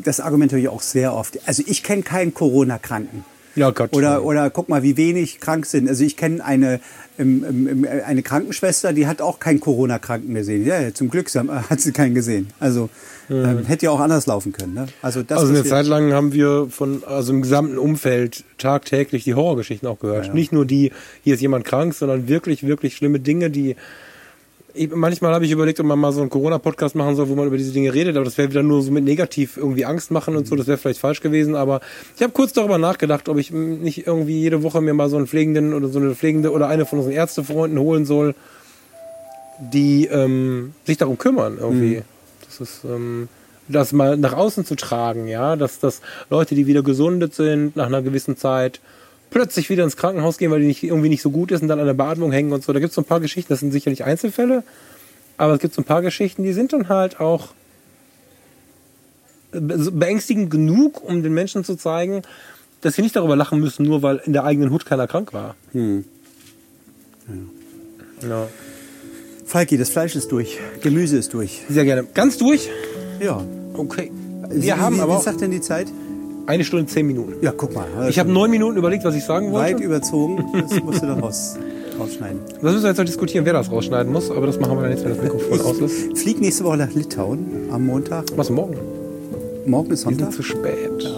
das 0.03 0.19
Argument 0.19 0.51
höre 0.51 0.59
ich 0.59 0.69
auch 0.69 0.81
sehr 0.81 1.13
oft. 1.13 1.39
Also 1.47 1.63
ich 1.65 1.83
kenne 1.83 2.03
keinen 2.03 2.33
Corona-Kranken. 2.33 3.25
Ja, 3.59 3.71
Gott. 3.71 3.93
Oder, 3.93 4.23
oder 4.23 4.49
guck 4.49 4.69
mal, 4.69 4.83
wie 4.83 4.95
wenig 4.95 5.41
krank 5.41 5.65
sind. 5.65 5.89
Also 5.89 6.05
ich 6.05 6.15
kenne 6.15 6.43
eine, 6.43 6.79
ähm, 7.17 7.45
ähm, 7.67 7.87
eine 8.05 8.23
Krankenschwester, 8.23 8.93
die 8.93 9.05
hat 9.05 9.21
auch 9.21 9.39
keinen 9.39 9.59
Corona-Kranken 9.59 10.33
gesehen. 10.33 10.65
Ja, 10.65 10.93
zum 10.93 11.09
Glück 11.09 11.29
hat 11.69 11.81
sie 11.81 11.91
keinen 11.91 12.15
gesehen. 12.15 12.47
Also 12.61 12.89
ähm, 13.29 13.65
hätte 13.65 13.85
ja 13.85 13.91
auch 13.91 13.99
anders 13.99 14.27
laufen 14.27 14.53
können. 14.53 14.73
Ne? 14.73 14.87
Also, 15.01 15.23
das, 15.23 15.39
also 15.39 15.53
eine 15.53 15.65
Zeit 15.65 15.85
lang 15.87 16.13
haben 16.13 16.31
wir 16.31 16.67
von, 16.69 17.03
also 17.03 17.33
im 17.33 17.41
gesamten 17.41 17.77
Umfeld 17.77 18.45
tagtäglich 18.57 19.25
die 19.25 19.33
Horrorgeschichten 19.33 19.87
auch 19.87 19.99
gehört. 19.99 20.33
Nicht 20.33 20.53
nur 20.53 20.65
die, 20.65 20.93
hier 21.23 21.35
ist 21.35 21.41
jemand 21.41 21.65
krank, 21.65 21.93
sondern 21.93 22.29
wirklich, 22.29 22.65
wirklich 22.65 22.95
schlimme 22.95 23.19
Dinge, 23.19 23.49
die 23.49 23.75
ich, 24.73 24.93
manchmal 24.93 25.33
habe 25.33 25.45
ich 25.45 25.51
überlegt, 25.51 25.79
ob 25.79 25.85
man 25.85 25.99
mal 25.99 26.11
so 26.11 26.21
einen 26.21 26.29
Corona-Podcast 26.29 26.95
machen 26.95 27.15
soll, 27.15 27.29
wo 27.29 27.35
man 27.35 27.47
über 27.47 27.57
diese 27.57 27.71
Dinge 27.71 27.93
redet, 27.93 28.15
aber 28.15 28.25
das 28.25 28.37
wäre 28.37 28.49
wieder 28.49 28.63
nur 28.63 28.81
so 28.81 28.91
mit 28.91 29.03
negativ 29.03 29.57
irgendwie 29.57 29.85
Angst 29.85 30.11
machen 30.11 30.35
und 30.35 30.47
so, 30.47 30.55
das 30.55 30.67
wäre 30.67 30.77
vielleicht 30.77 30.99
falsch 30.99 31.21
gewesen, 31.21 31.55
aber 31.55 31.81
ich 32.15 32.21
habe 32.21 32.33
kurz 32.33 32.53
darüber 32.53 32.77
nachgedacht, 32.77 33.29
ob 33.29 33.37
ich 33.37 33.51
nicht 33.51 34.05
irgendwie 34.07 34.39
jede 34.39 34.63
Woche 34.63 34.81
mir 34.81 34.93
mal 34.93 35.09
so 35.09 35.17
einen 35.17 35.27
Pflegenden 35.27 35.73
oder 35.73 35.87
so 35.87 35.99
eine 35.99 36.15
Pflegende 36.15 36.51
oder 36.51 36.67
eine 36.67 36.85
von 36.85 36.99
unseren 36.99 37.13
Ärztefreunden 37.13 37.79
holen 37.79 38.05
soll, 38.05 38.35
die 39.59 40.05
ähm, 40.05 40.73
sich 40.85 40.97
darum 40.97 41.17
kümmern 41.17 41.57
irgendwie. 41.59 42.03
Das 42.45 42.61
ist 42.61 42.83
ähm, 42.85 43.27
das 43.67 43.91
mal 43.91 44.17
nach 44.17 44.33
außen 44.33 44.65
zu 44.65 44.75
tragen, 44.75 45.27
ja, 45.27 45.55
dass 45.55 45.79
dass 45.79 46.01
Leute, 46.29 46.55
die 46.55 46.67
wieder 46.67 46.83
gesundet 46.83 47.35
sind 47.35 47.75
nach 47.75 47.87
einer 47.87 48.01
gewissen 48.01 48.37
Zeit, 48.37 48.79
plötzlich 49.29 49.69
wieder 49.69 49.83
ins 49.83 49.95
Krankenhaus 49.97 50.37
gehen, 50.37 50.51
weil 50.51 50.61
die 50.61 50.67
nicht, 50.67 50.83
irgendwie 50.83 51.09
nicht 51.09 51.21
so 51.21 51.29
gut 51.31 51.51
ist 51.51 51.61
und 51.61 51.67
dann 51.67 51.79
an 51.79 51.85
der 51.85 51.93
Beatmung 51.93 52.31
hängen 52.31 52.51
und 52.53 52.63
so. 52.63 52.73
Da 52.73 52.79
gibt 52.79 52.89
es 52.89 52.95
so 52.95 53.01
ein 53.01 53.05
paar 53.05 53.19
Geschichten, 53.19 53.51
das 53.53 53.59
sind 53.59 53.71
sicherlich 53.71 54.03
Einzelfälle, 54.03 54.63
aber 55.37 55.53
es 55.53 55.59
gibt 55.59 55.73
so 55.75 55.81
ein 55.81 55.85
paar 55.85 56.01
Geschichten, 56.01 56.43
die 56.43 56.53
sind 56.53 56.73
dann 56.73 56.89
halt 56.89 57.19
auch 57.19 57.49
be- 59.51 59.91
beängstigend 59.91 60.49
genug, 60.49 61.03
um 61.03 61.21
den 61.23 61.33
Menschen 61.33 61.63
zu 61.63 61.75
zeigen, 61.75 62.21
dass 62.81 62.95
sie 62.95 63.01
nicht 63.01 63.15
darüber 63.15 63.35
lachen 63.35 63.59
müssen, 63.59 63.83
nur 63.85 64.01
weil 64.01 64.21
in 64.25 64.33
der 64.33 64.45
eigenen 64.45 64.71
Hut 64.71 64.85
keiner 64.85 65.05
krank 65.07 65.33
war. 65.33 65.55
Ja. 68.27 68.47
Falki, 69.45 69.77
das 69.77 69.89
Fleisch 69.89 70.15
ist 70.15 70.31
durch. 70.31 70.57
Gemüse 70.81 71.17
ist 71.17 71.33
durch. 71.33 71.61
Sehr 71.69 71.85
gerne. 71.85 72.05
Ganz 72.13 72.37
durch? 72.37 72.69
Ja. 73.19 73.43
Okay. 73.73 74.11
Sie- 74.49 74.63
Wir 74.63 74.79
haben 74.79 74.97
wie, 74.97 75.01
aber 75.01 75.13
Wie 75.13 75.17
auch 75.17 75.23
sagt 75.23 75.41
denn 75.41 75.51
die 75.51 75.61
Zeit? 75.61 75.87
Eine 76.49 76.63
Stunde 76.63 76.87
zehn 76.87 77.05
Minuten. 77.05 77.33
Ja, 77.41 77.53
guck 77.55 77.75
mal. 77.75 77.85
Ich 78.09 78.17
habe 78.17 78.31
neun 78.31 78.49
Minuten 78.49 78.75
überlegt, 78.77 79.03
was 79.03 79.13
ich 79.15 79.23
sagen 79.23 79.51
wollte. 79.51 79.75
weit 79.75 79.81
überzogen. 79.83 80.43
Das 80.59 80.81
musst 80.81 81.03
du 81.03 81.05
dann 81.05 81.19
raus, 81.19 81.55
rausschneiden. 81.99 82.39
Das 82.55 82.63
müssen 82.63 82.81
wir 82.81 82.89
jetzt 82.89 82.97
noch 82.97 83.05
diskutieren, 83.05 83.45
wer 83.45 83.53
das 83.53 83.71
rausschneiden 83.71 84.11
muss, 84.11 84.31
aber 84.31 84.47
das 84.47 84.59
machen 84.59 84.75
wir 84.77 84.81
dann 84.81 84.91
jetzt, 84.91 85.03
wenn 85.03 85.11
das 85.15 85.21
Mikrofon 85.21 85.61
aus 85.61 85.77
ist. 85.79 86.07
Ich 86.13 86.19
fliege 86.19 86.39
nächste 86.39 86.63
Woche 86.63 86.77
nach 86.77 86.91
Litauen 86.91 87.45
am 87.71 87.85
Montag. 87.85 88.25
Was 88.35 88.49
morgen? 88.49 88.75
Morgen 89.67 89.91
ist 89.91 90.05
Wir 90.05 90.09
sind 90.09 90.19
Sonntag. 90.19 90.33
zu 90.35 90.41
spät. 90.41 91.13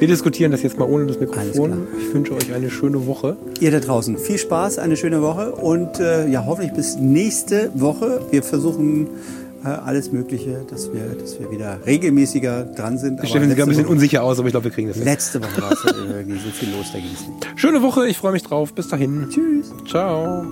Wir 0.00 0.08
diskutieren 0.08 0.50
das 0.50 0.62
jetzt 0.62 0.78
mal 0.78 0.88
ohne 0.88 1.06
das 1.06 1.20
Mikrofon. 1.20 1.86
Ich 2.00 2.12
wünsche 2.12 2.34
euch 2.34 2.52
eine 2.52 2.70
schöne 2.70 3.06
Woche. 3.06 3.36
Ihr 3.60 3.70
da 3.70 3.78
draußen, 3.78 4.18
viel 4.18 4.38
Spaß, 4.38 4.78
eine 4.78 4.96
schöne 4.96 5.22
Woche 5.22 5.52
und 5.52 6.00
äh, 6.00 6.26
ja, 6.26 6.44
hoffentlich 6.46 6.72
bis 6.72 6.96
nächste 6.96 7.70
Woche. 7.74 8.20
Wir 8.30 8.42
versuchen 8.42 9.08
alles 9.62 10.12
Mögliche, 10.12 10.64
dass 10.68 10.92
wir, 10.92 11.14
dass 11.18 11.38
wir 11.38 11.50
wieder 11.50 11.78
regelmäßiger 11.84 12.64
dran 12.64 12.98
sind. 12.98 13.20
Steffen 13.26 13.48
sieht 13.48 13.56
gerade 13.56 13.62
ein 13.62 13.68
bisschen 13.68 13.84
Woche, 13.84 13.92
unsicher 13.92 14.22
aus, 14.22 14.38
aber 14.38 14.48
ich 14.48 14.52
glaube, 14.52 14.64
wir 14.64 14.70
kriegen 14.70 14.88
das 14.88 14.96
hin. 14.96 15.04
letzte 15.04 15.42
Woche 15.42 15.62
war 15.62 15.72
es 15.72 15.84
irgendwie 15.84 16.38
so 16.38 16.50
viel 16.50 16.70
los, 16.74 16.86
da 16.92 16.98
ging 16.98 17.10
es 17.12 17.26
nicht. 17.26 17.60
Schöne 17.60 17.82
Woche, 17.82 18.06
ich 18.06 18.18
freue 18.18 18.32
mich 18.32 18.42
drauf. 18.42 18.72
Bis 18.74 18.88
dahin. 18.88 19.28
Tschüss. 19.30 19.72
Ciao. 19.86 20.44